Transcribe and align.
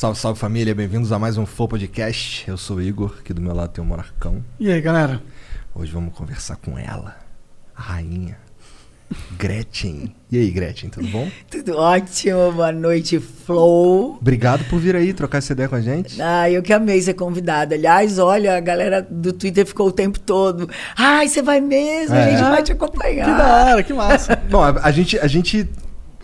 Salve, 0.00 0.18
salve 0.18 0.40
família, 0.40 0.74
bem-vindos 0.74 1.12
a 1.12 1.18
mais 1.18 1.36
um 1.36 1.44
Flow 1.44 1.68
Podcast. 1.68 2.48
Eu 2.48 2.56
sou 2.56 2.78
o 2.78 2.80
Igor, 2.82 3.16
aqui 3.20 3.34
do 3.34 3.42
meu 3.42 3.54
lado 3.54 3.68
tem 3.68 3.84
o 3.84 3.86
Monarcão. 3.86 4.42
E 4.58 4.72
aí, 4.72 4.80
galera? 4.80 5.20
Hoje 5.74 5.92
vamos 5.92 6.14
conversar 6.14 6.56
com 6.56 6.78
ela, 6.78 7.18
a 7.76 7.82
rainha, 7.82 8.38
Gretchen. 9.36 10.16
E 10.32 10.38
aí, 10.38 10.50
Gretchen, 10.50 10.88
tudo 10.88 11.06
bom? 11.08 11.30
Tudo 11.50 11.76
ótimo, 11.76 12.50
boa 12.50 12.72
noite, 12.72 13.18
Flow. 13.20 14.16
Obrigado 14.18 14.64
por 14.70 14.80
vir 14.80 14.96
aí 14.96 15.12
trocar 15.12 15.36
essa 15.36 15.52
ideia 15.52 15.68
com 15.68 15.76
a 15.76 15.82
gente. 15.82 16.16
Ah, 16.22 16.50
eu 16.50 16.62
que 16.62 16.72
amei 16.72 17.02
ser 17.02 17.12
convidada. 17.12 17.74
Aliás, 17.74 18.18
olha, 18.18 18.56
a 18.56 18.60
galera 18.60 19.02
do 19.02 19.34
Twitter 19.34 19.66
ficou 19.66 19.88
o 19.88 19.92
tempo 19.92 20.18
todo. 20.18 20.66
Ai, 20.96 21.28
você 21.28 21.42
vai 21.42 21.60
mesmo, 21.60 22.16
É. 22.16 22.24
a 22.24 22.30
gente 22.30 22.42
vai 22.42 22.62
te 22.62 22.72
acompanhar. 22.72 23.26
Que 23.26 23.36
da 23.36 23.64
hora, 23.66 23.82
que 23.82 23.92
massa. 23.92 24.34
Bom, 24.48 24.62
a, 24.62 24.70
a 24.82 24.90
gente, 24.90 25.18
a 25.18 25.26
gente 25.26 25.68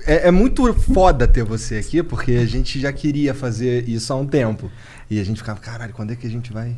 é, 0.06 0.28
é 0.28 0.30
muito 0.30 0.72
foda 0.72 1.26
ter 1.26 1.42
você 1.44 1.76
aqui, 1.76 2.02
porque 2.02 2.32
a 2.32 2.46
gente 2.46 2.78
já 2.80 2.92
queria 2.92 3.34
fazer 3.34 3.88
isso 3.88 4.12
há 4.12 4.16
um 4.16 4.26
tempo. 4.26 4.70
E 5.10 5.20
a 5.20 5.24
gente 5.24 5.38
ficava, 5.38 5.58
caralho, 5.60 5.92
quando 5.92 6.12
é 6.12 6.16
que 6.16 6.26
a 6.26 6.30
gente 6.30 6.52
vai 6.52 6.74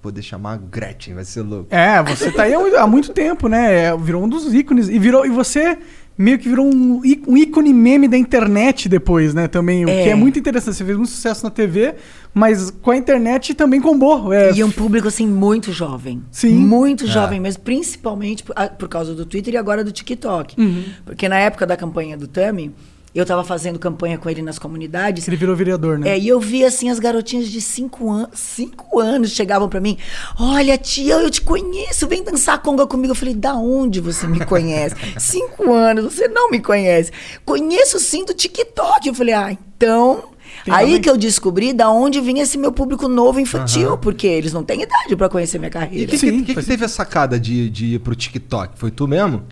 poder 0.00 0.22
chamar 0.22 0.58
Gretchen? 0.58 1.14
Vai 1.14 1.24
ser 1.24 1.42
louco. 1.42 1.66
É, 1.74 2.02
você 2.02 2.30
tá 2.30 2.44
aí 2.44 2.54
há 2.54 2.58
muito- 2.60 2.76
há 2.76 2.86
muito 2.86 3.12
tempo, 3.12 3.48
né? 3.48 3.86
É, 3.86 3.96
Virou 3.96 4.24
um 4.24 4.28
dos 4.28 4.52
ícones. 4.54 4.88
E, 4.88 4.98
virou, 4.98 5.26
e 5.26 5.30
você 5.30 5.78
meio 6.18 6.36
que 6.38 6.48
virou 6.48 6.66
um, 6.66 7.00
um 7.28 7.36
ícone 7.36 7.72
meme 7.72 8.08
da 8.08 8.18
internet 8.18 8.88
depois, 8.88 9.32
né? 9.32 9.46
Também, 9.46 9.84
o 9.86 9.88
É. 9.88 10.02
que 10.02 10.08
é 10.08 10.14
muito 10.16 10.36
interessante. 10.38 10.74
Você 10.76 10.84
fez 10.84 10.96
muito 10.96 11.10
sucesso 11.10 11.44
na 11.44 11.50
TV, 11.50 11.94
mas 12.34 12.70
com 12.70 12.90
a 12.90 12.96
internet 12.96 13.54
também 13.54 13.80
combou. 13.80 14.32
É, 14.32 14.52
E 14.52 14.64
um 14.64 14.70
público, 14.70 15.06
assim, 15.06 15.26
muito 15.28 15.72
jovem. 15.72 16.20
Sim. 16.32 16.54
Muito 16.56 17.04
É. 17.04 17.06
jovem 17.06 17.38
mesmo, 17.38 17.62
principalmente 17.62 18.42
por, 18.42 18.52
ah, 18.56 18.68
por 18.68 18.88
causa 18.88 19.14
do 19.14 19.24
Twitter 19.24 19.54
e 19.54 19.56
agora 19.56 19.84
do 19.84 19.92
TikTok. 19.92 20.60
Uhum. 20.60 20.82
Porque 21.06 21.28
na 21.28 21.38
época 21.38 21.64
da 21.64 21.76
campanha 21.76 22.16
do 22.16 22.26
Tami, 22.26 22.72
eu 23.20 23.26
tava 23.26 23.42
fazendo 23.44 23.78
campanha 23.78 24.18
com 24.18 24.28
ele 24.30 24.42
nas 24.42 24.58
comunidades. 24.58 25.26
Ele 25.26 25.36
virou 25.36 25.54
vereador, 25.56 25.98
né? 25.98 26.10
É, 26.10 26.18
e 26.18 26.28
eu 26.28 26.38
vi 26.40 26.64
assim 26.64 26.90
as 26.90 26.98
garotinhas 26.98 27.48
de 27.48 27.60
5 27.60 28.10
anos, 28.10 28.30
cinco 28.38 29.00
anos 29.00 29.30
chegavam 29.32 29.68
pra 29.68 29.80
mim. 29.80 29.96
Olha, 30.38 30.76
tia, 30.78 31.14
eu 31.14 31.30
te 31.30 31.40
conheço, 31.42 32.06
vem 32.06 32.22
dançar 32.22 32.60
conga 32.62 32.86
comigo. 32.86 33.12
Eu 33.12 33.16
falei, 33.16 33.34
da 33.34 33.54
onde 33.54 34.00
você 34.00 34.26
me 34.26 34.44
conhece? 34.44 34.94
Cinco 35.18 35.72
anos, 35.72 36.14
você 36.14 36.28
não 36.28 36.50
me 36.50 36.60
conhece. 36.60 37.10
Conheço 37.44 37.98
sim 37.98 38.24
do 38.24 38.34
TikTok. 38.34 39.08
Eu 39.08 39.14
falei, 39.14 39.34
ah, 39.34 39.52
então. 39.52 40.24
Tem 40.64 40.74
Aí 40.74 40.86
também- 40.86 41.00
que 41.02 41.10
eu 41.10 41.16
descobri 41.16 41.72
da 41.72 41.90
onde 41.90 42.20
vinha 42.20 42.42
esse 42.42 42.56
meu 42.58 42.72
público 42.72 43.06
novo 43.08 43.38
infantil, 43.38 43.96
porque 43.98 44.26
eles 44.26 44.52
não 44.52 44.62
têm 44.64 44.82
idade 44.82 45.14
pra 45.14 45.28
conhecer 45.28 45.58
minha 45.58 45.68
E 45.68 45.72
carreira. 45.72 46.06
quem 46.10 46.18
Sim, 46.18 46.26
que, 46.30 46.36
que, 46.38 46.44
que 46.46 46.54
faz 46.54 46.66
teve 46.66 46.84
a 46.84 46.88
sacada 46.88 47.38
de, 47.38 47.68
de 47.70 47.94
ir 47.94 47.98
pro 48.00 48.14
TikTok? 48.14 48.78
Foi 48.78 48.90
tu 48.90 49.06
mesmo? 49.06 49.42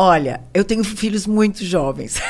Olha, 0.00 0.42
eu 0.54 0.62
tenho 0.62 0.84
filhos 0.84 1.26
muito 1.26 1.64
jovens. 1.64 2.20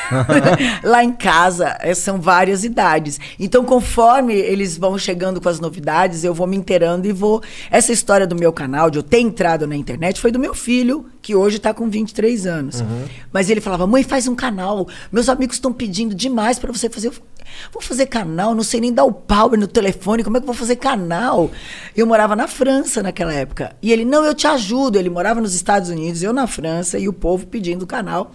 Lá 0.82 1.04
em 1.04 1.12
casa 1.12 1.76
eh, 1.80 1.94
são 1.94 2.18
várias 2.18 2.64
idades. 2.64 3.20
Então, 3.38 3.62
conforme 3.62 4.32
eles 4.32 4.78
vão 4.78 4.96
chegando 4.96 5.38
com 5.38 5.50
as 5.50 5.60
novidades, 5.60 6.24
eu 6.24 6.32
vou 6.32 6.46
me 6.46 6.56
inteirando 6.56 7.06
e 7.06 7.12
vou. 7.12 7.42
Essa 7.70 7.92
história 7.92 8.26
do 8.26 8.34
meu 8.34 8.54
canal, 8.54 8.88
de 8.88 8.98
eu 8.98 9.02
ter 9.02 9.20
entrado 9.20 9.66
na 9.66 9.76
internet, 9.76 10.18
foi 10.18 10.32
do 10.32 10.38
meu 10.38 10.54
filho, 10.54 11.10
que 11.20 11.34
hoje 11.34 11.58
está 11.58 11.74
com 11.74 11.90
23 11.90 12.46
anos. 12.46 12.82
Mas 13.30 13.50
ele 13.50 13.60
falava: 13.60 13.86
mãe, 13.86 14.02
faz 14.02 14.26
um 14.26 14.34
canal. 14.34 14.88
Meus 15.12 15.28
amigos 15.28 15.56
estão 15.56 15.70
pedindo 15.70 16.14
demais 16.14 16.58
para 16.58 16.72
você 16.72 16.88
fazer. 16.88 17.08
Eu 17.08 17.14
Vou 17.72 17.82
fazer 17.82 18.06
canal, 18.06 18.54
não 18.54 18.62
sei 18.62 18.80
nem 18.80 18.92
dar 18.92 19.04
o 19.04 19.12
power 19.12 19.58
no 19.58 19.66
telefone, 19.66 20.24
como 20.24 20.36
é 20.36 20.40
que 20.40 20.44
eu 20.44 20.52
vou 20.52 20.54
fazer 20.54 20.76
canal? 20.76 21.50
Eu 21.96 22.06
morava 22.06 22.34
na 22.36 22.48
França 22.48 23.02
naquela 23.02 23.32
época. 23.32 23.74
E 23.82 23.92
ele, 23.92 24.04
não, 24.04 24.24
eu 24.24 24.34
te 24.34 24.46
ajudo. 24.46 24.98
Ele 24.98 25.10
morava 25.10 25.40
nos 25.40 25.54
Estados 25.54 25.90
Unidos, 25.90 26.22
eu 26.22 26.32
na 26.32 26.46
França, 26.46 26.98
e 26.98 27.08
o 27.08 27.12
povo 27.12 27.46
pedindo 27.46 27.86
canal. 27.86 28.32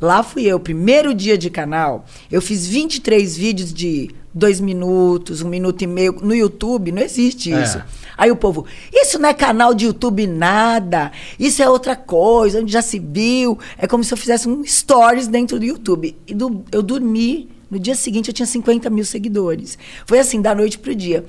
Lá 0.00 0.22
fui 0.22 0.42
eu, 0.44 0.58
primeiro 0.60 1.14
dia 1.14 1.38
de 1.38 1.48
canal, 1.48 2.04
eu 2.30 2.42
fiz 2.42 2.66
23 2.66 3.36
vídeos 3.36 3.72
de 3.72 4.10
dois 4.34 4.60
minutos, 4.60 5.40
um 5.40 5.48
minuto 5.48 5.82
e 5.82 5.86
meio. 5.86 6.12
No 6.20 6.34
YouTube 6.34 6.90
não 6.92 7.00
existe 7.00 7.52
É. 7.52 7.62
isso. 7.62 7.80
Aí 8.18 8.30
o 8.30 8.36
povo, 8.36 8.66
isso 8.92 9.18
não 9.18 9.28
é 9.28 9.32
canal 9.34 9.72
de 9.72 9.86
YouTube 9.86 10.26
nada, 10.26 11.10
isso 11.38 11.62
é 11.62 11.70
outra 11.70 11.94
coisa, 11.96 12.60
onde 12.60 12.72
já 12.72 12.82
se 12.82 12.98
viu. 12.98 13.56
É 13.78 13.86
como 13.86 14.02
se 14.04 14.12
eu 14.12 14.18
fizesse 14.18 14.48
um 14.48 14.64
stories 14.64 15.28
dentro 15.28 15.58
do 15.60 15.64
YouTube. 15.64 16.16
E 16.26 16.34
do- 16.34 16.64
eu 16.72 16.82
dormi, 16.82 17.48
no 17.74 17.78
dia 17.80 17.94
seguinte 17.94 18.28
eu 18.28 18.34
tinha 18.34 18.46
50 18.46 18.88
mil 18.90 19.04
seguidores. 19.04 19.76
Foi 20.06 20.18
assim, 20.18 20.40
da 20.40 20.54
noite 20.54 20.78
pro 20.78 20.94
dia. 20.94 21.24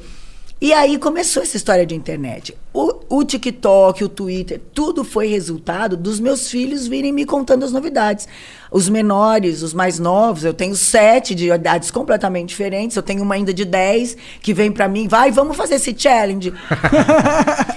E 0.61 0.71
aí 0.71 0.97
começou 0.97 1.43
essa 1.43 1.57
história 1.57 1.85
de 1.85 1.93
internet. 1.93 2.55
O, 2.73 3.17
o 3.17 3.23
TikTok, 3.25 4.05
o 4.05 4.07
Twitter, 4.09 4.61
tudo 4.73 5.03
foi 5.03 5.27
resultado 5.27 5.97
dos 5.97 6.17
meus 6.17 6.49
filhos 6.49 6.87
virem 6.87 7.11
me 7.11 7.25
contando 7.25 7.65
as 7.65 7.73
novidades. 7.73 8.25
Os 8.71 8.87
menores, 8.87 9.61
os 9.61 9.73
mais 9.73 9.99
novos, 9.99 10.45
eu 10.45 10.53
tenho 10.53 10.73
sete 10.73 11.35
de 11.35 11.51
idades 11.51 11.91
completamente 11.91 12.49
diferentes. 12.49 12.95
Eu 12.95 13.03
tenho 13.03 13.21
uma 13.21 13.35
ainda 13.35 13.53
de 13.53 13.65
10 13.65 14.15
que 14.41 14.53
vem 14.53 14.71
pra 14.71 14.87
mim, 14.87 15.09
vai, 15.09 15.29
vamos 15.29 15.57
fazer 15.57 15.75
esse 15.75 15.93
challenge. 15.97 16.53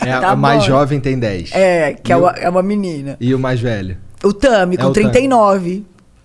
É, 0.07 0.13
Tá 0.21 0.31
a 0.31 0.37
mais 0.37 0.61
bom. 0.61 0.67
jovem 0.69 1.01
tem 1.01 1.19
10. 1.19 1.51
É, 1.53 1.95
que 1.95 2.13
é 2.13 2.17
o- 2.17 2.21
uma, 2.21 2.31
é 2.31 2.49
uma 2.49 2.63
menina. 2.63 3.17
E 3.21 3.35
o 3.35 3.39
mais 3.39 3.59
velho? 3.61 3.97
O 4.23 4.33
Tami, 4.33 4.77
É 4.77 4.79
com 4.79 4.87
o 4.87 4.93
Tami. 4.93 5.85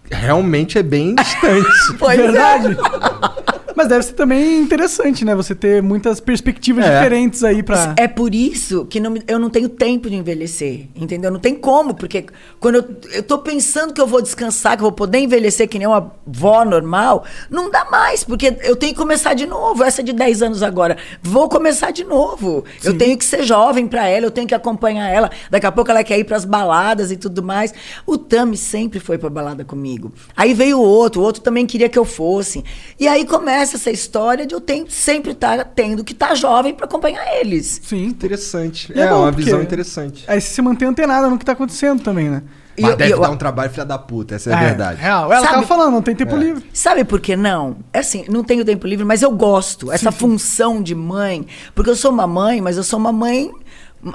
39. 0.09 0.25
Realmente 0.25 0.77
é 0.77 0.83
bem 0.83 1.15
distante. 1.15 1.67
Pois 1.99 2.17
Verdade. 2.17 2.77
é. 2.77 3.32
Mas 3.75 3.87
deve 3.87 4.03
ser 4.03 4.13
também 4.13 4.59
interessante, 4.59 5.25
né? 5.25 5.35
Você 5.35 5.55
ter 5.55 5.81
muitas 5.81 6.19
perspectivas 6.19 6.85
É. 6.85 6.95
diferentes 7.01 7.43
aí 7.43 7.63
pra. 7.63 7.93
É 7.97 8.07
por 8.07 8.33
isso 8.35 8.85
que 8.85 8.99
não 8.99 9.13
eu 9.27 9.39
não 9.39 9.49
tenho 9.49 9.69
tempo 9.69 10.09
de 10.09 10.15
envelhecer, 10.15 10.87
entendeu? 10.95 11.31
Não 11.31 11.39
tem 11.39 11.55
como, 11.55 11.93
porque 11.93 12.25
quando 12.59 12.75
eu, 12.75 12.85
eu 13.13 13.23
tô 13.23 13.39
pensando 13.39 13.93
que 13.93 14.01
eu 14.01 14.07
vou 14.07 14.21
descansar, 14.21 14.73
que 14.77 14.81
eu 14.81 14.85
vou 14.85 14.91
poder 14.91 15.19
envelhecer 15.19 15.67
que 15.67 15.77
nem 15.79 15.87
uma 15.87 16.13
vó 16.25 16.63
normal, 16.65 17.23
não 17.49 17.69
dá 17.69 17.85
mais, 17.89 18.23
porque 18.23 18.55
eu 18.63 18.75
tenho 18.75 18.93
que 18.93 18.99
começar 18.99 19.33
de 19.33 19.45
novo. 19.45 19.83
Essa 19.83 20.03
de 20.03 20.13
10 20.13 20.41
anos 20.43 20.63
agora, 20.63 20.97
vou 21.21 21.49
começar 21.49 21.91
de 21.91 22.03
novo. 22.03 22.63
Eu 22.83 22.97
tenho 22.97 23.17
que 23.17 23.25
ser 23.25 23.43
jovem 23.43 23.87
pra 23.87 24.07
ela, 24.07 24.25
eu 24.27 24.31
tenho 24.31 24.47
que 24.47 24.55
acompanhar 24.55 25.09
ela. 25.09 25.31
Daqui 25.49 25.65
a 25.65 25.71
pouco 25.71 25.89
ela 25.89 26.03
quer 26.03 26.17
ir 26.19 26.23
pras 26.25 26.45
baladas 26.45 27.11
e 27.11 27.17
tudo 27.17 27.41
mais. 27.41 27.73
O 28.05 28.17
Tami 28.17 28.57
sempre 28.57 28.99
foi 28.99 29.17
pra 29.17 29.29
balada 29.29 29.63
comigo. 29.65 30.11
Aí 30.35 30.53
veio 30.53 30.77
o 30.79 30.81
outro, 30.83 31.21
o 31.21 31.23
outro 31.23 31.41
também 31.41 31.65
queria 31.65 31.89
que 31.89 31.97
eu 31.97 32.05
fosse. 32.05 32.63
E 32.99 33.07
aí 33.07 33.25
começa 33.25 33.62
essa 33.63 33.91
história 33.91 34.45
de 34.45 34.53
eu 34.53 34.59
tenho, 34.59 34.85
sempre 34.89 35.31
estar 35.31 35.63
tendo 35.75 36.03
que 36.03 36.11
estar 36.13 36.35
jovem 36.35 36.73
pra 36.73 36.85
acompanhar 36.85 37.23
eles. 37.39 37.79
Sim. 37.83 38.05
Interessante. 38.05 38.91
É 38.95 39.01
É, 39.03 39.07
bom, 39.09 39.19
uma 39.21 39.31
visão 39.31 39.61
interessante. 39.61 40.23
Aí 40.27 40.41
você 40.41 40.47
se 40.49 40.61
mantém 40.61 40.87
antenado 40.87 41.29
no 41.29 41.37
que 41.37 41.45
tá 41.45 41.51
acontecendo 41.53 42.01
também, 42.01 42.29
né? 42.29 42.41
Mas 42.79 42.91
eu- 42.91 42.97
deve 42.97 43.13
eu- 43.13 43.19
dar 43.19 43.29
um 43.29 43.37
trabalho 43.37 43.69
filha 43.69 43.85
da 43.85 43.99
puta, 43.99 44.33
essa 44.33 44.49
é 44.49 44.53
a 44.53 44.59
verdade. 44.59 44.99
Real. 44.99 45.31
Ela 45.31 45.41
Sabe- 45.41 45.53
tava 45.53 45.67
falando, 45.67 45.93
não 45.93 46.01
tem 46.01 46.15
tempo 46.15 46.35
livre. 46.35 46.65
Sabe 46.73 47.03
por 47.03 47.21
que 47.21 47.35
não? 47.35 47.77
É 47.93 47.99
assim, 47.99 48.25
não 48.27 48.43
tenho 48.43 48.65
tempo 48.65 48.87
livre, 48.87 49.05
mas 49.05 49.21
eu 49.21 49.29
gosto. 49.31 49.91
Essa 49.91 50.11
função 50.11 50.81
de 50.81 50.95
mãe. 50.95 51.45
Porque 51.75 51.91
eu 51.91 51.95
sou 51.95 52.11
uma 52.11 52.25
mãe, 52.25 52.61
mas 52.61 52.75
eu 52.75 52.83
sou 52.83 52.97
uma 52.97 53.11
mãe 53.11 53.51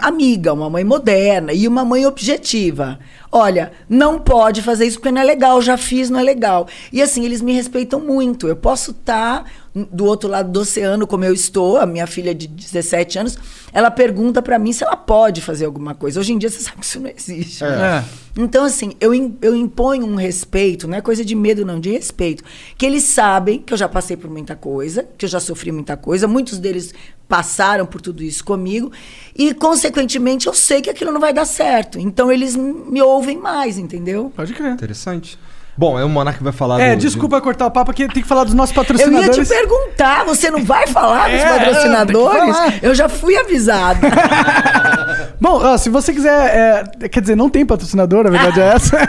amiga, 0.00 0.52
uma 0.52 0.68
mãe 0.68 0.84
moderna 0.84 1.52
e 1.52 1.66
uma 1.66 1.84
mãe 1.84 2.04
objetiva. 2.04 2.98
Olha, 3.30 3.72
não 3.88 4.18
pode 4.18 4.62
fazer 4.62 4.86
isso 4.86 4.98
porque 4.98 5.12
não 5.12 5.20
é 5.20 5.24
legal, 5.24 5.60
já 5.60 5.76
fiz, 5.76 6.08
não 6.08 6.18
é 6.18 6.22
legal. 6.22 6.66
E 6.92 7.02
assim, 7.02 7.24
eles 7.24 7.42
me 7.42 7.52
respeitam 7.52 8.00
muito. 8.00 8.48
Eu 8.48 8.56
posso 8.56 8.92
estar 8.92 9.44
do 9.74 10.04
outro 10.04 10.28
lado 10.28 10.50
do 10.50 10.60
oceano, 10.60 11.06
como 11.06 11.24
eu 11.24 11.32
estou, 11.32 11.76
a 11.76 11.86
minha 11.86 12.06
filha 12.06 12.34
de 12.34 12.46
17 12.46 13.18
anos, 13.18 13.38
ela 13.72 13.90
pergunta 13.90 14.40
para 14.40 14.58
mim 14.58 14.72
se 14.72 14.82
ela 14.82 14.96
pode 14.96 15.40
fazer 15.40 15.66
alguma 15.66 15.94
coisa. 15.94 16.18
Hoje 16.18 16.32
em 16.32 16.38
dia 16.38 16.48
você 16.48 16.60
sabe 16.64 16.78
que 16.78 16.86
isso 16.86 17.00
não 17.00 17.10
existe. 17.10 17.64
É. 17.64 18.04
Então, 18.36 18.64
assim, 18.64 18.92
eu, 19.00 19.12
eu 19.42 19.54
imponho 19.54 20.06
um 20.06 20.14
respeito, 20.14 20.86
não 20.86 20.96
é 20.96 21.00
coisa 21.00 21.24
de 21.24 21.34
medo, 21.34 21.64
não, 21.64 21.80
de 21.80 21.90
respeito. 21.90 22.44
Que 22.76 22.86
eles 22.86 23.04
sabem 23.04 23.60
que 23.60 23.72
eu 23.72 23.76
já 23.76 23.88
passei 23.88 24.16
por 24.16 24.30
muita 24.30 24.54
coisa, 24.54 25.06
que 25.18 25.24
eu 25.24 25.28
já 25.28 25.40
sofri 25.40 25.72
muita 25.72 25.96
coisa, 25.96 26.28
muitos 26.28 26.58
deles 26.58 26.94
passaram 27.28 27.84
por 27.84 28.00
tudo 28.00 28.22
isso 28.22 28.42
comigo, 28.42 28.90
e, 29.36 29.52
consequentemente, 29.52 30.46
eu 30.46 30.54
sei 30.54 30.80
que 30.80 30.88
aquilo 30.88 31.12
não 31.12 31.20
vai 31.20 31.32
dar 31.32 31.44
certo. 31.44 31.98
Então, 31.98 32.32
eles 32.32 32.56
me 32.56 33.02
ouvem 33.02 33.17
mais, 33.36 33.78
entendeu? 33.78 34.32
Pode 34.34 34.52
crer. 34.54 34.72
Interessante. 34.72 35.38
Bom, 35.76 35.96
aí 35.96 36.02
o 36.02 36.08
Monark 36.08 36.42
vai 36.42 36.52
falar 36.52 36.80
É, 36.80 36.96
do- 36.96 37.00
desculpa 37.00 37.40
cortar 37.40 37.66
o 37.66 37.70
papo, 37.70 37.86
porque 37.86 38.08
tem 38.08 38.20
que 38.20 38.28
falar 38.28 38.42
dos 38.42 38.52
nossos 38.52 38.74
Eu 38.74 38.82
ia 38.82 38.86
patrocinadores. 38.88 39.48
te 39.48 39.54
perguntar, 39.54 40.24
você 40.24 40.50
não 40.50 40.64
vai 40.64 40.88
falar 40.88 41.28
dos 41.30 41.38
É, 41.40 41.58
patrocinadores? 41.58 42.30
tem 42.32 42.46
que 42.46 42.52
falar. 42.52 42.74
Eu 42.82 42.94
já 42.96 43.08
fui 43.08 43.36
avisada. 43.36 44.00
Bom, 45.40 45.60
ó, 45.62 45.76
se 45.78 45.88
você 45.88 46.12
quiser. 46.12 46.84
é, 47.00 47.08
quer 47.08 47.20
dizer, 47.20 47.36
não 47.36 47.48
tem 47.48 47.64
patrocinador, 47.64 48.26
a 48.26 48.30
verdade 48.30 48.60
é 48.60 48.64
essa. 48.74 48.98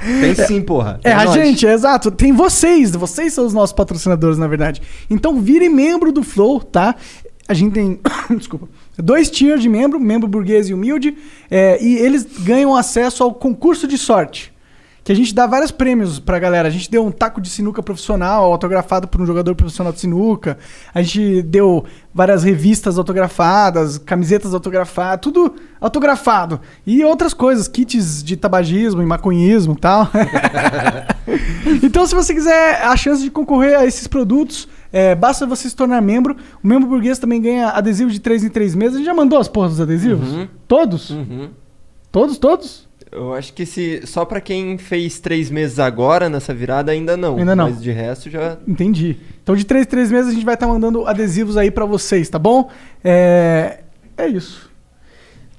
Tem 0.00 0.34
sim, 0.34 0.62
porra. 0.62 0.98
É, 1.04 1.12
a 1.12 1.24
nós. 1.26 1.34
gente, 1.34 1.66
é 1.66 1.74
exato. 1.74 2.10
Tem 2.10 2.32
vocês, 2.32 2.90
vocês 2.92 3.34
são 3.34 3.44
os 3.44 3.52
nossos 3.52 3.74
patrocinadores, 3.74 4.38
na 4.38 4.46
verdade. 4.46 4.80
Então 5.10 5.38
vire 5.42 5.68
membro 5.68 6.10
do 6.10 6.22
Flow, 6.22 6.58
tá? 6.60 6.94
A 7.50 7.52
gente 7.52 7.72
tem, 7.72 7.98
desculpa, 8.38 8.68
dois 8.96 9.28
tiers 9.28 9.60
de 9.60 9.68
membro, 9.68 9.98
membro 9.98 10.28
burguês 10.28 10.68
e 10.68 10.72
humilde, 10.72 11.18
é, 11.50 11.82
e 11.82 11.96
eles 11.96 12.24
ganham 12.44 12.76
acesso 12.76 13.24
ao 13.24 13.34
concurso 13.34 13.88
de 13.88 13.98
sorte. 13.98 14.52
Que 15.02 15.10
a 15.10 15.16
gente 15.16 15.34
dá 15.34 15.48
vários 15.48 15.72
prêmios 15.72 16.20
pra 16.20 16.38
galera. 16.38 16.68
A 16.68 16.70
gente 16.70 16.88
deu 16.88 17.04
um 17.04 17.10
taco 17.10 17.40
de 17.40 17.50
sinuca 17.50 17.82
profissional, 17.82 18.44
autografado 18.44 19.08
por 19.08 19.20
um 19.20 19.26
jogador 19.26 19.56
profissional 19.56 19.92
de 19.92 19.98
sinuca. 19.98 20.58
A 20.94 21.02
gente 21.02 21.42
deu 21.42 21.84
várias 22.14 22.44
revistas 22.44 22.96
autografadas, 22.96 23.98
camisetas 23.98 24.54
autografadas, 24.54 25.20
tudo 25.20 25.56
autografado. 25.80 26.60
E 26.86 27.02
outras 27.02 27.34
coisas, 27.34 27.66
kits 27.66 28.22
de 28.22 28.36
tabagismo 28.36 29.02
e 29.02 29.06
maconhismo 29.06 29.72
e 29.72 29.76
tal. 29.76 30.08
então, 31.82 32.06
se 32.06 32.14
você 32.14 32.32
quiser 32.32 32.80
a 32.84 32.96
chance 32.96 33.24
de 33.24 33.30
concorrer 33.30 33.76
a 33.76 33.84
esses 33.84 34.06
produtos, 34.06 34.68
é, 34.92 35.14
basta 35.14 35.46
você 35.46 35.68
se 35.68 35.76
tornar 35.76 36.00
membro. 36.00 36.36
O 36.62 36.66
membro 36.66 36.88
burguês 36.88 37.18
também 37.18 37.40
ganha 37.40 37.68
adesivo 37.68 38.10
de 38.10 38.20
3 38.20 38.44
em 38.44 38.48
3 38.48 38.74
meses. 38.74 38.94
A 38.94 38.98
gente 38.98 39.06
já 39.06 39.14
mandou 39.14 39.38
as 39.38 39.48
porras 39.48 39.72
dos 39.72 39.80
adesivos? 39.80 40.28
Uhum. 40.32 40.48
Todos? 40.66 41.10
Uhum. 41.10 41.50
Todos, 42.10 42.38
todos? 42.38 42.88
Eu 43.12 43.34
acho 43.34 43.52
que 43.52 43.66
se 43.66 44.06
só 44.06 44.24
pra 44.24 44.40
quem 44.40 44.78
fez 44.78 45.18
três 45.18 45.50
meses 45.50 45.80
agora 45.80 46.28
nessa 46.28 46.54
virada 46.54 46.92
ainda 46.92 47.16
não. 47.16 47.36
Ainda 47.36 47.56
não. 47.56 47.68
Mas 47.68 47.82
de 47.82 47.90
resto 47.90 48.30
já. 48.30 48.56
Entendi. 48.66 49.16
Então, 49.42 49.56
de 49.56 49.64
3 49.64 49.84
em 49.84 49.88
3 49.88 50.12
meses, 50.12 50.30
a 50.30 50.34
gente 50.34 50.44
vai 50.44 50.54
estar 50.54 50.68
mandando 50.68 51.06
adesivos 51.06 51.56
aí 51.56 51.70
pra 51.70 51.84
vocês, 51.84 52.28
tá 52.28 52.38
bom? 52.38 52.70
É, 53.02 53.80
é 54.16 54.28
isso. 54.28 54.70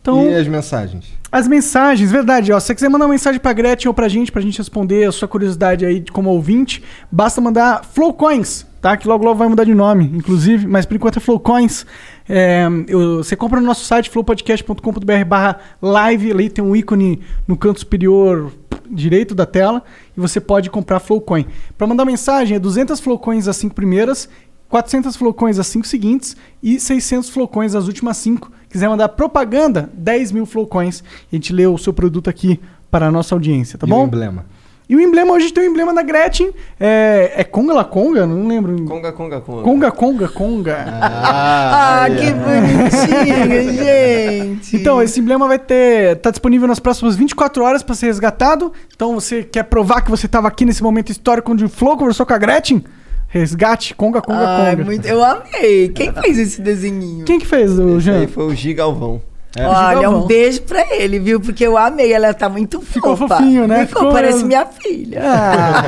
Então, 0.01 0.30
E 0.30 0.34
as 0.34 0.48
mensagens? 0.48 1.06
As 1.31 1.48
mensagens, 1.48 2.12
verdade, 2.12 2.51
ó. 2.51 2.60
Se 2.60 2.68
você 2.68 2.75
quiser 2.75 2.89
mandar 2.89 3.06
uma 3.06 3.12
mensagem 3.12 3.39
pra 3.39 3.54
Gretchen 3.54 3.88
ou 3.88 3.94
pra 3.94 4.10
gente, 4.10 4.31
pra 4.31 4.42
gente 4.42 4.57
responder 4.57 5.07
a 5.07 5.12
sua 5.12 5.28
curiosidade 5.28 5.86
aí 5.86 6.04
como 6.12 6.30
ouvinte, 6.30 6.83
basta 7.12 7.39
mandar 7.39 7.86
Flowcoins, 7.86 8.66
tá? 8.81 8.98
Que 8.98 9.07
logo 9.07 9.24
logo 9.24 9.38
vai 9.38 9.48
mudar 9.48 9.63
de 9.63 9.74
nome, 9.74 10.12
inclusive, 10.13 10.68
mas 10.68 10.86
por 10.86 10.95
enquanto 10.95 11.18
é 11.18 11.19
Flowcoins. 11.19 11.86
É, 12.28 12.66
eu- 12.88 13.18
você 13.24 13.36
compra 13.36 13.60
no 13.62 13.66
nosso 13.68 13.86
site 13.86 14.10
flowpodcast.com.br 14.10 15.25
barra 15.25 15.60
live, 15.81 16.31
ali 16.31 16.50
tem 16.50 16.63
um 16.63 16.75
ícone 16.75 17.22
no 17.48 17.56
canto 17.57 17.80
superior 17.80 18.51
direito 18.89 19.34
da 19.34 19.45
tela 19.45 19.84
e 20.18 20.19
você 20.19 20.39
pode 20.42 20.69
comprar 20.69 21.00
Flowcoin. 21.00 21.45
Pra 21.77 21.88
mandar 21.88 22.04
mensagem 22.04 22.57
é 22.57 22.60
200 22.60 23.00
Flowcoins 23.00 23.48
as 23.48 23.56
5 23.56 23.74
primeiras, 23.74 24.27
400 24.71 25.18
Flowcoins 25.18 25.59
as 25.59 25.68
5 25.68 25.85
seguintes 25.85 26.35
e 26.63 26.79
600 26.79 27.29
Flowcoins 27.29 27.75
as 27.75 27.88
últimas 27.88 28.15
5. 28.18 28.50
Quiser 28.69 28.88
mandar 28.88 29.09
propaganda, 29.09 29.89
10 29.94 30.31
mil 30.31 30.45
Flowcoins. 30.45 31.03
A 31.31 31.35
gente 31.35 31.51
lê 31.51 31.68
o 31.68 31.77
seu 31.77 31.91
produto 31.91 32.29
aqui 32.29 32.57
para 32.89 33.07
a 33.07 33.12
nossa 33.12 33.35
audiência, 33.35 33.77
tá 33.77 33.85
e 33.85 33.89
bom? 33.89 34.03
o 34.03 34.07
emblema? 34.07 34.45
E 34.88 34.95
o 34.95 35.00
emblema, 35.00 35.33
hoje 35.33 35.53
tem 35.53 35.65
o 35.65 35.71
emblema 35.71 35.94
da 35.94 36.01
Gretchen. 36.01 36.51
É, 36.79 37.31
é 37.38 37.44
Conga 37.44 37.73
La 37.73 37.83
Conga? 37.83 38.25
Não 38.25 38.47
lembro. 38.47 38.83
Conga, 38.85 39.12
conga, 39.12 39.39
conga. 39.39 39.63
Conga, 39.63 39.91
Conga, 39.91 40.27
Conga. 40.29 40.85
ah, 41.01 42.06
que 42.09 42.31
bonitinho, 42.33 43.71
gente. 43.75 44.75
Então, 44.75 45.01
esse 45.01 45.19
emblema 45.19 45.47
vai 45.47 45.59
ter. 45.59 46.17
tá 46.17 46.29
disponível 46.29 46.67
nas 46.67 46.79
próximas 46.79 47.15
24 47.15 47.63
horas 47.63 47.83
para 47.83 47.95
ser 47.95 48.07
resgatado. 48.07 48.71
Então, 48.94 49.13
você 49.15 49.44
quer 49.44 49.63
provar 49.63 50.01
que 50.01 50.09
você 50.09 50.25
estava 50.25 50.47
aqui 50.50 50.65
nesse 50.65 50.83
momento 50.83 51.09
histórico 51.09 51.51
onde 51.51 51.63
o 51.63 51.69
Flow 51.69 51.95
conversou 51.97 52.25
com 52.25 52.33
a 52.33 52.38
Gretchen? 52.38 52.83
Resgate, 53.31 53.95
Conga, 53.95 54.22
Conga, 54.22 54.45
Ai, 54.45 54.72
Conga. 54.75 54.83
muito- 54.86 55.07
eu 55.07 55.24
amei. 55.24 55.89
Quem 55.89 56.12
fez 56.13 56.38
esse 56.38 56.62
desenhinho? 56.62 57.24
Quem 57.25 57.39
que 57.39 57.48
fez, 57.48 57.80
o 57.80 57.95
Esse 57.98 58.01
Jean? 58.06 58.19
aí 58.19 58.28
foi 58.28 58.44
o 58.45 58.54
Gigalvão. 58.54 59.22
Olha, 59.57 59.95
Gigalvão. 59.98 60.24
um 60.24 60.28
beijo 60.28 60.62
pra 60.62 60.86
ele, 60.95 61.19
viu? 61.19 61.39
Porque 61.39 61.66
eu 61.66 61.78
amei. 61.78 62.13
Ela 62.13 62.33
tá 62.33 62.48
muito 62.48 62.80
fofa. 62.80 62.94
Ficou 62.94 63.18
fofinho, 63.18 63.68
né? 63.68 63.86
Ficou, 63.86 64.04
Ficou- 64.04 64.13
parece 64.13 64.44
minha 64.45 64.66
filha. 64.66 65.22
Ah. 65.24 65.83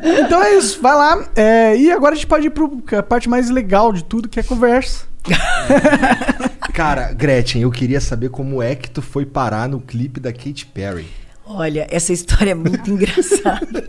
então 0.26 0.42
é 0.42 0.54
isso, 0.54 0.80
vai 0.80 0.94
lá. 0.94 1.24
É, 1.34 1.76
e 1.76 1.90
agora 1.90 2.12
a 2.12 2.14
gente 2.16 2.26
pode 2.26 2.46
ir 2.46 2.50
para 2.50 2.98
a 2.98 3.02
parte 3.02 3.28
mais 3.28 3.50
legal 3.50 3.92
de 3.92 4.04
tudo, 4.04 4.28
que 4.28 4.38
é 4.40 4.42
conversa. 4.42 5.04
Cara, 6.72 7.12
Gretchen, 7.12 7.62
eu 7.62 7.70
queria 7.70 8.00
saber 8.00 8.28
como 8.30 8.62
é 8.62 8.74
que 8.74 8.90
tu 8.90 9.00
foi 9.02 9.24
parar 9.24 9.68
no 9.68 9.80
clipe 9.80 10.20
da 10.20 10.32
Katy 10.32 10.66
Perry. 10.66 11.06
Olha, 11.46 11.86
essa 11.90 12.12
história 12.12 12.50
é 12.50 12.54
muito 12.54 12.90
engraçada. 12.90 13.88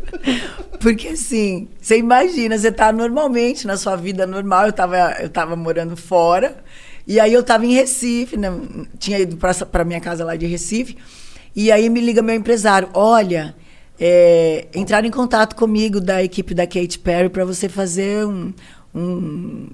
Porque 0.80 1.10
assim, 1.10 1.68
você 1.82 1.98
imagina, 1.98 2.58
você 2.58 2.72
tá 2.72 2.92
normalmente 2.92 3.66
na 3.66 3.76
sua 3.76 3.96
vida 3.96 4.28
normal, 4.28 4.68
eu 4.68 4.74
tava, 4.74 4.98
eu 5.20 5.30
tava 5.30 5.56
morando 5.56 5.98
fora, 5.98 6.56
e 7.08 7.20
aí 7.20 7.34
eu 7.34 7.42
tava 7.42 7.66
em 7.66 7.74
Recife, 7.74 8.38
né? 8.38 8.52
tinha 9.00 9.18
ido 9.18 9.38
pra, 9.38 9.54
pra 9.54 9.84
minha 9.84 10.00
casa 10.00 10.24
lá 10.24 10.36
de 10.36 10.46
Recife, 10.46 10.98
e 11.56 11.72
aí 11.72 11.90
me 11.90 12.00
liga 12.00 12.22
meu 12.22 12.36
empresário, 12.36 12.90
olha, 12.94 13.56
é, 14.00 14.68
entraram 14.76 15.08
em 15.08 15.12
contato 15.12 15.56
comigo 15.56 16.00
da 16.00 16.24
equipe 16.24 16.54
da 16.54 16.68
Katy 16.68 17.00
Perry 17.00 17.30
para 17.30 17.44
você 17.44 17.68
fazer 17.68 18.28
um, 18.28 18.54
um, 18.94 19.68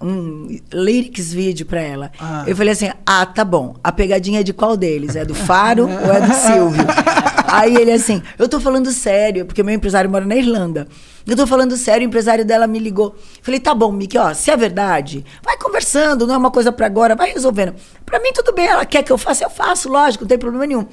um 0.00 0.58
lyrics 0.72 1.32
vídeo 1.32 1.64
para 1.66 1.80
ela. 1.80 2.10
Ah. 2.18 2.42
Eu 2.46 2.56
falei 2.56 2.72
assim, 2.72 2.90
ah, 3.06 3.24
tá 3.24 3.44
bom, 3.44 3.76
a 3.82 3.92
pegadinha 3.92 4.40
é 4.40 4.42
de 4.42 4.52
qual 4.52 4.76
deles? 4.76 5.14
É 5.14 5.24
do 5.24 5.34
Faro 5.34 5.84
ou 5.84 6.12
é 6.12 6.20
do 6.20 6.34
Silvio? 6.34 6.84
Aí 7.50 7.76
ele 7.76 7.92
assim, 7.92 8.22
eu 8.38 8.48
tô 8.48 8.60
falando 8.60 8.92
sério, 8.92 9.46
porque 9.46 9.62
meu 9.62 9.74
empresário 9.74 10.10
mora 10.10 10.24
na 10.24 10.36
Irlanda. 10.36 10.86
Eu 11.26 11.36
tô 11.36 11.46
falando 11.46 11.76
sério, 11.76 12.06
o 12.06 12.08
empresário 12.08 12.44
dela 12.44 12.66
me 12.66 12.78
ligou. 12.78 13.16
Falei, 13.42 13.58
tá 13.58 13.74
bom, 13.74 13.90
Mickey, 13.90 14.18
ó, 14.18 14.34
se 14.34 14.50
é 14.50 14.56
verdade, 14.56 15.24
vai 15.42 15.56
conversando, 15.56 16.26
não 16.26 16.34
é 16.34 16.38
uma 16.38 16.50
coisa 16.50 16.70
pra 16.70 16.86
agora, 16.86 17.16
vai 17.16 17.32
resolvendo. 17.32 17.74
Pra 18.04 18.20
mim 18.20 18.32
tudo 18.32 18.52
bem, 18.52 18.66
ela 18.66 18.84
quer 18.84 19.02
que 19.02 19.10
eu 19.10 19.18
faça, 19.18 19.44
eu 19.44 19.50
faço, 19.50 19.88
lógico, 19.88 20.24
não 20.24 20.28
tem 20.28 20.38
problema 20.38 20.66
nenhum. 20.66 20.86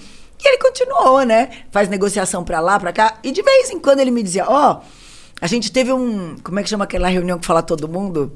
E 0.44 0.48
ele 0.48 0.57
continuou, 0.57 1.24
né? 1.24 1.50
Faz 1.72 1.90
negociação 1.90 2.44
pra 2.44 2.60
lá, 2.60 2.80
pra 2.80 2.94
cá, 2.94 3.18
e 3.24 3.31
de 3.31 3.42
vez 3.42 3.69
em 3.69 3.80
quando 3.80 4.00
ele 4.00 4.12
me 4.12 4.24
dizia, 4.24 4.46
ó, 4.48 4.81
a 5.42 5.48
gente 5.48 5.72
teve 5.72 5.92
um, 5.92 6.38
como 6.44 6.60
é 6.60 6.63
que 6.63 6.69
chama 6.69 6.86
aquela 6.86 7.10
reunião 7.10 7.38
que 7.38 7.46
fala 7.46 7.62
todo 7.62 7.88
mundo? 7.88 8.31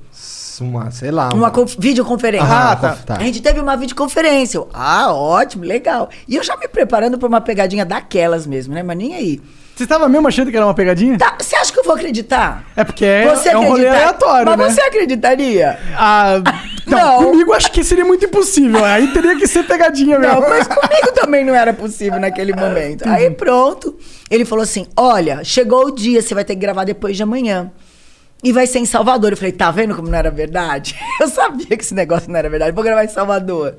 Uma, 0.60 0.92
sei 0.92 1.12
lá. 1.12 1.30
Uma 1.34 1.52
conf- 1.52 1.76
videoconferência. 1.78 2.48
Ah, 2.48 2.76
tá, 2.76 2.98
tá. 3.06 3.16
A 3.18 3.24
gente 3.24 3.42
teve 3.42 3.60
uma 3.60 3.76
videoconferência. 3.78 4.58
Eu, 4.58 4.70
ah, 4.74 5.14
ótimo, 5.14 5.64
legal. 5.64 6.10
E 6.28 6.36
eu 6.36 6.44
já 6.44 6.56
me 6.58 6.68
preparando 6.68 7.18
pra 7.18 7.28
uma 7.28 7.42
pegadinha 7.42 7.86
daquelas 7.86 8.46
mesmo, 8.48 8.74
né? 8.74 8.84
Mas 8.84 8.98
nem 8.98 9.16
aí. 9.16 9.42
Você 9.76 9.84
estava 9.84 10.10
mesmo 10.10 10.28
achando 10.28 10.52
que 10.52 10.58
era 10.58 10.66
uma 10.66 10.74
pegadinha? 10.74 11.18
Tá, 11.18 11.38
você 11.40 11.56
acha 11.56 11.72
que 11.72 11.80
eu 11.80 11.86
vou 11.86 11.96
acreditar? 11.96 12.66
É 12.76 12.84
porque 12.84 13.06
é, 13.06 13.24
é 13.46 13.58
um 13.58 13.66
rolê 13.70 13.88
aleatório, 13.88 14.46
Mas 14.46 14.58
né? 14.58 14.70
você 14.72 14.82
acreditaria? 14.82 15.80
Ah, 15.98 16.34
não, 16.86 16.98
Não. 17.22 17.24
comigo 17.32 17.54
acho 17.54 17.72
que 17.72 17.82
seria 17.82 18.04
muito 18.04 18.26
impossível. 18.26 18.84
Aí 18.84 19.08
teria 19.14 19.38
que 19.38 19.48
ser 19.48 19.64
pegadinha 19.64 20.20
mesmo. 20.20 20.42
Não, 20.42 20.50
mas 20.50 20.68
comigo 20.68 21.12
também 21.16 21.46
não 21.46 21.56
era 21.56 21.72
possível 21.74 22.20
naquele 22.20 22.54
momento. 22.54 23.08
Aí 23.08 23.30
pronto, 23.30 23.98
ele 24.30 24.44
falou 24.44 24.64
assim: 24.64 24.86
olha, 24.98 25.46
chegou 25.46 25.86
o 25.86 25.92
dia, 25.92 26.22
você 26.22 26.36
vai 26.36 26.44
ter 26.44 26.56
que 26.56 26.60
gravar 26.62 26.84
depois 26.84 27.16
de 27.16 27.24
amanhã. 27.24 27.72
E 28.44 28.54
vai 28.54 28.66
ser 28.66 28.80
em 28.80 28.86
Salvador. 28.86 29.32
Eu 29.32 29.38
falei, 29.38 29.52
tá 29.52 29.70
vendo 29.70 29.96
como 29.96 30.08
não 30.08 30.18
era 30.18 30.32
verdade? 30.32 30.96
Eu 31.20 31.28
sabia 31.28 31.76
que 31.78 31.84
esse 31.84 31.94
negócio 31.94 32.30
não 32.30 32.38
era 32.38 32.50
verdade. 32.50 32.74
Vou 32.74 32.84
gravar 32.84 33.04
em 33.04 33.10
Salvador. 33.10 33.76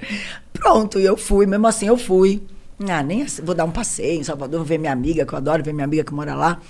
Pronto, 0.52 1.00
e 1.00 1.04
eu 1.06 1.16
fui, 1.16 1.46
mesmo 1.46 1.66
assim 1.66 1.86
eu 1.86 1.96
fui. 1.96 2.42
Ah, 2.86 3.02
nem 3.02 3.22
assim, 3.22 3.42
vou 3.42 3.54
dar 3.54 3.64
um 3.64 3.70
passeio 3.70 4.20
em 4.20 4.24
Salvador, 4.24 4.58
vou 4.60 4.66
ver 4.66 4.78
minha 4.78 4.92
amiga, 4.92 5.24
que 5.24 5.32
eu 5.32 5.38
adoro 5.38 5.62
ver 5.62 5.72
minha 5.72 5.84
amiga 5.84 6.04
que 6.04 6.12
mora 6.12 6.34
lá. 6.34 6.60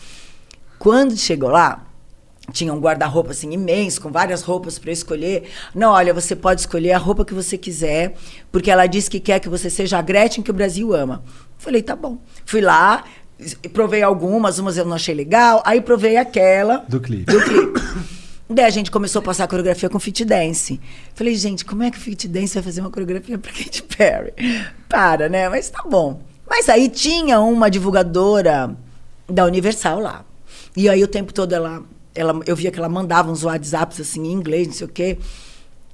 Quando 0.78 1.16
chegou 1.16 1.50
lá, 1.50 1.86
tinha 2.52 2.72
um 2.72 2.80
guarda-roupa 2.80 3.30
assim 3.30 3.52
imenso, 3.52 4.00
com 4.00 4.10
várias 4.10 4.42
roupas 4.42 4.78
para 4.78 4.92
escolher. 4.92 5.48
Não, 5.74 5.92
olha, 5.92 6.12
você 6.14 6.34
pode 6.34 6.60
escolher 6.60 6.92
a 6.92 6.98
roupa 6.98 7.24
que 7.24 7.34
você 7.34 7.56
quiser, 7.58 8.14
porque 8.50 8.70
ela 8.70 8.86
disse 8.86 9.10
que 9.10 9.20
quer 9.20 9.40
que 9.40 9.48
você 9.48 9.70
seja 9.70 9.98
a 9.98 10.02
Gretchen 10.02 10.42
que 10.42 10.50
o 10.50 10.54
Brasil 10.54 10.94
ama. 10.94 11.22
Falei, 11.58 11.82
tá 11.82 11.94
bom. 11.94 12.18
Fui 12.44 12.60
lá, 12.60 13.04
provei 13.72 14.02
algumas, 14.02 14.58
umas 14.58 14.76
eu 14.76 14.84
não 14.84 14.94
achei 14.94 15.14
legal, 15.14 15.62
aí 15.64 15.80
provei 15.80 16.16
aquela 16.16 16.84
Do 16.88 17.00
clipe. 17.00 17.32
do 17.32 17.40
clipe. 17.42 17.80
Daí 18.52 18.64
a 18.64 18.70
gente 18.70 18.90
começou 18.90 19.20
a 19.20 19.22
passar 19.22 19.44
a 19.44 19.48
coreografia 19.48 19.88
com 19.88 20.00
fit 20.00 20.24
dance. 20.24 20.80
Falei, 21.14 21.36
gente, 21.36 21.64
como 21.64 21.84
é 21.84 21.90
que 21.90 21.96
o 21.96 22.00
fit 22.00 22.26
dance 22.26 22.52
vai 22.54 22.62
fazer 22.64 22.80
uma 22.80 22.90
coreografia 22.90 23.38
pra 23.38 23.52
Katy 23.52 23.84
Perry? 23.84 24.32
Para, 24.88 25.28
né? 25.28 25.48
Mas 25.48 25.70
tá 25.70 25.84
bom. 25.88 26.20
Mas 26.48 26.68
aí 26.68 26.88
tinha 26.88 27.38
uma 27.38 27.70
divulgadora 27.70 28.76
da 29.28 29.44
Universal 29.44 30.00
lá. 30.00 30.24
E 30.76 30.88
aí 30.88 31.00
o 31.04 31.06
tempo 31.06 31.32
todo 31.32 31.52
ela, 31.52 31.84
ela 32.12 32.40
eu 32.44 32.56
via 32.56 32.72
que 32.72 32.78
ela 32.80 32.88
mandava 32.88 33.30
uns 33.30 33.44
WhatsApps 33.44 34.00
assim 34.00 34.26
em 34.26 34.32
inglês, 34.32 34.66
não 34.66 34.74
sei 34.74 34.86
o 34.86 34.90
quê. 34.90 35.16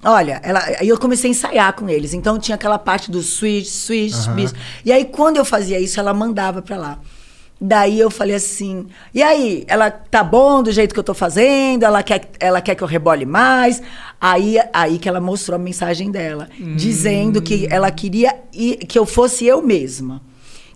Olha, 0.03 0.41
ela, 0.43 0.61
aí 0.81 0.89
eu 0.89 0.99
comecei 0.99 1.29
a 1.29 1.33
ensaiar 1.33 1.75
com 1.75 1.91
eles. 1.91 2.15
Então 2.15 2.39
tinha 2.39 2.55
aquela 2.55 2.79
parte 2.79 3.11
do 3.11 3.21
switch, 3.23 3.67
switch, 3.67 4.29
bis. 4.35 4.55
E 4.83 4.91
aí 4.93 5.05
quando 5.05 5.37
eu 5.37 5.45
fazia 5.45 5.79
isso, 5.79 6.01
ela 6.01 6.15
mandava 6.15 6.63
pra 6.63 6.79
lá. 6.79 6.99
Daí 7.61 7.99
eu 7.99 8.11
falei 8.11 8.35
assim: 8.37 8.87
"E 9.15 9.23
aí, 9.23 9.65
ela 9.67 9.91
tá 9.91 10.23
bom 10.23 10.63
do 10.63 10.71
jeito 10.71 10.93
que 10.93 11.01
eu 11.01 11.05
tô 11.05 11.15
fazendo? 11.15 11.85
Ela 11.85 12.03
quer, 12.03 12.29
ela 12.39 12.61
quer 12.61 12.75
que 12.75 12.83
eu 12.85 12.87
rebole 12.89 13.25
mais?" 13.25 13.81
Aí 14.21 14.57
aí 14.73 14.99
que 14.99 15.09
ela 15.09 15.21
mostrou 15.21 15.57
a 15.57 15.59
mensagem 15.59 16.11
dela, 16.11 16.49
dizendo 16.77 17.41
que 17.41 17.67
ela 17.71 17.91
queria 17.91 18.35
i- 18.53 18.77
que 18.77 18.99
eu 18.99 19.07
fosse 19.07 19.47
eu 19.47 19.63
mesma. 19.63 20.21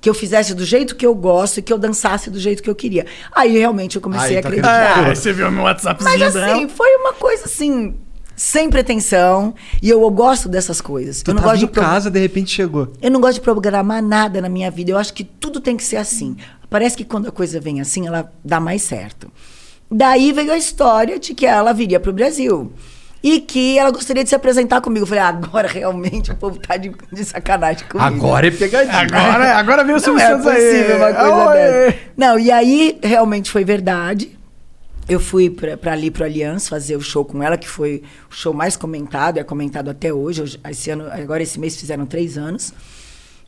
Que 0.00 0.08
eu 0.08 0.14
fizesse 0.14 0.54
do 0.54 0.64
jeito 0.64 0.96
que 0.96 1.04
eu 1.04 1.14
gosto 1.14 1.58
e 1.58 1.62
que 1.62 1.70
eu 1.70 1.76
dançasse 1.78 2.30
do 2.30 2.38
jeito 2.40 2.62
que 2.62 2.70
eu 2.70 2.74
queria. 2.74 3.04
Aí 3.34 3.58
realmente 3.58 3.96
eu 3.96 4.00
comecei 4.02 4.30
Aí 4.30 4.38
a 4.38 4.40
tu 4.42 4.46
acreditar. 4.48 5.08
É, 5.10 5.14
você 5.14 5.30
viu 5.34 5.50
meu 5.50 5.64
WhatsAppzinho 5.64 6.18
Mas 6.18 6.32
dela. 6.32 6.54
assim, 6.54 6.68
foi 6.68 6.88
uma 6.96 7.12
coisa 7.12 7.44
assim, 7.44 7.94
sem 8.34 8.70
pretensão. 8.70 9.54
E 9.82 9.90
eu, 9.90 10.00
eu 10.00 10.10
gosto 10.10 10.48
dessas 10.48 10.80
coisas. 10.80 11.20
Tu 11.22 11.30
eu 11.30 11.34
não 11.34 11.42
tava 11.42 11.52
gosto 11.52 11.64
em 11.64 11.66
de 11.66 11.72
pro- 11.72 11.82
casa, 11.82 12.10
de 12.10 12.18
repente 12.18 12.50
chegou. 12.50 12.90
Eu 13.02 13.10
não 13.10 13.20
gosto 13.20 13.34
de 13.34 13.40
programar 13.42 14.02
nada 14.02 14.40
na 14.40 14.48
minha 14.48 14.70
vida. 14.70 14.90
Eu 14.90 14.96
acho 14.96 15.12
que 15.12 15.22
tudo 15.22 15.60
tem 15.60 15.76
que 15.76 15.84
ser 15.84 15.96
assim. 15.96 16.34
Parece 16.70 16.96
que 16.96 17.04
quando 17.04 17.28
a 17.28 17.32
coisa 17.32 17.60
vem 17.60 17.80
assim, 17.80 18.06
ela 18.06 18.32
dá 18.44 18.60
mais 18.60 18.82
certo. 18.82 19.30
Daí 19.90 20.32
veio 20.32 20.52
a 20.52 20.56
história 20.56 21.18
de 21.18 21.34
que 21.34 21.44
ela 21.44 21.72
viria 21.72 21.98
para 21.98 22.10
o 22.10 22.14
Brasil. 22.14 22.72
E 23.22 23.38
que 23.40 23.76
ela 23.78 23.90
gostaria 23.90 24.22
de 24.22 24.30
se 24.30 24.34
apresentar 24.36 24.80
comigo. 24.80 25.02
Eu 25.02 25.06
falei, 25.08 25.22
agora 25.22 25.68
realmente 25.68 26.30
o 26.30 26.36
povo 26.36 26.58
tá 26.58 26.76
de, 26.78 26.90
de 27.12 27.24
sacanagem 27.24 27.86
comigo. 27.86 28.06
Agora 28.06 28.46
é 28.46 28.50
pegadinha. 28.50 28.96
Agora, 28.96 29.56
agora 29.56 29.84
veio 29.84 29.98
o 29.98 30.00
Silvio 30.00 30.22
é 30.22 30.28
Santos 30.28 30.46
aí. 30.46 30.54
possível 30.54 30.96
uma 30.96 31.12
coisa 31.12 31.48
Oi. 31.50 31.56
dessa. 31.56 31.98
Não, 32.16 32.38
e 32.38 32.50
aí 32.50 32.98
realmente 33.02 33.50
foi 33.50 33.62
verdade. 33.64 34.38
Eu 35.08 35.18
fui 35.20 35.50
pra 35.50 35.92
ali 35.92 36.10
pro 36.10 36.24
Aliança 36.24 36.70
fazer 36.70 36.96
o 36.96 37.00
show 37.02 37.24
com 37.24 37.42
ela, 37.42 37.58
que 37.58 37.68
foi 37.68 38.02
o 38.30 38.34
show 38.34 38.54
mais 38.54 38.76
comentado, 38.76 39.38
é 39.38 39.44
comentado 39.44 39.90
até 39.90 40.12
hoje. 40.12 40.40
Hoje- 40.42 40.60
Esse 40.70 40.90
ano, 40.90 41.08
agora 41.10 41.42
esse 41.42 41.58
mês 41.58 41.76
fizeram 41.76 42.06
três 42.06 42.38
anos. 42.38 42.72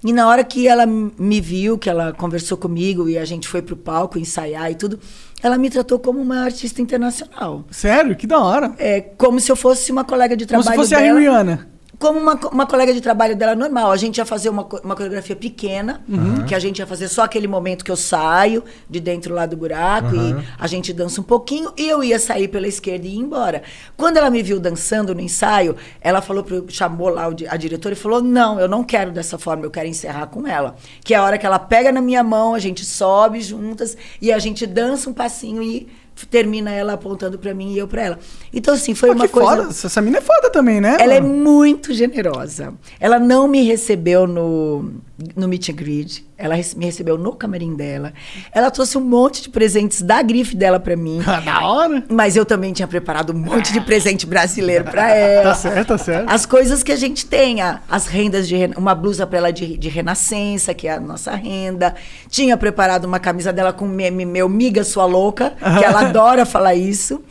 E 0.04 0.12
na 0.12 0.28
hora 0.28 0.42
que 0.42 0.66
ela 0.66 0.84
me 0.84 1.40
viu, 1.40 1.78
que 1.78 1.88
ela 1.88 2.12
conversou 2.12 2.58
comigo 2.58 3.08
e 3.08 3.16
a 3.16 3.24
gente 3.24 3.46
foi 3.46 3.62
pro 3.62 3.76
palco 3.76 4.18
ensaiar 4.18 4.70
e 4.70 4.74
tudo, 4.74 4.98
ela 5.42 5.56
me 5.56 5.70
tratou 5.70 5.98
como 5.98 6.20
uma 6.20 6.40
artista 6.40 6.82
internacional. 6.82 7.64
Sério? 7.70 8.16
Que 8.16 8.26
da 8.26 8.38
hora. 8.40 8.74
É 8.78 9.00
como 9.00 9.38
se 9.38 9.50
eu 9.50 9.56
fosse 9.56 9.92
uma 9.92 10.04
colega 10.04 10.36
de 10.36 10.44
Como 10.44 10.62
trabalho 10.62 10.82
se 10.82 10.90
fosse 10.90 11.00
dela 11.00 11.18
a 11.18 11.20
Rihanna. 11.20 11.71
Como 12.02 12.18
uma, 12.18 12.34
uma 12.34 12.66
colega 12.66 12.92
de 12.92 13.00
trabalho 13.00 13.36
dela 13.36 13.54
normal. 13.54 13.92
A 13.92 13.96
gente 13.96 14.18
ia 14.18 14.26
fazer 14.26 14.48
uma, 14.48 14.66
uma 14.82 14.96
coreografia 14.96 15.36
pequena, 15.36 16.02
que 16.48 16.52
a 16.52 16.58
gente 16.58 16.80
ia 16.80 16.86
fazer 16.86 17.06
só 17.06 17.22
aquele 17.22 17.46
momento 17.46 17.84
que 17.84 17.92
eu 17.92 17.96
saio 17.96 18.64
de 18.90 18.98
dentro 18.98 19.32
lá 19.32 19.46
do 19.46 19.56
buraco 19.56 20.12
e 20.12 20.34
a 20.58 20.66
gente 20.66 20.92
dança 20.92 21.20
um 21.20 21.24
pouquinho 21.24 21.72
e 21.76 21.88
eu 21.88 22.02
ia 22.02 22.18
sair 22.18 22.48
pela 22.48 22.66
esquerda 22.66 23.06
e 23.06 23.14
ir 23.14 23.18
embora. 23.18 23.62
Quando 23.96 24.16
ela 24.16 24.30
me 24.30 24.42
viu 24.42 24.58
dançando 24.58 25.14
no 25.14 25.20
ensaio, 25.20 25.76
ela 26.00 26.20
falou 26.20 26.42
pro, 26.42 26.66
chamou 26.68 27.08
lá 27.08 27.28
o 27.28 27.36
a 27.48 27.56
diretora 27.56 27.94
e 27.94 27.96
falou: 27.96 28.20
"Não, 28.20 28.58
eu 28.58 28.66
não 28.66 28.82
quero 28.82 29.12
dessa 29.12 29.38
forma, 29.38 29.64
eu 29.64 29.70
quero 29.70 29.86
encerrar 29.86 30.26
com 30.26 30.44
ela". 30.44 30.74
Que 31.04 31.14
é 31.14 31.18
a 31.18 31.22
hora 31.22 31.38
que 31.38 31.46
ela 31.46 31.60
pega 31.60 31.92
na 31.92 32.00
minha 32.00 32.24
mão, 32.24 32.52
a 32.52 32.58
gente 32.58 32.84
sobe 32.84 33.40
juntas 33.40 33.96
e 34.20 34.32
a 34.32 34.40
gente 34.40 34.66
dança 34.66 35.08
um 35.08 35.14
passinho 35.14 35.62
e 35.62 35.88
termina 36.30 36.70
ela 36.70 36.92
apontando 36.94 37.38
pra 37.38 37.54
mim 37.54 37.72
e 37.72 37.78
eu 37.78 37.88
pra 37.88 38.02
ela. 38.02 38.18
Então 38.52 38.74
assim, 38.74 38.94
foi 38.94 39.10
Pô, 39.10 39.14
uma 39.14 39.28
coisa 39.28 39.56
foda. 39.62 39.68
Essa 39.68 40.00
mina 40.00 40.18
é 40.18 40.20
foda 40.20 40.50
também, 40.50 40.80
né? 40.80 40.96
ela 41.00 41.14
é 41.14 41.20
mano? 41.20 41.34
muito 41.34 41.92
generosa. 41.92 42.74
Ela 43.00 43.18
não 43.18 43.48
me 43.48 43.62
recebeu 43.64 44.26
no, 44.26 44.92
no 45.36 45.48
meet 45.48 45.68
and 45.68 45.74
greet. 45.74 46.24
Ela 46.42 46.56
me 46.76 46.84
recebeu 46.84 47.16
no 47.16 47.32
camarim 47.32 47.74
dela. 47.76 48.12
Ela 48.52 48.70
trouxe 48.70 48.98
um 48.98 49.00
monte 49.00 49.42
de 49.42 49.48
presentes 49.48 50.02
da 50.02 50.20
grife 50.22 50.56
dela 50.56 50.80
pra 50.80 50.96
mim. 50.96 51.20
Ah, 51.26 51.40
da 51.40 51.66
hora. 51.66 52.02
Mas 52.10 52.36
eu 52.36 52.44
também 52.44 52.72
tinha 52.72 52.86
preparado 52.88 53.32
um 53.32 53.38
monte 53.38 53.72
de 53.72 53.80
presente 53.80 54.26
brasileiro 54.26 54.84
pra 54.84 55.02
Tá 55.08 55.08
ela. 55.14 55.54
certo, 55.54 55.88
tá 55.88 55.98
certo. 55.98 56.28
As 56.28 56.44
coisas 56.44 56.82
que 56.82 56.90
a 56.92 56.96
gente 56.96 57.24
tem, 57.26 57.58
as 57.88 58.06
rendas 58.06 58.48
de 58.48 58.56
uma 58.76 58.94
blusa 58.94 59.26
para 59.26 59.38
ela 59.38 59.52
de, 59.52 59.78
de 59.78 59.88
renascença, 59.88 60.74
que 60.74 60.88
é 60.88 60.94
a 60.94 61.00
nossa 61.00 61.32
renda. 61.34 61.94
Tinha 62.28 62.56
preparado 62.56 63.04
uma 63.04 63.18
camisa 63.20 63.52
dela 63.52 63.72
com 63.72 63.86
meme 63.86 64.26
meu, 64.26 64.48
miga 64.48 64.82
sua 64.84 65.04
louca, 65.06 65.52
que 65.78 65.84
ela 65.84 66.00
adora 66.08 66.44
falar 66.44 66.74
isso. 66.74 67.22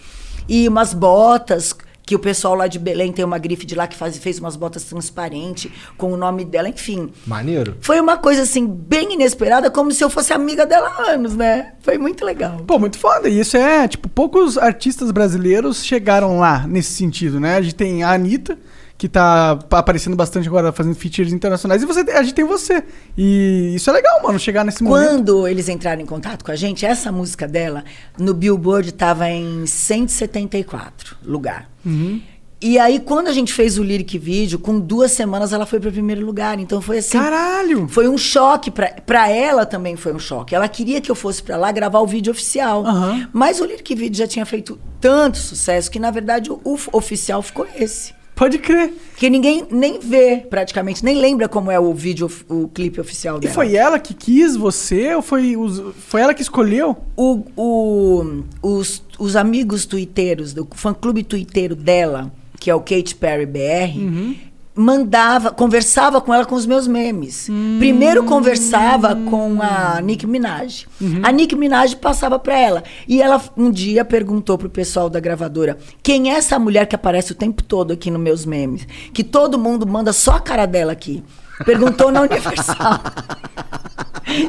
E 0.47 0.67
umas 0.67 0.93
botas 0.93 1.75
que 2.11 2.15
o 2.15 2.19
pessoal 2.19 2.55
lá 2.55 2.67
de 2.67 2.77
Belém 2.77 3.09
tem 3.13 3.23
uma 3.23 3.37
grife 3.37 3.65
de 3.65 3.73
lá 3.73 3.87
que 3.87 3.95
faz, 3.95 4.17
fez 4.17 4.37
umas 4.37 4.57
botas 4.57 4.83
transparentes 4.83 5.71
com 5.97 6.11
o 6.11 6.17
nome 6.17 6.43
dela, 6.43 6.67
enfim. 6.67 7.09
Maneiro. 7.25 7.77
Foi 7.79 8.01
uma 8.01 8.17
coisa 8.17 8.41
assim 8.41 8.67
bem 8.67 9.13
inesperada, 9.13 9.71
como 9.71 9.93
se 9.93 10.03
eu 10.03 10.09
fosse 10.09 10.33
amiga 10.33 10.65
dela 10.65 10.89
há 10.89 11.11
anos, 11.11 11.37
né? 11.37 11.71
Foi 11.79 11.97
muito 11.97 12.25
legal. 12.25 12.57
Pô, 12.67 12.77
muito 12.77 12.97
foda. 12.97 13.29
E 13.29 13.39
isso 13.39 13.55
é, 13.55 13.87
tipo, 13.87 14.09
poucos 14.09 14.57
artistas 14.57 15.09
brasileiros 15.09 15.85
chegaram 15.85 16.37
lá 16.37 16.67
nesse 16.67 16.91
sentido, 16.91 17.39
né? 17.39 17.55
A 17.55 17.61
gente 17.61 17.75
tem 17.75 18.03
a 18.03 18.11
Anitta, 18.11 18.59
que 19.01 19.09
tá 19.09 19.57
aparecendo 19.71 20.15
bastante 20.15 20.47
agora, 20.47 20.71
fazendo 20.71 20.93
features 20.93 21.33
internacionais, 21.33 21.81
e 21.81 21.87
você, 21.87 22.01
a 22.01 22.21
gente 22.21 22.35
tem 22.35 22.45
você. 22.45 22.83
E 23.17 23.73
isso 23.73 23.89
é 23.89 23.93
legal, 23.93 24.21
mano, 24.21 24.37
chegar 24.37 24.63
nesse 24.63 24.83
momento. 24.83 25.07
Quando 25.07 25.47
eles 25.47 25.67
entraram 25.69 26.03
em 26.03 26.05
contato 26.05 26.45
com 26.45 26.51
a 26.51 26.55
gente, 26.55 26.85
essa 26.85 27.11
música 27.11 27.47
dela, 27.47 27.83
no 28.15 28.31
Billboard, 28.31 28.89
estava 28.89 29.27
em 29.27 29.65
174 29.65 31.17
lugar. 31.25 31.67
Uhum. 31.83 32.21
E 32.61 32.77
aí, 32.77 32.99
quando 32.99 33.27
a 33.27 33.31
gente 33.31 33.51
fez 33.51 33.79
o 33.79 33.83
lyric 33.83 34.19
vídeo, 34.19 34.59
com 34.59 34.79
duas 34.79 35.11
semanas 35.13 35.51
ela 35.51 35.65
foi 35.65 35.79
para 35.79 35.89
o 35.89 35.91
primeiro 35.91 36.23
lugar. 36.23 36.59
Então 36.59 36.79
foi 36.79 36.99
assim. 36.99 37.17
Caralho! 37.17 37.87
Foi 37.87 38.07
um 38.07 38.19
choque 38.19 38.69
pra 38.69 38.89
pra 39.03 39.29
ela 39.31 39.65
também 39.65 39.95
foi 39.95 40.13
um 40.13 40.19
choque. 40.19 40.53
Ela 40.53 40.67
queria 40.67 41.01
que 41.01 41.09
eu 41.09 41.15
fosse 41.15 41.41
pra 41.41 41.57
lá 41.57 41.71
gravar 41.71 42.01
o 42.01 42.05
vídeo 42.05 42.29
oficial. 42.29 42.85
Aham. 42.85 43.27
Mas 43.33 43.59
o 43.59 43.65
lyric 43.65 43.95
vídeo 43.95 44.15
já 44.19 44.27
tinha 44.27 44.45
feito 44.45 44.79
tanto 44.99 45.39
sucesso 45.39 45.89
que 45.89 45.97
na 45.97 46.11
verdade 46.11 46.51
o, 46.51 46.61
o 46.63 46.77
oficial 46.91 47.41
ficou 47.41 47.67
esse. 47.75 48.20
Pode 48.35 48.57
crer. 48.57 48.93
Que 49.17 49.29
ninguém 49.29 49.67
nem 49.69 49.99
vê 49.99 50.37
praticamente, 50.49 51.05
nem 51.05 51.15
lembra 51.15 51.47
como 51.47 51.69
é 51.69 51.79
o 51.79 51.93
vídeo, 51.93 52.27
o 52.49 52.67
clipe 52.67 52.99
oficial 52.99 53.37
E 53.37 53.41
dela. 53.41 53.53
foi 53.53 53.75
ela 53.75 53.99
que 53.99 54.13
quis 54.15 54.55
você 54.55 55.13
ou 55.13 55.21
foi, 55.21 55.55
os, 55.55 55.79
foi 56.07 56.21
ela 56.21 56.33
que 56.33 56.41
escolheu? 56.41 56.97
o, 57.15 57.43
o- 57.55 58.43
os, 58.61 59.03
os 59.19 59.35
amigos 59.35 59.85
tuiteiros, 59.85 60.53
do 60.53 60.67
fã-clube 60.73 61.23
tuiteiro 61.23 61.75
dela, 61.75 62.31
que 62.59 62.69
é 62.71 62.75
o 62.75 62.79
Kate 62.79 63.13
Perry 63.15 63.45
BR, 63.45 64.35
mandava, 64.75 65.51
conversava 65.51 66.21
com 66.21 66.33
ela 66.33 66.45
com 66.45 66.55
os 66.55 66.65
meus 66.65 66.87
memes. 66.87 67.47
Primeiro 67.77 68.23
conversava 68.23 69.15
com 69.29 69.61
a 69.61 69.99
Nicki 70.01 70.25
Minaj. 70.25 70.87
A 71.23 71.31
Nicki 71.31 71.55
Minaj 71.55 71.95
passava 71.95 72.39
para 72.39 72.57
ela. 72.57 72.83
E 73.07 73.21
ela 73.21 73.41
um 73.57 73.69
dia 73.69 74.05
perguntou 74.05 74.57
pro 74.57 74.69
pessoal 74.69 75.09
da 75.09 75.19
gravadora: 75.19 75.77
"Quem 76.01 76.31
é 76.31 76.35
essa 76.35 76.57
mulher 76.57 76.85
que 76.85 76.95
aparece 76.95 77.31
o 77.31 77.35
tempo 77.35 77.63
todo 77.63 77.91
aqui 77.91 78.09
nos 78.09 78.21
meus 78.21 78.45
memes? 78.45 78.87
Que 79.13 79.23
todo 79.23 79.59
mundo 79.59 79.85
manda 79.85 80.13
só 80.13 80.35
a 80.35 80.41
cara 80.41 80.65
dela 80.65 80.91
aqui." 80.91 81.23
Perguntou 81.65 82.11
na 82.11 82.21
Universal. 82.23 82.99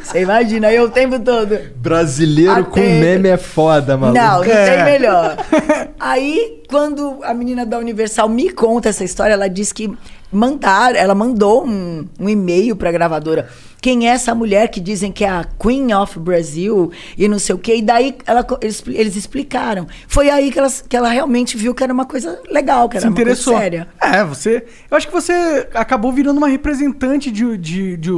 Você 0.03 0.23
imagina, 0.23 0.73
eu 0.73 0.85
o 0.85 0.91
tempo 0.91 1.19
todo. 1.19 1.59
Brasileiro 1.77 2.65
com 2.67 2.79
Até- 2.81 3.01
meme 3.01 3.29
é 3.29 3.37
foda, 3.37 3.97
maluco. 3.97 4.19
Não, 4.21 4.39
não 4.39 4.45
É. 4.45 4.75
tem 4.77 4.85
melhor. 4.85 5.37
Aí, 5.99 6.63
quando 6.69 7.19
a 7.23 7.33
menina 7.35 7.65
da 7.65 7.79
Universal 7.79 8.29
me 8.29 8.51
conta 8.51 8.89
essa 8.89 9.05
história, 9.05 9.35
ela 9.35 9.49
disse 9.49 9.73
que 9.75 9.93
mandaram, 10.31 10.97
ela 10.99 11.15
mandou 11.15 11.67
um, 11.67 12.07
um 12.19 12.29
e-mail 12.29 12.75
pra 12.75 12.91
gravadora. 12.91 13.49
Quem 13.83 14.09
é 14.09 14.13
essa 14.13 14.33
mulher 14.33 14.69
que 14.69 14.79
dizem 14.81 15.11
que 15.11 15.25
é 15.25 15.29
a 15.29 15.45
Queen 15.61 15.93
of 15.93 16.17
Brazil 16.21 16.93
e 17.19 17.27
não 17.27 17.39
sei 17.41 17.55
o 17.55 17.59
quê? 17.59 17.77
E 17.77 17.83
daí 17.83 18.17
ela 18.25 18.47
eles, 18.61 18.83
eles 18.87 19.17
explicaram. 19.17 19.89
Foi 20.07 20.31
aí 20.31 20.53
que 20.53 20.59
ela, 20.59 20.69
que 20.89 20.97
ela 20.97 21.09
realmente 21.09 21.57
viu 21.57 21.75
que 21.75 21.83
era 21.83 21.93
uma 21.93 22.05
coisa 22.07 22.41
legal, 22.49 22.89
que 22.89 22.97
era 22.97 23.03
se 23.03 23.09
uma 23.09 23.15
coisa 23.17 23.31
interessou. 23.33 23.59
séria. 23.59 23.89
É, 24.01 24.23
você. 24.25 24.65
Eu 24.89 24.97
acho 24.97 25.09
que 25.09 25.13
você 25.13 25.69
acabou 25.75 26.13
virando 26.13 26.39
uma 26.39 26.49
representante 26.49 27.29
de, 27.29 27.59
de, 27.59 27.97
de, 27.97 28.13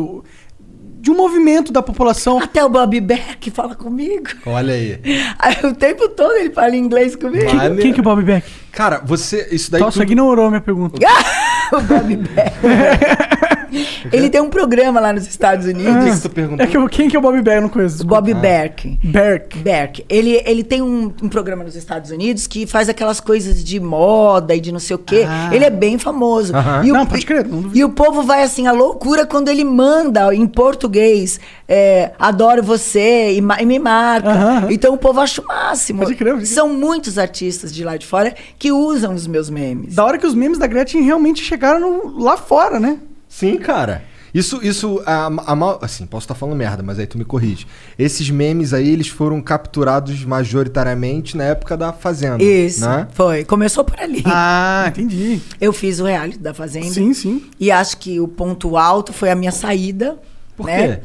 de 1.05 1.11
um 1.11 1.15
movimento 1.15 1.71
da 1.71 1.83
população. 1.83 2.39
Até 2.39 2.65
o 2.65 2.69
Bob 2.71 2.99
Beck 2.99 3.51
fala 3.51 3.75
comigo. 3.75 4.27
Olha 4.47 4.73
aí. 4.73 4.99
Aí, 5.39 5.57
o 5.63 5.75
tempo 5.75 6.09
todo 6.09 6.33
ele 6.33 6.49
fala 6.49 6.75
inglês 6.75 7.15
comigo. 7.15 7.45
Quem, 7.45 7.77
quem 7.77 7.93
que 7.93 8.01
é 8.01 8.01
o 8.01 8.05
Bob 8.05 8.23
Beck? 8.23 8.47
Cara, 8.73 9.03
você. 9.05 9.47
Isso 9.53 9.71
daí. 9.71 9.83
Nossa, 9.83 10.01
tudo- 10.01 10.05
ignorou 10.11 10.47
a 10.47 10.49
minha 10.49 10.63
pergunta. 10.63 10.99
o 11.77 11.81
Bob 11.83 12.17
Beck. 12.17 12.55
ele 14.13 14.29
tem 14.31 14.41
um 14.41 14.49
programa 14.51 15.01
lá 15.01 15.13
nos 15.13 15.27
Estados 15.27 15.67
Unidos. 15.67 15.95
O 15.95 16.07
que 16.07 16.15
que 16.17 16.21
tu 16.23 16.31
perguntou? 16.31 16.65
É 16.65 16.69
que 16.69 16.77
eu- 16.77 16.89
quem 16.89 17.09
que 17.09 17.17
é 17.17 17.19
o 17.19 17.23
Bob 17.23 17.41
Beck? 17.43 17.57
Eu 17.57 17.63
não 17.63 17.69
conheço. 17.69 17.97
Desculpa. 17.97 18.21
Bob 18.21 18.35
Berk. 18.35 18.99
Berk. 19.03 19.59
Berk. 19.59 20.05
Ele, 20.09 20.41
ele 20.45 20.63
tem 20.65 20.83
um, 20.83 21.13
um 21.23 21.29
programa 21.29 21.65
nos 21.65 21.75
Estados 21.77 22.11
Unidos 22.11 22.47
que 22.47 22.67
faz 22.67 22.89
aquelas 22.89 23.21
coisas 23.21 23.63
de 23.65 23.79
moda 23.81 24.55
e 24.55 24.61
de 24.61 24.71
não 24.73 24.79
sei 24.81 24.97
o 24.97 24.99
quê. 24.99 25.25
Ah. 25.29 25.51
Ele 25.55 25.65
é 25.65 25.71
bem 25.71 25.99
famoso. 25.99 26.55
Aham. 26.55 26.85
E 26.85 26.91
o, 26.91 26.95
Não, 26.95 27.07
pode 27.07 27.25
crer, 27.27 27.47
não. 27.47 27.71
E 27.75 27.85
o 27.85 27.91
povo 27.91 28.23
vai 28.23 28.43
assim, 28.43 28.67
a 28.67 28.73
loucura 28.73 29.27
quando 29.27 29.49
ele 29.49 29.65
manda 29.65 30.35
em 30.35 30.47
português, 30.47 31.41
é, 31.69 32.13
adoro 32.19 32.63
você 32.63 33.33
e, 33.33 33.39
e 33.39 33.67
me 33.67 33.79
marca. 33.79 34.29
Aham. 34.31 34.67
Então 34.71 34.95
o 34.95 34.99
povo 34.99 35.21
acha 35.21 35.41
o 35.41 35.47
máximo. 35.47 36.01
Pode 36.01 36.15
crer, 36.15 36.33
pode 36.35 36.45
crer. 36.45 36.55
São 36.55 36.69
muitos 36.69 37.19
artistas 37.19 37.73
de 37.75 37.83
lá 37.85 37.97
de 37.97 38.07
fora 38.07 38.35
que 38.59 38.71
usam 38.73 39.15
os 39.15 39.27
meus 39.27 39.49
memes. 39.51 39.95
Da 39.95 40.05
hora 40.05 40.19
que 40.19 40.27
os 40.27 40.35
memes 40.35 40.59
da 40.59 40.67
Gretchen 40.67 41.03
realmente 41.03 41.43
chegaram 41.43 41.81
no- 41.81 42.19
lá 42.23 42.37
fora, 42.37 42.79
né? 42.81 42.99
Sim, 43.35 43.57
cara. 43.57 44.03
Isso, 44.33 44.59
isso, 44.65 45.01
a, 45.07 45.27
a 45.27 45.55
ma- 45.57 45.79
assim, 45.81 46.07
posso 46.07 46.25
estar 46.25 46.35
falando 46.35 46.57
merda, 46.57 46.83
mas 46.83 46.99
aí 46.99 47.07
tu 47.07 47.17
me 47.17 47.25
corrige. 47.25 47.67
Esses 47.99 48.29
memes 48.31 48.73
aí, 48.75 48.89
eles 48.91 49.07
foram 49.09 49.41
capturados 49.41 50.25
majoritariamente 50.25 51.37
na 51.37 51.45
época 51.45 51.77
da 51.77 51.93
Fazenda. 51.93 52.43
Isso, 52.43 52.81
Né? 52.81 53.07
foi. 53.13 53.45
Começou 53.45 53.85
por 53.85 53.99
ali. 54.01 54.23
Ah, 54.27 54.87
entendi. 54.89 55.41
Eu 55.61 55.73
fiz 55.73 56.01
o 56.01 56.05
reality 56.05 56.39
da 56.39 56.53
Fazenda. 56.53 56.87
Sim, 56.93 57.15
sim. 57.15 57.45
E 57.61 57.71
acho 57.71 57.97
que 57.99 58.19
o 58.21 58.27
ponto 58.27 58.77
alto 58.77 59.13
foi 59.13 59.31
a 59.31 59.35
minha 59.37 59.53
saída. 59.53 60.17
Por 60.57 60.67
né? 60.67 60.89
quê? 60.97 61.01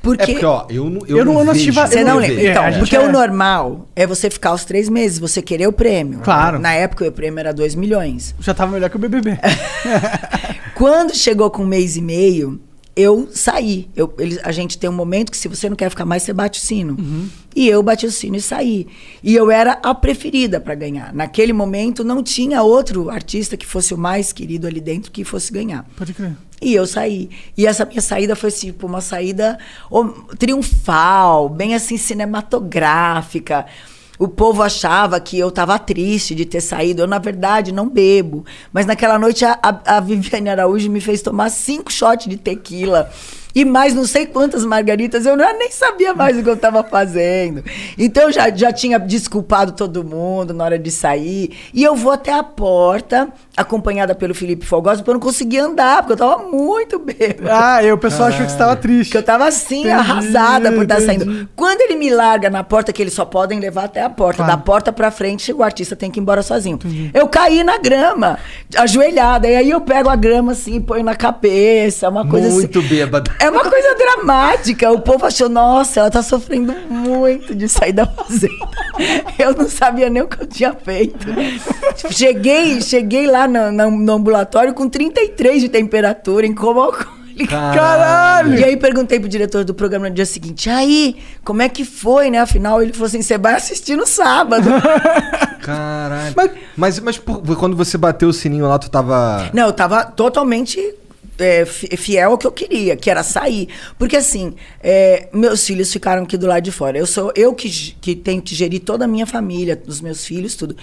Porque... 0.00 0.22
É 0.22 0.26
porque, 0.34 0.44
ó, 0.46 0.66
eu 0.68 0.84
não, 0.90 1.00
eu 1.08 1.18
Eu 1.18 1.24
não- 1.24 1.38
eu 1.38 1.44
não 1.46 1.52
assisti 1.52 1.70
Você 1.72 2.04
não 2.04 2.14
não 2.14 2.20
lembra? 2.20 2.50
Então, 2.50 2.64
É, 2.64 2.70
gente 2.72 2.80
porque 2.80 2.94
é- 2.96 3.00
o 3.00 3.10
normal 3.10 3.88
é 3.96 4.06
você 4.06 4.28
ficar 4.30 4.52
os 4.52 4.64
três 4.64 4.88
meses, 4.88 5.18
você 5.18 5.40
querer 5.42 5.66
o 5.66 5.72
prêmio. 5.72 6.20
Claro. 6.20 6.58
Na 6.58 6.72
época 6.74 7.04
o 7.08 7.10
prêmio 7.12 7.40
era 7.40 7.52
2 7.54 7.74
milhões. 7.74 8.34
Já 8.38 8.52
tava 8.54 8.70
melhor 8.72 8.90
que 8.90 8.96
o 8.96 8.98
BBB. 8.98 9.38
Quando 10.74 11.14
chegou 11.14 11.50
com 11.50 11.62
um 11.62 11.66
mês 11.66 11.96
e 11.96 12.00
meio, 12.02 12.60
eu 12.96 13.28
saí. 13.32 13.88
Eu, 13.96 14.12
eles- 14.18 14.38
a 14.42 14.52
gente 14.52 14.78
tem 14.78 14.88
um 14.88 14.92
momento 14.92 15.30
que 15.30 15.36
se 15.36 15.48
você 15.48 15.68
não 15.68 15.76
quer 15.76 15.90
ficar 15.90 16.04
mais, 16.04 16.22
você 16.22 16.32
bate 16.32 16.60
o 16.60 16.62
sino. 16.62 16.96
E 17.54 17.68
eu 17.68 17.82
bati 17.82 18.06
o 18.06 18.10
sino 18.10 18.36
e 18.36 18.40
saí. 18.40 18.86
E 19.22 19.34
eu 19.34 19.50
era 19.50 19.72
a 19.82 19.94
preferida 19.94 20.60
para 20.60 20.74
ganhar. 20.74 21.12
Naquele 21.14 21.52
momento 21.52 22.02
não 22.04 22.22
tinha 22.22 22.62
outro 22.62 23.10
artista 23.10 23.56
que 23.56 23.66
fosse 23.66 23.94
o 23.94 23.98
mais 23.98 24.32
querido 24.32 24.66
ali 24.66 24.80
dentro 24.80 25.10
que 25.12 25.24
fosse 25.24 25.52
ganhar. 25.52 25.84
Pode 25.96 26.12
crer. 26.14 26.32
E 26.62 26.72
eu 26.74 26.86
saí. 26.86 27.28
E 27.56 27.66
essa 27.66 27.84
minha 27.84 28.00
saída 28.00 28.34
foi 28.34 28.50
tipo 28.50 28.86
uma 28.86 29.00
saída 29.00 29.58
ó, 29.90 30.04
triunfal, 30.38 31.48
bem 31.48 31.74
assim 31.74 31.96
cinematográfica. 31.96 33.66
O 34.18 34.28
povo 34.28 34.62
achava 34.62 35.18
que 35.18 35.38
eu 35.38 35.48
estava 35.48 35.78
triste 35.78 36.34
de 36.34 36.44
ter 36.44 36.60
saído. 36.60 37.02
Eu, 37.02 37.06
na 37.06 37.18
verdade, 37.18 37.72
não 37.72 37.88
bebo. 37.88 38.44
Mas 38.72 38.86
naquela 38.86 39.18
noite 39.18 39.44
a, 39.44 39.58
a, 39.62 40.00
Viviane 40.00 40.50
Araújo 40.50 40.90
me 40.90 41.00
fez 41.00 41.20
tomar 41.20 41.50
cinco 41.50 41.92
shots 41.92 42.28
de 42.28 42.36
tequila. 42.36 43.10
E 43.54 43.64
mais 43.64 43.94
não 43.94 44.04
sei 44.04 44.26
quantas 44.26 44.64
margaritas, 44.64 45.24
eu 45.26 45.36
não- 45.36 45.58
nem 45.58 45.70
sabia 45.70 46.12
mais 46.12 46.36
o 46.36 46.42
que 46.42 46.48
eu 46.48 46.54
estava 46.54 46.82
fazendo. 46.82 47.62
Então 47.96 48.24
eu 48.24 48.32
já, 48.32 48.50
já 48.50 48.72
tinha 48.72 48.98
desculpado 48.98 49.72
todo 49.72 50.02
mundo 50.02 50.52
na 50.52 50.64
hora 50.64 50.78
de 50.78 50.90
sair. 50.90 51.52
E 51.72 51.82
eu 51.84 51.94
vou 51.94 52.10
até 52.12 52.32
a 52.32 52.42
porta, 52.42 53.28
acompanhada 53.56 54.14
pelo 54.14 54.34
Felipe 54.34 54.66
Fogosi, 54.66 54.98
porque 54.98 55.10
eu 55.10 55.14
não 55.14 55.20
conseguia 55.20 55.64
andar, 55.64 55.98
porque 55.98 56.12
eu 56.20 56.26
estava 56.26 56.42
muito 56.48 56.98
bêbada. 56.98 57.50
Ah, 57.52 57.82
e 57.82 57.92
o 57.92 57.98
pessoal 57.98 58.28
achou 58.30 58.44
que 58.44 58.50
você 58.50 58.58
tava 58.58 58.74
triste. 58.76 59.10
Que 59.12 59.16
eu 59.18 59.22
tava 59.22 59.46
assim, 59.46 59.80
Entendi, 59.80 59.90
arrasada 59.90 60.72
por 60.72 60.82
estar 60.82 61.00
entendi. 61.00 61.24
saindo. 61.24 61.48
Quando 61.54 61.80
ele 61.82 61.94
me 61.94 62.10
larga 62.10 62.50
na 62.50 62.64
porta, 62.64 62.92
que 62.92 63.00
eles 63.00 63.14
só 63.14 63.24
podem 63.24 63.60
levar 63.60 63.84
até 63.84 64.02
a 64.02 64.10
porta, 64.10 64.38
Claro. 64.42 64.50
da 64.52 64.58
porta 64.58 64.92
pra 64.92 65.10
frente, 65.10 65.52
o 65.52 65.62
artista 65.62 65.94
tem 65.94 66.10
que 66.10 66.18
ir 66.18 66.22
embora 66.22 66.42
sozinho. 66.42 66.78
Eu 67.14 67.28
caí 67.28 67.62
na 67.62 67.78
grama, 67.78 68.38
ajoelhada, 68.76 69.46
e 69.48 69.54
aí 69.56 69.70
eu 69.70 69.80
pego 69.80 70.08
a 70.08 70.16
grama 70.16 70.52
assim, 70.52 70.80
ponho 70.80 71.04
na 71.04 71.14
cabeça, 71.14 72.08
uma 72.08 72.26
coisa 72.26 72.48
Muito 72.50 72.78
assim. 72.80 72.88
bêbada. 72.88 73.30
É 73.44 73.50
uma 73.50 73.62
coisa 73.62 73.94
dramática. 73.94 74.90
O 74.90 75.00
povo 75.00 75.26
achou, 75.26 75.48
nossa, 75.48 76.00
ela 76.00 76.10
tá 76.10 76.22
sofrendo 76.22 76.72
muito 76.88 77.54
de 77.54 77.68
sair 77.68 77.92
da 77.92 78.06
fazenda. 78.06 78.54
Eu 79.38 79.54
não 79.54 79.68
sabia 79.68 80.08
nem 80.08 80.22
o 80.22 80.28
que 80.28 80.40
eu 80.42 80.46
tinha 80.46 80.72
feito. 80.72 81.26
Cheguei, 82.10 82.80
cheguei 82.80 83.26
lá 83.26 83.46
no, 83.48 83.72
no- 83.72 83.90
no 83.90 84.12
ambulatório 84.12 84.72
com 84.72 84.88
33 84.88 85.62
de 85.62 85.68
temperatura, 85.68 86.46
em 86.46 86.54
coma 86.54 86.84
alcoólica. 86.84 87.14
Caralho! 87.48 88.54
E 88.56 88.62
aí 88.64 88.76
perguntei 88.76 89.18
pro 89.18 89.28
diretor 89.28 89.64
do 89.64 89.74
programa 89.74 90.08
no 90.08 90.14
dia 90.14 90.24
seguinte, 90.24 90.70
aí, 90.70 91.16
como 91.44 91.62
é 91.62 91.68
que 91.68 91.84
foi, 91.84 92.30
né? 92.30 92.38
Afinal, 92.38 92.80
ele 92.80 92.92
falou 92.92 93.06
assim, 93.06 93.20
você 93.22 93.36
vai 93.36 93.54
assistir 93.54 93.96
no 93.96 94.06
sábado. 94.06 94.68
Caralho. 95.60 96.34
Mas, 96.76 97.00
mas, 97.00 97.18
por- 97.18 97.42
quando 97.56 97.76
você 97.76 97.98
bateu 97.98 98.28
o 98.28 98.32
sininho 98.32 98.68
lá, 98.68 98.78
tu 98.78 98.88
tava. 98.90 99.50
Não, 99.52 99.66
eu 99.66 99.72
tava 99.72 100.04
totalmente 100.04 100.78
é, 101.38 101.64
fi- 101.64 101.96
fiel 101.96 102.32
ao 102.32 102.38
que 102.38 102.46
eu 102.46 102.52
queria, 102.52 102.96
que 102.96 103.10
era 103.10 103.22
sair. 103.22 103.68
Porque 103.98 104.16
assim, 104.16 104.54
é, 104.82 105.28
meus 105.32 105.66
filhos 105.66 105.92
ficaram 105.92 106.22
aqui 106.22 106.36
do 106.36 106.46
lado 106.46 106.62
de 106.62 106.70
fora. 106.72 106.96
Eu 106.98 107.06
sou 107.06 107.32
eu 107.34 107.54
que, 107.54 107.68
que 108.00 108.14
tenho 108.14 108.40
que 108.42 108.54
gerir 108.54 108.80
toda 108.80 109.04
a 109.04 109.08
minha 109.08 109.26
família, 109.26 109.80
os 109.86 110.00
meus 110.00 110.24
filhos, 110.24 110.54
tudo. 110.54 110.76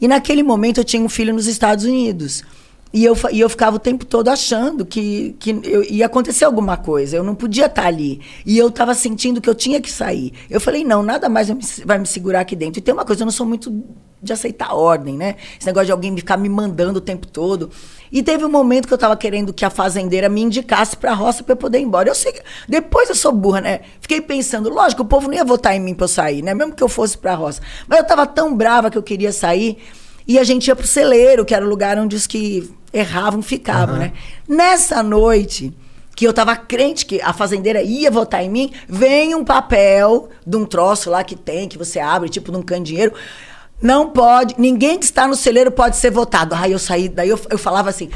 E 0.00 0.08
naquele 0.08 0.42
momento 0.42 0.78
eu 0.78 0.84
tinha 0.84 1.02
um 1.02 1.08
filho 1.08 1.32
nos 1.34 1.46
Estados 1.46 1.84
Unidos. 1.84 2.42
E 2.90 3.04
eu, 3.04 3.14
e 3.30 3.40
eu 3.40 3.50
ficava 3.50 3.76
o 3.76 3.78
tempo 3.78 4.06
todo 4.06 4.28
achando 4.28 4.86
que, 4.86 5.36
que 5.38 5.50
eu- 5.62 5.84
ia 5.84 6.06
acontecer 6.06 6.46
alguma 6.46 6.74
coisa. 6.76 7.16
Eu 7.16 7.22
não 7.22 7.34
podia 7.34 7.66
estar 7.66 7.84
ali. 7.86 8.20
E 8.46 8.56
eu 8.56 8.68
estava 8.68 8.94
sentindo 8.94 9.42
que 9.42 9.48
eu 9.50 9.54
tinha 9.54 9.78
que 9.78 9.90
sair. 9.90 10.32
Eu 10.48 10.58
falei, 10.58 10.84
não, 10.84 11.02
nada 11.02 11.28
mais 11.28 11.48
vai 11.48 11.56
me, 11.58 11.62
vai 11.84 11.98
me 11.98 12.06
segurar 12.06 12.40
aqui 12.40 12.56
dentro. 12.56 12.78
E 12.78 12.82
tem 12.82 12.94
uma 12.94 13.04
coisa, 13.04 13.22
eu 13.22 13.26
não 13.26 13.32
sou 13.32 13.44
muito 13.46 13.84
de 14.22 14.32
aceitar 14.32 14.74
ordem, 14.74 15.16
né? 15.16 15.36
Esse 15.58 15.66
negócio 15.66 15.86
de 15.86 15.92
alguém 15.92 16.16
ficar 16.16 16.38
me 16.38 16.48
mandando 16.48 16.98
o 16.98 17.00
tempo 17.02 17.26
todo. 17.26 17.70
E 18.10 18.22
teve 18.22 18.44
um 18.44 18.48
momento 18.48 18.86
que 18.86 18.92
eu 18.92 18.96
estava 18.96 19.16
querendo 19.16 19.52
que 19.52 19.64
a 19.64 19.70
fazendeira 19.70 20.28
me 20.28 20.42
indicasse 20.42 20.96
para 20.96 21.12
a 21.12 21.14
roça 21.14 21.42
para 21.42 21.52
eu 21.52 21.56
poder 21.56 21.78
ir 21.78 21.82
embora. 21.82 22.08
Eu 22.08 22.14
sei, 22.14 22.34
depois 22.68 23.08
eu 23.08 23.14
sou 23.14 23.32
burra, 23.32 23.60
né? 23.60 23.80
Fiquei 24.00 24.20
pensando, 24.20 24.68
lógico, 24.70 25.02
o 25.02 25.06
povo 25.06 25.28
não 25.28 25.34
ia 25.34 25.44
votar 25.44 25.74
em 25.74 25.80
mim 25.80 25.94
para 25.94 26.04
eu 26.04 26.08
sair, 26.08 26.42
né? 26.42 26.54
Mesmo 26.54 26.74
que 26.74 26.82
eu 26.82 26.88
fosse 26.88 27.16
para 27.16 27.32
a 27.32 27.36
roça. 27.36 27.60
Mas 27.86 27.98
eu 27.98 28.02
estava 28.02 28.26
tão 28.26 28.54
brava 28.56 28.90
que 28.90 28.98
eu 28.98 29.02
queria 29.02 29.32
sair. 29.32 29.78
E 30.26 30.38
a 30.38 30.44
gente 30.44 30.68
ia 30.68 30.76
pro 30.76 30.86
celeiro, 30.86 31.44
que 31.44 31.54
era 31.54 31.64
o 31.64 31.68
lugar 31.68 31.98
onde 31.98 32.14
os 32.14 32.26
que 32.26 32.70
erravam 32.92 33.42
ficavam, 33.42 33.96
né? 33.96 34.12
Nessa 34.46 35.02
noite, 35.02 35.74
que 36.18 36.26
eu 36.26 36.32
tava 36.32 36.56
crente 36.56 37.06
que 37.06 37.20
a 37.22 37.32
fazendeira 37.32 37.80
ia 37.80 38.10
votar 38.10 38.42
em 38.42 38.50
mim, 38.50 38.72
vem 38.88 39.34
um 39.34 39.44
papel 39.44 40.28
de 40.44 40.56
um 40.56 40.64
troço 40.64 41.08
lá 41.08 41.22
que 41.22 41.36
tem, 41.36 41.68
que 41.68 41.78
você 41.78 42.00
abre, 42.00 42.28
tipo 42.28 42.50
num 42.50 42.60
candeeiro. 42.60 43.12
Não 43.80 44.10
pode, 44.10 44.54
ninguém 44.58 44.98
que 44.98 45.04
está 45.04 45.26
no 45.26 45.36
celeiro 45.36 45.70
pode 45.70 45.96
ser 45.96 46.10
votado. 46.10 46.54
Aí 46.54 46.72
eu 46.72 46.78
saí, 46.78 47.08
daí 47.08 47.28
eu, 47.28 47.40
eu 47.50 47.58
falava 47.58 47.88
assim. 47.88 48.10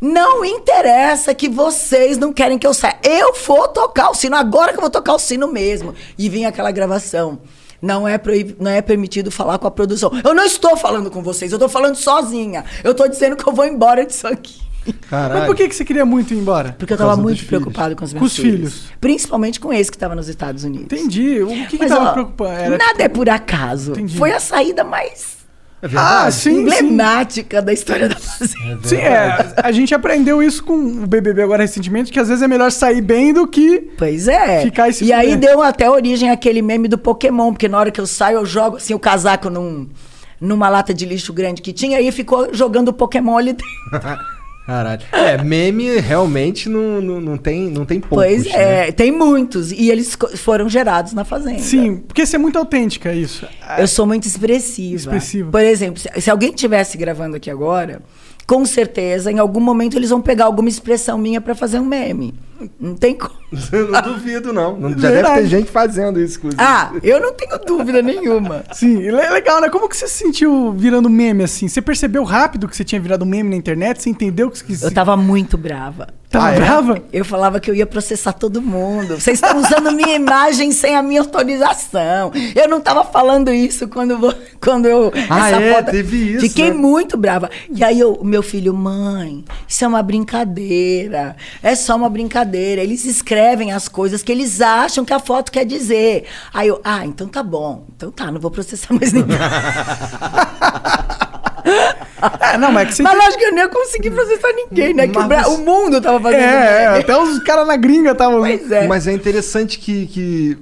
Não 0.00 0.44
interessa 0.44 1.32
que 1.32 1.48
vocês 1.48 2.18
não 2.18 2.32
querem 2.32 2.58
que 2.58 2.66
eu 2.66 2.74
saia. 2.74 2.98
Eu 3.04 3.34
vou 3.34 3.68
tocar 3.68 4.10
o 4.10 4.14
sino, 4.14 4.34
agora 4.34 4.72
que 4.72 4.78
eu 4.78 4.80
vou 4.80 4.90
tocar 4.90 5.14
o 5.14 5.18
sino 5.18 5.46
mesmo. 5.46 5.94
E 6.18 6.28
vinha 6.28 6.48
aquela 6.48 6.72
gravação. 6.72 7.38
Não 7.80 8.06
é, 8.06 8.16
proib... 8.16 8.56
não 8.58 8.70
é 8.70 8.80
permitido 8.80 9.30
falar 9.30 9.58
com 9.58 9.66
a 9.66 9.70
produção. 9.70 10.10
Eu 10.24 10.32
não 10.32 10.44
estou 10.44 10.76
falando 10.76 11.10
com 11.10 11.22
vocês, 11.22 11.52
eu 11.52 11.56
estou 11.56 11.68
falando 11.68 11.96
sozinha. 11.96 12.64
Eu 12.82 12.92
estou 12.92 13.08
dizendo 13.08 13.36
que 13.36 13.46
eu 13.46 13.52
vou 13.52 13.66
embora 13.66 14.06
disso 14.06 14.26
aqui. 14.26 14.61
Caralho. 15.08 15.40
Mas 15.40 15.46
por 15.46 15.54
que, 15.56 15.68
que 15.68 15.74
você 15.74 15.84
queria 15.84 16.04
muito 16.04 16.34
ir 16.34 16.38
embora? 16.38 16.74
Porque 16.78 16.92
eu 16.92 16.96
estava 16.96 17.16
muito 17.16 17.36
filhos. 17.38 17.48
preocupado 17.48 17.94
com 17.94 18.04
os 18.04 18.12
meus 18.12 18.20
Com 18.20 18.26
os 18.26 18.36
filhos. 18.36 18.72
filhos. 18.74 18.92
Principalmente 19.00 19.60
com 19.60 19.72
esse 19.72 19.90
que 19.90 19.96
estava 19.96 20.14
nos 20.14 20.28
Estados 20.28 20.64
Unidos. 20.64 20.86
Entendi. 20.86 21.40
O 21.42 21.48
que, 21.48 21.66
que 21.66 21.78
Mas, 21.78 21.88
tava 21.90 22.10
ó, 22.10 22.12
preocupando? 22.12 22.50
Era, 22.52 22.78
nada 22.78 23.02
é 23.02 23.08
por 23.08 23.28
acaso. 23.28 23.92
Entendi. 23.92 24.16
Foi 24.18 24.32
a 24.32 24.40
saída 24.40 24.82
mais 24.82 25.36
É. 25.82 25.88
Ah, 25.96 26.30
sim, 26.30 26.50
sim. 26.54 26.60
emblemática 26.60 27.60
da 27.60 27.72
história 27.72 28.08
da 28.08 28.14
fazenda. 28.16 28.80
Sim, 28.84 28.96
é, 28.96 29.52
a 29.56 29.72
gente 29.72 29.92
aprendeu 29.94 30.40
isso 30.42 30.62
com 30.64 30.74
o 30.74 31.06
BBB 31.06 31.42
agora 31.42 31.62
recentemente, 31.62 32.12
que 32.12 32.20
às 32.20 32.28
vezes 32.28 32.42
é 32.42 32.46
melhor 32.48 32.70
sair 32.70 33.00
bem 33.00 33.32
do 33.32 33.46
que... 33.48 33.90
Pois 33.98 34.28
é. 34.28 34.62
Ficar 34.62 34.88
e 34.88 34.92
se 34.92 35.04
e 35.04 35.12
aí 35.12 35.36
deu 35.36 35.60
até 35.60 35.90
origem 35.90 36.30
àquele 36.30 36.62
meme 36.62 36.86
do 36.88 36.96
Pokémon, 36.98 37.52
porque 37.52 37.68
na 37.68 37.78
hora 37.78 37.90
que 37.90 38.00
eu 38.00 38.06
saio, 38.06 38.38
eu 38.38 38.46
jogo 38.46 38.76
assim 38.76 38.94
o 38.94 38.98
casaco 38.98 39.50
num, 39.50 39.88
numa 40.40 40.68
lata 40.68 40.94
de 40.94 41.04
lixo 41.04 41.32
grande 41.32 41.60
que 41.60 41.72
tinha, 41.72 42.00
e 42.00 42.12
ficou 42.12 42.54
jogando 42.54 42.88
o 42.88 42.92
Pokémon 42.92 43.36
ali 43.36 43.52
dentro. 43.52 43.66
Caralho. 44.66 45.02
É, 45.12 45.42
meme 45.42 45.98
realmente 45.98 46.68
não, 46.68 47.00
não, 47.00 47.20
não 47.20 47.36
tem, 47.36 47.68
não 47.68 47.84
tem 47.84 48.00
poucos, 48.00 48.16
pois 48.16 48.44
né? 48.44 48.88
é, 48.88 48.92
tem 48.92 49.10
muitos. 49.10 49.72
E 49.72 49.90
eles 49.90 50.16
foram 50.36 50.68
gerados 50.68 51.12
na 51.12 51.24
fazenda. 51.24 51.58
Sim, 51.58 51.96
porque 51.96 52.24
você 52.24 52.36
é 52.36 52.38
muito 52.38 52.58
autêntica, 52.58 53.12
isso. 53.12 53.46
Eu 53.78 53.88
sou 53.88 54.06
muito 54.06 54.26
expressiva. 54.26 54.96
Expressiva. 54.96 55.50
Por 55.50 55.62
exemplo, 55.62 56.00
se, 56.00 56.08
se 56.20 56.30
alguém 56.30 56.50
estivesse 56.50 56.96
gravando 56.96 57.36
aqui 57.36 57.50
agora, 57.50 58.02
com 58.52 58.66
certeza, 58.66 59.32
em 59.32 59.38
algum 59.38 59.60
momento, 59.60 59.96
eles 59.96 60.10
vão 60.10 60.20
pegar 60.20 60.44
alguma 60.44 60.68
expressão 60.68 61.16
minha 61.16 61.40
pra 61.40 61.54
fazer 61.54 61.78
um 61.78 61.86
meme. 61.86 62.34
Não 62.78 62.94
tem 62.94 63.14
como. 63.14 63.32
não 63.90 64.02
duvido, 64.02 64.52
não. 64.52 64.76
Não- 64.78 64.90
Já 64.90 65.10
Verdade. 65.10 65.22
deve 65.36 65.40
ter 65.40 65.46
gente 65.46 65.70
fazendo 65.70 66.20
isso, 66.20 66.36
inclusive. 66.36 66.62
Ah, 66.62 66.92
eu 67.02 67.18
não 67.18 67.32
tenho 67.32 67.58
dúvida 67.66 68.02
nenhuma. 68.02 68.62
Sim, 68.74 68.98
le- 68.98 69.30
legal, 69.30 69.58
né? 69.58 69.70
Como 69.70 69.88
que 69.88 69.96
você 69.96 70.06
se 70.06 70.18
sentiu 70.18 70.70
virando 70.72 71.08
meme 71.08 71.42
assim? 71.44 71.66
Você 71.66 71.80
percebeu 71.80 72.24
rápido 72.24 72.68
que 72.68 72.76
você 72.76 72.84
tinha 72.84 73.00
virado 73.00 73.24
meme 73.24 73.48
na 73.48 73.56
internet? 73.56 74.02
Você 74.02 74.10
entendeu 74.10 74.50
que 74.50 74.58
você 74.76 74.84
Eu 74.86 74.92
tava 74.92 75.16
muito 75.16 75.56
brava. 75.56 76.08
Tava 76.32 76.46
Ah, 76.46 76.52
é? 76.52 76.56
brava? 76.56 77.02
Eu 77.12 77.24
falava 77.24 77.60
que 77.60 77.70
eu 77.70 77.74
ia 77.74 77.86
processar 77.86 78.32
todo 78.32 78.60
mundo. 78.60 79.20
Vocês 79.20 79.40
estão 79.40 79.56
usando 79.60 79.92
minha 79.92 80.16
imagem 80.16 80.72
sem 80.72 80.96
a 80.96 81.02
minha 81.02 81.20
autorização. 81.20 82.32
Eu 82.54 82.68
não 82.68 82.78
estava 82.78 83.04
falando 83.04 83.52
isso 83.52 83.86
quando, 83.86 84.34
quando 84.60 84.86
eu. 84.86 85.12
Ah, 85.30 85.50
é? 85.50 85.82
Teve 85.82 86.32
isso, 86.32 86.40
Fiquei 86.40 86.70
né? 86.70 86.74
muito 86.76 87.16
brava. 87.16 87.50
E 87.70 87.84
aí 87.84 88.00
eu- 88.00 88.14
o 88.14 88.24
meu 88.24 88.42
filho, 88.42 88.72
mãe, 88.74 89.44
isso 89.68 89.84
é 89.84 89.88
uma 89.88 90.02
brincadeira. 90.02 91.36
É 91.62 91.74
só 91.74 91.94
uma 91.96 92.08
brincadeira. 92.08 92.82
Eles 92.82 93.04
escrevem 93.04 93.70
as 93.72 93.86
coisas 93.86 94.22
que 94.22 94.32
eles 94.32 94.60
acham 94.60 95.04
que 95.04 95.12
a 95.12 95.18
foto 95.20 95.52
quer 95.52 95.64
dizer. 95.66 96.24
Aí 96.52 96.68
eu, 96.68 96.80
ah, 96.82 97.04
então 97.04 97.28
tá 97.28 97.42
bom. 97.42 97.84
Então 97.94 98.10
tá, 98.10 98.30
não 98.32 98.40
vou 98.40 98.50
processar 98.50 98.94
mais 98.94 99.12
ninguém. 99.12 99.36
É, 102.40 102.56
não, 102.56 102.70
mas 102.70 102.82
é 102.84 102.86
que 102.90 102.94
você. 102.96 103.02
Mas 103.02 103.16
lógico 103.16 103.38
que 103.38 103.44
eu 103.46 103.50
nem 103.52 103.64
ia 103.64 103.68
conseguir 103.68 104.10
processar 104.12 104.48
ninguém, 104.52 104.94
né? 104.94 105.08
Que 105.08 105.18
o, 105.18 105.24
Bra- 105.24 105.42
você- 105.42 105.50
o 105.50 105.58
mundo 105.58 106.00
tava 106.00 106.20
fazendo. 106.20 106.40
É, 106.40 106.82
é, 106.84 106.86
até 107.00 107.16
os 107.16 107.38
caras 107.42 107.66
na 107.66 107.76
gringa 107.76 108.12
estavam. 108.12 108.38
Pois 108.40 108.70
é. 108.70 108.86
Mas 108.86 109.08
é 109.08 109.12
interessante 109.12 109.78
que, 109.78 110.06
que 110.06 110.58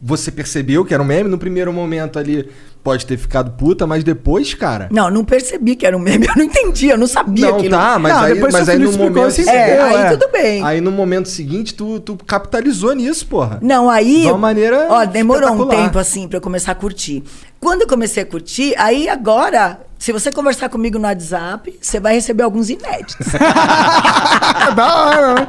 você 0.00 0.30
percebeu 0.30 0.84
que 0.86 0.94
era 0.94 1.02
um 1.02 1.06
meme 1.06 1.28
no 1.28 1.36
primeiro 1.38 1.70
momento 1.72 2.18
ali. 2.18 2.50
Pode 2.82 3.06
ter 3.06 3.16
ficado 3.16 3.52
puta, 3.52 3.86
mas 3.86 4.02
depois, 4.02 4.54
cara. 4.54 4.88
Não, 4.90 5.10
não 5.10 5.24
percebi 5.24 5.76
que 5.76 5.86
era 5.86 5.96
um 5.96 6.00
meme, 6.00 6.26
eu 6.28 6.34
não 6.36 6.44
entendi, 6.44 6.88
eu 6.88 6.98
não 6.98 7.06
sabia 7.06 7.48
Não, 7.48 7.56
aquilo. 7.56 7.70
tá, 7.70 7.98
mas 7.98 8.12
Não, 8.12 8.22
aí, 8.22 8.40
mas 8.40 8.68
aí 8.68 8.78
no 8.78 8.92
momento. 8.92 9.30
você 9.30 9.48
É, 9.48 9.82
aí 9.82 9.96
é. 9.96 10.10
tudo 10.10 10.28
bem. 10.32 10.62
Aí 10.64 10.80
no 10.80 10.90
momento 10.90 11.28
seguinte, 11.28 11.74
tu, 11.74 12.00
tu 12.00 12.16
capitalizou 12.26 12.92
nisso, 12.94 13.26
porra. 13.26 13.58
Não, 13.62 13.88
aí. 13.88 14.22
De 14.22 14.26
uma 14.28 14.38
maneira 14.38 14.86
Ó, 14.90 15.04
demorou 15.04 15.52
um 15.52 15.68
tempo 15.68 15.98
assim 15.98 16.26
pra 16.28 16.38
eu 16.38 16.42
começar 16.42 16.72
a 16.72 16.74
curtir. 16.74 17.22
Quando 17.60 17.82
eu 17.82 17.86
comecei 17.88 18.24
a 18.24 18.26
curtir, 18.26 18.74
aí 18.76 19.08
agora, 19.08 19.78
se 19.96 20.10
você 20.12 20.32
conversar 20.32 20.68
comigo 20.68 20.98
no 20.98 21.04
WhatsApp, 21.06 21.78
você 21.80 22.00
vai 22.00 22.14
receber 22.14 22.42
alguns 22.42 22.68
inéditos. 22.70 23.24
da 24.74 24.94
hora, 25.06 25.34
né? 25.34 25.46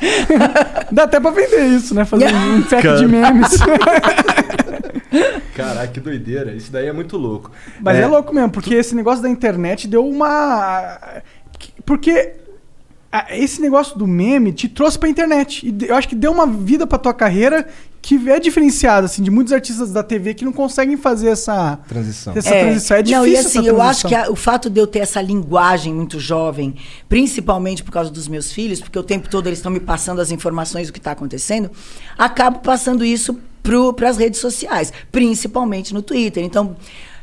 Dá 0.92 1.02
até 1.04 1.18
pra 1.18 1.30
vender 1.32 1.66
isso, 1.66 1.92
né? 1.94 2.04
Fazer 2.04 2.32
um 2.32 2.62
pack 2.62 2.96
de 2.98 3.06
memes. 3.08 3.50
Caraca, 5.54 5.88
que 5.88 6.00
doideira. 6.00 6.52
Isso 6.52 6.70
daí 6.70 6.86
é 6.86 6.92
muito 6.92 7.16
louco. 7.16 7.50
Mas 7.80 7.96
é. 7.98 8.06
louco 8.06 8.34
mesmo, 8.34 8.50
porque 8.50 8.74
esse 8.74 8.94
negócio 8.94 9.22
da 9.22 9.28
internet 9.28 9.86
deu 9.88 10.06
uma. 10.06 11.22
Porque 11.84 12.34
esse 13.30 13.60
negócio 13.60 13.96
do 13.96 14.06
meme 14.06 14.52
te 14.52 14.68
trouxe 14.68 14.98
pra 14.98 15.08
internet. 15.08 15.66
E 15.66 15.86
eu 15.86 15.94
acho 15.94 16.08
que 16.08 16.14
deu 16.14 16.32
uma 16.32 16.46
vida 16.46 16.86
pra 16.86 16.98
tua 16.98 17.14
carreira 17.14 17.66
que 18.06 18.30
é 18.30 18.38
diferenciada, 18.38 19.06
assim, 19.06 19.20
de 19.20 19.32
muitos 19.32 19.52
artistas 19.52 19.90
da 19.90 20.00
TV 20.00 20.32
que 20.32 20.44
não 20.44 20.52
conseguem 20.52 20.96
fazer 20.96 21.26
essa 21.30 21.76
Transição. 21.88 22.34
Essa 22.36 22.50
transição. 22.50 22.96
É 22.98 23.02
difícil 23.02 23.20
Não, 23.20 23.26
e 23.26 23.34
essa 23.34 23.48
assim, 23.58 23.66
eu 23.66 23.82
acho 23.82 24.06
que 24.06 24.14
a- 24.14 24.30
o 24.30 24.36
fato 24.36 24.70
de 24.70 24.78
eu 24.80 24.86
ter 24.86 25.00
essa 25.00 25.20
linguagem 25.20 25.92
muito 25.92 26.20
jovem, 26.20 26.76
principalmente 27.08 27.82
por 27.82 27.90
causa 27.90 28.08
dos 28.08 28.28
meus 28.28 28.52
filhos, 28.52 28.78
porque 28.80 28.96
o 28.96 29.02
tempo 29.02 29.28
todo 29.28 29.48
eles 29.48 29.58
estão 29.58 29.72
me 29.72 29.80
passando 29.80 30.20
as 30.20 30.30
informações 30.30 30.86
do 30.86 30.92
que 30.92 31.00
está 31.00 31.10
acontecendo, 31.10 31.68
acabo 32.16 32.60
passando 32.60 33.04
isso 33.04 33.40
para 33.96 34.08
as 34.08 34.16
redes 34.16 34.38
sociais, 34.38 34.92
principalmente 35.10 35.92
no 35.92 36.00
Twitter. 36.00 36.44
Então, 36.44 36.76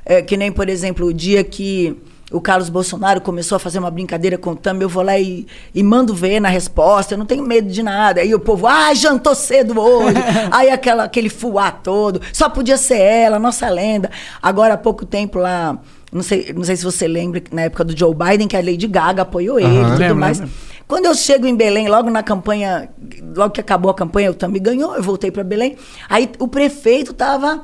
é, 0.06 0.22
que 0.22 0.36
nem, 0.36 0.52
por 0.52 0.68
exemplo, 0.68 1.08
o 1.08 1.14
dia 1.14 1.46
que 1.46 1.96
o 2.34 2.42
Carlos 2.42 2.68
Bolsonaro 2.68 3.22
começou 3.22 3.56
a 3.56 3.60
fazer 3.60 3.78
uma 3.78 3.92
brincadeira 3.92 4.40
com 4.40 4.52
o 4.52 4.56
Thumb, 4.56 4.82
eu 4.82 4.90
vou 4.90 5.04
lá 5.04 5.18
e, 5.20 5.46
e 5.74 5.84
mando 5.84 6.16
ver 6.16 6.40
na 6.40 6.50
resposta, 6.50 7.14
eu 7.14 7.18
não 7.18 7.28
tenho 7.28 7.44
medo 7.44 7.70
de 7.70 7.84
nada. 7.84 8.22
Aí 8.22 8.34
o 8.34 8.40
povo, 8.40 8.66
ah, 8.66 8.92
jantou 8.96 9.36
cedo 9.36 9.80
hoje. 9.80 10.18
Aí 10.52 10.72
aquela, 10.72 11.04
aquele 11.04 11.30
fuá 11.30 11.72
todo, 11.72 12.20
só 12.34 12.50
podia 12.50 12.76
ser 12.76 12.98
ela, 13.00 13.38
nossa 13.38 13.70
lenda. 13.70 14.10
Agora, 14.42 14.74
há 14.74 14.78
pouco 14.78 15.06
tempo 15.06 15.38
lá, 15.38 15.78
não 16.12 16.24
sei, 16.24 16.52
não 16.56 16.64
sei 16.64 16.76
se 16.76 16.84
você 16.84 17.08
lembra, 17.08 17.42
na 17.52 17.64
época 17.64 17.84
do 17.84 17.98
Joe 17.98 18.16
Biden, 18.16 18.48
que 18.48 18.58
a 18.58 18.62
Lady 18.62 18.88
Gaga 18.88 19.22
apoiou 19.22 19.60
ele 19.60 19.80
e 19.80 19.84
tudo 19.84 20.00
Lembro, 20.00 20.16
mais. 20.18 20.40
lembro. 20.40 20.54
Quando 20.88 21.06
eu 21.06 21.16
chego 21.16 21.46
em 21.46 21.56
Belém, 21.56 21.88
logo 21.88 22.10
na 22.10 22.24
campanha, 22.24 22.90
logo 23.36 23.52
que 23.52 23.62
acabou 23.62 23.90
a 23.92 23.94
campanha, 23.94 24.32
o 24.32 24.34
Thumb 24.34 24.60
ganhou, 24.60 24.96
eu 24.96 25.04
voltei 25.04 25.32
para 25.32 25.44
Belém. 25.44 25.78
Aí 26.10 26.30
o 26.40 26.48
prefeito 26.48 27.12
estava 27.12 27.62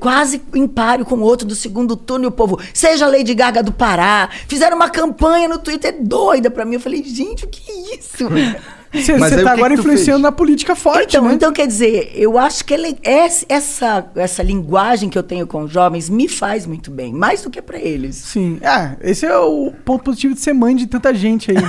quase 0.00 0.42
em 0.54 0.66
páreo 0.66 1.04
com 1.04 1.14
o 1.16 1.22
outro 1.22 1.46
do 1.46 1.54
segundo 1.54 1.96
turno 1.96 2.24
e 2.24 2.28
o 2.28 2.32
povo, 2.32 2.60
seja 2.74 3.06
a 3.06 3.08
Lady 3.08 3.34
Gaga 3.34 3.62
do 3.62 3.72
Pará. 3.72 4.28
Fizeram 4.48 4.76
uma 4.76 4.90
campanha 4.90 5.48
no 5.48 5.58
Twitter 5.58 5.96
doida 6.00 6.50
para 6.50 6.64
mim. 6.64 6.74
Eu 6.74 6.80
falei, 6.80 7.02
gente, 7.02 7.44
o 7.44 7.48
que 7.48 7.62
é 7.70 7.96
isso? 7.98 8.28
Você 8.94 9.12
Mas 9.18 9.30
você 9.30 9.40
aí 9.40 9.44
tá 9.44 9.50
que 9.52 9.58
agora 9.58 9.74
que 9.74 9.80
influenciando 9.80 10.12
fez? 10.20 10.22
na 10.22 10.32
política 10.32 10.74
forte, 10.74 11.16
então, 11.16 11.24
né? 11.28 11.34
então, 11.34 11.52
quer 11.52 11.66
dizer, 11.66 12.12
eu 12.14 12.38
acho 12.38 12.64
que 12.64 12.72
ele- 12.72 12.96
essa, 13.02 14.06
essa, 14.14 14.42
linguagem 14.42 15.10
que 15.10 15.18
eu 15.18 15.22
tenho 15.24 15.46
com 15.46 15.64
os 15.64 15.70
jovens 15.72 16.08
me 16.08 16.26
faz 16.28 16.64
muito 16.64 16.90
bem, 16.90 17.12
mais 17.12 17.42
do 17.42 17.50
que 17.50 17.60
para 17.60 17.78
eles. 17.78 18.16
Sim. 18.16 18.58
Ah, 18.64 18.92
esse 19.02 19.26
é 19.26 19.36
o 19.36 19.70
ponto 19.84 20.02
positivo 20.04 20.32
de 20.34 20.40
ser 20.40 20.54
mãe 20.54 20.74
de 20.74 20.86
tanta 20.86 21.12
gente 21.12 21.50
aí. 21.50 21.56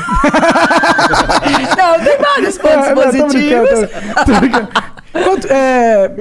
Não, 1.77 1.99
tem 2.03 2.17
vários 2.17 2.57
pontos 2.57 2.87
É, 2.87 2.95
não, 2.95 3.03
tô 3.03 3.11
brincando, 3.27 3.67
positivos. 3.67 4.15
tô- 4.15 4.25
tô 4.33 4.39
brincando. 4.39 4.69
Quanto- 5.23 5.47
é, 5.51 6.11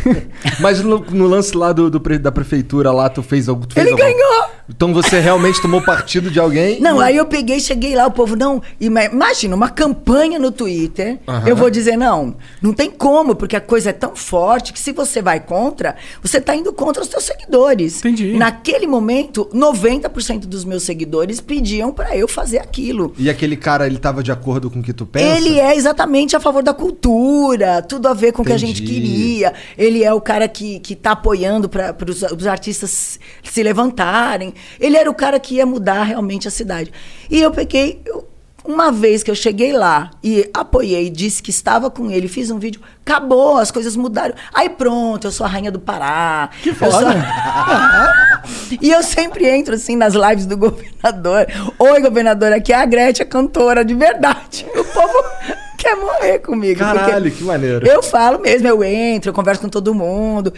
Mas 0.60 0.80
no, 0.82 0.98
no 0.98 1.26
lance 1.26 1.56
lá 1.56 1.72
do, 1.72 1.90
do 1.90 1.98
da 2.18 2.30
prefeitura 2.32 2.90
lá, 2.92 3.08
tu 3.08 3.22
fez 3.22 3.48
algo. 3.48 3.66
Tu 3.66 3.74
fez 3.74 3.86
Ele 3.86 3.92
algum- 4.00 4.04
ganhou! 4.18 4.44
Então 4.66 4.94
você 4.94 5.20
realmente 5.20 5.60
tomou 5.60 5.82
partido 5.82 6.30
de 6.30 6.40
alguém? 6.40 6.80
Não, 6.80 6.98
aí 6.98 7.16
eu 7.18 7.26
peguei, 7.26 7.60
cheguei 7.60 7.94
lá, 7.94 8.06
o 8.06 8.10
povo, 8.10 8.34
não. 8.34 8.62
ima- 8.80 9.04
Imagina, 9.04 9.54
uma 9.54 9.68
campanha 9.68 10.38
no 10.38 10.50
Twitter. 10.50 11.18
Eu 11.46 11.54
vou 11.54 11.68
dizer, 11.68 11.96
não, 11.98 12.34
não 12.62 12.72
tem 12.72 12.90
como, 12.90 13.34
porque 13.34 13.56
a 13.56 13.60
coisa 13.60 13.90
é 13.90 13.92
tão 13.92 14.16
forte 14.16 14.72
que 14.72 14.78
se 14.80 14.92
você 14.92 15.20
vai 15.20 15.38
contra, 15.40 15.96
você 16.22 16.38
está 16.38 16.56
indo 16.56 16.72
contra 16.72 17.02
os 17.02 17.08
seus 17.08 17.24
seguidores. 17.24 17.98
Entendi. 17.98 18.38
Naquele 18.38 18.86
momento, 18.86 19.48
90% 19.52 20.46
dos 20.46 20.64
meus 20.64 20.82
seguidores 20.82 21.40
pediam 21.42 21.92
para 21.92 22.16
eu 22.16 22.26
fazer 22.26 22.58
aquilo. 22.58 23.12
E 23.18 23.28
aquele 23.28 23.56
cara, 23.56 23.86
ele 23.86 23.98
tava 23.98 24.22
de 24.22 24.32
acordo 24.32 24.70
com 24.70 24.80
o 24.80 24.82
que 24.82 24.94
tu 24.94 25.04
pensa? 25.04 25.36
Ele 25.36 25.60
é 25.60 25.76
exatamente 25.76 26.34
a 26.36 26.40
favor 26.40 26.62
da 26.62 26.72
cultura, 26.72 27.82
tudo 27.82 28.08
a 28.08 28.14
ver 28.14 28.32
com 28.34 28.42
o 28.42 28.44
que 28.44 28.52
a 28.52 28.58
gente 28.58 28.82
queria. 28.82 29.54
Ele 29.78 30.04
é 30.04 30.12
o 30.12 30.20
cara 30.20 30.46
que, 30.46 30.78
que 30.80 30.94
tá 30.94 31.12
apoiando 31.12 31.68
para 31.68 31.94
os, 32.08 32.22
os 32.22 32.46
artistas 32.46 33.18
se 33.42 33.62
levantarem. 33.62 34.52
Ele 34.78 34.96
era 34.96 35.10
o 35.10 35.14
cara 35.14 35.40
que 35.40 35.54
ia 35.54 35.64
mudar 35.66 36.02
realmente 36.02 36.46
a 36.46 36.50
cidade. 36.50 36.92
E 37.30 37.40
eu 37.40 37.50
peguei. 37.50 38.02
eu- 38.04 38.28
uma 38.66 38.90
vez 38.90 39.22
que 39.22 39.30
eu 39.30 39.34
cheguei 39.34 39.74
lá 39.74 40.10
e 40.22 40.48
apoiei, 40.54 41.10
disse 41.10 41.42
que 41.42 41.50
estava 41.50 41.90
com 41.90 42.10
ele, 42.10 42.26
fiz 42.26 42.50
um 42.50 42.58
vídeo, 42.58 42.80
acabou, 43.04 43.58
as 43.58 43.70
coisas 43.70 43.94
mudaram. 43.94 44.34
Aí 44.54 44.70
pronto, 44.70 45.26
eu 45.26 45.30
sou 45.30 45.44
a 45.44 45.48
rainha 45.50 45.70
do 45.70 45.78
Pará. 45.78 46.48
Que 46.62 46.72
foda. 46.72 47.14
e 48.80 48.90
eu 48.90 49.02
sempre 49.02 49.46
entro 49.48 49.74
assim 49.74 49.96
nas 49.96 50.14
lives 50.14 50.46
do 50.46 50.56
governador. 50.56 51.46
Oi, 51.78 52.00
governador, 52.00 52.54
aqui 52.54 52.72
é 52.72 52.76
a 52.76 52.86
Gretchen, 52.86 53.26
a 53.26 53.28
cantora 53.28 53.84
de 53.84 53.92
verdade. 53.94 54.64
O 54.74 54.82
povo 54.84 55.24
quer 55.84 55.96
morrer 55.96 56.38
comigo. 56.40 56.78
Caralho, 56.80 57.30
que 57.30 57.44
maneiro. 57.44 57.86
Eu 57.86 58.02
falo 58.02 58.40
mesmo, 58.40 58.66
eu 58.66 58.82
entro, 58.82 59.30
eu 59.30 59.34
converso 59.34 59.60
com 59.60 59.68
todo 59.68 59.94
mundo. 59.94 60.52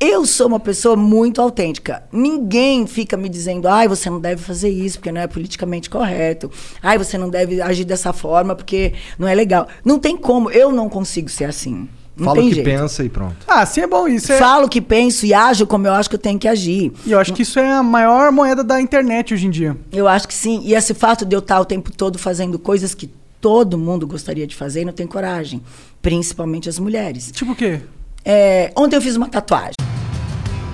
Eu 0.00 0.26
sou 0.26 0.48
uma 0.48 0.58
pessoa 0.58 0.96
muito 0.96 1.40
autêntica. 1.40 2.02
Ninguém 2.12 2.88
fica 2.88 3.16
me 3.16 3.28
dizendo, 3.28 3.68
ai, 3.68 3.86
você 3.86 4.10
não 4.10 4.18
deve 4.20 4.42
fazer 4.42 4.68
isso 4.68 4.98
porque 4.98 5.12
não 5.12 5.20
é 5.20 5.28
politicamente 5.28 5.88
correto. 5.88 6.50
Ai, 6.82 6.98
você 6.98 7.16
não 7.16 7.30
deve 7.30 7.62
agir 7.62 7.84
dessa 7.84 8.12
forma 8.12 8.56
porque 8.56 8.94
não 9.16 9.28
é 9.28 9.34
legal. 9.34 9.68
Não 9.84 10.00
tem 10.00 10.16
como. 10.16 10.50
Eu 10.50 10.72
não 10.72 10.88
consigo 10.88 11.28
ser 11.28 11.44
assim. 11.44 11.88
Não 12.16 12.24
Fala 12.26 12.38
tem 12.38 12.46
o 12.46 12.48
que 12.50 12.54
jeito. 12.56 12.66
pensa 12.68 13.04
e 13.04 13.08
pronto. 13.08 13.36
ah, 13.46 13.64
sim 13.64 13.80
é 13.80 13.86
bom. 13.86 14.06
Isso 14.08 14.32
é, 14.32 14.38
Falo 14.38 14.66
o 14.66 14.68
que 14.68 14.80
penso 14.82 15.24
e 15.24 15.32
ajo 15.32 15.66
como 15.66 15.86
eu 15.86 15.92
acho 15.94 16.10
que 16.10 16.16
eu 16.16 16.20
tenho 16.20 16.38
que 16.38 16.46
agir. 16.48 16.92
E 17.06 17.12
eu 17.12 17.18
acho 17.20 17.32
que 17.32 17.42
isso 17.42 17.58
é 17.60 17.70
a 17.72 17.82
maior 17.82 18.30
moeda 18.32 18.62
da 18.64 18.80
internet 18.80 19.32
hoje 19.32 19.46
em 19.46 19.50
dia. 19.50 19.76
Eu 19.92 20.06
acho 20.08 20.26
que 20.28 20.34
sim. 20.34 20.60
E 20.64 20.74
esse 20.74 20.92
fato 20.94 21.24
de 21.24 21.34
eu 21.34 21.38
estar 21.38 21.58
o 21.60 21.64
tempo 21.64 21.90
todo 21.92 22.18
fazendo 22.18 22.58
coisas 22.58 22.92
que 22.92 23.08
todo 23.42 23.76
mundo 23.76 24.06
gostaria 24.06 24.46
de 24.46 24.54
fazer 24.54 24.82
e 24.82 24.84
não 24.84 24.92
tem 24.92 25.06
coragem. 25.06 25.60
Principalmente 26.00 26.68
as 26.68 26.78
mulheres. 26.78 27.30
Tipo 27.32 27.52
o 27.52 27.56
quê? 27.56 27.80
É, 28.24 28.72
ontem 28.76 28.96
eu 28.96 29.02
fiz 29.02 29.16
uma 29.16 29.28
tatuagem. 29.28 29.74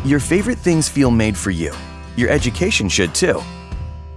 Your 0.04 0.20
favorite 0.20 0.60
things 0.62 0.88
feel 0.88 1.10
made 1.10 1.36
for 1.36 1.50
you. 1.50 1.72
Your 2.16 2.30
education 2.30 2.88
should 2.88 3.12
too. 3.14 3.42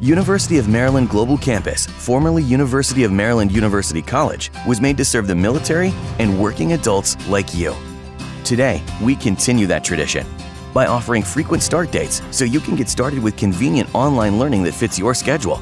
University 0.02 0.60
of 0.60 0.68
Maryland 0.68 1.10
Global 1.10 1.38
Campus, 1.38 1.86
formerly 1.86 2.44
University 2.44 3.04
of 3.04 3.14
Maryland 3.14 3.52
University 3.52 4.02
College, 4.02 4.52
was 4.68 4.82
made 4.82 4.98
to 4.98 5.06
serve 5.06 5.28
the 5.28 5.36
military 5.36 5.94
and 6.20 6.38
working 6.40 6.74
adults 6.74 7.16
like 7.30 7.54
you. 7.54 7.74
Today, 8.44 8.82
we 9.02 9.16
continue 9.16 9.68
that 9.68 9.84
tradition 9.84 10.26
by 10.74 10.88
offering 10.88 11.24
frequent 11.24 11.62
start 11.62 11.92
dates 11.92 12.22
so 12.32 12.44
you 12.44 12.60
can 12.60 12.76
get 12.76 12.90
started 12.90 13.20
with 13.20 13.38
convenient 13.38 13.94
online 13.94 14.40
learning 14.40 14.64
that 14.64 14.74
fits 14.74 14.98
your 14.98 15.14
schedule, 15.14 15.62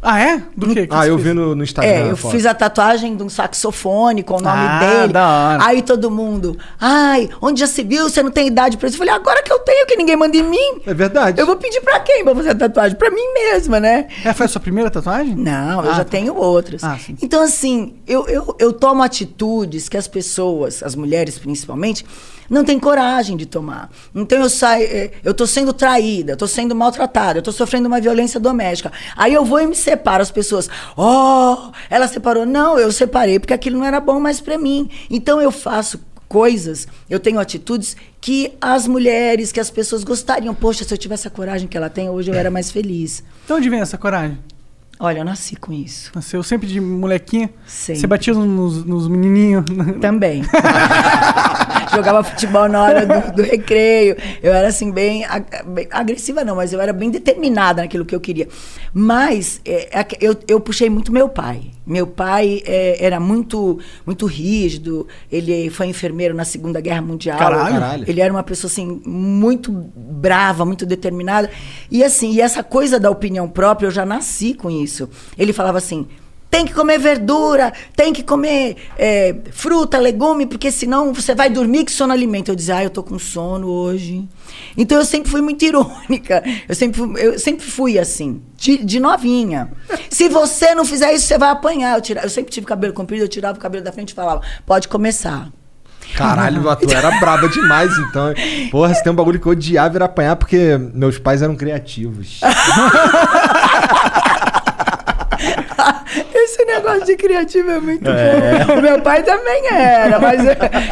Ah, 0.00 0.20
é? 0.20 0.42
Do 0.56 0.68
quê? 0.72 0.86
que 0.86 0.94
Ah, 0.94 1.06
eu 1.06 1.16
fez? 1.16 1.28
vi 1.28 1.34
no, 1.34 1.54
no 1.54 1.62
Instagram. 1.64 1.90
É, 1.92 2.10
eu 2.10 2.16
fiz 2.16 2.46
a 2.46 2.54
tatuagem 2.54 3.16
de 3.16 3.22
um 3.22 3.28
saxofone 3.28 4.22
com 4.22 4.34
o 4.36 4.40
nome 4.40 4.56
Ah, 4.58 4.78
dele. 4.78 5.12
da 5.12 5.28
hora. 5.28 5.64
Aí 5.66 5.82
todo 5.82 6.10
mundo, 6.10 6.56
ai, 6.80 7.28
onde 7.42 7.60
já 7.60 7.66
se 7.66 7.82
viu? 7.82 8.08
Você 8.08 8.22
não 8.22 8.30
tem 8.30 8.46
idade 8.46 8.76
pra 8.76 8.88
isso? 8.88 8.96
Eu 8.96 8.98
falei, 8.98 9.12
agora 9.14 9.42
que 9.42 9.52
eu 9.52 9.58
tenho, 9.60 9.86
que 9.86 9.96
ninguém 9.96 10.16
manda 10.16 10.36
em 10.36 10.42
mim. 10.42 10.80
É 10.86 10.94
verdade. 10.94 11.40
Eu 11.40 11.46
vou 11.46 11.56
pedir 11.56 11.80
pra 11.82 12.00
quem 12.00 12.24
pra 12.24 12.34
fazer 12.34 12.50
a 12.50 12.54
tatuagem? 12.54 12.96
Pra 12.96 13.10
mim 13.10 13.32
mesma, 13.34 13.78
né? 13.80 14.06
É, 14.24 14.32
foi 14.32 14.46
a 14.46 14.48
sua 14.48 14.60
primeira 14.60 14.90
tatuagem? 14.90 15.34
Não, 15.36 15.84
eu 15.84 15.90
Ah, 15.90 15.94
já 15.94 16.04
tá. 16.04 16.10
tenho 16.10 16.34
outras. 16.34 16.82
Ah, 16.82 16.96
sim. 16.98 17.16
então, 17.20 17.42
assim, 17.42 17.94
eu, 18.06 18.26
eu, 18.28 18.56
eu 18.58 18.72
tomo 18.72 19.02
atitudes 19.02 19.88
que 19.88 19.96
as 19.96 20.08
pessoas, 20.08 20.82
as 20.82 20.94
mulheres 20.94 21.38
principalmente, 21.38 22.04
não 22.48 22.64
tem 22.64 22.78
coragem 22.78 23.36
de 23.36 23.46
tomar. 23.46 23.90
Então 24.14 24.38
eu 24.38 24.48
saio, 24.48 24.84
eh, 24.84 25.10
eu 25.24 25.34
tô 25.34 25.46
sendo 25.46 25.72
traída, 25.72 26.32
eu 26.32 26.36
tô 26.36 26.46
sendo 26.46 26.74
maltratada, 26.74 27.38
eu 27.38 27.42
tô 27.42 27.52
sofrendo 27.52 27.86
uma 27.86 28.00
violência 28.00 28.38
doméstica. 28.40 28.92
Aí 29.16 29.32
eu 29.34 29.44
vou 29.44 29.60
e 29.60 29.66
me 29.66 29.74
separo 29.74 30.22
as 30.22 30.30
pessoas. 30.30 30.68
Oh, 30.96 31.70
ela 31.90 32.08
separou. 32.08 32.46
Não, 32.46 32.78
eu 32.78 32.90
separei 32.92 33.38
porque 33.38 33.54
aquilo 33.54 33.78
não 33.78 33.84
era 33.84 34.00
bom 34.00 34.20
mais 34.20 34.40
para 34.40 34.58
mim. 34.58 34.90
Então 35.10 35.40
eu 35.40 35.50
faço 35.50 36.00
coisas, 36.28 36.88
eu 37.08 37.20
tenho 37.20 37.38
atitudes 37.38 37.96
que 38.20 38.52
as 38.60 38.86
mulheres, 38.86 39.52
que 39.52 39.60
as 39.60 39.70
pessoas 39.70 40.02
gostariam. 40.02 40.54
Poxa, 40.54 40.84
se 40.84 40.92
eu 40.92 40.98
tivesse 40.98 41.28
a 41.28 41.30
coragem 41.30 41.68
que 41.68 41.76
ela 41.76 41.88
tem, 41.88 42.10
hoje 42.10 42.30
eu 42.30 42.34
era 42.34 42.50
mais 42.50 42.70
feliz. 42.70 43.22
De 43.46 43.52
onde 43.52 43.70
vem 43.70 43.80
essa 43.80 43.96
coragem? 43.96 44.38
Olha, 44.98 45.18
eu 45.18 45.24
nasci 45.24 45.56
com 45.56 45.72
isso. 45.72 46.10
Nasceu 46.14 46.42
sempre 46.42 46.66
de 46.66 46.80
molequinha? 46.80 47.50
Sempre. 47.66 48.00
Você 48.00 48.06
batia 48.06 48.32
nos, 48.34 48.84
nos 48.84 49.06
menininhos? 49.08 49.64
Também. 50.00 50.42
Jogava 51.94 52.22
futebol 52.24 52.68
na 52.68 52.82
hora 52.82 53.06
do, 53.06 53.36
do 53.36 53.42
recreio. 53.42 54.16
Eu 54.42 54.52
era 54.52 54.68
assim, 54.68 54.90
bem, 54.90 55.24
ag- 55.24 55.64
bem 55.66 55.86
agressiva, 55.90 56.44
não, 56.44 56.56
mas 56.56 56.72
eu 56.72 56.80
era 56.80 56.92
bem 56.92 57.10
determinada 57.10 57.82
naquilo 57.82 58.04
que 58.04 58.14
eu 58.14 58.20
queria. 58.20 58.48
Mas 58.92 59.60
é, 59.64 60.00
é, 60.00 60.06
eu, 60.20 60.36
eu 60.48 60.60
puxei 60.60 60.90
muito 60.90 61.12
meu 61.12 61.28
pai. 61.28 61.60
Meu 61.86 62.06
pai 62.06 62.62
é, 62.66 63.04
era 63.04 63.20
muito, 63.20 63.78
muito 64.04 64.26
rígido. 64.26 65.06
Ele 65.30 65.70
foi 65.70 65.86
enfermeiro 65.86 66.34
na 66.34 66.44
Segunda 66.44 66.80
Guerra 66.80 67.02
Mundial. 67.02 67.38
Caralho. 67.38 67.74
Caralho. 67.74 68.04
Ele 68.08 68.20
era 68.20 68.32
uma 68.32 68.42
pessoa 68.42 68.68
assim 68.70 69.00
muito 69.06 69.70
brava, 69.72 70.64
muito 70.64 70.84
determinada. 70.84 71.48
E 71.90 72.02
assim, 72.02 72.32
e 72.32 72.40
essa 72.40 72.62
coisa 72.62 72.98
da 72.98 73.10
opinião 73.10 73.48
própria, 73.48 73.86
eu 73.86 73.90
já 73.92 74.04
nasci 74.04 74.52
com 74.54 74.68
isso. 74.70 74.85
Ele 75.38 75.52
falava 75.52 75.78
assim: 75.78 76.06
tem 76.50 76.64
que 76.64 76.72
comer 76.72 76.98
verdura, 76.98 77.72
tem 77.96 78.12
que 78.12 78.22
comer 78.22 78.76
é, 78.96 79.34
fruta, 79.50 79.98
legume, 79.98 80.46
porque 80.46 80.70
senão 80.70 81.12
você 81.12 81.34
vai 81.34 81.50
dormir 81.50 81.84
que 81.84 81.92
sono 81.92 82.12
alimenta. 82.12 82.50
Eu 82.50 82.56
dizia, 82.56 82.76
ah, 82.76 82.84
eu 82.84 82.90
tô 82.90 83.02
com 83.02 83.18
sono 83.18 83.66
hoje. 83.68 84.26
Então 84.76 84.96
eu 84.96 85.04
sempre 85.04 85.30
fui 85.30 85.40
muito 85.42 85.64
irônica. 85.64 86.42
Eu 86.68 86.74
sempre, 86.74 86.98
fui- 87.00 87.20
eu 87.20 87.38
sempre 87.38 87.66
fui 87.66 87.98
assim, 87.98 88.40
de, 88.56 88.78
de 88.84 89.00
novinha. 89.00 89.70
Se 90.08 90.28
você 90.28 90.74
não 90.74 90.84
fizer 90.84 91.12
isso, 91.12 91.26
você 91.26 91.36
vai 91.36 91.50
apanhar. 91.50 91.96
Eu, 91.96 92.00
tira, 92.00 92.22
eu 92.22 92.30
sempre 92.30 92.50
tive 92.52 92.64
cabelo 92.66 92.92
comprido, 92.94 93.24
eu 93.24 93.28
tirava 93.28 93.58
o 93.58 93.60
cabelo 93.60 93.84
da 93.84 93.92
frente 93.92 94.10
e 94.10 94.14
falava, 94.14 94.40
pode 94.64 94.86
começar. 94.88 95.48
Caralho, 96.14 96.62
tu 96.76 96.90
era 96.94 97.10
braba 97.18 97.48
demais, 97.48 97.90
então. 97.98 98.32
Porra, 98.70 98.94
se 98.94 99.02
tem 99.02 99.12
um 99.12 99.16
bagulho 99.16 99.40
que 99.40 99.46
eu 99.46 99.52
odiava 99.52 99.96
era 99.98 100.04
apanhar 100.04 100.36
porque 100.36 100.78
meus 100.94 101.18
pais 101.18 101.42
eram 101.42 101.56
criativos. 101.56 102.40
Esse 106.34 106.64
negócio 106.64 107.04
de 107.04 107.16
criativo 107.16 107.70
é 107.70 107.80
muito 107.80 108.04
bom. 108.04 108.78
O 108.78 108.82
meu 108.82 109.00
pai 109.00 109.22
também 109.22 109.66
era, 109.72 110.18
mas 110.18 110.40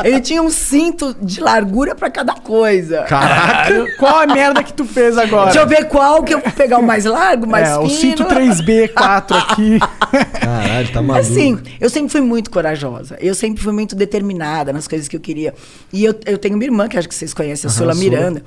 ele 0.04 0.20
tinha 0.20 0.42
um 0.42 0.50
cinto 0.50 1.14
de 1.20 1.40
largura 1.40 1.94
pra 1.94 2.11
cada 2.11 2.35
coisa. 2.35 3.02
Caraca! 3.02 3.87
Qual 3.98 4.20
a 4.20 4.26
merda 4.26 4.62
que 4.62 4.72
tu 4.72 4.85
fez 4.85 5.16
agora? 5.18 5.46
Deixa 5.46 5.61
eu 5.61 5.66
ver 5.66 5.85
qual 5.88 6.22
que 6.22 6.35
eu 6.35 6.40
vou 6.40 6.52
pegar 6.52 6.78
o 6.78 6.83
mais 6.83 7.04
largo, 7.04 7.46
mais 7.46 7.68
é, 7.68 7.72
fino. 7.72 7.85
o 7.85 7.90
cinto 7.90 8.24
3B4 8.24 9.33
aqui. 9.33 9.78
Caralho, 10.40 10.92
tá 10.92 11.02
maluco. 11.02 11.26
Assim, 11.26 11.59
eu 11.80 11.90
sempre 11.90 12.11
fui 12.11 12.20
muito 12.20 12.50
corajosa. 12.50 13.16
Eu 13.20 13.35
sempre 13.35 13.62
fui 13.62 13.72
muito 13.72 13.94
determinada 13.94 14.72
nas 14.72 14.88
coisas 14.88 15.09
que 15.09 15.16
eu 15.16 15.20
queria. 15.20 15.54
E 15.92 16.04
eu, 16.04 16.14
eu 16.26 16.38
tenho 16.38 16.54
uma 16.54 16.64
irmã, 16.64 16.88
que 16.88 16.98
acho 16.98 17.09
que 17.09 17.14
vocês 17.14 17.33
conhecem, 17.35 17.68
a 17.68 17.72
Sula. 17.72 17.94
Miranda. 17.94 18.42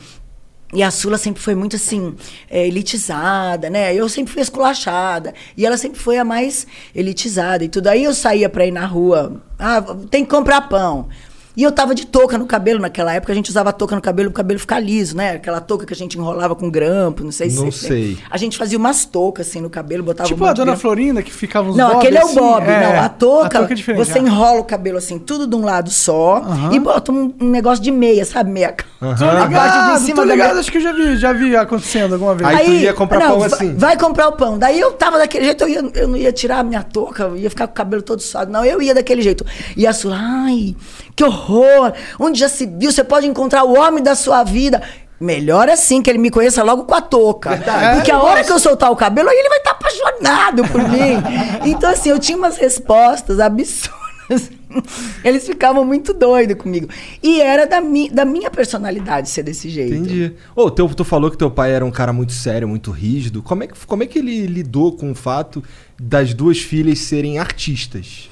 E 0.74 0.84
a 0.84 0.92
Sula 0.92 1.18
sempre 1.18 1.42
foi 1.42 1.56
muito 1.56 1.78
assim, 1.78 2.14
é, 2.50 2.68
elitizada, 2.68 3.70
né? 3.70 3.96
Eu 3.96 4.10
sempre 4.10 4.34
fui 4.34 4.42
esculachada. 4.42 5.34
E 5.56 5.66
ela 5.66 5.78
sempre 5.78 6.00
foi 6.00 6.18
a 6.18 6.26
mais 6.26 6.68
elitizada 6.94 7.64
e 7.64 7.70
tudo. 7.70 7.88
Aí 7.88 8.04
eu 8.04 8.14
saía 8.14 8.50
pra 8.50 8.66
ir 8.66 8.72
na 8.72 8.86
rua. 8.86 9.42
Ah, 9.58 9.82
tem 10.12 10.26
que 10.26 10.30
comprar 10.30 10.62
pão. 10.68 11.08
E 11.58 11.64
eu 11.64 11.72
tava 11.72 11.96
de 11.96 12.06
touca 12.06 12.38
no 12.38 12.46
cabelo 12.46 12.80
naquela 12.80 13.12
época, 13.14 13.34
a 13.34 13.36
gente 13.36 13.50
usava 13.50 13.74
touca 13.74 13.96
no 13.96 14.02
cabelo 14.02 14.30
pro 14.30 14.38
cabelo 14.38 14.60
ficar 14.60 14.80
liso, 14.80 15.18
né? 15.18 15.32
Aquela 15.32 15.60
touca 15.60 15.88
que 15.88 15.94
a 15.94 15.96
gente 15.96 16.16
enrolava 16.16 16.56
com 16.56 16.70
grampo, 16.70 17.24
não 17.24 17.32
sei 17.32 17.50
se 17.50 17.58
Não 17.60 17.72
sei. 17.72 18.16
A 18.30 18.38
gente 18.38 18.56
fazia 18.56 18.78
umas 18.78 19.06
toucas 19.06 19.48
assim 19.50 19.60
no 19.60 19.70
cabelo, 19.70 20.04
botava 20.04 20.30
tipo 20.30 20.44
um 20.44 20.48
a 20.48 20.54
dona 20.54 20.66
grampo. 20.68 20.82
Florinda 20.82 21.24
que 21.24 21.34
ficava 21.34 21.68
uns 21.70 21.76
Não, 21.76 21.88
bob 21.90 21.98
aquele 21.98 22.18
é 22.20 22.22
o 22.24 22.26
assim. 22.28 22.36
bob. 22.36 22.64
não, 22.68 23.00
a 23.02 23.10
touca, 23.10 23.58
é 23.60 23.74
diferente. 23.74 24.06
você 24.06 24.20
enrola 24.20 24.60
o 24.60 24.64
cabelo 24.64 25.00
assim, 25.00 25.18
tudo 25.18 25.48
de 25.48 25.56
um 25.56 25.66
lado 25.66 25.90
só 25.90 26.38
Aham. 26.38 26.74
e 26.76 26.80
bota 26.80 27.12
um, 27.12 27.34
um 27.42 27.50
negócio 27.50 27.84
de 27.84 27.90
meia, 27.90 28.24
sabe? 28.24 28.52
Meia. 28.52 28.76
Tô 29.00 29.06
parte 29.08 29.24
ligado, 29.24 29.94
de 29.96 30.00
cima 30.06 30.16
tô 30.22 30.28
da 30.28 30.34
ligado, 30.34 30.48
meia. 30.50 30.60
acho 30.60 30.72
que 30.72 30.78
eu 30.78 30.82
já 30.82 30.92
vi, 30.94 31.18
já 31.18 31.34
vi 31.34 31.56
acontecendo 31.56 32.14
alguma 32.14 32.36
vez. 32.36 32.48
Aí 32.50 32.66
tu 32.66 32.72
ia 32.74 32.94
comprar 32.94 33.20
não, 33.20 33.28
pão 33.30 33.40
vai- 33.40 33.48
assim? 33.52 33.76
Vai 33.76 33.98
comprar 33.98 34.28
o 34.28 34.34
pão. 34.34 34.60
Daí 34.60 34.80
eu 34.80 34.92
tava 34.94 35.18
daquele 35.18 35.46
jeito, 35.46 35.64
eu, 35.64 35.70
ia- 35.70 35.92
eu 35.96 36.08
não 36.08 36.18
ia 36.18 36.32
tirar 36.32 36.60
a 36.60 36.64
minha 36.64 36.84
touca, 36.84 37.24
eu 37.24 37.36
ia 37.38 37.50
ficar 37.50 37.66
com 37.66 37.74
o 37.74 37.76
cabelo 37.76 38.04
todo 38.04 38.22
suado. 38.22 38.52
Não, 38.52 38.64
eu 38.64 38.80
ia 38.80 38.94
daquele 38.94 39.24
jeito. 39.24 39.44
E 39.76 39.88
a 39.88 39.94
Sula, 39.94 40.18
ai, 40.20 40.76
que 41.18 41.24
horror! 41.24 41.94
Onde 42.20 42.40
já 42.40 42.48
se 42.48 42.68
viu? 42.68 42.92
Você 42.92 43.04
pode 43.04 43.26
encontrar 43.26 43.64
o 43.64 43.76
homem 43.76 44.04
da 44.04 44.14
sua 44.14 44.44
vida. 44.44 44.84
Melhor 45.20 45.68
assim, 45.68 46.00
que 46.00 46.12
ele 46.12 46.20
me 46.20 46.30
conheça 46.30 46.62
logo 46.62 46.84
com 46.84 46.94
a 46.94 47.02
touca. 47.02 47.60
Porque 47.96 48.12
a 48.12 48.22
hora 48.22 48.44
que 48.44 48.52
eu 48.52 48.60
soltar 48.60 48.92
o 48.92 48.96
cabelo, 48.96 49.28
aí 49.28 49.36
ele 49.36 49.50
vai 49.50 49.58
estar 49.58 49.72
apaixonado 49.72 50.64
por 50.68 50.82
mim. 50.88 51.18
Então, 51.66 51.90
assim, 51.90 52.10
eu 52.10 52.20
tinha 52.20 52.38
umas 52.38 52.56
respostas 52.56 53.40
absurdas. 53.40 54.52
Eles 55.24 55.46
ficavam 55.46 55.84
muito 55.84 56.14
doidos 56.14 56.56
comigo. 56.56 56.88
E 57.22 57.42
era 57.42 57.66
da, 57.66 57.82
mi 57.82 58.10
da 58.10 58.24
minha 58.24 58.52
personalidade 58.52 59.28
ser 59.28 59.42
desse 59.42 59.70
jeito. 59.70 59.96
Entendi. 59.96 60.34
Ô, 60.56 60.70
teu, 60.70 60.88
tu 60.90 61.04
falou 61.04 61.32
que 61.32 61.38
teu 61.38 61.50
pai 61.50 61.72
era 61.72 61.84
um 61.84 61.92
cara 61.92 62.14
muito 62.14 62.32
sério, 62.32 62.68
muito 62.68 62.92
rígido. 62.92 63.42
Como 63.42 63.64
é, 63.64 63.68
que, 63.68 63.74
como 63.86 64.04
é 64.04 64.06
que 64.06 64.20
ele 64.20 64.46
lidou 64.46 64.96
com 64.96 65.12
o 65.12 65.16
fato 65.16 65.64
das 66.00 66.34
duas 66.34 66.60
filhas 66.60 67.00
serem 67.00 67.40
artistas? 67.40 68.30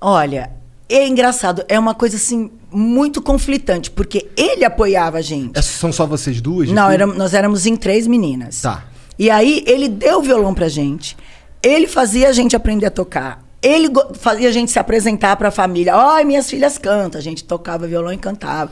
Olha, 0.00 0.52
é 0.88 1.06
engraçado, 1.06 1.64
é 1.68 1.78
uma 1.78 1.94
coisa 1.94 2.16
assim 2.16 2.50
muito 2.70 3.20
conflitante, 3.22 3.90
porque 3.90 4.26
ele 4.36 4.64
apoiava 4.64 5.18
a 5.18 5.22
gente. 5.22 5.58
É- 5.58 5.62
são 5.62 5.92
só 5.92 6.06
vocês 6.06 6.40
duas? 6.40 6.68
Não, 6.70 6.84
filho? 6.84 6.94
éramos- 6.94 7.16
nós 7.16 7.34
éramos 7.34 7.66
em 7.66 7.76
três 7.76 8.06
meninas. 8.06 8.60
Tá. 8.62 8.84
E 9.18 9.30
aí 9.30 9.64
ele 9.66 9.88
deu 9.88 10.18
o 10.18 10.22
violão 10.22 10.54
pra 10.54 10.68
gente. 10.68 11.16
Ele 11.62 11.86
fazia 11.86 12.28
a 12.28 12.32
gente 12.32 12.54
aprender 12.54 12.86
a 12.86 12.90
tocar. 12.90 13.42
Ele 13.60 13.88
fazia 14.14 14.48
a 14.48 14.52
gente 14.52 14.70
se 14.70 14.78
apresentar 14.78 15.34
pra 15.36 15.50
família. 15.50 15.92
Ai, 15.96 16.22
minhas 16.24 16.48
filhas 16.48 16.78
cantam. 16.78 17.18
A 17.18 17.22
gente 17.22 17.42
tocava 17.42 17.88
violão 17.88 18.12
e 18.12 18.16
cantava. 18.16 18.70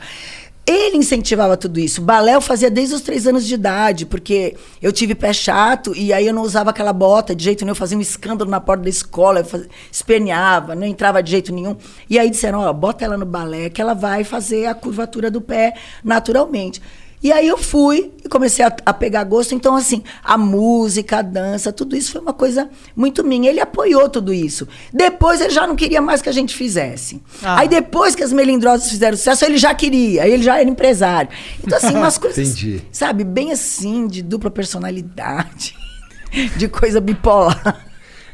Ele 0.69 0.97
incentivava 0.97 1.55
tudo 1.55 1.79
isso. 1.79 2.01
Balé 2.01 2.35
eu 2.35 2.41
fazia 2.41 2.69
desde 2.69 2.93
os 2.93 2.99
três 2.99 3.25
anos 3.25 3.47
de 3.47 3.53
idade, 3.53 4.05
porque 4.05 4.53
eu 4.81 4.91
tive 4.91 5.15
pé 5.15 5.31
chato 5.31 5.95
e 5.95 6.11
aí 6.11 6.27
eu 6.27 6.33
não 6.33 6.41
usava 6.41 6.71
aquela 6.71 6.91
bota 6.91 7.33
de 7.33 7.41
jeito 7.45 7.63
nenhum. 7.63 7.71
Eu 7.71 7.75
fazia 7.75 7.97
um 7.97 8.01
escândalo 8.01 8.51
na 8.51 8.59
porta 8.59 8.83
da 8.83 8.89
escola, 8.89 9.39
eu 9.39 9.65
esperneava, 9.89 10.75
não 10.75 10.85
entrava 10.85 11.23
de 11.23 11.31
jeito 11.31 11.53
nenhum. 11.53 11.77
E 12.09 12.19
aí 12.19 12.29
disseram: 12.29 12.59
ó, 12.59 12.73
bota 12.73 13.05
ela 13.05 13.17
no 13.17 13.25
balé 13.25 13.69
que 13.69 13.81
ela 13.81 13.93
vai 13.93 14.25
fazer 14.25 14.65
a 14.65 14.75
curvatura 14.75 15.31
do 15.31 15.39
pé 15.39 15.73
naturalmente. 16.03 16.81
E 17.21 17.31
aí 17.31 17.47
eu 17.47 17.57
fui 17.57 18.11
e 18.23 18.29
comecei 18.29 18.63
a, 18.63 18.75
a 18.85 18.93
pegar 18.93 19.23
gosto. 19.23 19.55
Então, 19.55 19.75
assim, 19.75 20.03
a 20.23 20.37
música, 20.37 21.17
a 21.17 21.21
dança, 21.21 21.73
tudo 21.73 21.95
isso 21.95 22.11
foi 22.11 22.21
uma 22.21 22.33
coisa 22.33 22.69
muito 22.95 23.23
minha. 23.23 23.49
Ele 23.49 23.59
apoiou 23.59 24.07
tudo 24.07 24.31
isso. 24.31 24.67
Depois 24.93 25.41
ele 25.41 25.49
já 25.49 25.65
não 25.65 25.75
queria 25.75 26.01
mais 26.01 26.21
que 26.21 26.29
a 26.29 26.31
gente 26.31 26.55
fizesse. 26.55 27.21
Ah. 27.41 27.59
Aí 27.59 27.67
depois 27.67 28.13
que 28.15 28.23
as 28.23 28.31
melindrosas 28.31 28.89
fizeram 28.89 29.17
sucesso, 29.17 29.45
ele 29.45 29.57
já 29.57 29.73
queria. 29.73 30.23
Aí 30.23 30.31
ele 30.31 30.43
já 30.43 30.59
era 30.59 30.69
empresário. 30.69 31.29
Então, 31.63 31.77
assim, 31.77 31.95
umas 31.95 32.17
coisas, 32.19 32.37
Entendi. 32.37 32.81
sabe, 32.91 33.23
bem 33.23 33.51
assim, 33.51 34.07
de 34.07 34.21
dupla 34.21 34.51
personalidade, 34.51 35.75
de 36.55 36.67
coisa 36.67 37.01
bipolar. 37.01 37.85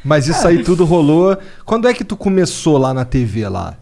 Mas 0.04 0.28
isso 0.28 0.46
aí 0.46 0.62
tudo 0.62 0.84
rolou. 0.84 1.36
Quando 1.64 1.88
é 1.88 1.94
que 1.94 2.04
tu 2.04 2.16
começou 2.16 2.76
lá 2.76 2.92
na 2.92 3.06
TV 3.06 3.48
lá? 3.48 3.78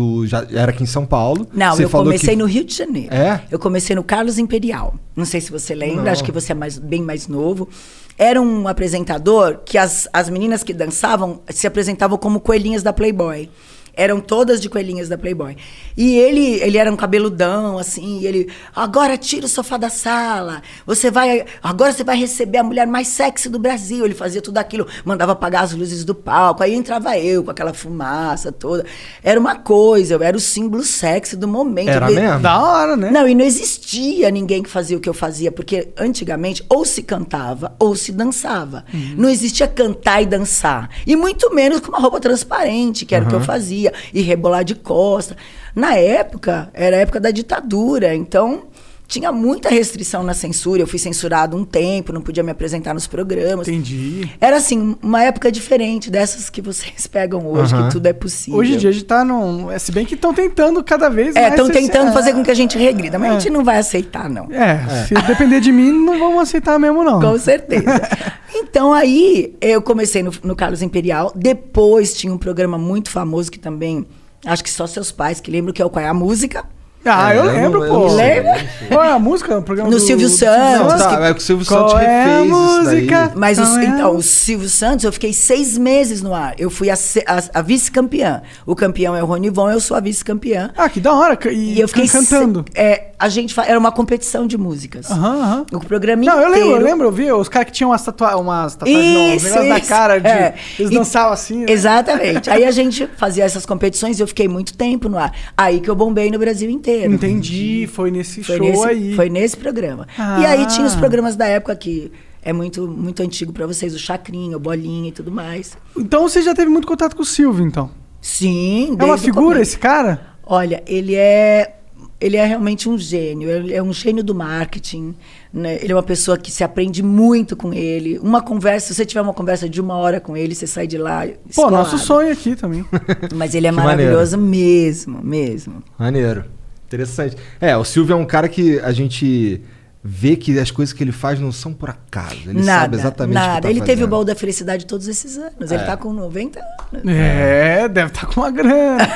Tu 0.00 0.26
já 0.26 0.46
era 0.50 0.70
aqui 0.70 0.82
em 0.82 0.86
São 0.86 1.04
Paulo? 1.04 1.46
Não, 1.52 1.76
Você 1.76 1.84
eu 1.84 1.90
comecei 1.90 2.30
que- 2.30 2.36
no 2.36 2.46
Rio 2.46 2.64
de 2.64 2.74
Janeiro. 2.74 3.14
É? 3.14 3.42
Eu 3.50 3.58
comecei 3.58 3.94
no 3.94 4.02
Carlos 4.02 4.38
Imperial. 4.38 4.94
Não 5.14 5.26
sei 5.26 5.42
se 5.42 5.50
você 5.52 5.74
lembra, 5.74 6.04
Não. 6.04 6.10
acho 6.12 6.24
que 6.24 6.32
você 6.32 6.52
é 6.52 6.54
mais, 6.54 6.78
bem 6.78 7.02
mais 7.02 7.28
novo. 7.28 7.68
Era 8.16 8.40
um 8.40 8.66
apresentador 8.66 9.58
que 9.62 9.76
as, 9.76 10.08
as 10.10 10.30
meninas 10.30 10.62
que 10.62 10.72
dançavam 10.72 11.40
se 11.50 11.66
apresentavam 11.66 12.16
como 12.16 12.40
coelhinhas 12.40 12.82
da 12.82 12.94
Playboy. 12.94 13.50
Eram 13.94 14.20
todas 14.20 14.60
de 14.60 14.68
coelhinhas 14.68 15.08
da 15.08 15.18
Playboy. 15.18 15.56
E 15.96 16.18
ele, 16.18 16.60
ele 16.62 16.78
era 16.78 16.90
um 16.90 16.96
cabeludão, 16.96 17.78
assim, 17.78 18.20
e 18.20 18.26
ele. 18.26 18.48
Agora 18.74 19.16
tira 19.16 19.46
o 19.46 19.48
sofá 19.48 19.76
da 19.76 19.90
sala. 19.90 20.62
Você 20.86 21.10
vai. 21.10 21.44
Agora 21.62 21.92
você 21.92 22.04
vai 22.04 22.16
receber 22.16 22.58
a 22.58 22.62
mulher 22.62 22.86
mais 22.86 23.08
sexy 23.08 23.48
do 23.48 23.58
Brasil. 23.58 24.04
Ele 24.04 24.14
fazia 24.14 24.40
tudo 24.40 24.58
aquilo, 24.58 24.86
mandava 25.04 25.32
apagar 25.32 25.64
as 25.64 25.72
luzes 25.72 26.04
do 26.04 26.14
palco. 26.14 26.62
Aí 26.62 26.74
entrava 26.74 27.18
eu 27.18 27.42
com 27.42 27.50
aquela 27.50 27.72
fumaça 27.72 28.52
toda. 28.52 28.84
Era 29.22 29.38
uma 29.38 29.56
coisa, 29.56 30.14
eu 30.14 30.22
era 30.22 30.36
o 30.36 30.40
símbolo 30.40 30.82
sexy 30.82 31.36
do 31.36 31.48
momento. 31.48 31.90
Era 31.90 32.10
mesmo? 32.10 32.40
Da 32.40 32.62
hora, 32.62 32.96
né? 32.96 33.10
não, 33.10 33.26
e 33.26 33.34
não 33.34 33.44
existia 33.44 34.30
ninguém 34.30 34.62
que 34.62 34.70
fazia 34.70 34.96
o 34.96 35.00
que 35.00 35.08
eu 35.08 35.14
fazia, 35.14 35.50
porque 35.50 35.88
antigamente 35.96 36.64
ou 36.68 36.84
se 36.84 37.02
cantava 37.02 37.74
ou 37.78 37.94
se 37.96 38.12
dançava. 38.12 38.84
Não 39.16 39.28
existia 39.28 39.66
cantar 39.66 40.22
e 40.22 40.26
dançar. 40.26 40.90
E 41.06 41.16
muito 41.16 41.54
menos 41.54 41.80
com 41.80 41.88
uma 41.88 41.98
roupa 41.98 42.20
transparente, 42.20 43.04
que 43.04 43.14
era 43.14 43.24
o 43.24 43.28
que 43.28 43.34
eu 43.34 43.40
fazia, 43.40 43.79
e 44.12 44.22
rebolar 44.22 44.64
de 44.64 44.74
costa. 44.74 45.36
Na 45.74 45.94
época, 45.94 46.70
era 46.74 46.96
a 46.96 47.00
época 47.00 47.20
da 47.20 47.30
ditadura, 47.30 48.14
então 48.14 48.64
tinha 49.10 49.32
muita 49.32 49.68
restrição 49.68 50.22
na 50.22 50.32
censura. 50.32 50.80
Eu 50.80 50.86
fui 50.86 50.98
censurado 50.98 51.56
um 51.56 51.64
tempo, 51.64 52.12
não 52.12 52.22
podia 52.22 52.42
me 52.44 52.50
apresentar 52.52 52.94
nos 52.94 53.06
programas. 53.08 53.66
Entendi. 53.68 54.30
Era 54.40 54.56
assim, 54.56 54.96
uma 55.02 55.22
época 55.24 55.50
diferente 55.50 56.10
dessas 56.10 56.48
que 56.48 56.62
vocês 56.62 57.06
pegam 57.10 57.44
hoje, 57.46 57.74
Aham. 57.74 57.86
que 57.88 57.90
tudo 57.92 58.06
é 58.06 58.12
possível. 58.12 58.58
Hoje 58.60 58.74
em 58.74 58.76
dia 58.78 58.88
a 58.90 58.92
gente 58.92 59.04
tá 59.04 59.24
num. 59.24 59.70
é, 59.70 59.78
Se 59.78 59.90
bem 59.90 60.06
que 60.06 60.14
estão 60.14 60.32
tentando 60.32 60.82
cada 60.84 61.10
vez 61.10 61.34
É, 61.34 61.40
mais. 61.40 61.52
estão 61.54 61.66
ser- 61.66 61.72
tentando 61.72 62.10
é, 62.10 62.12
fazer 62.12 62.32
com 62.32 62.42
que 62.44 62.50
a 62.50 62.54
gente 62.54 62.78
regrida, 62.78 63.18
mas 63.18 63.32
a 63.32 63.34
É. 63.34 63.40
gente 63.40 63.50
não 63.52 63.64
vai 63.64 63.78
aceitar, 63.78 64.30
não. 64.30 64.46
É, 64.52 65.06
se 65.06 65.14
depender 65.26 65.60
de 65.60 65.72
mim, 65.72 65.90
não 65.92 66.18
vamos 66.18 66.42
aceitar 66.42 66.78
mesmo, 66.78 67.02
não. 67.02 67.20
Com 67.20 67.38
certeza. 67.38 67.84
Então 68.52 68.92
aí 68.92 69.54
eu 69.60 69.80
comecei 69.80 70.22
no, 70.24 70.32
no 70.42 70.56
Carlos 70.56 70.82
Imperial. 70.82 71.32
Depois 71.36 72.12
tinha 72.14 72.32
um 72.32 72.36
programa 72.38 72.76
muito 72.76 73.08
famoso 73.10 73.50
que 73.50 73.58
também. 73.58 74.04
Acho 74.44 74.62
que 74.64 74.70
só 74.70 74.86
seus 74.86 75.12
pais 75.12 75.40
que 75.40 75.50
lembram 75.50 75.72
que 75.72 75.80
é 75.80 75.84
o 75.84 75.88
Qual 75.90 76.04
é 76.04 76.08
a 76.08 76.14
Música. 76.14 76.64
Ah, 77.02 77.32
É, 77.32 77.38
eu 77.38 77.44
eu 77.46 77.52
lembro, 77.52 77.78
não- 77.80 77.86
eu 77.86 77.94
pô. 77.94 78.08
não. 78.08 78.14
Lembra? 78.16 78.66
Qual 78.88 79.02
é 79.04 79.12
a 79.12 79.18
música? 79.18 79.58
O 79.58 79.62
programa 79.62 79.90
No 79.90 79.96
do- 79.96 80.02
Silvio 80.04 80.28
do 80.28 80.34
Santos, 80.34 80.92
Santos? 80.92 81.02
Tá, 81.06 81.26
é 81.28 81.32
que 81.32 81.40
o 81.40 81.42
Silvio 81.42 81.66
Qual 81.66 81.88
Santos 81.88 82.04
é 82.04 82.06
a 82.06 82.24
refez 82.24 82.46
isso 82.50 82.84
daí. 82.84 82.94
música? 82.96 83.32
Mas 83.36 83.58
os- 83.58 83.68
Qual 83.68 83.78
é 83.78 83.86
a- 83.86 83.88
então, 83.88 84.16
o 84.16 84.22
Silvio 84.22 84.68
Santos, 84.68 85.04
eu 85.06 85.12
fiquei 85.12 85.32
seis 85.32 85.78
meses 85.78 86.20
no 86.20 86.34
ar. 86.34 86.54
Eu 86.58 86.68
fui 86.68 86.90
a, 86.90 86.94
a- 86.94 87.58
a 87.60 87.62
vice-campeã. 87.62 88.42
O 88.66 88.76
campeão 88.76 89.16
é 89.16 89.22
o 89.22 89.26
Rony 89.26 89.48
Von, 89.48 89.70
eu 89.70 89.80
sou 89.80 89.96
a 89.96 90.00
vice-campeã. 90.00 90.72
Ah, 90.76 90.90
que 90.90 91.00
da 91.00 91.14
hora. 91.14 91.38
E, 91.50 91.74
E 91.76 91.80
eu 91.80 91.88
fiquei 91.88 92.06
can- 92.06 92.18
cantando. 92.20 92.66
se- 92.70 92.78
é, 92.78 93.09
a 93.20 93.28
gente 93.28 93.54
era 93.60 93.78
uma 93.78 93.92
competição 93.92 94.46
de 94.46 94.56
músicas. 94.56 95.10
Aham, 95.10 95.40
aham. 95.42 95.66
O 95.72 95.80
programa 95.80 96.24
Não, 96.24 96.40
eu 96.40 96.48
inteiro. 96.48 96.66
lembro, 96.68 96.80
eu 96.80 96.84
lembro, 96.84 97.06
eu 97.08 97.12
vi 97.12 97.30
os 97.32 97.48
caras 97.48 97.66
que 97.66 97.72
tinham 97.72 97.90
umas, 97.90 98.02
tatua 98.02 98.36
umas 98.36 98.74
tatuagens, 98.74 99.14
não, 99.14 99.34
Isso, 99.34 99.62
na 99.68 99.78
isso. 99.78 99.88
cara, 99.88 100.18
de, 100.18 100.26
É. 100.28 100.54
eles 100.78 100.90
E- 100.90 100.94
dançavam 100.94 101.32
assim. 101.32 101.58
né? 101.58 101.66
Exatamente. 101.68 102.48
Aí 102.50 102.64
a 102.64 102.70
gente 102.72 103.06
fazia 103.16 103.44
essas 103.44 103.66
competições 103.66 104.18
e 104.18 104.22
eu 104.22 104.26
fiquei 104.26 104.48
muito 104.48 104.74
tempo 104.76 105.08
no 105.08 105.18
ar. 105.18 105.32
Aí 105.56 105.80
que 105.80 105.88
eu 105.90 105.94
bombei 105.94 106.30
no 106.30 106.38
Brasil 106.38 106.70
inteiro. 106.70 107.12
Entendi, 107.12 107.88
foi 107.92 108.10
nesse 108.10 108.42
Foi 108.42 108.56
show 108.56 108.66
nesse, 108.66 108.84
aí. 108.86 109.14
foi 109.14 109.28
nesse 109.28 109.56
programa. 109.56 110.08
Ah. 110.18 110.40
E 110.40 110.46
aí 110.46 110.66
tinha 110.66 110.86
os 110.86 110.94
programas 110.94 111.36
da 111.36 111.46
época 111.46 111.76
que 111.76 112.10
é 112.42 112.52
muito, 112.52 112.88
muito 112.88 113.22
antigo 113.22 113.52
pra 113.52 113.66
vocês, 113.66 113.94
o 113.94 113.98
Chacrinha, 113.98 114.56
o 114.56 114.60
Bolinha 114.60 115.10
e 115.10 115.12
tudo 115.12 115.30
mais. 115.30 115.76
Então 115.96 116.22
você 116.26 116.40
já 116.42 116.54
teve 116.54 116.70
muito 116.70 116.88
contato 116.88 117.14
com 117.14 117.22
o 117.22 117.26
Silvio, 117.26 117.66
então. 117.66 117.90
Sim, 118.20 118.96
É 118.98 119.04
uma 119.04 119.18
figura 119.18 119.60
esse 119.60 119.78
cara? 119.78 120.28
Olha, 120.46 120.82
ele 120.86 121.14
é 121.14 121.76
ele 122.20 122.36
é 122.36 122.44
realmente 122.44 122.88
um 122.88 122.98
gênio, 122.98 123.48
ele 123.48 123.72
é 123.72 123.82
um 123.82 123.92
gênio 123.92 124.22
do 124.22 124.34
marketing. 124.34 125.14
né? 125.52 125.78
Ele 125.82 125.92
é 125.92 125.96
uma 125.96 126.02
pessoa 126.02 126.36
que 126.36 126.50
se 126.50 126.62
aprende 126.62 127.02
muito 127.02 127.56
com 127.56 127.72
ele. 127.72 128.18
Uma 128.18 128.42
conversa, 128.42 128.88
se 128.88 128.94
você 128.94 129.06
tiver 129.06 129.22
uma 129.22 129.32
conversa 129.32 129.68
de 129.68 129.80
uma 129.80 129.94
hora 129.94 130.20
com 130.20 130.36
ele, 130.36 130.54
você 130.54 130.66
sai 130.66 130.86
de 130.86 130.98
lá. 130.98 131.26
Pô, 131.26 131.32
escolado. 131.48 131.76
nosso 131.76 131.98
sonho 131.98 132.30
aqui 132.32 132.54
também. 132.54 132.84
Mas 133.34 133.54
ele 133.54 133.66
é 133.66 133.70
Que 133.70 133.76
maravilhoso 133.76 134.36
mesmo, 134.36 135.22
mesmo. 135.22 135.82
Maneiro. 135.98 136.44
Interessante. 136.86 137.36
É, 137.60 137.76
o 137.76 137.84
Silvio 137.84 138.12
é 138.14 138.16
um 138.16 138.26
cara 138.26 138.48
que 138.48 138.78
a 138.80 138.92
gente 138.92 139.62
vê 140.02 140.34
que 140.36 140.58
as 140.58 140.70
coisas 140.70 140.92
que 140.94 141.04
ele 141.04 141.12
faz 141.12 141.38
não 141.38 141.52
são 141.52 141.72
por 141.74 141.90
acaso. 141.90 142.36
Ele 142.46 142.62
nada, 142.62 142.82
sabe 142.82 142.96
exatamente 142.96 143.36
o 143.36 143.40
nada. 143.40 143.54
que 143.56 143.62
tá 143.62 143.70
ele 143.70 143.80
teve 143.80 143.92
o 143.92 143.96
fazendo. 143.96 144.10
baú 144.10 144.24
da 144.24 144.34
felicidade 144.34 144.86
todos 144.86 145.06
esses 145.08 145.36
anos. 145.36 145.70
Ele 145.70 145.82
É. 145.82 145.86
tá 145.86 145.96
com 145.96 146.12
90 146.12 146.58
anos. 146.92 147.06
É, 147.06 147.86
deve 147.88 148.08
estar 148.08 148.26
com 148.26 148.40
uma 148.40 148.50
grana. 148.50 149.06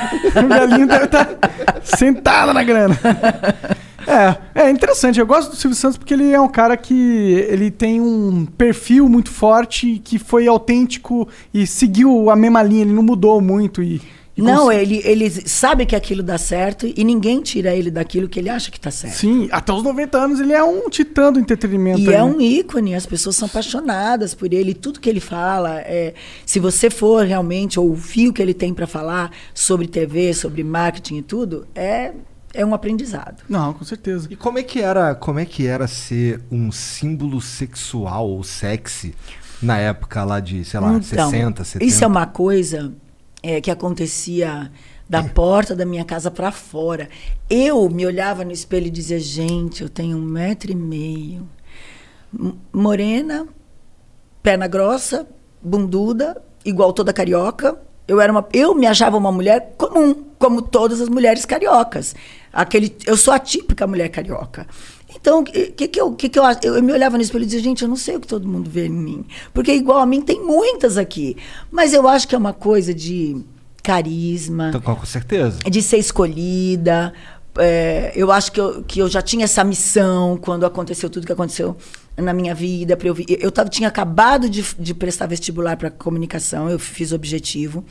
o 0.43 0.47
velhinho 0.47 0.87
deve 0.87 1.05
estar 1.05 1.27
sentado 1.83 2.53
na 2.53 2.63
grana. 2.63 2.95
É, 4.55 4.65
é 4.65 4.69
interessante. 4.69 5.19
Eu 5.19 5.25
gosto 5.25 5.49
do 5.49 5.55
Silvio 5.55 5.75
Santos 5.75 5.97
porque 5.97 6.13
ele 6.13 6.31
é 6.31 6.39
um 6.39 6.47
cara 6.47 6.77
que 6.77 6.93
ele 7.49 7.71
tem 7.71 7.99
um 7.99 8.45
perfil 8.45 9.09
muito 9.09 9.31
forte 9.31 9.99
que 10.03 10.19
foi 10.19 10.47
autêntico 10.47 11.27
e 11.51 11.65
seguiu 11.65 12.29
a 12.29 12.35
mesma 12.35 12.61
linha. 12.61 12.83
Ele 12.83 12.93
não 12.93 13.01
mudou 13.01 13.41
muito 13.41 13.81
e, 13.81 13.99
e 14.37 14.41
Não, 14.41 14.65
cons- 14.65 14.75
ele, 14.75 15.01
ele 15.05 15.29
sabe 15.29 15.85
que 15.85 15.95
aquilo 15.95 16.21
dá 16.21 16.37
certo 16.37 16.85
e 16.85 17.03
ninguém 17.05 17.41
tira 17.41 17.73
ele 17.73 17.89
daquilo 17.89 18.27
que 18.27 18.37
ele 18.37 18.49
acha 18.49 18.69
que 18.69 18.79
tá 18.79 18.91
certo. 18.91 19.15
Sim, 19.15 19.47
até 19.49 19.71
os 19.71 19.81
90 19.81 20.17
anos 20.17 20.39
ele 20.41 20.51
é 20.51 20.61
um 20.61 20.89
titã 20.89 21.31
do 21.31 21.39
entretenimento. 21.39 22.01
E 22.01 22.09
aí, 22.09 22.15
é 22.15 22.17
né? 22.17 22.23
um 22.23 22.41
ícone, 22.41 22.95
as 22.95 23.05
pessoas 23.05 23.37
são 23.37 23.47
apaixonadas 23.47 24.33
por 24.33 24.51
ele. 24.53 24.73
Tudo 24.73 24.99
que 24.99 25.09
ele 25.09 25.21
fala, 25.21 25.79
é, 25.81 26.13
se 26.45 26.59
você 26.59 26.89
for 26.89 27.25
realmente 27.25 27.79
ouvir 27.79 28.27
o 28.27 28.33
que 28.33 28.41
ele 28.41 28.53
tem 28.53 28.73
para 28.73 28.85
falar 28.85 29.31
sobre 29.53 29.87
TV, 29.87 30.33
sobre 30.33 30.63
marketing 30.65 31.17
e 31.17 31.21
tudo, 31.21 31.65
é, 31.73 32.11
é 32.53 32.65
um 32.65 32.73
aprendizado. 32.73 33.41
Não, 33.47 33.73
com 33.73 33.85
certeza. 33.85 34.27
E 34.29 34.35
como 34.35 34.59
é 34.59 34.63
que 34.63 34.81
era, 34.81 35.15
como 35.15 35.39
é 35.39 35.45
que 35.45 35.65
era 35.65 35.87
ser 35.87 36.41
um 36.51 36.73
símbolo 36.73 37.39
sexual 37.39 38.27
ou 38.29 38.43
sexy 38.43 39.15
na 39.61 39.77
época 39.77 40.25
lá 40.25 40.41
de, 40.41 40.65
sei 40.65 40.79
lá, 40.81 41.01
60, 41.01 41.63
70? 41.63 41.85
Isso 41.85 42.03
é 42.03 42.07
uma 42.07 42.25
coisa 42.25 42.93
é, 43.45 43.61
que 43.61 43.69
acontecia 43.69 44.71
da 45.07 45.21
porta 45.21 45.75
da 45.75 45.85
minha 45.85 46.03
casa 46.03 46.31
para 46.31 46.51
fora. 46.51 47.07
Eu 47.47 47.87
me 47.87 48.03
olhava 48.03 48.43
no 48.43 48.51
espelho 48.51 48.87
e 48.87 48.89
dizia, 48.89 49.19
gente, 49.19 49.83
eu 49.83 49.89
tenho 49.89 50.17
um 50.17 50.21
metro 50.21 50.71
e 50.71 50.75
meio. 50.75 51.47
Morena, 52.73 53.47
perna 54.41 54.67
grossa, 54.67 55.27
bunduda, 55.61 56.41
igual 56.65 56.91
toda 56.91 57.13
carioca. 57.13 57.79
Eu, 58.07 58.19
era 58.19 58.31
uma, 58.31 58.47
eu 58.51 58.73
me 58.73 58.87
achava 58.87 59.15
uma 59.15 59.31
mulher 59.31 59.75
comum, 59.77 60.25
como 60.39 60.63
todas 60.63 60.99
as 60.99 61.07
mulheres 61.07 61.45
cariocas. 61.45 62.15
Aquele, 62.51 62.95
eu 63.05 63.15
sou 63.15 63.31
a 63.31 63.37
típica 63.37 63.85
mulher 63.85 64.09
carioca. 64.09 64.65
Então, 65.15 65.39
o 65.39 65.43
que, 65.43 65.87
que, 65.87 65.99
eu, 65.99 66.11
que, 66.13 66.29
que 66.29 66.37
eu, 66.37 66.43
eu, 66.63 66.83
me 66.83 66.91
olhava 66.91 67.17
no 67.17 67.23
espelho 67.23 67.43
e 67.43 67.45
dizia, 67.45 67.61
gente, 67.61 67.81
eu 67.81 67.87
não 67.87 67.95
sei 67.95 68.15
o 68.17 68.19
que 68.19 68.27
todo 68.27 68.47
mundo 68.47 68.69
vê 68.69 68.87
em 68.87 68.91
mim. 68.91 69.25
Porque 69.53 69.73
igual 69.73 69.99
a 69.99 70.05
mim 70.05 70.21
tem 70.21 70.41
muitas 70.43 70.97
aqui. 70.97 71.35
Mas 71.71 71.93
eu 71.93 72.07
acho 72.07 72.27
que 72.27 72.35
é 72.35 72.37
uma 72.37 72.53
coisa 72.53 72.93
de 72.93 73.43
carisma, 73.81 74.69
Então, 74.69 74.81
com 74.81 75.05
certeza. 75.05 75.59
de 75.59 75.81
ser 75.81 75.97
escolhida. 75.97 77.13
É, 77.57 78.11
eu 78.15 78.31
acho 78.31 78.51
que 78.51 78.59
eu, 78.59 78.83
que 78.83 78.99
eu 78.99 79.07
já 79.07 79.21
tinha 79.21 79.45
essa 79.45 79.63
missão 79.63 80.37
quando 80.37 80.65
aconteceu 80.65 81.09
tudo 81.09 81.25
que 81.25 81.31
aconteceu 81.31 81.77
na 82.17 82.33
minha 82.33 82.53
vida. 82.53 82.97
Eu, 83.01 83.15
eu 83.39 83.51
tava, 83.51 83.69
tinha 83.69 83.87
acabado 83.87 84.49
de, 84.49 84.65
de 84.77 84.93
prestar 84.93 85.27
vestibular 85.27 85.77
para 85.77 85.89
comunicação, 85.89 86.69
eu 86.69 86.79
fiz 86.79 87.11
objetivo. 87.11 87.85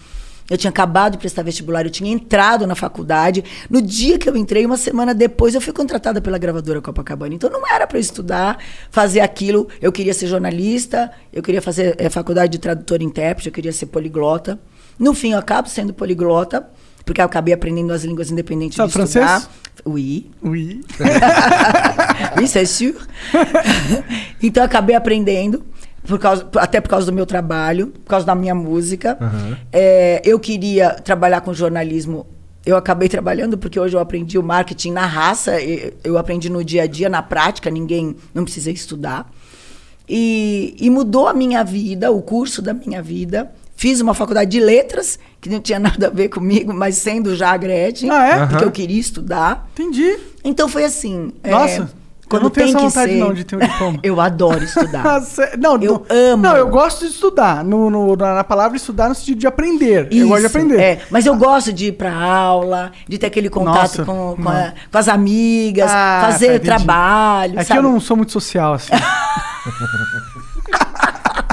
Eu 0.48 0.59
tinha 0.59 0.70
acabado 0.70 1.12
de 1.12 1.18
prestar 1.18 1.42
vestibular, 1.42 1.85
eu 1.85 1.90
tinha 1.90 2.12
entrado 2.12 2.66
na 2.66 2.74
faculdade. 2.74 3.42
No 3.70 3.80
dia 3.80 4.18
que 4.18 4.28
eu 4.28 4.37
entrei, 4.37 4.66
uma 4.66 4.76
semana 4.76 5.14
depois, 5.14 5.54
eu 5.54 5.61
fui 5.61 5.72
contratada 5.72 6.20
pela 6.20 6.37
gravadora 6.37 6.83
Copacabana. 6.83 7.35
Então 7.35 7.48
não 7.48 7.66
era 7.66 7.87
para 7.87 7.98
estudar, 7.98 8.59
fazer 8.90 9.20
aquilo. 9.20 9.68
Eu 9.80 9.90
queria 9.90 10.12
ser 10.12 10.26
jornalista, 10.26 11.11
eu 11.33 11.42
queria 11.42 11.62
fazer 11.62 11.96
eh, 11.98 12.11
faculdade 12.11 12.52
de 12.52 12.59
tradutor 12.59 13.00
e 13.00 13.04
intérprete, 13.04 13.48
eu 13.48 13.52
queria 13.52 13.72
ser 13.72 13.87
poliglota. 13.87 14.59
No 14.98 15.14
fim, 15.14 15.33
eu 15.33 15.38
acabo 15.38 15.68
sendo 15.68 15.94
poliglota, 15.94 16.68
porque 17.04 17.20
eu 17.20 17.24
acabei 17.24 17.54
aprendendo 17.54 17.92
as 17.92 18.04
línguas 18.04 18.30
independentes 18.30 18.76
Sabe 18.76 18.92
de 18.92 18.98
estudar. 18.98 19.40
francês? 19.40 19.48
Oui. 19.85 20.30
Ui. 20.42 20.83
oui, 22.38 22.46
c'est 22.46 22.66
sûr. 22.66 22.94
então 24.42 24.62
eu 24.62 24.66
acabei 24.66 24.94
aprendendo, 24.94 25.64
por 26.06 26.18
causa, 26.18 26.46
até 26.56 26.80
por 26.80 26.88
causa 26.88 27.06
do 27.06 27.12
meu 27.12 27.26
trabalho, 27.26 27.88
por 27.88 28.08
causa 28.10 28.26
da 28.26 28.34
minha 28.34 28.54
música. 28.54 29.18
É, 29.72 30.20
eu 30.24 30.38
queria 30.38 30.90
trabalhar 30.90 31.40
com 31.40 31.52
jornalismo. 31.54 32.26
Eu 32.64 32.76
acabei 32.76 33.08
trabalhando 33.10 33.58
porque 33.58 33.78
hoje 33.78 33.96
eu 33.96 34.00
aprendi 34.00 34.38
o 34.38 34.42
marketing 34.42 34.92
na 34.92 35.06
raça, 35.06 35.52
eu 36.02 36.16
aprendi 36.18 36.48
no 36.50 36.64
dia 36.64 36.82
a 36.82 36.86
dia, 36.86 37.08
na 37.08 37.22
prática, 37.22 37.70
ninguém, 37.70 38.16
não 38.34 38.44
precisei 38.44 38.72
estudar. 38.74 39.30
E, 40.08 40.74
e 40.78 40.90
mudou 40.90 41.26
a 41.28 41.32
minha 41.34 41.64
vida, 41.64 42.10
o 42.12 42.20
curso 42.20 42.60
da 42.60 42.74
minha 42.74 43.02
vida. 43.02 43.50
Fiz 43.76 44.00
uma 44.00 44.14
faculdade 44.14 44.50
de 44.50 44.60
letras, 44.60 45.18
que 45.40 45.48
não 45.48 45.60
tinha 45.60 45.78
nada 45.80 46.06
a 46.06 46.10
ver 46.10 46.28
comigo, 46.28 46.72
mas 46.72 46.96
sendo 46.96 47.34
já 47.34 47.50
a 47.52 47.56
Gretchen, 47.56 48.10
Ah, 48.10 48.26
é? 48.28 48.46
porque 48.46 48.64
eu 48.64 48.70
queria 48.70 49.00
estudar. 49.00 49.68
Entendi. 49.72 50.16
Então 50.44 50.68
foi 50.68 50.84
assim. 50.84 51.32
é, 51.42 51.50
Nossa, 52.34 52.40
eu 52.40 52.42
não 52.42 52.50
tenho 52.50 52.68
essa 52.68 52.78
vontade 52.78 53.14
não 53.16 53.32
de 53.34 53.44
ter 53.44 53.56
um 53.56 53.58
diploma. 53.60 53.98
eu 54.04 54.20
adoro 54.20 54.62
estudar. 54.64 55.04
Não, 55.58 55.74
Eu 55.80 55.92
não, 56.08 56.16
amo. 56.32 56.42
Não, 56.42 56.56
eu 56.56 56.68
gosto 56.68 57.00
de 57.06 57.12
estudar. 57.12 57.64
No, 57.64 57.88
no- 57.90 58.16
na 58.16 58.34
na 58.34 58.44
palavra 58.44 58.76
estudar 58.76 59.08
no 59.08 59.14
sentido 59.14 59.38
de 59.38 59.46
aprender. 59.46 60.08
eu 60.10 60.28
gosto 60.28 60.40
de 60.40 60.46
Isso, 60.46 60.56
aprender. 60.58 60.80
é. 60.80 61.00
Mas 61.10 61.26
eu 61.26 61.36
gosto 61.36 61.72
de 61.72 61.86
ir 61.86 61.92
pra 61.92 62.12
aula, 62.14 62.92
de 63.08 63.18
ter 63.18 63.26
aquele 63.26 63.48
contato 63.48 63.76
Nossa, 63.98 64.04
com, 64.04 64.36
com, 64.40 64.48
a- 64.48 64.72
com 64.90 64.98
as 64.98 65.08
amigas, 65.08 65.90
Ah, 65.90 66.28
fazer 66.32 66.58
tá, 66.60 66.64
trabalho. 66.76 67.54
É 67.58 67.62
que 67.62 67.68
sabe? 67.68 67.78
eu 67.80 67.82
não 67.82 68.00
sou 68.00 68.16
muito 68.16 68.32
social, 68.32 68.74
assim. 68.74 68.92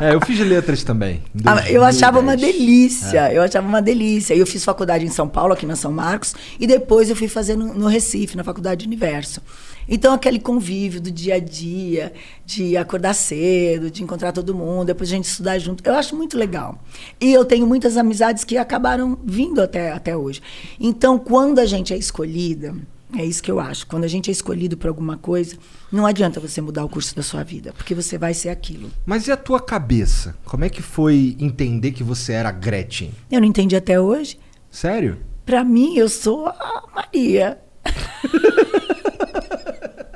É, 0.02 0.16
eu 0.16 0.22
fiz 0.22 0.40
letras 0.40 0.84
também. 0.84 1.22
Ah, 1.46 1.70
Eu 1.70 1.84
achava 1.84 2.20
uma 2.20 2.36
2010. 2.36 2.58
delícia, 2.58 3.34
eu 3.34 3.44
achava 3.44 3.68
uma 3.68 3.82
delícia. 3.82 4.34
Eu 4.34 4.48
fiz 4.48 4.66
faculdade 4.66 5.06
em 5.06 5.10
São 5.10 5.28
Paulo, 5.28 5.54
aqui 5.54 5.64
na 5.66 5.76
São 5.76 5.92
Marcos, 5.92 6.34
e 6.60 6.66
depois 6.66 7.10
eu 7.10 7.16
fui 7.16 7.28
fazer 7.28 7.56
no, 7.56 7.72
no 7.76 7.88
Recife, 7.88 8.36
na 8.36 8.44
Faculdade 8.44 8.84
Universo. 8.86 9.42
Então, 9.88 10.14
aquele 10.14 10.40
convívio 10.40 11.02
do 11.02 11.12
dia 11.12 11.36
a 11.36 11.40
dia, 11.40 12.14
de 12.46 12.78
acordar 12.78 13.14
cedo, 13.14 13.92
de 13.92 14.04
encontrar 14.04 14.32
todo 14.32 14.56
mundo, 14.56 14.88
depois 14.88 15.10
a 15.10 15.16
gente 15.16 15.26
estudar 15.26 15.60
junto, 15.60 15.86
eu 15.86 15.96
acho 15.96 16.16
muito 16.16 16.38
legal. 16.38 16.82
E 17.20 17.32
eu 17.32 17.46
tenho 17.46 17.68
muitas 17.68 17.98
amizades 17.98 18.44
que 18.44 18.58
acabaram 18.58 19.18
vindo 19.24 19.62
até, 19.62 19.92
até 19.92 20.16
hoje. 20.16 20.42
Então, 20.80 21.18
quando 21.18 21.60
a 21.60 21.66
gente 21.66 21.94
é 21.94 21.98
escolhida, 21.98 22.76
é 23.18 23.26
isso 23.26 23.44
que 23.44 23.52
eu 23.52 23.60
acho, 23.60 23.86
quando 23.88 24.06
a 24.06 24.08
gente 24.08 24.30
é 24.30 24.32
escolhido 24.32 24.78
por 24.78 24.88
alguma 24.88 25.18
coisa, 25.18 25.58
não 25.92 26.06
adianta 26.06 26.40
você 26.40 26.62
mudar 26.62 26.86
o 26.86 26.90
curso 26.90 27.14
da 27.16 27.22
sua 27.22 27.44
vida, 27.44 27.74
porque 27.74 27.94
você 27.94 28.18
vai 28.18 28.34
ser 28.34 28.50
aquilo. 28.50 28.90
Mas 29.06 29.28
e 29.28 29.32
a 29.32 29.38
tua 29.38 29.60
cabeça? 29.60 30.36
Como 30.46 30.64
é 30.64 30.70
que 30.70 30.82
foi 30.82 31.36
entender 31.40 31.92
que 31.92 32.04
você 32.04 32.34
era 32.34 32.50
a 32.50 32.54
Gretchen? 32.54 33.12
Eu 33.30 33.42
não 33.42 33.48
entendi 33.48 33.76
até 33.76 34.00
hoje. 34.00 34.40
Sério? 34.70 35.18
Pra 35.46 35.64
mim, 35.64 35.98
eu 35.98 36.08
sou 36.08 36.48
a 36.48 36.84
Maria. 36.96 37.60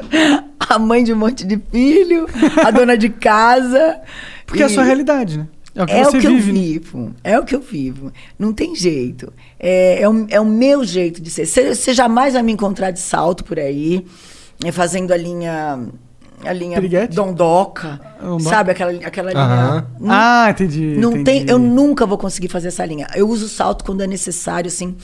a 0.59 0.79
mãe 0.79 1.03
de 1.03 1.13
um 1.13 1.17
monte 1.17 1.45
de 1.45 1.59
filho, 1.71 2.25
a 2.65 2.71
dona 2.71 2.97
de 2.97 3.09
casa. 3.09 3.99
Porque 4.45 4.61
é 4.61 4.65
a 4.65 4.69
E- 4.69 4.73
sua 4.73 4.83
realidade, 4.83 5.37
né? 5.39 5.47
É 5.77 5.83
o 5.83 5.85
que 5.85 5.91
é 5.93 6.03
você 6.05 6.17
o 6.17 6.21
que 6.21 6.27
vive. 6.27 6.49
eu 6.49 6.53
né? 6.53 6.61
vivo. 6.61 7.15
É 7.23 7.39
o 7.39 7.43
que 7.43 7.53
eu 7.55 7.59
vivo. 7.61 8.13
Não 8.39 8.53
tem 8.53 8.73
jeito. 8.75 9.33
É, 9.59 10.01
é, 10.01 10.09
o, 10.09 10.25
é 10.29 10.39
o 10.39 10.45
meu 10.45 10.85
jeito 10.85 11.21
de 11.21 11.29
ser. 11.29 11.45
Você 11.45 11.93
jamais 11.93 12.33
vai 12.33 12.41
me 12.41 12.53
encontrar 12.53 12.91
de 12.91 12.99
salto 13.01 13.43
por 13.43 13.59
aí, 13.59 14.05
eh, 14.63 14.71
fazendo 14.71 15.11
a 15.11 15.17
linha. 15.17 15.79
A 16.45 16.53
linha 16.53 16.75
Piriguete? 16.75 17.15
dondoca. 17.15 17.99
Dondoca. 18.21 18.49
Sabe 18.49 18.71
aquela, 18.71 18.91
aquela 19.05 19.31
linha. 19.31 19.87
Ah, 20.07 20.47
entendi. 20.49 20.95
Não 20.97 21.11
entendi. 21.17 21.23
tem, 21.45 21.49
eu 21.49 21.57
nunca 21.59 22.05
vou 22.05 22.17
conseguir 22.17 22.47
fazer 22.49 22.67
essa 22.69 22.85
linha. 22.85 23.07
Eu 23.15 23.27
uso 23.27 23.49
salto 23.49 23.83
quando 23.83 24.01
é 24.01 24.07
necessário, 24.07 24.67
assim. 24.67 24.95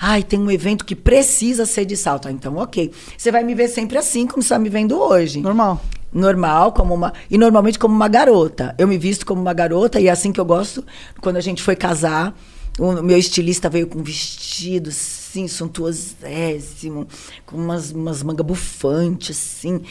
Ai, 0.00 0.22
tem 0.22 0.38
um 0.38 0.50
evento 0.50 0.84
que 0.84 0.94
precisa 0.94 1.66
ser 1.66 1.84
de 1.84 1.96
salto. 1.96 2.28
Ah, 2.28 2.32
então, 2.32 2.56
ok. 2.56 2.92
Você 3.16 3.32
vai 3.32 3.42
me 3.42 3.54
ver 3.54 3.68
sempre 3.68 3.98
assim, 3.98 4.26
como 4.26 4.42
você 4.42 4.46
está 4.46 4.58
me 4.58 4.68
vendo 4.68 4.96
hoje. 4.98 5.40
Normal. 5.40 5.82
Normal, 6.12 6.72
como 6.72 6.94
uma. 6.94 7.12
E 7.30 7.36
normalmente 7.36 7.78
como 7.78 7.94
uma 7.94 8.08
garota. 8.08 8.74
Eu 8.78 8.86
me 8.88 8.96
visto 8.96 9.26
como 9.26 9.40
uma 9.40 9.52
garota, 9.52 10.00
e 10.00 10.06
é 10.06 10.10
assim 10.10 10.32
que 10.32 10.40
eu 10.40 10.44
gosto. 10.44 10.84
Quando 11.20 11.36
a 11.36 11.40
gente 11.40 11.62
foi 11.62 11.76
casar, 11.76 12.34
o 12.78 13.02
meu 13.02 13.18
estilista 13.18 13.68
veio 13.68 13.86
com 13.88 13.98
um 13.98 14.02
vestido, 14.02 14.88
assim, 14.90 15.46
suntuosésimo, 15.48 17.06
com 17.44 17.56
umas, 17.56 17.90
umas 17.92 18.22
mangas 18.22 18.46
bufantes, 18.46 19.36
assim. 19.36 19.82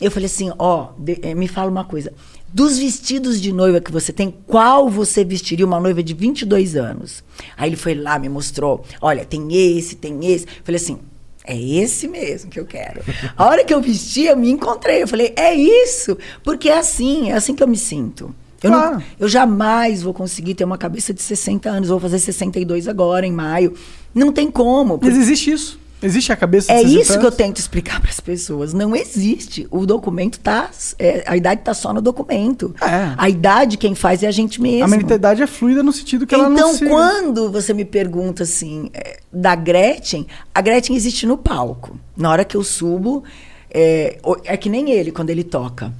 Eu 0.00 0.10
falei 0.10 0.26
assim: 0.26 0.52
ó, 0.58 0.90
de- 0.98 1.18
eh, 1.22 1.34
me 1.34 1.48
fala 1.48 1.70
uma 1.70 1.84
coisa. 1.84 2.12
Dos 2.52 2.78
vestidos 2.78 3.40
de 3.40 3.52
noiva 3.52 3.80
que 3.80 3.92
você 3.92 4.12
tem, 4.12 4.34
qual 4.46 4.88
você 4.88 5.24
vestiria 5.24 5.66
uma 5.66 5.78
noiva 5.80 6.02
de 6.02 6.14
22 6.14 6.74
anos? 6.76 7.22
Aí 7.56 7.68
ele 7.68 7.76
foi 7.76 7.94
lá, 7.94 8.18
me 8.18 8.28
mostrou: 8.28 8.84
olha, 9.00 9.24
tem 9.24 9.46
esse, 9.76 9.96
tem 9.96 10.24
esse. 10.32 10.46
Falei 10.64 10.80
assim: 10.80 10.98
é 11.44 11.56
esse 11.60 12.08
mesmo 12.08 12.50
que 12.50 12.58
eu 12.58 12.64
quero. 12.64 13.02
A 13.36 13.44
hora 13.46 13.64
que 13.64 13.74
eu 13.74 13.80
vesti, 13.82 14.24
eu 14.24 14.36
me 14.36 14.50
encontrei. 14.50 15.02
Eu 15.02 15.08
falei, 15.08 15.32
é 15.36 15.54
isso. 15.54 16.16
Porque 16.42 16.68
é 16.68 16.78
assim, 16.78 17.30
é 17.30 17.34
assim 17.34 17.54
que 17.54 17.62
eu 17.62 17.68
me 17.68 17.76
sinto. 17.76 18.34
Eu, 18.62 18.70
não- 18.70 18.80
Claro. 18.80 19.02
eu 19.20 19.28
jamais 19.28 20.02
vou 20.02 20.14
conseguir 20.14 20.54
ter 20.54 20.64
uma 20.64 20.78
cabeça 20.78 21.12
de 21.12 21.22
60 21.22 21.68
anos. 21.68 21.88
Vou 21.90 22.00
fazer 22.00 22.18
62 22.18 22.88
agora, 22.88 23.26
em 23.26 23.32
maio. 23.32 23.74
Não 24.14 24.32
tem 24.32 24.50
como. 24.50 24.98
Mas 25.02 25.16
existe 25.16 25.50
isso. 25.52 25.78
Existe 26.06 26.32
a 26.32 26.36
cabeça 26.36 26.72
É 26.72 26.76
de 26.82 26.90
60 26.90 27.02
isso 27.02 27.18
que 27.18 27.26
eu 27.26 27.32
tento 27.32 27.58
explicar 27.58 28.00
para 28.00 28.10
as 28.10 28.20
pessoas. 28.20 28.72
Não 28.72 28.94
existe. 28.94 29.66
O 29.70 29.84
documento 29.84 30.38
tá. 30.38 30.70
é, 30.98 31.24
a 31.26 31.36
idade 31.36 31.62
tá 31.62 31.74
só 31.74 31.92
no 31.92 32.00
documento. 32.00 32.74
É. 32.80 33.12
A 33.16 33.28
idade 33.28 33.76
quem 33.76 33.94
faz 33.94 34.22
é 34.22 34.26
a 34.26 34.30
gente 34.30 34.60
mesmo. 34.60 34.84
A 34.84 34.88
mentalidade 34.88 35.42
é 35.42 35.46
fluida 35.46 35.82
no 35.82 35.92
sentido 35.92 36.26
que 36.26 36.34
ela 36.34 36.48
não 36.48 36.56
Então, 36.56 36.74
se... 36.74 36.86
quando 36.86 37.50
você 37.50 37.74
me 37.74 37.84
pergunta 37.84 38.44
assim, 38.44 38.90
é, 38.94 39.18
da 39.32 39.54
Gretchen, 39.54 40.26
a 40.54 40.60
Gretchen 40.60 40.96
existe 40.96 41.26
no 41.26 41.36
palco. 41.36 41.98
Na 42.16 42.30
hora 42.30 42.44
que 42.44 42.56
eu 42.56 42.62
subo, 42.62 43.24
é, 43.70 44.18
é 44.44 44.56
que 44.56 44.68
nem 44.68 44.90
ele, 44.90 45.12
quando 45.12 45.30
ele 45.30 45.44
toca. 45.44 45.92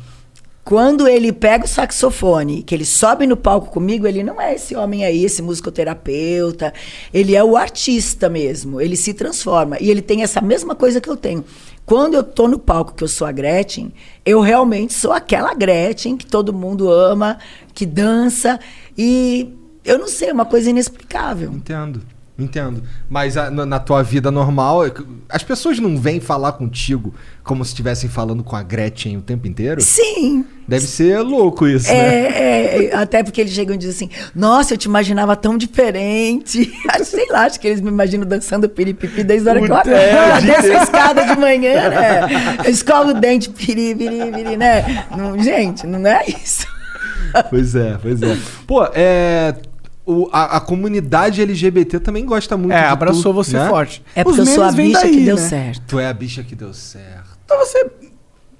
Quando 0.66 1.06
ele 1.06 1.32
pega 1.32 1.64
o 1.64 1.68
saxofone, 1.68 2.60
que 2.60 2.74
ele 2.74 2.84
sobe 2.84 3.24
no 3.24 3.36
palco 3.36 3.70
comigo, 3.70 4.04
ele 4.04 4.24
não 4.24 4.40
é 4.40 4.52
esse 4.52 4.74
homem 4.74 5.04
aí, 5.04 5.24
esse 5.24 5.40
musicoterapeuta. 5.40 6.74
Ele 7.14 7.36
é 7.36 7.44
o 7.44 7.56
artista 7.56 8.28
mesmo. 8.28 8.80
Ele 8.80 8.96
se 8.96 9.14
transforma. 9.14 9.76
E 9.80 9.88
ele 9.88 10.02
tem 10.02 10.24
essa 10.24 10.40
mesma 10.40 10.74
coisa 10.74 11.00
que 11.00 11.08
eu 11.08 11.16
tenho. 11.16 11.44
Quando 11.84 12.14
eu 12.14 12.24
tô 12.24 12.48
no 12.48 12.58
palco, 12.58 12.94
que 12.94 13.04
eu 13.04 13.06
sou 13.06 13.28
a 13.28 13.30
Gretchen, 13.30 13.92
eu 14.24 14.40
realmente 14.40 14.92
sou 14.92 15.12
aquela 15.12 15.54
Gretchen 15.54 16.16
que 16.16 16.26
todo 16.26 16.52
mundo 16.52 16.90
ama, 16.90 17.38
que 17.72 17.86
dança. 17.86 18.58
E 18.98 19.54
eu 19.84 20.00
não 20.00 20.08
sei, 20.08 20.30
é 20.30 20.32
uma 20.32 20.46
coisa 20.46 20.68
inexplicável. 20.68 21.52
Entendo. 21.52 22.02
Entendo. 22.38 22.82
Mas 23.08 23.34
a- 23.38 23.50
na, 23.50 23.64
na 23.64 23.78
tua 23.78 24.02
vida 24.02 24.30
normal, 24.30 24.84
é 24.86 24.92
as 25.28 25.42
pessoas 25.42 25.78
não 25.78 25.96
vêm 25.96 26.20
falar 26.20 26.52
contigo 26.52 27.14
como 27.42 27.64
se 27.64 27.70
estivessem 27.70 28.10
falando 28.10 28.44
com 28.44 28.54
a 28.54 28.62
Gretchen 28.62 29.16
o 29.16 29.22
tempo 29.22 29.46
inteiro? 29.48 29.80
Sim. 29.80 30.44
Deve 30.68 30.86
ser 30.86 31.20
louco 31.20 31.66
isso, 31.66 31.88
né? 31.88 31.96
É, 31.96 32.84
é, 32.88 32.94
até 32.94 33.22
porque 33.22 33.40
eles 33.40 33.52
chegam 33.54 33.74
e 33.74 33.78
dizem 33.78 34.10
assim: 34.12 34.30
Nossa, 34.34 34.74
eu 34.74 34.78
te 34.78 34.84
imaginava 34.84 35.34
tão 35.34 35.56
diferente. 35.56 36.70
Sei 37.04 37.26
lá, 37.30 37.46
acho 37.46 37.58
que 37.58 37.68
eles 37.68 37.80
me 37.80 37.88
imaginam 37.88 38.26
dançando 38.26 38.68
piripipi 38.68 39.24
desde 39.24 39.48
a 39.48 39.52
hora 39.52 39.60
que 39.62 39.70
eu 39.70 39.74
acordo. 39.76 39.96
é, 39.96 40.36
Eu 40.38 40.42
desço 40.42 40.72
a 40.78 40.82
escada 40.82 41.24
de 41.24 41.40
manhã, 41.40 41.88
né? 41.88 42.20
Eu 42.66 42.70
escovo 42.70 43.10
o 43.12 43.14
dente, 43.14 43.48
piri, 43.48 43.94
piri, 43.94 44.30
piri, 44.32 44.56
né? 44.58 45.06
Não, 45.16 45.38
gente, 45.42 45.86
não 45.86 46.06
é 46.06 46.26
isso. 46.26 46.66
Pois 47.50 47.74
é, 47.74 47.98
pois 48.00 48.20
é. 48.22 48.36
Pô, 48.66 48.84
é. 48.94 49.54
O- 50.06 50.28
a, 50.32 50.56
a 50.56 50.60
comunidade 50.60 51.42
LGBT 51.42 51.98
também 52.00 52.24
gosta 52.24 52.56
muito 52.56 52.72
É, 52.72 52.80
de 52.82 52.86
abraçou 52.86 53.32
tu, 53.32 53.34
você 53.34 53.58
né? 53.58 53.68
forte. 53.68 54.02
É 54.14 54.22
porque 54.24 54.40
Os 54.40 54.48
eu 54.48 54.54
sou 54.54 54.64
a 54.64 54.72
bicha 54.72 55.00
daí, 55.00 55.10
que 55.10 55.24
deu 55.24 55.36
né? 55.36 55.42
certo. 55.48 55.82
Tu 55.86 55.98
é 55.98 56.06
a 56.08 56.12
bicha 56.14 56.42
que 56.42 56.54
deu 56.54 56.72
certo. 56.72 57.36
Então 57.44 57.58
você... 57.58 57.90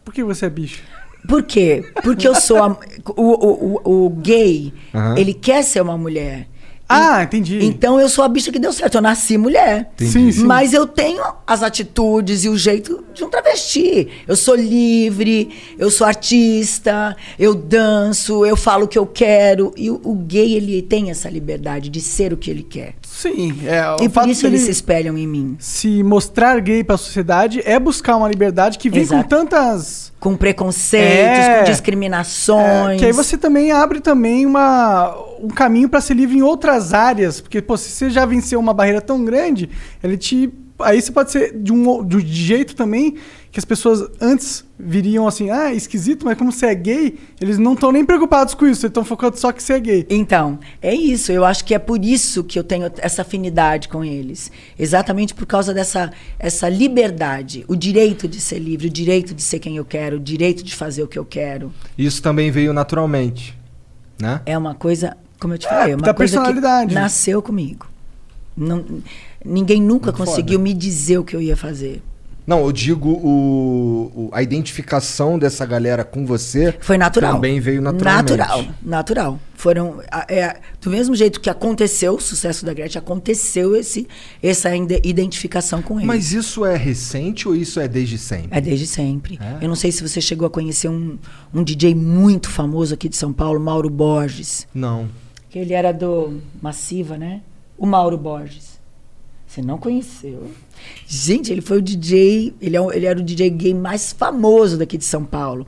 Por 0.05 0.13
que 0.13 0.23
você 0.25 0.47
é 0.47 0.51
bicho? 0.51 0.83
Por 1.29 1.43
quê? 1.43 1.85
Porque 2.05 2.27
eu 2.29 2.35
sou 2.35 2.63
a, 2.63 2.69
o, 3.17 3.23
o, 3.23 3.81
o, 3.85 4.07
o 4.07 4.11
gay, 4.11 4.73
Aham. 4.95 5.17
ele 5.19 5.35
quer 5.35 5.63
ser 5.65 5.81
uma 5.81 5.97
mulher. 5.99 6.47
Ah, 6.89 7.23
entendi. 7.23 7.65
Então 7.65 8.01
eu 8.01 8.09
sou 8.09 8.25
a 8.25 8.29
bicha 8.29 8.53
que 8.53 8.59
deu 8.59 8.73
certo. 8.73 8.97
Eu 8.97 9.03
nasci 9.03 9.37
mulher. 9.37 9.93
Sim, 9.97 10.31
sim. 10.31 10.45
Mas 10.45 10.73
eu 10.73 10.87
tenho 10.87 11.23
as 11.47 11.63
atitudes 11.63 12.45
e 12.45 12.49
o 12.49 12.57
jeito 12.57 13.05
de 13.13 13.25
um 13.25 13.29
travesti. 13.29 14.09
Eu 14.27 14.37
sou 14.37 14.55
livre, 14.55 15.51
eu 15.79 15.91
sou 15.91 16.07
artista, 16.07 17.17
eu 17.39 17.55
danço, 17.55 18.47
eu 18.47 18.57
falo 18.57 18.85
o 18.85 18.89
que 18.89 18.99
eu 18.99 19.07
quero. 19.07 19.73
E 19.77 19.91
o, 19.91 20.01
o 20.05 20.15
gay, 20.15 20.55
ele 20.55 20.81
tem 20.83 21.11
essa 21.11 21.29
liberdade 21.29 21.89
de 21.89 22.01
ser 22.01 22.33
o 22.33 22.37
que 22.37 22.51
ele 22.51 22.63
quer. 22.63 22.95
Sim, 23.17 23.57
é, 23.65 24.05
e 24.05 24.09
por 24.11 24.29
isso 24.29 24.47
eles 24.47 24.61
ele 24.61 24.67
se 24.67 24.71
espelham 24.71 25.17
em 25.17 25.27
mim. 25.27 25.57
se 25.59 26.03
mostrar 26.03 26.61
gay 26.61 26.85
pra 26.85 26.99
sociedade 26.99 27.63
é 27.65 27.79
buscar 27.81 28.15
uma 28.17 28.29
liberdade 28.29 28.79
que 28.79 28.91
vem 28.91 29.03
Exato. 29.03 29.23
com 29.23 29.29
tantas... 29.29 30.13
Com 30.21 30.37
preconceitos, 30.37 31.45
É. 31.47 31.59
com 31.61 31.65
discriminações. 31.71 32.97
É, 32.97 32.97
que 32.97 33.05
aí 33.07 33.13
você 33.13 33.39
também 33.39 33.73
abre 33.73 34.01
também 34.01 34.45
uma, 34.45 35.15
um 35.41 35.49
caminho 35.49 35.89
pra 35.89 36.01
ser 36.01 36.15
livre 36.15 36.37
em 36.37 36.43
outras 36.43 36.93
áreas, 36.93 37.41
porque 37.41 37.63
pô, 37.63 37.77
se 37.77 37.91
você 37.91 38.11
já 38.11 38.27
venceu 38.27 38.59
uma 38.61 38.75
barreira 38.75 39.01
tão 39.01 39.25
grande, 39.25 39.69
ele 40.03 40.17
te 40.17 40.53
aí 40.81 41.01
você 41.01 41.11
pode 41.11 41.31
ser 41.33 41.53
de 41.59 41.73
um 41.73 42.05
de 42.05 42.21
jeito 42.21 42.77
também 42.77 43.15
que 43.57 43.61
as 43.61 43.65
pessoas 43.65 44.07
antes 44.21 44.67
viriam 44.79 45.27
assim, 45.27 45.49
ah, 45.49 45.73
esquisito, 45.73 46.27
mas 46.27 46.37
como 46.37 46.53
você 46.53 46.67
é 46.67 46.75
gay, 46.75 47.19
eles 47.41 47.57
não 47.57 47.73
estão 47.73 47.91
nem 47.91 48.05
preocupados 48.05 48.53
com 48.53 48.67
isso, 48.67 48.85
eles 48.85 48.91
estão 48.91 49.03
focando 49.03 49.39
só 49.39 49.51
que 49.51 49.63
você 49.63 49.73
é 49.73 49.81
gay. 49.81 50.07
Então, 50.11 50.59
é 50.83 50.95
isso. 50.95 51.33
Eu 51.33 51.43
acho 51.43 51.65
que 51.65 51.75
é 51.75 51.79
por 51.79 52.05
isso 52.05 52.45
que 52.45 52.59
eu 52.59 52.63
tenho 52.63 52.93
essa 52.99 53.23
afinidade 53.23 53.89
com 53.89 54.05
eles. 54.05 54.53
Exatamente 54.79 55.33
por 55.33 55.47
causa 55.47 55.73
dessa 55.73 56.13
essa 56.39 56.69
liberdade, 56.69 57.65
o 57.67 57.75
direito 57.75 58.29
de 58.29 58.43
ser 58.43 58.59
livre, 58.59 58.89
o 58.89 58.91
direito 58.91 59.33
de 59.33 59.43
ser 59.43 59.59
quem 59.59 59.79
eu 59.79 59.87
quero, 59.87 60.19
o 60.19 60.21
direito 60.21 60.63
de 60.63 60.75
fazer 60.75 61.03
o 61.03 61.09
que 61.09 61.19
eu 61.19 61.25
quero. 61.25 61.73
Isso 61.97 62.21
também 62.21 62.51
veio 62.51 62.75
naturalmente, 62.75 63.57
né? 64.21 64.43
É 64.45 64.59
uma 64.59 64.75
coisa, 64.75 65.17
como 65.41 65.55
eu 65.55 65.59
te 65.59 65.67
falei, 65.67 65.95
é 65.95 65.97
uma 65.97 66.03
da 66.03 66.13
coisa 66.13 66.37
que 66.37 66.45
personalidade. 66.45 66.95
nasceu 66.95 67.41
comigo. 67.41 67.87
Não, 68.55 68.85
ninguém 69.43 69.81
nunca 69.81 70.13
Muito 70.13 70.19
conseguiu 70.19 70.59
foda. 70.59 70.63
me 70.65 70.75
dizer 70.75 71.17
o 71.17 71.25
que 71.25 71.35
eu 71.35 71.41
ia 71.41 71.57
fazer. 71.57 72.03
Não, 72.47 72.61
eu 72.65 72.71
digo 72.71 73.09
o, 73.09 74.13
o- 74.15 74.31
a 74.33 74.41
identificação 74.43 75.37
dessa 75.39 75.67
galera 75.67 76.05
com 76.05 76.25
você 76.25 76.73
Foi 76.81 76.97
natural. 76.97 77.35
também 77.35 77.59
veio 77.59 77.83
naturalmente. 77.83 78.37
Natural, 78.37 78.65
natural. 78.83 79.41
Foram 79.55 80.01
é, 80.29 80.57
do 80.81 80.91
mesmo 80.91 81.17
jeito 81.17 81.41
que 81.41 81.51
aconteceu 81.51 82.15
o 82.15 82.21
sucesso 82.21 82.65
da 82.65 82.73
Gretchen, 82.75 82.99
aconteceu 83.01 83.75
esse 83.75 84.07
essa 84.43 84.71
identificação 84.77 85.81
com 85.83 85.99
ele. 85.99 86.07
Mas 86.07 86.33
isso 86.33 86.65
é 86.65 86.77
recente 86.77 87.49
ou 87.49 87.57
isso 87.57 87.81
é 87.81 87.89
desde 87.89 88.19
sempre? 88.19 88.49
É 88.57 88.61
desde 88.61 88.87
sempre. 88.87 89.39
É? 89.43 89.65
Eu 89.65 89.69
não 89.69 89.75
sei 89.77 89.91
se 89.91 90.07
você 90.07 90.21
chegou 90.21 90.47
a 90.47 90.51
conhecer 90.51 90.89
um, 90.89 91.19
um 91.53 91.65
DJ 91.65 91.95
muito 91.95 92.49
famoso 92.51 92.95
aqui 92.95 93.09
de 93.09 93.17
São 93.17 93.33
Paulo, 93.33 93.59
Mauro 93.59 93.89
Borges. 93.91 94.69
Não. 94.75 95.09
Que 95.51 95.59
ele 95.59 95.73
era 95.73 95.91
do 95.93 96.41
Massiva, 96.61 97.17
né? 97.17 97.41
O 97.79 97.87
Mauro 97.87 98.17
Borges. 98.19 98.76
Você 99.47 99.63
não 99.63 99.79
conheceu? 99.79 100.51
Gente, 101.07 101.51
ele 101.53 101.61
foi 101.61 101.79
o 101.79 101.83
DJ, 101.83 102.55
ele, 102.61 102.77
é 102.77 102.81
ele 102.95 103.07
era 103.07 103.19
o 103.19 103.23
DJ 103.23 103.49
gay 103.51 103.73
mais 103.75 104.13
famoso 104.13 104.77
daqui 104.77 104.99
de 104.99 105.05
São 105.05 105.25
Paulo. 105.25 105.67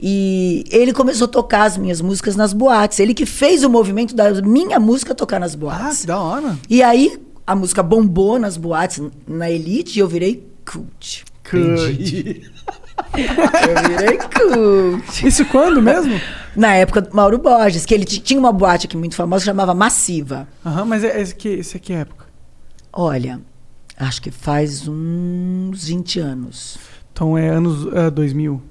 E 0.00 0.64
ele 0.70 0.92
começou 0.92 1.26
a 1.26 1.28
tocar 1.28 1.62
as 1.64 1.78
minhas 1.78 2.00
músicas 2.00 2.34
nas 2.34 2.52
boates. 2.52 2.98
Ele 2.98 3.14
que 3.14 3.24
fez 3.24 3.62
o 3.62 3.70
movimento 3.70 4.16
da 4.16 4.32
minha 4.42 4.80
música 4.80 5.14
tocar 5.14 5.38
nas 5.38 5.54
Ah, 5.54 5.56
boates. 5.58 6.00
que 6.00 6.06
da 6.08 6.18
hora. 6.20 6.58
E 6.68 6.82
aí 6.82 7.20
a 7.46 7.54
música 7.54 7.82
bombou 7.82 8.38
nas 8.38 8.56
boates, 8.56 9.00
na 9.28 9.48
Elite, 9.48 9.98
e 9.98 10.00
eu 10.00 10.08
virei 10.08 10.44
cult. 10.64 11.24
Entendi. 11.46 12.42
Eu 13.14 13.88
virei 13.98 14.18
cult. 14.18 15.26
Isso 15.26 15.44
quando 15.46 15.82
mesmo? 15.82 16.18
Na 16.56 16.74
época 16.74 17.00
do 17.02 17.14
Mauro 17.14 17.36
Borges, 17.38 17.84
que 17.84 17.92
ele 17.94 18.04
tinha 18.04 18.38
uma 18.40 18.52
boate 18.52 18.86
aqui 18.86 18.96
muito 18.96 19.14
famosa 19.14 19.42
que 19.42 19.46
chamava 19.46 19.74
Massiva. 19.74 20.48
Aham, 20.64 20.84
mas 20.86 21.04
é, 21.04 21.20
esse, 21.20 21.34
que, 21.34 21.48
aqui 21.76 21.92
é 21.92 21.96
época. 22.00 22.21
Olha, 22.92 23.40
acho 23.96 24.20
que 24.20 24.30
faz 24.30 24.86
uns 24.86 25.84
20 25.86 26.20
anos. 26.20 26.78
Então 27.12 27.36
é 27.36 27.48
anos 27.48 27.86
ah, 27.94 28.10
2000. 28.10 28.62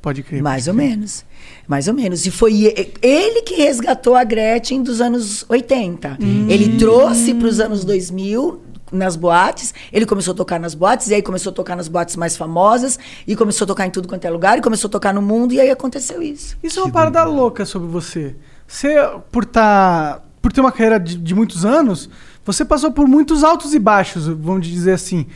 Pode 0.00 0.22
crer. 0.24 0.42
Mais 0.42 0.64
pode 0.64 0.70
ou 0.70 0.76
crer. 0.76 0.90
menos. 0.90 1.24
Mais 1.66 1.88
ou 1.88 1.94
menos. 1.94 2.26
E 2.26 2.30
foi 2.30 2.74
ele 3.00 3.42
que 3.42 3.54
resgatou 3.54 4.16
a 4.16 4.24
Gretchen 4.24 4.82
dos 4.82 5.00
anos 5.00 5.46
80. 5.48 6.18
Hum. 6.20 6.46
Ele 6.48 6.76
trouxe 6.76 7.32
para 7.34 7.46
os 7.46 7.60
anos 7.60 7.84
2000 7.84 8.60
nas 8.92 9.16
boates, 9.16 9.72
ele 9.90 10.04
começou 10.04 10.32
a 10.32 10.36
tocar 10.36 10.60
nas 10.60 10.74
boates, 10.74 11.08
e 11.08 11.14
aí 11.14 11.22
começou 11.22 11.50
a 11.50 11.54
tocar 11.54 11.74
nas 11.74 11.88
boates 11.88 12.14
mais 12.14 12.36
famosas, 12.36 12.98
e 13.26 13.34
começou 13.34 13.64
a 13.64 13.68
tocar 13.68 13.86
em 13.86 13.90
tudo 13.90 14.06
quanto 14.06 14.26
é 14.26 14.30
lugar, 14.30 14.58
e 14.58 14.60
começou 14.60 14.88
a 14.88 14.90
tocar 14.90 15.14
no 15.14 15.22
mundo, 15.22 15.54
e 15.54 15.60
aí 15.60 15.70
aconteceu 15.70 16.20
isso. 16.20 16.58
Isso 16.62 16.78
é 16.78 16.82
uma 16.82 16.92
parada 16.92 17.24
louca 17.24 17.64
sobre 17.64 17.88
você. 17.88 18.36
Você, 18.66 18.94
por 19.30 19.46
tá, 19.46 20.20
por 20.42 20.52
ter 20.52 20.60
uma 20.60 20.70
carreira 20.70 21.00
de, 21.00 21.16
de 21.16 21.34
muitos 21.34 21.64
anos, 21.64 22.10
você 22.44 22.64
passou 22.64 22.90
por 22.90 23.06
muitos 23.06 23.42
altos 23.44 23.74
e 23.74 23.78
baixos, 23.78 24.26
vamos 24.26 24.66
dizer 24.66 24.92
assim. 24.92 25.26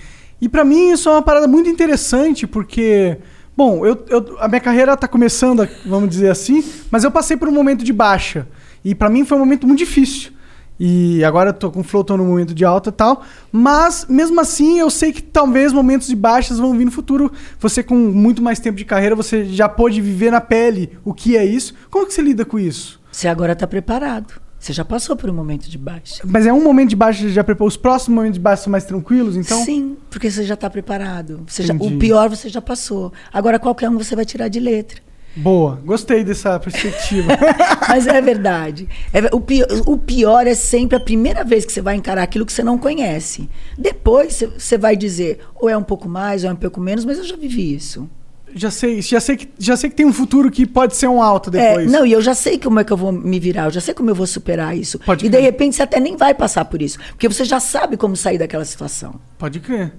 E 0.41 0.49
pra 0.49 0.65
mim 0.65 0.91
isso 0.91 1.09
é 1.09 1.13
uma 1.13 1.23
parada 1.23 1.47
muito 1.49 1.69
interessante, 1.69 2.47
porque, 2.47 3.17
bom, 3.57 3.87
eu, 3.87 4.05
eu- 4.09 4.37
a 4.39 4.49
minha 4.49 4.61
carreira 4.61 4.97
tá 4.97 5.09
começando, 5.09 5.67
vamos 5.87 6.09
dizer 6.11 6.31
assim, 6.31 6.63
mas 6.91 7.05
eu 7.05 7.11
passei 7.11 7.37
por 7.37 7.49
um 7.49 7.53
momento 7.53 7.85
de 7.85 7.93
baixa. 7.93 8.47
E 8.85 8.95
pra 8.95 9.09
mim 9.09 9.25
foi 9.25 9.37
um 9.37 9.41
momento 9.41 9.67
muito 9.67 9.79
difícil. 9.79 10.33
E 10.79 11.25
agora 11.25 11.49
eu 11.51 11.55
tô 11.55 11.71
com 11.71 11.83
Flow, 11.83 12.05
no 12.11 12.19
momento 12.25 12.53
de 12.55 12.63
alta 12.63 12.91
e 12.91 12.93
tal. 12.93 13.23
Mas, 13.51 14.05
mesmo 14.11 14.39
assim, 14.39 14.79
eu 14.79 14.91
sei 14.91 15.11
que 15.11 15.23
talvez 15.23 15.73
momentos 15.73 16.07
de 16.07 16.15
baixas 16.15 16.59
vão 16.59 16.77
vir 16.77 16.85
no 16.85 16.91
futuro. 16.91 17.33
Você, 17.59 17.83
com 17.83 17.95
muito 17.97 18.43
mais 18.43 18.61
tempo 18.61 18.77
de 18.77 18.85
carreira, 18.85 19.17
você 19.17 19.47
já 19.47 19.71
pôde 19.71 20.03
viver 20.03 20.31
na 20.31 20.41
pele 20.41 20.91
o 21.03 21.15
que 21.15 21.35
é 21.35 21.45
isso. 21.47 21.73
Como 21.91 22.05
que 22.07 22.13
você 22.13 22.21
lida 22.21 22.45
com 22.45 22.59
isso? 22.59 23.01
Você 23.11 23.27
agora 23.27 23.55
está 23.55 23.67
preparado. 23.67 24.35
Você 24.67 24.73
já 24.73 24.85
passou 24.85 25.15
por 25.15 25.31
um 25.31 25.33
momento 25.33 25.71
de 25.71 25.79
baixa. 25.79 26.25
Mas 26.25 26.45
é 26.45 26.53
um 26.53 26.61
momento 26.61 26.89
de 26.89 26.97
baixa, 26.97 27.29
já 27.29 27.45
preparou 27.45 27.69
os 27.69 27.77
próximos 27.77 28.17
momentos 28.17 28.35
de 28.37 28.41
baixa 28.41 28.65
são 28.65 28.71
mais 28.73 28.85
tranquilos, 28.85 29.37
então? 29.37 29.65
Sim, 29.65 29.97
porque 30.11 30.29
você 30.29 30.43
já 30.43 30.55
está 30.55 30.69
preparado. 30.69 31.45
Você 31.47 31.63
já- 31.63 31.73
o 31.73 31.97
pior 31.99 32.29
você 32.29 32.49
já 32.49 32.61
passou. 32.61 33.13
Agora 33.33 33.61
qualquer 33.61 33.89
um 33.89 33.97
você 33.97 34.17
vai 34.17 34.25
tirar 34.25 34.49
de 34.49 34.59
letra. 34.59 35.01
Boa, 35.37 35.81
gostei 35.85 36.25
dessa 36.25 36.59
perspectiva. 36.59 37.29
Mas 37.89 38.09
é 38.09 38.21
verdade. 38.21 38.89
É 39.13 39.33
o, 39.33 39.41
pior, 39.41 39.69
o 39.87 39.97
pior 39.97 40.49
é 40.49 40.55
sempre 40.57 40.97
a 40.97 41.01
primeira 41.01 41.45
vez 41.45 41.65
que 41.65 41.73
você 41.73 41.81
vai 41.81 41.95
encarar 41.95 42.25
aquilo 42.25 42.45
que 42.45 42.53
você 42.53 42.65
não 42.65 42.77
conhece. 42.77 43.49
Depois 43.79 44.43
você 44.59 44.77
vai 44.77 44.97
dizer, 44.97 45.39
ou 45.55 45.69
é 45.71 45.77
um 45.77 45.83
pouco 45.85 46.09
mais, 46.09 46.43
ou 46.43 46.51
é 46.51 46.53
um 46.53 46.57
pouco 46.57 46.81
menos, 46.81 47.05
mas 47.05 47.19
eu 47.19 47.25
já 47.25 47.37
vivi 47.37 47.73
isso. 47.73 48.11
Já 48.57 48.71
sei, 48.71 49.03
já 49.03 49.21
sei 49.21 49.37
que 49.37 49.49
já 49.59 49.77
sei 49.77 49.91
que 49.91 49.97
tem 49.97 50.07
um 50.07 50.13
futuro 50.13 50.51
que 50.51 50.65
pode 50.67 50.97
ser 50.97 51.07
um 51.09 51.23
alto 51.23 51.51
É, 51.57 51.69
depois. 51.69 51.93
não, 51.93 52.05
e 52.07 52.13
eu 52.13 52.21
já 52.23 52.35
sei 52.35 52.59
como 52.59 52.81
é 52.81 52.85
que 52.85 52.93
eu 52.93 52.97
vou 52.97 53.13
me 53.13 53.39
virar, 53.39 53.67
eu 53.67 53.71
já 53.71 53.81
sei 53.81 53.93
como 53.95 54.11
eu 54.11 54.15
vou 54.15 54.27
superar 54.27 54.77
isso. 54.77 54.99
Pode 54.99 55.25
e 55.25 55.29
de 55.29 55.37
crer. 55.37 55.45
repente 55.45 55.77
você 55.77 55.83
até 55.83 56.01
nem 56.01 56.17
vai 56.17 56.35
passar 56.35 56.65
por 56.65 56.81
isso. 56.83 56.99
Porque 57.11 57.29
você 57.29 57.45
já 57.45 57.61
sabe 57.61 57.97
como 57.97 58.17
sair 58.17 58.39
daquela 58.39 58.65
situação. 58.65 59.15
Pode 59.39 59.61
crer. 59.61 59.93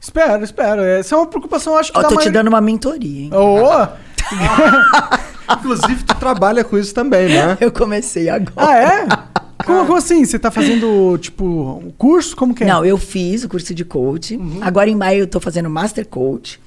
Espero, 0.00 0.44
espero. 0.44 0.82
Essa 0.82 1.14
é 1.14 1.18
uma 1.18 1.26
preocupação, 1.26 1.72
eu 1.72 1.78
acho 1.78 1.92
que 1.92 1.98
Ó, 1.98 2.02
da 2.02 2.08
tô 2.08 2.16
te 2.16 2.30
dando 2.30 2.48
uma 2.48 2.60
mentoria, 2.60 3.22
hein? 3.22 3.30
Ô! 3.32 3.88
Inclusive, 5.52 6.02
tu 6.04 6.14
trabalha 6.16 6.64
com 6.64 6.76
isso 6.76 6.92
também, 6.94 7.28
né? 7.28 7.56
Eu 7.60 7.70
comecei 7.70 8.28
agora. 8.28 8.52
Ah, 8.56 8.76
é? 8.76 9.06
Como, 9.64 9.86
como 9.86 9.96
assim? 9.96 10.22
Você 10.24 10.38
tá 10.38 10.50
fazendo, 10.50 11.16
tipo, 11.18 11.44
um 11.82 11.90
curso? 11.96 12.36
Como 12.36 12.54
que 12.54 12.62
é? 12.62 12.66
Não, 12.66 12.84
eu 12.84 12.96
fiz 12.98 13.42
o 13.42 13.48
curso 13.48 13.74
de 13.74 13.84
coach. 13.86 14.38
Agora 14.60 14.88
em 14.88 14.94
maio 14.94 15.20
eu 15.20 15.26
tô 15.26 15.40
fazendo 15.40 15.68
Master 15.68 16.06
Coach. 16.06 16.60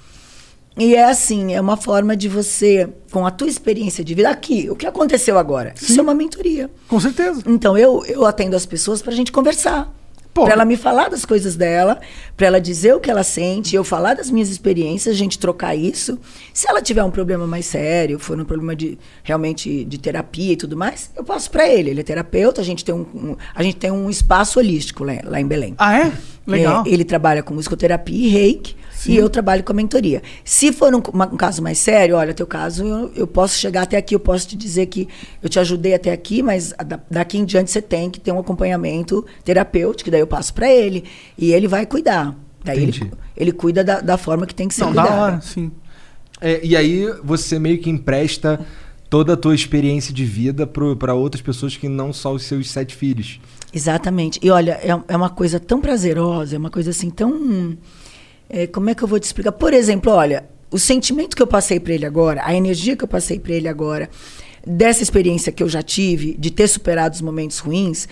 E 0.78 0.96
é 0.96 1.04
assim, 1.06 1.54
é 1.54 1.60
uma 1.60 1.76
forma 1.76 2.16
de 2.16 2.30
você, 2.30 2.88
com 3.12 3.26
a 3.26 3.32
tua 3.32 3.48
experiência 3.48 4.04
de 4.04 4.14
vida 4.16 4.30
aqui, 4.30 4.70
o 4.70 4.76
que 4.76 4.86
aconteceu 4.88 5.38
agora? 5.38 5.74
Isso 5.82 6.00
é 6.00 6.04
uma 6.04 6.14
mentoria. 6.14 6.70
Com 6.88 7.00
certeza. 7.00 7.44
Então 7.46 7.78
eu, 7.78 8.04
eu 8.06 8.26
atendo 8.26 8.56
as 8.56 8.66
pessoas 8.66 9.02
pra 9.02 9.12
gente 9.14 9.32
conversar. 9.32 9.94
Pô. 10.32 10.44
Pra 10.46 10.54
ela 10.54 10.64
me 10.64 10.78
falar 10.78 11.10
das 11.10 11.26
coisas 11.26 11.56
dela, 11.56 12.00
pra 12.38 12.46
ela 12.48 12.62
dizer 12.62 12.94
o 12.94 13.00
que 13.00 13.10
ela 13.10 13.24
sente, 13.24 13.76
eu 13.76 13.84
falar 13.84 14.14
das 14.14 14.30
minhas 14.30 14.48
experiências, 14.50 15.16
a 15.16 15.18
gente 15.18 15.40
trocar 15.40 15.76
isso. 15.76 16.20
Se 16.54 16.70
ela 16.70 16.82
tiver 16.84 17.04
um 17.04 17.10
problema 17.10 17.48
mais 17.48 17.66
sério, 17.66 18.20
for 18.20 18.40
um 18.40 18.46
problema 18.46 18.76
de 18.76 18.98
realmente 19.24 19.84
de 19.84 19.98
terapia 19.98 20.54
e 20.54 20.56
tudo 20.56 20.78
mais, 20.78 21.10
eu 21.18 21.24
passo 21.24 21.50
pra 21.50 21.68
ele. 21.68 21.90
Ele 21.90 22.02
é 22.02 22.04
terapeuta, 22.04 22.62
a 22.62 22.64
gente 22.64 22.86
tem 22.86 22.94
um, 22.94 23.00
um- 23.14 23.36
a 23.56 23.64
gente 23.64 23.76
tem 23.78 23.92
um 23.92 24.08
espaço 24.10 24.60
holístico 24.60 25.04
lá, 25.04 25.14
lá 25.26 25.42
em 25.42 25.48
Belém. 25.48 25.74
Ah, 25.80 25.98
é? 26.00 26.12
Legal. 26.46 26.84
É, 26.86 26.90
ele 26.90 27.04
trabalha 27.04 27.42
com 27.44 27.56
musicoterapia 27.56 28.28
e 28.28 28.30
reiki. 28.30 28.76
Sim. 29.00 29.14
E 29.14 29.18
eu 29.18 29.30
trabalho 29.30 29.64
com 29.64 29.72
a 29.72 29.76
mentoria. 29.76 30.22
Se 30.44 30.74
for 30.74 30.94
um, 30.94 30.98
um 30.98 31.38
caso 31.38 31.62
mais 31.64 31.78
sério, 31.78 32.18
olha, 32.18 32.34
teu 32.34 32.46
caso, 32.46 32.84
eu, 32.86 33.12
eu 33.16 33.26
posso 33.26 33.58
chegar 33.58 33.84
até 33.84 33.96
aqui, 33.96 34.14
eu 34.14 34.20
posso 34.20 34.46
te 34.50 34.58
dizer 34.58 34.88
que 34.88 35.08
eu 35.42 35.48
te 35.48 35.58
ajudei 35.58 35.94
até 35.94 36.12
aqui, 36.12 36.44
mas 36.44 36.74
da- 36.86 37.00
daqui 37.10 37.38
em 37.38 37.46
diante 37.46 37.72
você 37.72 37.82
tem 37.82 38.10
que 38.10 38.20
ter 38.20 38.34
um 38.34 38.40
acompanhamento 38.40 39.26
terapêutico, 39.46 40.12
daí 40.12 40.20
eu 40.20 40.28
passo 40.28 40.54
para 40.54 40.70
ele. 40.70 41.06
E 41.38 41.54
ele 41.54 41.66
vai 41.66 41.86
cuidar. 41.86 42.36
Daí 42.62 42.76
ele, 42.78 42.90
Entendi. 42.90 43.12
ele 43.38 43.52
cuida 43.54 43.86
da, 43.86 44.02
da 44.02 44.18
forma 44.18 44.46
que 44.46 44.54
tem 44.54 44.68
que 44.68 44.74
ser 44.76 44.82
Não, 44.84 44.92
da 44.94 45.02
cuidada. 45.04 45.22
hora, 45.22 45.42
sim. 45.42 45.72
É, 46.42 46.60
e 46.62 46.76
aí 46.76 47.08
você 47.24 47.58
meio 47.58 47.78
que 47.80 47.90
empresta 47.90 48.60
toda 49.10 49.32
a 49.34 49.38
tua 49.38 49.56
experiência 49.56 50.14
de 50.14 50.26
vida 50.26 50.68
para 50.68 51.14
outras 51.14 51.42
pessoas 51.42 51.78
que 51.78 51.88
não 51.88 52.12
só 52.12 52.34
os 52.34 52.44
seus 52.44 52.70
sete 52.70 52.96
filhos. 52.98 53.40
Exatamente. 53.74 54.40
E 54.44 54.50
olha, 54.52 54.74
é, 54.84 54.90
é 55.08 55.16
uma 55.16 55.30
coisa 55.30 55.58
tão 55.58 55.80
prazerosa, 55.80 56.56
é 56.56 56.60
uma 56.60 56.70
coisa 56.70 56.90
assim 56.90 57.10
tão. 57.10 57.78
É, 58.50 58.66
como 58.68 58.90
é 58.90 58.96
que 58.96 59.04
eu 59.04 59.08
vou 59.08 59.20
te 59.20 59.24
explicar? 59.24 59.52
Por 59.52 59.74
exemplo, 59.74 60.12
olha, 60.12 60.50
o 60.72 60.80
sentimento 60.80 61.36
que 61.36 61.42
eu 61.42 61.48
passei 61.48 61.80
para 61.80 61.94
ele 61.94 62.06
agora, 62.06 62.42
a 62.44 62.54
energia 62.54 62.96
que 62.96 63.04
eu 63.04 63.08
passei 63.08 63.40
para 63.40 63.54
ele 63.54 63.68
agora, 63.68 64.10
dessa 64.66 65.04
experiência 65.04 65.52
que 65.52 65.62
eu 65.62 65.70
já 65.70 65.82
tive, 65.82 66.36
de 66.38 66.52
ter 66.52 66.68
superado 66.68 67.16
os 67.16 67.22
momentos 67.22 67.60
ruins, 67.60 68.08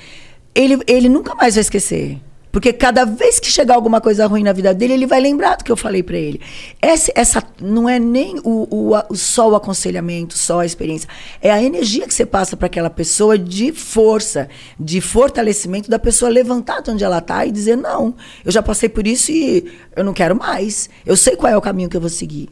ele, 0.54 0.80
ele 0.88 1.10
nunca 1.10 1.36
mais 1.36 1.56
vai 1.56 1.62
esquecer. 1.62 2.20
Porque 2.58 2.74
cada 2.74 3.06
vez 3.06 3.40
que 3.40 3.52
chegar 3.52 3.76
alguma 3.76 4.02
coisa 4.02 4.26
ruim 4.26 4.42
na 4.42 4.52
vida 4.52 4.74
dele, 4.74 4.94
ele 4.94 5.06
vai 5.06 5.20
lembrar 5.20 5.58
do 5.58 5.64
que 5.64 5.72
eu 5.72 5.78
falei 5.78 6.02
para 6.02 6.18
ele. 6.18 6.42
Essa, 6.82 7.12
essa 7.14 7.44
não 7.62 7.88
é 7.88 8.00
nem 8.00 8.40
o, 8.44 8.68
o, 8.72 9.16
só 9.16 9.48
o 9.48 9.56
aconselhamento, 9.56 10.36
só 10.36 10.62
a 10.62 10.66
experiência. 10.66 11.08
É 11.40 11.52
a 11.52 11.62
energia 11.62 12.08
que 12.08 12.14
você 12.16 12.26
passa 12.26 12.58
para 12.58 12.66
aquela 12.66 12.90
pessoa 12.90 13.38
de 13.38 13.72
força, 13.72 14.50
de 14.80 15.00
fortalecimento 15.00 15.88
da 15.88 16.00
pessoa 16.00 16.32
levantar 16.32 16.82
de 16.82 16.90
onde 16.90 17.04
ela 17.04 17.20
está 17.20 17.46
e 17.46 17.52
dizer: 17.52 17.78
não, 17.78 18.16
eu 18.44 18.52
já 18.52 18.64
passei 18.64 18.90
por 18.90 19.06
isso 19.06 19.32
e 19.32 19.72
eu 19.96 20.04
não 20.04 20.12
quero 20.12 20.36
mais. 20.36 20.90
Eu 21.06 21.16
sei 21.16 21.36
qual 21.36 21.54
é 21.54 21.56
o 21.56 21.62
caminho 21.62 21.90
que 21.90 21.96
eu 21.96 22.02
vou 22.02 22.10
seguir. 22.10 22.50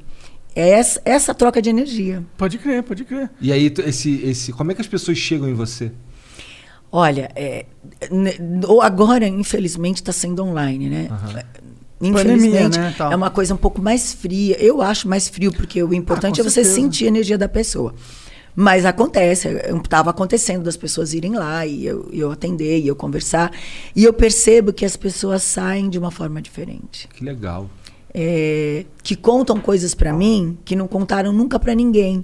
É 0.55 0.69
essa, 0.69 1.01
essa 1.03 1.33
troca 1.33 1.59
de 1.59 1.71
energia. 1.71 2.23
Pode 2.37 2.59
crer, 2.59 2.83
pode 2.83 3.05
crer. 3.05 3.31
E 3.41 3.51
aí, 3.51 3.73
esse, 3.87 4.21
esse, 4.23 4.53
como 4.53 4.71
é 4.71 4.75
que 4.75 4.81
as 4.81 4.87
pessoas 4.87 5.17
chegam 5.17 5.49
em 5.49 5.55
você? 5.55 5.91
Olha, 6.97 7.29
é, 7.35 7.65
ou 8.69 8.81
agora, 8.81 9.27
infelizmente, 9.27 9.97
está 9.97 10.13
sendo 10.13 10.41
online, 10.41 10.89
né? 10.89 11.09
Infelizmente, 11.99 12.53
Pandemia, 12.53 12.69
né, 12.69 12.95
é 13.11 13.15
uma 13.17 13.29
coisa 13.29 13.53
um 13.53 13.57
pouco 13.57 13.81
mais 13.81 14.13
fria. 14.13 14.55
Eu 14.61 14.81
acho 14.81 15.05
mais 15.05 15.27
frio, 15.27 15.51
porque 15.51 15.83
o 15.83 15.93
importante 15.93 16.39
Ah, 16.39 16.41
é 16.41 16.43
você 16.45 16.63
certeza. 16.63 16.75
sentir 16.75 17.03
a 17.03 17.07
energia 17.09 17.37
da 17.37 17.49
pessoa. 17.49 17.93
Mas 18.55 18.85
acontece, 18.85 19.49
estava 19.83 20.09
acontecendo 20.11 20.63
das 20.63 20.77
pessoas 20.77 21.13
irem 21.13 21.35
lá 21.35 21.65
e 21.65 21.85
eu, 21.85 22.09
eu 22.13 22.31
atender 22.31 22.79
e 22.79 22.87
eu 22.87 22.95
conversar. 22.95 23.51
E 23.93 24.05
eu 24.05 24.13
percebo 24.13 24.71
que 24.71 24.85
as 24.85 24.95
pessoas 24.95 25.43
saem 25.43 25.89
de 25.89 25.99
uma 25.99 26.11
forma 26.11 26.41
diferente. 26.41 27.09
Que 27.13 27.25
legal. 27.25 27.69
É, 28.13 28.85
que 29.03 29.13
contam 29.17 29.59
coisas 29.59 29.93
pra 29.93 30.13
mim 30.13 30.57
que 30.63 30.73
não 30.77 30.87
contaram 30.87 31.33
nunca 31.33 31.59
pra 31.59 31.75
ninguém. 31.75 32.23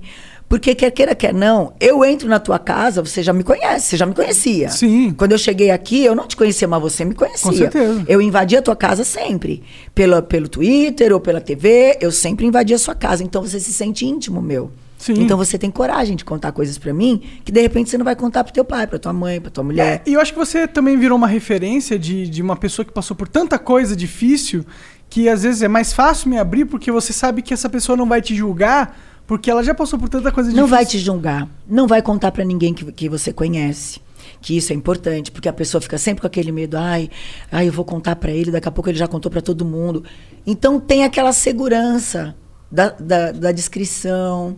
Porque 0.52 0.76
quer 0.76 0.92
queira, 0.92 1.16
quer 1.16 1.34
não, 1.34 1.72
eu 1.80 2.04
entro 2.04 2.28
na 2.28 2.38
tua 2.38 2.60
casa, 2.60 3.02
você 3.02 3.24
já 3.24 3.32
me 3.32 3.42
conhece, 3.42 3.88
você 3.88 3.96
já 3.96 4.06
me 4.06 4.14
conhecia. 4.14 4.70
Sim. 4.70 5.14
Quando 5.14 5.32
eu 5.32 5.38
cheguei 5.38 5.72
aqui, 5.72 6.04
eu 6.04 6.14
não 6.14 6.28
te 6.28 6.36
conhecia, 6.36 6.68
mas 6.68 6.82
você 6.82 7.06
me 7.06 7.16
conhecia. 7.16 7.50
Com 7.50 7.56
certeza. 7.56 8.04
Eu 8.06 8.22
invadia 8.22 8.60
a 8.60 8.62
tua 8.62 8.76
casa 8.76 9.06
sempre. 9.06 9.64
Pelo, 9.96 10.22
pelo 10.22 10.50
Twitter 10.50 11.14
ou 11.14 11.22
pela 11.22 11.40
TV, 11.40 11.98
eu 12.02 12.12
sempre 12.12 12.46
invadia 12.46 12.76
a 12.76 12.80
sua 12.80 12.94
casa. 12.94 13.24
Então 13.24 13.42
você 13.42 13.62
se 13.62 13.72
sente 13.72 14.06
íntimo 14.06 14.42
meu. 14.42 14.70
Sim. 14.98 15.14
Então 15.20 15.38
você 15.38 15.58
tem 15.58 15.72
coragem 15.72 16.18
de 16.18 16.26
contar 16.26 16.52
coisas 16.52 16.78
pra 16.78 16.94
mim 16.94 17.22
que 17.46 17.52
de 17.54 17.62
repente 17.62 17.90
você 17.90 17.98
não 17.98 18.04
vai 18.04 18.18
contar 18.18 18.44
pro 18.44 18.52
teu 18.52 18.66
pai, 18.66 18.86
pra 18.86 19.00
tua 19.00 19.14
mãe, 19.14 19.40
pra 19.40 19.50
tua 19.50 19.64
mulher. 19.64 20.02
É, 20.06 20.10
e 20.10 20.16
eu 20.16 20.20
acho 20.20 20.34
que 20.34 20.38
você 20.38 20.68
também 20.68 20.98
virou 20.98 21.18
uma 21.18 21.28
referência 21.28 21.98
de, 21.98 22.28
de 22.28 22.42
uma 22.42 22.58
pessoa 22.58 22.86
que 22.86 22.92
passou 22.92 23.16
por 23.16 23.30
tanta 23.30 23.58
coisa 23.58 23.96
difícil 23.96 24.66
que 25.10 25.30
às 25.30 25.44
vezes 25.44 25.62
é 25.62 25.68
mais 25.70 25.94
fácil 25.94 26.30
me 26.30 26.38
abrir 26.38 26.66
porque 26.66 26.92
você 26.92 27.14
sabe 27.14 27.42
que 27.42 27.54
essa 27.54 27.70
pessoa 27.70 27.98
não 27.98 28.06
vai 28.06 28.22
te 28.22 28.36
julgar 28.36 28.98
porque 29.32 29.50
ela 29.50 29.64
já 29.64 29.74
passou 29.74 29.98
por 29.98 30.10
tanta 30.10 30.30
coisa 30.30 30.50
Não 30.50 30.56
difícil. 30.66 30.76
vai 30.76 30.86
te 30.86 31.00
julgar. 31.00 31.48
Não 31.66 31.88
vai 31.88 32.02
contar 32.02 32.34
pra 32.34 32.44
ninguém 32.44 32.74
que, 32.74 32.92
que 32.92 33.08
você 33.08 33.32
conhece. 33.32 34.02
Que 34.42 34.58
isso 34.58 34.74
é 34.74 34.76
importante, 34.76 35.32
porque 35.32 35.48
a 35.48 35.54
pessoa 35.54 35.80
fica 35.80 35.98
sempre 35.98 36.20
com 36.20 36.28
aquele 36.28 36.52
medo, 36.52 36.76
ai, 36.78 37.10
ai, 37.50 37.70
eu 37.70 37.72
vou 37.72 37.86
contar 37.86 38.18
pra 38.18 38.30
ele, 38.30 38.52
daqui 38.52 38.68
a 38.68 38.72
pouco 38.72 38.90
ele 38.90 38.98
já 38.98 39.08
contou 39.08 39.32
pra 39.32 39.40
todo 39.40 39.64
mundo. 39.64 40.04
Então 40.46 40.82
tem 40.82 41.06
aquela 41.06 41.32
segurança 41.32 42.36
da, 42.70 42.90
da, 42.90 43.32
da 43.32 43.52
descrição, 43.54 44.58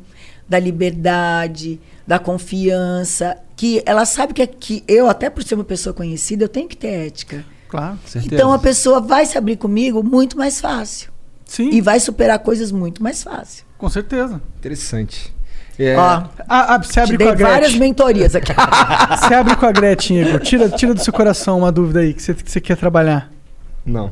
da 0.50 0.58
liberdade, 0.58 1.80
da 2.08 2.18
confiança, 2.18 3.38
que 3.56 3.84
ela 3.86 4.06
sabe 4.06 4.34
que, 4.34 4.42
é- 4.42 4.48
que 4.48 4.84
eu, 4.88 5.08
até 5.08 5.30
por 5.30 5.44
ser 5.44 5.54
uma 5.54 5.64
pessoa 5.64 5.94
conhecida, 5.94 6.46
eu 6.46 6.50
tenho 6.50 6.68
que 6.68 6.76
ter 6.76 7.06
ética. 7.06 7.46
Claro. 7.70 8.00
Certeza. 8.08 8.34
Então 8.34 8.52
a 8.52 8.58
pessoa 8.58 9.00
vai 9.00 9.24
se 9.28 9.38
abrir 9.38 9.58
comigo 9.58 10.02
muito 10.04 10.36
mais 10.36 10.60
fácil. 10.60 11.13
Sim, 11.46 11.70
E 11.72 11.82
vai 11.82 12.00
superar 12.00 12.40
coisas 12.40 12.72
muito 12.72 13.02
mais 13.04 13.22
fácil. 13.24 13.64
com 13.78 13.90
certeza. 13.90 14.42
Interessante. 14.60 15.34
É, 15.78 15.96
Ó, 15.98 16.02
Ah, 16.48 16.76
ah, 16.76 16.78
você 16.78 16.94
te 16.94 17.00
abre 17.00 17.18
com 17.18 17.24
a 17.24 17.28
várias 17.36 17.60
Gretchen. 17.72 17.80
mentorias 17.80 18.36
aqui. 18.36 18.54
Você 19.18 19.34
abre 19.34 19.56
com 19.56 19.66
a 19.66 19.72
Gretchen, 19.72 20.22
Igor. 20.22 20.40
Tira, 20.40 20.70
tira 20.70 20.94
do 20.94 21.04
seu 21.04 21.12
coração 21.12 21.58
uma 21.60 21.72
dúvida 21.72 22.02
aí 22.02 22.14
que 22.14 22.22
você, 22.22 22.34
que 22.36 22.52
você 22.52 22.62
quer 22.62 22.78
trabalhar. 22.78 23.32
Não. 23.84 24.12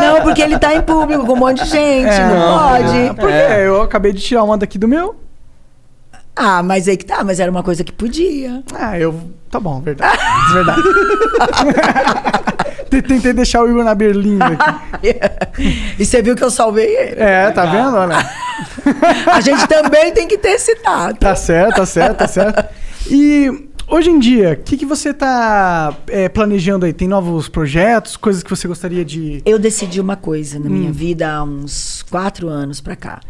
Não, 0.00 0.22
porque 0.22 0.40
ele 0.42 0.58
tá 0.58 0.72
em 0.74 0.80
público 0.80 1.26
com 1.26 1.32
um 1.32 1.36
monte 1.36 1.64
de 1.64 1.70
gente. 1.70 2.08
É, 2.08 2.28
não, 2.28 2.38
não, 2.38 2.68
pode. 2.68 2.96
é. 2.98 3.12
Por 3.14 3.28
quê? 3.28 3.66
Eu 3.66 3.82
acabei 3.82 4.12
de 4.12 4.20
tirar 4.22 4.44
uma 4.44 4.56
daqui 4.56 4.78
do 4.78 4.86
meu. 4.86 5.16
Ah, 6.36 6.62
mas 6.62 6.86
aí 6.88 6.96
que 6.96 7.04
tá, 7.04 7.22
mas 7.24 7.40
era 7.40 7.50
uma 7.50 7.62
coisa 7.64 7.82
que 7.82 7.92
podia. 7.92 8.62
Ah, 8.74 8.96
eu. 8.98 9.20
Tá 9.50 9.58
bom, 9.58 9.80
verdade. 9.80 10.16
verdade. 10.52 10.82
te- 13.02 13.08
tentei 13.08 13.32
deixar 13.32 13.62
o 13.62 13.68
Igor 13.68 13.84
na 13.84 13.94
berlinda 13.94 14.46
aqui. 14.46 15.16
e 15.98 16.04
você 16.04 16.22
viu 16.22 16.34
que 16.34 16.42
eu 16.44 16.50
salvei 16.50 16.86
ele. 16.96 17.20
É, 17.20 17.50
tá 17.50 17.66
vendo? 17.66 17.96
Olha. 17.96 18.16
A 19.32 19.40
gente 19.40 19.66
também 19.66 20.12
tem 20.12 20.26
que 20.28 20.38
ter 20.38 20.50
esse 20.50 20.76
tato. 20.76 21.18
Tá 21.18 21.34
certo, 21.34 21.76
tá 21.76 21.86
certo, 21.86 22.16
tá 22.18 22.28
certo. 22.28 22.64
E 23.10 23.68
hoje 23.88 24.10
em 24.10 24.18
dia, 24.18 24.52
o 24.52 24.64
que, 24.64 24.76
que 24.76 24.86
você 24.86 25.12
tá 25.12 25.94
é, 26.08 26.28
planejando 26.28 26.86
aí? 26.86 26.92
Tem 26.92 27.08
novos 27.08 27.48
projetos, 27.48 28.16
coisas 28.16 28.42
que 28.42 28.50
você 28.50 28.66
gostaria 28.68 29.04
de. 29.04 29.42
Eu 29.44 29.58
decidi 29.58 30.00
uma 30.00 30.16
coisa 30.16 30.58
na 30.58 30.66
Hum. 30.66 30.70
minha 30.70 30.92
vida 30.92 31.28
há 31.30 31.42
uns 31.42 32.02
quatro 32.10 32.48
anos 32.48 32.80
pra 32.80 32.94
cá. 32.96 33.20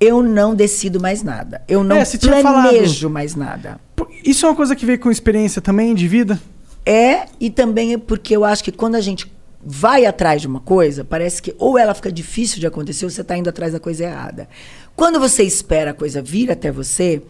Eu 0.00 0.22
não 0.22 0.54
decido 0.54 0.98
mais 0.98 1.22
nada. 1.22 1.60
Eu 1.68 1.84
não 1.84 1.96
É, 1.96 2.04
planejo 2.40 3.10
mais 3.10 3.34
nada. 3.34 3.78
Isso 4.24 4.46
é 4.46 4.48
uma 4.48 4.54
coisa 4.54 4.74
que 4.74 4.86
veio 4.86 4.98
com 4.98 5.10
experiência 5.10 5.60
também 5.60 5.94
de 5.94 6.08
vida? 6.08 6.40
É, 6.90 7.26
e 7.38 7.50
também 7.50 7.92
é 7.92 7.98
porque 7.98 8.34
eu 8.34 8.44
acho 8.44 8.64
que 8.64 8.72
quando 8.72 8.96
a 8.96 9.00
gente 9.00 9.30
vai 9.64 10.06
atrás 10.06 10.40
de 10.40 10.48
uma 10.48 10.58
coisa, 10.60 11.04
parece 11.04 11.40
que 11.40 11.54
ou 11.58 11.78
ela 11.78 11.94
fica 11.94 12.10
difícil 12.10 12.58
de 12.58 12.66
acontecer 12.66 13.04
ou 13.04 13.10
você 13.10 13.20
está 13.20 13.36
indo 13.36 13.48
atrás 13.48 13.72
da 13.72 13.78
coisa 13.78 14.04
errada. 14.04 14.48
Quando 14.96 15.20
você 15.20 15.42
espera 15.44 15.92
a 15.92 15.94
coisa 15.94 16.20
vir 16.20 16.50
até 16.50 16.72
você, 16.72 17.22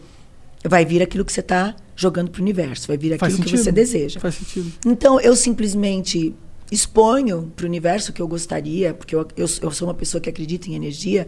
vai 0.65 0.83
vir 0.85 1.03
aquilo 1.03 1.23
que 1.25 1.31
você 1.31 1.41
está 1.41 1.75
jogando 1.95 2.31
para 2.31 2.39
o 2.39 2.41
universo, 2.41 2.87
vai 2.87 2.97
vir 2.97 3.13
aquilo 3.13 3.37
que 3.43 3.57
você 3.57 3.71
deseja. 3.71 4.19
Faz 4.19 4.35
sentido. 4.35 4.71
Então, 4.85 5.19
eu 5.19 5.35
simplesmente 5.35 6.33
exponho 6.71 7.51
para 7.55 7.65
o 7.65 7.67
universo 7.67 8.09
o 8.11 8.13
que 8.13 8.21
eu 8.21 8.27
gostaria, 8.27 8.93
porque 8.93 9.13
eu, 9.13 9.27
eu, 9.37 9.45
eu 9.61 9.71
sou 9.71 9.87
uma 9.87 9.93
pessoa 9.93 10.19
que 10.21 10.29
acredita 10.29 10.69
em 10.69 10.73
energia. 10.75 11.27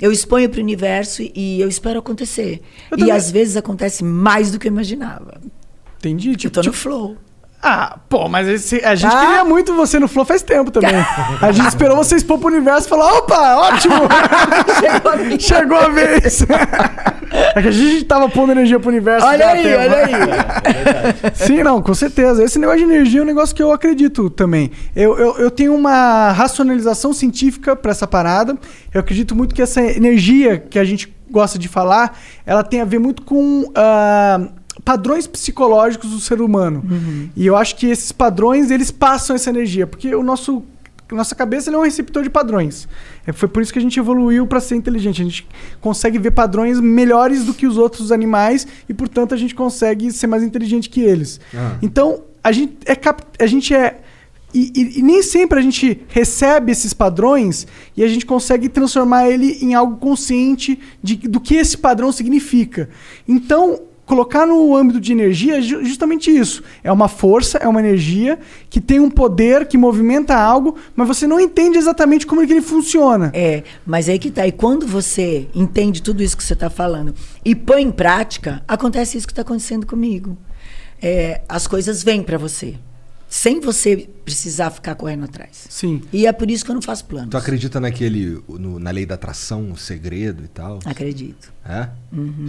Eu 0.00 0.10
exponho 0.12 0.50
para 0.50 0.58
o 0.58 0.62
universo 0.62 1.22
e 1.22 1.60
eu 1.60 1.68
espero 1.68 2.00
acontecer. 2.00 2.60
Eu 2.90 2.96
e 2.96 3.00
também- 3.00 3.14
às 3.14 3.30
vezes 3.30 3.56
acontece 3.56 4.02
mais 4.04 4.50
do 4.50 4.58
que 4.58 4.66
eu 4.68 4.72
imaginava. 4.72 5.40
Entendi. 5.98 6.30
Eu 6.30 6.36
Tipo, 6.36 6.54
tô 6.54 6.60
no 6.60 6.64
tipo- 6.64 6.76
flow. 6.76 7.16
Ah, 7.64 7.96
pô, 8.08 8.28
mas 8.28 8.48
esse- 8.48 8.84
a 8.84 8.96
gente 8.96 9.12
Tá? 9.12 9.20
queria 9.24 9.44
muito 9.44 9.72
você 9.74 10.00
no 10.00 10.08
Flow 10.08 10.24
faz 10.24 10.42
tempo 10.42 10.70
também. 10.72 10.96
A 11.40 11.52
gente 11.52 11.68
esperou 11.68 11.96
você 11.96 12.16
expor 12.16 12.38
pro 12.38 12.48
universo 12.48 12.88
e 12.88 12.90
falar: 12.90 13.12
opa, 13.18 13.56
ótimo! 13.56 13.94
Chegou 14.80 15.12
a 15.12 15.16
minha. 15.16 15.38
Chegou 15.40 15.78
a 15.78 15.88
vez! 15.88 16.44
É 17.54 17.62
que 17.62 17.68
a 17.68 17.70
gente 17.70 18.04
tava 18.04 18.28
pondo 18.28 18.50
energia 18.52 18.80
pro 18.80 18.88
universo. 18.90 19.26
Olha 19.26 19.48
aí, 19.50 19.62
tempo. 19.62 19.78
olha 19.78 20.04
aí. 20.06 21.32
Sim, 21.34 21.62
não, 21.62 21.80
com 21.80 21.94
certeza. 21.94 22.42
Esse 22.42 22.58
negócio 22.58 22.80
de 22.84 22.92
energia 22.92 23.20
é 23.20 23.22
um 23.22 23.26
negócio 23.26 23.54
que 23.54 23.62
eu 23.62 23.72
acredito 23.72 24.28
também. 24.28 24.70
Eu, 24.94 25.16
eu, 25.16 25.36
eu 25.38 25.50
tenho 25.50 25.74
uma 25.74 26.32
racionalização 26.32 27.12
científica 27.12 27.74
para 27.76 27.90
essa 27.92 28.06
parada. 28.06 28.56
Eu 28.92 29.00
acredito 29.00 29.34
muito 29.36 29.54
que 29.54 29.62
essa 29.62 29.80
energia 29.80 30.58
que 30.58 30.78
a 30.78 30.84
gente 30.84 31.14
gosta 31.30 31.58
de 31.58 31.68
falar, 31.68 32.18
ela 32.44 32.62
tem 32.62 32.82
a 32.82 32.84
ver 32.84 32.98
muito 32.98 33.22
com 33.22 33.64
ah, 33.74 34.48
padrões 34.84 35.26
psicológicos 35.26 36.10
do 36.10 36.20
ser 36.20 36.40
humano. 36.40 36.82
E 37.36 37.46
eu 37.46 37.56
acho 37.56 37.76
que 37.76 37.86
esses 37.86 38.12
padrões, 38.12 38.70
eles 38.70 38.90
passam 38.90 39.36
essa 39.36 39.50
energia, 39.50 39.86
porque 39.86 40.14
o 40.14 40.22
nosso 40.22 40.62
nossa 41.10 41.34
cabeça 41.34 41.70
é 41.70 41.76
um 41.76 41.82
receptor 41.82 42.22
de 42.22 42.30
padrões. 42.30 42.88
É, 43.26 43.32
foi 43.34 43.46
por 43.46 43.62
isso 43.62 43.70
que 43.70 43.78
a 43.78 43.82
gente 43.82 43.98
evoluiu 43.98 44.46
para 44.46 44.60
ser 44.60 44.76
inteligente. 44.76 45.20
A 45.20 45.24
gente 45.26 45.46
consegue 45.78 46.18
ver 46.18 46.30
padrões 46.30 46.80
melhores 46.80 47.44
do 47.44 47.52
que 47.52 47.66
os 47.66 47.76
outros 47.76 48.10
animais 48.10 48.66
e, 48.88 48.94
portanto, 48.94 49.34
a 49.34 49.36
gente 49.36 49.54
consegue 49.54 50.10
ser 50.10 50.26
mais 50.26 50.42
inteligente 50.42 50.88
que 50.88 51.02
eles. 51.02 51.38
Ah. 51.54 51.76
Então, 51.82 52.22
a 52.42 52.50
gente 52.50 52.78
é 52.86 52.94
cap... 52.94 53.22
a 53.38 53.46
gente 53.46 53.74
é 53.74 53.98
e, 54.54 54.72
e- 54.74 54.98
e 55.00 55.02
nem 55.02 55.22
sempre 55.22 55.58
a 55.58 55.62
gente 55.62 56.00
recebe 56.08 56.72
esses 56.72 56.94
padrões 56.94 57.66
e 57.94 58.02
a 58.02 58.08
gente 58.08 58.24
consegue 58.24 58.70
transformar 58.70 59.28
ele 59.28 59.58
em 59.60 59.74
algo 59.74 59.98
consciente 59.98 60.80
de, 61.02 61.16
do 61.16 61.40
que 61.40 61.56
esse 61.56 61.76
padrão 61.76 62.10
significa. 62.10 62.88
Então, 63.28 63.80
colocar 64.12 64.46
no 64.46 64.76
âmbito 64.76 65.00
de 65.00 65.10
energia 65.10 65.56
é 65.56 65.62
ju- 65.62 65.82
justamente 65.82 66.30
isso. 66.30 66.62
É 66.84 66.92
uma 66.92 67.08
força, 67.08 67.56
é 67.56 67.66
uma 67.66 67.80
energia 67.80 68.38
que 68.68 68.78
tem 68.78 69.00
um 69.00 69.10
poder, 69.10 69.66
que 69.66 69.78
movimenta 69.78 70.36
algo, 70.36 70.76
mas 70.94 71.08
você 71.08 71.26
não 71.26 71.40
entende 71.40 71.78
exatamente 71.78 72.26
como 72.26 72.42
é 72.42 72.46
que 72.46 72.52
ele 72.52 72.60
funciona. 72.60 73.30
É, 73.32 73.62
mas 73.86 74.10
aí 74.10 74.18
que 74.18 74.30
tá. 74.30 74.46
E 74.46 74.52
quando 74.52 74.86
você 74.86 75.48
entende 75.54 76.02
tudo 76.02 76.22
isso 76.22 76.36
que 76.36 76.44
você 76.44 76.52
está 76.52 76.68
falando 76.68 77.14
e 77.42 77.54
põe 77.54 77.80
em 77.82 77.90
prática, 77.90 78.62
acontece 78.68 79.16
isso 79.16 79.26
que 79.26 79.32
está 79.32 79.40
acontecendo 79.40 79.86
comigo. 79.86 80.36
É, 81.00 81.40
as 81.48 81.66
coisas 81.66 82.02
vêm 82.02 82.22
para 82.22 82.36
você, 82.36 82.74
sem 83.28 83.60
você 83.60 84.08
precisar 84.26 84.70
ficar 84.70 84.94
correndo 84.94 85.24
atrás. 85.24 85.66
Sim. 85.70 86.02
E 86.12 86.26
é 86.26 86.32
por 86.32 86.50
isso 86.50 86.64
que 86.66 86.70
eu 86.70 86.74
não 86.74 86.82
faço 86.82 87.06
planos. 87.06 87.30
Tu 87.30 87.36
acredita 87.38 87.80
naquele. 87.80 88.42
no- 88.46 88.78
na 88.78 88.90
lei 88.90 89.06
da 89.06 89.14
atração, 89.14 89.72
o 89.72 89.76
segredo 89.76 90.44
e 90.44 90.48
tal? 90.48 90.80
Acredito. 90.84 91.50
É? 91.66 91.88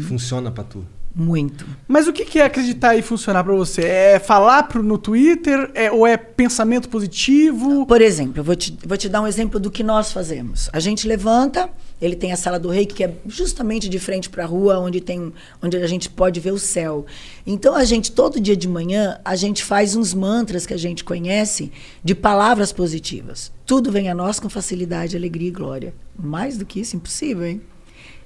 Funciona 0.09 0.51
pra 0.51 0.63
tu. 0.65 0.85
Muito. 1.15 1.67
Mas 1.87 2.07
o 2.07 2.13
que 2.13 2.39
é 2.39 2.45
acreditar 2.45 2.95
e 2.95 3.03
funcionar 3.03 3.43
pra 3.43 3.53
você? 3.53 3.83
É 3.83 4.19
falar 4.19 4.63
pro, 4.63 4.81
no 4.81 4.97
Twitter? 4.97 5.69
É, 5.75 5.91
ou 5.91 6.07
é 6.07 6.17
pensamento 6.17 6.89
positivo? 6.89 7.85
Por 7.85 8.01
exemplo, 8.01 8.39
eu 8.39 8.43
vou 8.43 8.55
te, 8.55 8.75
vou 8.83 8.97
te 8.97 9.07
dar 9.07 9.21
um 9.21 9.27
exemplo 9.27 9.59
do 9.59 9.69
que 9.69 9.83
nós 9.83 10.11
fazemos. 10.11 10.71
A 10.73 10.79
gente 10.79 11.07
levanta, 11.07 11.69
ele 12.01 12.15
tem 12.15 12.31
a 12.31 12.35
sala 12.35 12.57
do 12.57 12.69
rei, 12.69 12.87
que 12.87 13.03
é 13.03 13.13
justamente 13.27 13.87
de 13.87 13.99
frente 13.99 14.27
para 14.27 14.43
a 14.43 14.47
rua, 14.47 14.79
onde, 14.79 14.99
tem, 14.99 15.31
onde 15.61 15.77
a 15.77 15.85
gente 15.85 16.09
pode 16.09 16.39
ver 16.39 16.51
o 16.51 16.57
céu. 16.57 17.05
Então, 17.45 17.75
a 17.75 17.83
gente, 17.83 18.11
todo 18.11 18.41
dia 18.41 18.57
de 18.57 18.67
manhã, 18.67 19.19
a 19.23 19.35
gente 19.35 19.63
faz 19.63 19.95
uns 19.95 20.15
mantras 20.15 20.65
que 20.65 20.73
a 20.73 20.77
gente 20.77 21.03
conhece 21.03 21.71
de 22.03 22.15
palavras 22.15 22.73
positivas. 22.73 23.51
Tudo 23.67 23.91
vem 23.91 24.09
a 24.09 24.15
nós 24.15 24.39
com 24.39 24.49
facilidade, 24.49 25.15
alegria 25.15 25.49
e 25.49 25.51
glória. 25.51 25.93
Mais 26.17 26.57
do 26.57 26.65
que 26.65 26.79
isso, 26.79 26.95
impossível, 26.95 27.45
hein? 27.45 27.61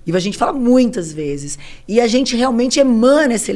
E 0.07 0.15
a 0.15 0.19
gente 0.19 0.37
fala 0.37 0.53
muitas 0.53 1.11
vezes. 1.11 1.59
E 1.85 1.99
a 1.99 2.07
gente 2.07 2.35
realmente 2.35 2.79
emana 2.79 3.33
essa, 3.33 3.51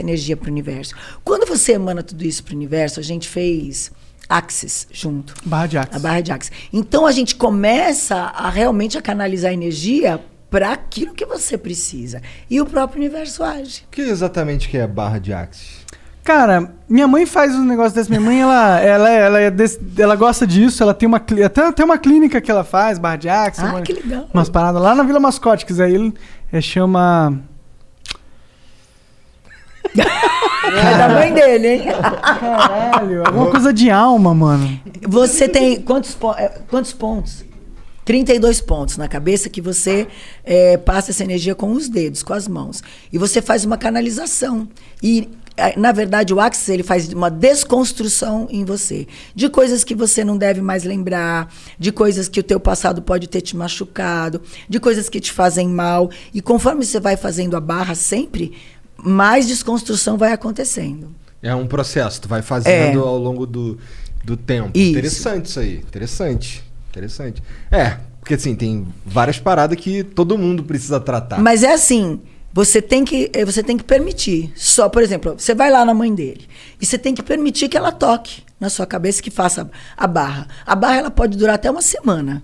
energia 0.00 0.36
para 0.36 0.48
o 0.48 0.52
universo. 0.52 0.94
Quando 1.24 1.48
você 1.48 1.72
emana 1.72 2.02
tudo 2.02 2.22
isso 2.24 2.44
para 2.44 2.52
o 2.52 2.56
universo, 2.56 3.00
a 3.00 3.02
gente 3.02 3.26
fez 3.26 3.90
Axis 4.28 4.86
junto. 4.92 5.34
Barra 5.46 5.66
de 5.66 5.78
Axis. 5.78 5.96
A 5.96 5.98
barra 5.98 6.20
de 6.20 6.32
Axis. 6.32 6.52
Então 6.70 7.06
a 7.06 7.12
gente 7.12 7.34
começa 7.34 8.14
a 8.14 8.50
realmente 8.50 8.98
a 8.98 9.02
canalizar 9.02 9.52
energia 9.52 10.22
para 10.50 10.72
aquilo 10.72 11.14
que 11.14 11.24
você 11.24 11.56
precisa. 11.56 12.20
E 12.50 12.60
o 12.60 12.66
próprio 12.66 13.00
universo 13.00 13.42
age. 13.42 13.84
O 13.86 13.90
que 13.90 14.02
exatamente 14.02 14.68
que 14.68 14.76
é 14.76 14.86
barra 14.86 15.18
de 15.18 15.32
Axis? 15.32 15.86
Cara, 16.28 16.74
minha 16.86 17.08
mãe 17.08 17.24
faz 17.24 17.54
um 17.54 17.64
negócio 17.64 17.94
desse. 17.94 18.10
Minha 18.10 18.20
mãe, 18.20 18.42
ela, 18.42 18.78
ela, 18.80 19.08
ela, 19.08 19.40
é 19.40 19.50
ela 19.98 20.14
gosta 20.14 20.46
disso. 20.46 20.82
Ela 20.82 20.92
tem 20.92 21.06
uma, 21.06 21.16
até, 21.16 21.66
até 21.68 21.82
uma 21.82 21.96
clínica 21.96 22.38
que 22.38 22.50
ela 22.50 22.62
faz, 22.64 22.98
barra 22.98 23.16
de 23.16 23.30
Axis. 23.30 23.64
Ah, 23.64 23.68
uma- 23.68 23.80
que 23.80 23.94
legal. 23.94 24.28
Umas 24.34 24.50
paradas 24.50 24.82
lá 24.82 24.94
na 24.94 25.04
Vila 25.04 25.18
Mascote, 25.18 25.64
que 25.64 25.72
ir, 25.72 26.12
é, 26.52 26.60
chama... 26.60 27.32
É 30.68 30.98
da 30.98 31.08
mãe 31.08 31.32
dele, 31.32 31.66
hein? 31.66 31.82
Caralho, 32.22 33.26
alguma 33.26 33.46
coisa 33.50 33.72
de 33.72 33.90
alma, 33.90 34.34
mano. 34.34 34.78
Você 35.08 35.48
tem 35.48 35.80
quantos, 35.80 36.14
po- 36.14 36.34
eh, 36.34 36.60
quantos 36.68 36.92
pontos? 36.92 37.42
32 38.08 38.62
pontos 38.62 38.96
na 38.96 39.06
cabeça 39.06 39.50
que 39.50 39.60
você 39.60 40.08
eh, 40.42 40.78
passa 40.78 41.10
essa 41.10 41.22
energia 41.22 41.54
com 41.54 41.72
os 41.72 41.90
dedos, 41.90 42.22
com 42.22 42.32
as 42.32 42.48
mãos. 42.48 42.82
E 43.12 43.18
você 43.18 43.42
faz 43.42 43.66
uma 43.66 43.76
canalização. 43.76 44.66
E, 45.02 45.28
eh, 45.58 45.78
na 45.78 45.92
verdade, 45.92 46.32
o 46.32 46.40
Axis 46.40 46.70
ele 46.70 46.82
faz 46.82 47.12
uma 47.12 47.30
desconstrução 47.30 48.48
em 48.50 48.64
você. 48.64 49.06
De 49.34 49.50
coisas 49.50 49.84
que 49.84 49.94
você 49.94 50.24
não 50.24 50.38
deve 50.38 50.62
mais 50.62 50.84
lembrar, 50.84 51.52
de 51.78 51.92
coisas 51.92 52.30
que 52.30 52.40
o 52.40 52.42
teu 52.42 52.58
passado 52.58 53.02
pode 53.02 53.28
ter 53.28 53.42
te 53.42 53.54
machucado, 53.54 54.40
de 54.66 54.80
coisas 54.80 55.10
que 55.10 55.20
te 55.20 55.30
fazem 55.30 55.68
mal. 55.68 56.10
E 56.32 56.40
conforme 56.40 56.86
você 56.86 56.98
vai 56.98 57.14
fazendo 57.14 57.58
a 57.58 57.60
barra 57.60 57.94
sempre, 57.94 58.54
mais 58.96 59.46
desconstrução 59.46 60.16
vai 60.16 60.32
acontecendo. 60.32 61.14
É 61.42 61.54
um 61.54 61.66
processo, 61.66 62.22
tu 62.22 62.28
vai 62.28 62.40
fazendo 62.40 63.00
É. 63.00 63.06
ao 63.06 63.18
longo 63.18 63.44
do, 63.44 63.76
do 64.24 64.34
tempo. 64.34 64.70
Isso. 64.72 64.92
Interessante 64.92 65.44
isso 65.44 65.60
aí. 65.60 65.76
Interessante. 65.76 66.67
Interessante. 66.98 67.42
É, 67.70 67.96
porque 68.20 68.34
assim, 68.34 68.54
tem 68.54 68.86
várias 69.06 69.38
paradas 69.38 69.78
que 69.78 70.02
todo 70.02 70.36
mundo 70.36 70.64
precisa 70.64 70.98
tratar. 70.98 71.40
Mas 71.40 71.62
é 71.62 71.72
assim, 71.72 72.20
você 72.52 72.82
tem 72.82 73.04
que 73.04 73.30
eh, 73.32 73.44
você 73.44 73.62
tem 73.62 73.76
que 73.76 73.84
permitir. 73.84 74.52
Só, 74.56 74.88
por 74.88 75.02
exemplo, 75.02 75.34
você 75.38 75.54
vai 75.54 75.70
lá 75.70 75.84
na 75.84 75.94
mãe 75.94 76.14
dele 76.14 76.48
e 76.80 76.84
você 76.84 76.98
tem 76.98 77.14
que 77.14 77.22
permitir 77.22 77.68
que 77.68 77.76
ela 77.76 77.92
toque 77.92 78.42
na 78.58 78.68
sua 78.68 78.84
cabeça 78.84 79.22
que 79.22 79.30
faça 79.30 79.70
a 79.96 80.06
barra. 80.06 80.48
A 80.66 80.74
barra 80.74 80.96
ela 80.96 81.10
pode 81.10 81.38
durar 81.38 81.54
até 81.54 81.70
uma 81.70 81.82
semana. 81.82 82.42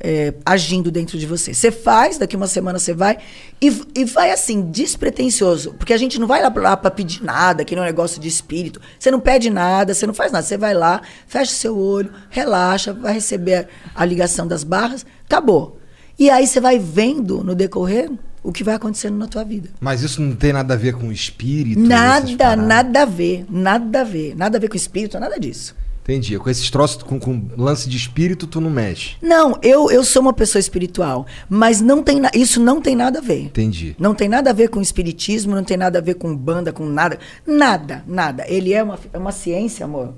Eh, 0.00 0.34
agindo 0.44 0.90
dentro 0.90 1.18
de 1.18 1.26
você. 1.26 1.54
Você 1.54 1.70
faz, 1.70 2.18
daqui 2.18 2.36
uma 2.36 2.46
semana 2.46 2.78
você 2.78 2.92
vai 2.92 3.18
e, 3.60 3.72
e 3.94 4.04
vai 4.04 4.30
assim, 4.30 4.70
despretensioso. 4.70 5.74
Porque 5.74 5.92
a 5.92 5.96
gente 5.96 6.18
não 6.18 6.26
vai 6.26 6.42
lá, 6.42 6.52
lá 6.54 6.76
para 6.76 6.90
pedir 6.90 7.24
nada, 7.24 7.64
que 7.64 7.74
não 7.74 7.82
é 7.82 7.86
um 7.86 7.88
negócio 7.88 8.20
de 8.20 8.28
espírito. 8.28 8.80
Você 8.98 9.10
não 9.10 9.20
pede 9.20 9.50
nada, 9.50 9.94
você 9.94 10.06
não 10.06 10.14
faz 10.14 10.32
nada. 10.32 10.44
Você 10.44 10.56
vai 10.56 10.74
lá, 10.74 11.02
fecha 11.26 11.52
o 11.52 11.54
seu 11.54 11.78
olho, 11.78 12.12
relaxa, 12.30 12.92
vai 12.92 13.14
receber 13.14 13.68
a, 13.94 14.02
a 14.02 14.04
ligação 14.04 14.46
das 14.46 14.64
barras, 14.64 15.04
acabou. 15.24 15.78
E 16.18 16.30
aí 16.30 16.46
você 16.46 16.60
vai 16.60 16.78
vendo 16.78 17.44
no 17.44 17.54
decorrer 17.54 18.10
o 18.42 18.52
que 18.52 18.62
vai 18.62 18.74
acontecendo 18.76 19.16
na 19.16 19.26
tua 19.26 19.44
vida. 19.44 19.70
Mas 19.80 20.02
isso 20.02 20.22
não 20.22 20.34
tem 20.34 20.52
nada 20.52 20.74
a 20.74 20.76
ver 20.76 20.94
com 20.94 21.10
espírito? 21.10 21.80
essas 21.80 21.88
Nada, 21.88 22.56
nada 22.56 23.02
a 23.02 23.04
ver, 23.04 23.44
nada 23.50 24.00
a 24.02 24.04
ver, 24.04 24.36
nada 24.36 24.56
a 24.56 24.60
ver 24.60 24.68
com 24.68 24.76
espírito, 24.76 25.18
nada 25.18 25.38
disso. 25.38 25.74
Entendi. 26.08 26.38
Com 26.38 26.48
esses 26.48 26.70
troços, 26.70 27.02
com, 27.02 27.18
com 27.18 27.48
lance 27.56 27.88
de 27.88 27.96
espírito, 27.96 28.46
tu 28.46 28.60
não 28.60 28.70
mexe. 28.70 29.16
Não, 29.20 29.58
eu, 29.60 29.90
eu 29.90 30.04
sou 30.04 30.22
uma 30.22 30.32
pessoa 30.32 30.60
espiritual, 30.60 31.26
mas 31.48 31.80
não 31.80 32.00
tem 32.00 32.20
na- 32.20 32.30
isso 32.32 32.60
não 32.60 32.80
tem 32.80 32.94
nada 32.94 33.18
a 33.18 33.22
ver. 33.22 33.40
Entendi. 33.46 33.96
Não 33.98 34.14
tem 34.14 34.28
nada 34.28 34.50
a 34.50 34.52
ver 34.52 34.68
com 34.68 34.80
espiritismo, 34.80 35.52
não 35.54 35.64
tem 35.64 35.76
nada 35.76 35.98
a 35.98 36.02
ver 36.02 36.14
com 36.14 36.34
banda, 36.36 36.72
com 36.72 36.86
nada. 36.86 37.18
Nada, 37.44 38.04
nada. 38.06 38.44
Ele 38.46 38.72
é 38.72 38.84
uma, 38.84 38.96
é 39.12 39.18
uma 39.18 39.32
ciência, 39.32 39.84
amor. 39.84 40.14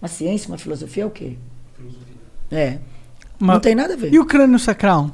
Uma 0.00 0.08
ciência, 0.08 0.48
uma 0.48 0.58
filosofia 0.58 1.04
é 1.04 1.06
o 1.06 1.10
quê? 1.10 1.36
É. 2.50 2.78
Uma- 3.38 3.54
Não 3.54 3.60
tem 3.60 3.76
nada 3.76 3.94
a 3.94 3.96
ver. 3.96 4.12
E 4.12 4.18
o 4.18 4.24
crânio 4.26 4.58
sacral? 4.58 5.10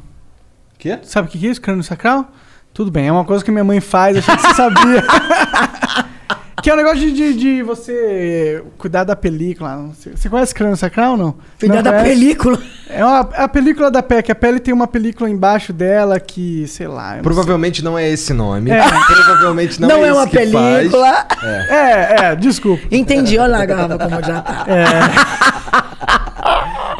Quê? 0.78 0.98
Sabe 1.02 1.28
o 1.28 1.30
que 1.30 1.46
é 1.46 1.50
isso, 1.50 1.60
crânio 1.60 1.84
sacral? 1.84 2.32
Tudo 2.72 2.90
bem, 2.90 3.08
é 3.08 3.12
uma 3.12 3.24
coisa 3.26 3.44
que 3.44 3.50
minha 3.50 3.64
mãe 3.64 3.80
faz, 3.80 4.16
achei 4.16 4.34
que 4.36 4.42
você 4.42 4.54
sabia. 4.54 5.04
que 6.62 6.70
é 6.70 6.74
o 6.74 6.76
negócio 6.76 6.98
de, 6.98 7.12
de, 7.12 7.34
de 7.34 7.62
você 7.62 8.62
cuidar 8.76 9.04
da 9.04 9.14
película. 9.14 9.90
Você, 10.14 10.28
conhece 10.28 10.54
crânio 10.54 10.76
sacral 10.76 11.12
ou 11.12 11.16
não? 11.16 11.34
Cuidar 11.58 11.76
Não 11.76 11.82
da 11.82 11.90
conhece? 11.92 12.08
película. 12.08 12.58
É 12.90 13.04
uma, 13.04 13.28
é 13.34 13.42
a 13.42 13.48
película 13.48 13.90
da 13.90 14.02
pele, 14.02 14.22
que 14.22 14.32
a 14.32 14.34
pele 14.34 14.58
tem 14.58 14.72
uma 14.74 14.86
película 14.86 15.28
embaixo 15.28 15.72
dela 15.72 16.18
que, 16.18 16.66
sei 16.66 16.88
lá. 16.88 17.12
eu 17.12 17.16
não 17.16 17.22
Provavelmente 17.22 17.84
não 17.84 17.98
é 17.98 18.08
esse 18.08 18.32
nome. 18.32 18.70
É. 18.70 18.82
Provavelmente 19.06 19.80
não, 19.80 19.88
Não, 19.88 20.04
é 20.04 20.08
é 20.08 20.12
uma 20.12 20.26
película. 20.26 21.26
sei. 21.40 21.48
É, 21.50 22.16
é, 22.32 22.36
desculpa. 22.36 22.82
Entendi, 22.90 23.38
olha 23.38 23.52
lá 23.52 23.62
a 23.62 23.66
garrafa 23.66 23.98
como 23.98 24.22
já 24.22 24.40
tá. 24.40 24.66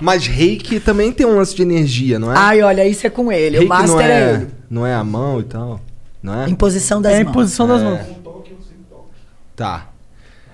Mas 0.00 0.26
reiki 0.26 0.78
também 0.78 1.10
tem 1.12 1.26
um 1.26 1.36
lance 1.36 1.54
de 1.56 1.62
energia, 1.62 2.18
não 2.18 2.32
é? 2.32 2.36
Ai, 2.38 2.62
olha, 2.62 2.86
isso 2.86 3.06
é 3.06 3.10
com 3.10 3.32
ele. 3.32 3.58
reiki 3.58 3.66
o 3.66 3.68
master 3.68 3.94
não 3.96 4.00
é, 4.00 4.12
é, 4.12 4.30
ele. 4.34 4.46
não 4.70 4.86
é 4.86 4.94
a 4.94 5.02
mão 5.02 5.40
e 5.40 5.44
tal, 5.44 5.80
não 6.22 6.42
é? 6.42 6.48
Imposição 6.48 7.02
das 7.02 7.14
É 7.14 7.16
a 7.16 7.24
mãos. 7.24 7.30
imposição 7.30 7.66
das 7.66 7.80
É. 7.80 7.84
mãos. 7.84 8.00
Tá. 9.58 9.90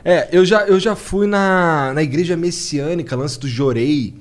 É, 0.02 0.30
eu 0.32 0.46
já, 0.46 0.62
eu 0.66 0.80
já 0.80 0.96
fui 0.96 1.26
na, 1.26 1.92
na 1.94 2.02
igreja 2.02 2.36
messiânica, 2.38 3.14
lance 3.14 3.38
do 3.38 3.46
Jorei. 3.46 4.14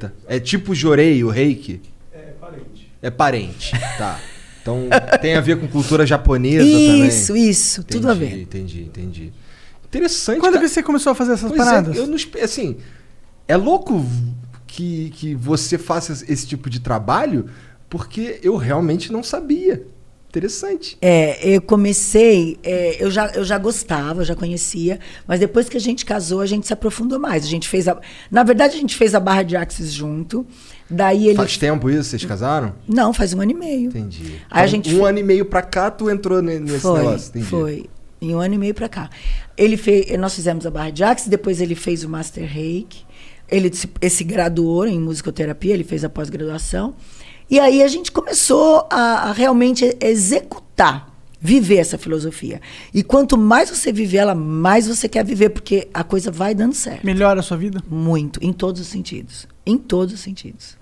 tá- 0.00 0.10
É 0.26 0.40
tipo 0.40 0.74
Jorei, 0.74 1.22
o 1.22 1.28
reiki? 1.30 1.80
É 2.12 2.32
parente. 2.40 2.92
É 3.00 3.10
parente, 3.10 3.72
tá. 3.96 4.20
Então 4.60 4.88
tem 5.22 5.36
a 5.36 5.40
ver 5.40 5.60
com 5.60 5.68
cultura 5.68 6.04
japonesa 6.04 6.64
também. 6.64 7.06
Isso, 7.06 7.36
isso, 7.36 7.84
tudo 7.84 8.10
a 8.10 8.14
ver. 8.14 8.40
Entendi, 8.40 8.82
entendi. 8.82 9.32
Interessante. 9.84 10.40
Quando 10.40 10.54
cara. 10.54 10.64
que 10.66 10.68
você 10.72 10.82
começou 10.82 11.12
a 11.12 11.14
fazer 11.14 11.34
essas 11.34 11.48
Pois 11.48 11.60
é, 11.60 11.64
paradas? 11.64 11.96
eu 11.96 12.06
não 12.08 12.16
assim, 12.42 12.76
é 13.46 13.56
louco 13.56 14.04
que, 14.66 15.10
que 15.10 15.36
você 15.36 15.78
faça 15.78 16.12
esse 16.28 16.44
tipo 16.48 16.68
de 16.68 16.80
trabalho, 16.80 17.48
porque 17.88 18.40
eu 18.42 18.56
realmente 18.56 19.12
não 19.12 19.22
sabia. 19.22 19.86
Interessante. 20.36 20.98
É, 21.00 21.38
eu 21.48 21.62
comecei, 21.62 22.58
é, 22.62 22.96
eu, 23.02 23.10
já, 23.10 23.28
eu 23.28 23.42
já 23.42 23.56
gostava, 23.56 24.20
eu 24.20 24.24
já 24.24 24.34
conhecia, 24.34 25.00
mas 25.26 25.40
depois 25.40 25.66
que 25.68 25.76
a 25.78 25.80
gente 25.80 26.04
casou, 26.04 26.40
a 26.40 26.46
gente 26.46 26.66
se 26.66 26.72
aprofundou 26.74 27.18
mais. 27.18 27.44
A 27.44 27.48
gente 27.48 27.66
fez 27.68 27.88
a, 27.88 27.98
na 28.30 28.42
verdade, 28.42 28.76
a 28.76 28.78
gente 28.80 28.94
fez 28.94 29.14
a 29.14 29.20
barra 29.20 29.42
de 29.42 29.56
Axis 29.56 29.90
junto. 29.92 30.46
Daí 30.90 31.28
ele. 31.28 31.36
Faz 31.36 31.56
tempo 31.56 31.88
isso? 31.88 32.10
Vocês 32.10 32.24
casaram? 32.24 32.74
Não, 32.86 33.12
faz 33.14 33.32
um 33.32 33.40
ano 33.40 33.50
e 33.52 33.54
meio. 33.54 33.88
Entendi. 33.88 34.34
Aí 34.50 34.64
a 34.64 34.66
Então, 34.66 34.68
gente 34.68 34.94
um 34.94 34.98
fe- 34.98 35.04
ano 35.08 35.18
e 35.18 35.22
meio 35.22 35.44
pra 35.46 35.62
cá, 35.62 35.90
tu 35.90 36.10
entrou 36.10 36.42
ne- 36.42 36.58
nesse 36.60 36.80
foi, 36.80 36.98
negócio. 36.98 37.30
Entendi. 37.30 37.46
foi. 37.46 37.86
Em 38.20 38.34
um 38.34 38.38
ano 38.40 38.54
e 38.54 38.58
meio 38.58 38.74
pra 38.74 38.88
cá. 38.88 39.08
Ele 39.56 39.76
fez, 39.76 40.16
nós 40.18 40.34
fizemos 40.34 40.66
a 40.66 40.70
barra 40.70 40.90
de 40.90 41.02
Axis, 41.02 41.28
depois 41.28 41.60
ele 41.60 41.74
fez 41.74 42.04
o 42.04 42.08
Master 42.08 42.44
Reiki. 42.46 43.04
Ele 43.48 43.72
se, 43.72 43.88
esse 44.00 44.22
graduou 44.24 44.86
em 44.86 44.98
musicoterapia, 45.00 45.72
ele 45.72 45.84
fez 45.84 46.04
a 46.04 46.08
pós-graduação. 46.08 46.94
E 47.48 47.60
aí 47.60 47.82
a 47.82 47.88
gente 47.88 48.10
começou 48.10 48.86
a, 48.90 49.28
a 49.28 49.32
realmente 49.32 49.96
executar, 50.00 51.08
viver 51.40 51.76
essa 51.76 51.96
filosofia. 51.96 52.60
E 52.92 53.02
quanto 53.02 53.38
mais 53.38 53.70
você 53.70 53.92
viver 53.92 54.18
ela, 54.18 54.34
mais 54.34 54.88
você 54.88 55.08
quer 55.08 55.24
viver, 55.24 55.50
porque 55.50 55.88
a 55.94 56.02
coisa 56.02 56.30
vai 56.30 56.54
dando 56.54 56.74
certo. 56.74 57.06
Melhora 57.06 57.40
a 57.40 57.42
sua 57.42 57.56
vida? 57.56 57.82
Muito, 57.88 58.40
em 58.42 58.52
todos 58.52 58.80
os 58.80 58.88
sentidos. 58.88 59.46
Em 59.64 59.78
todos 59.78 60.14
os 60.14 60.20
sentidos. 60.20 60.76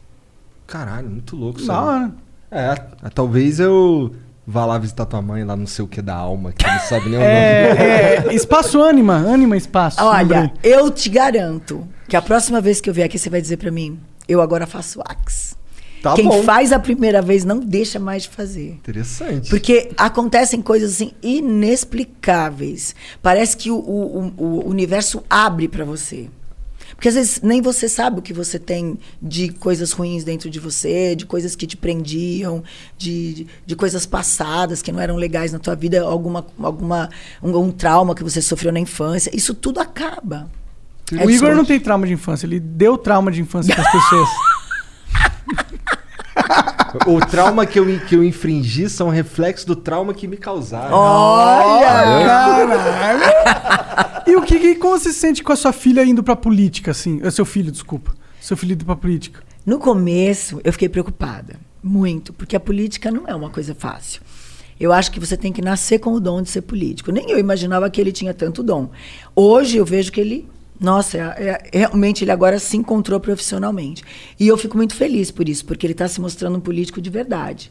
Caralho, 0.66 1.10
muito 1.10 1.36
louco 1.36 1.60
isso. 1.60 1.70
Aí. 1.70 1.78
hora. 1.78 2.14
É, 2.50 2.74
talvez 3.12 3.60
eu 3.60 4.14
vá 4.46 4.64
lá 4.64 4.78
visitar 4.78 5.06
tua 5.06 5.20
mãe 5.20 5.44
lá 5.44 5.56
não 5.56 5.66
sei 5.66 5.84
o 5.84 5.88
que 5.88 6.00
da 6.00 6.14
alma, 6.14 6.52
que 6.52 6.66
não 6.66 6.78
sabe 6.80 7.08
nem 7.08 7.18
o 7.18 7.20
nome. 7.20 7.30
É, 7.30 8.24
é, 8.28 8.34
espaço 8.34 8.82
Anima, 8.82 9.16
Anima 9.16 9.56
Espaço. 9.56 10.02
Olha, 10.02 10.52
eu 10.62 10.90
te 10.90 11.08
garanto 11.08 11.86
que 12.08 12.16
a 12.16 12.22
próxima 12.22 12.60
vez 12.60 12.80
que 12.80 12.88
eu 12.88 12.94
vier 12.94 13.06
aqui, 13.06 13.18
você 13.18 13.28
vai 13.28 13.40
dizer 13.40 13.56
pra 13.56 13.70
mim, 13.70 13.98
eu 14.28 14.40
agora 14.40 14.66
faço 14.66 15.00
Axe. 15.04 15.56
Tá 16.04 16.14
Quem 16.14 16.26
bom. 16.28 16.42
faz 16.42 16.70
a 16.70 16.78
primeira 16.78 17.22
vez 17.22 17.46
não 17.46 17.58
deixa 17.58 17.98
mais 17.98 18.24
de 18.24 18.28
fazer. 18.28 18.72
Interessante. 18.72 19.48
Porque 19.48 19.90
acontecem 19.96 20.60
coisas 20.60 20.92
assim 20.92 21.12
inexplicáveis. 21.22 22.94
Parece 23.22 23.56
que 23.56 23.70
o, 23.70 23.76
o- 23.76 24.32
o- 24.36 24.68
universo 24.68 25.24
abre 25.30 25.66
para 25.66 25.82
você. 25.84 26.28
Porque 26.94 27.08
às 27.08 27.14
vezes 27.14 27.40
nem 27.42 27.62
você 27.62 27.88
sabe 27.88 28.18
o 28.18 28.22
que 28.22 28.34
você 28.34 28.58
tem 28.58 28.98
de 29.20 29.48
coisas 29.48 29.92
ruins 29.92 30.24
dentro 30.24 30.50
de 30.50 30.60
você, 30.60 31.16
de 31.16 31.24
coisas 31.26 31.56
que 31.56 31.66
te 31.66 31.76
prendiam, 31.76 32.62
de, 32.98 33.34
de, 33.34 33.46
de 33.64 33.74
coisas 33.76 34.04
passadas 34.04 34.82
que 34.82 34.92
não 34.92 35.00
eram 35.00 35.16
legais 35.16 35.52
na 35.52 35.58
tua 35.58 35.74
vida, 35.74 36.02
alguma, 36.02 36.44
alguma 36.62 37.08
um, 37.42 37.56
um 37.58 37.70
trauma 37.72 38.14
que 38.14 38.22
você 38.22 38.42
sofreu 38.42 38.72
na 38.72 38.78
infância. 38.78 39.30
Isso 39.34 39.54
tudo 39.54 39.80
acaba. 39.80 40.50
É 41.12 41.16
o 41.24 41.30
Igor 41.30 41.38
sorte. 41.48 41.54
não 41.56 41.64
tem 41.64 41.80
trauma 41.80 42.06
de 42.06 42.12
infância, 42.12 42.46
ele 42.46 42.60
deu 42.60 42.98
trauma 42.98 43.30
de 43.32 43.40
infância 43.40 43.74
pras 43.74 43.90
pessoas. 43.90 44.28
O 47.06 47.18
trauma 47.26 47.66
que 47.66 47.78
eu, 47.78 47.86
que 48.06 48.14
eu 48.14 48.22
infringi 48.22 48.88
são 48.88 49.08
reflexos 49.08 49.64
do 49.64 49.74
trauma 49.74 50.14
que 50.14 50.28
me 50.28 50.36
causaram. 50.36 50.94
Olha! 50.96 51.86
Caralho! 52.66 53.24
E 54.26 54.36
o 54.36 54.42
que, 54.42 54.58
que- 54.58 54.74
como 54.76 54.98
você 54.98 55.12
se 55.12 55.18
sente 55.18 55.42
com 55.42 55.52
a 55.52 55.56
sua 55.56 55.70
filha 55.72 56.02
indo 56.02 56.22
pra 56.22 56.34
política, 56.34 56.92
assim? 56.92 57.20
É 57.22 57.30
seu 57.30 57.44
filho, 57.44 57.70
desculpa. 57.70 58.14
Seu 58.40 58.56
filho 58.56 58.72
indo 58.72 58.84
pra 58.84 58.96
política. 58.96 59.42
No 59.66 59.78
começo, 59.78 60.60
eu 60.64 60.72
fiquei 60.72 60.88
preocupada. 60.88 61.56
Muito. 61.82 62.32
Porque 62.32 62.56
a 62.56 62.60
política 62.60 63.10
não 63.10 63.24
é 63.28 63.34
uma 63.34 63.50
coisa 63.50 63.74
fácil. 63.74 64.22
Eu 64.80 64.92
acho 64.94 65.10
que 65.10 65.20
você 65.20 65.36
tem 65.36 65.52
que 65.52 65.60
nascer 65.60 65.98
com 65.98 66.12
o 66.14 66.20
dom 66.20 66.40
de 66.40 66.48
ser 66.48 66.62
político. 66.62 67.12
Nem 67.12 67.30
eu 67.30 67.38
imaginava 67.38 67.88
que 67.90 68.00
ele 68.00 68.10
tinha 68.12 68.32
tanto 68.32 68.62
dom. 68.62 68.88
Hoje 69.36 69.76
eu 69.76 69.84
vejo 69.84 70.10
que 70.10 70.20
ele. 70.20 70.48
Nossa, 70.80 71.16
é- 71.18 71.68
é- 71.72 71.78
realmente 71.78 72.24
ele 72.24 72.32
agora 72.32 72.58
se 72.58 72.76
encontrou 72.76 73.20
profissionalmente. 73.20 74.02
E 74.38 74.48
eu 74.48 74.56
fico 74.56 74.76
muito 74.76 74.94
feliz 74.94 75.30
por 75.30 75.48
isso, 75.48 75.64
porque 75.64 75.86
ele 75.86 75.92
está 75.92 76.08
se 76.08 76.20
mostrando 76.20 76.56
um 76.58 76.60
político 76.60 77.00
de 77.00 77.10
verdade. 77.10 77.70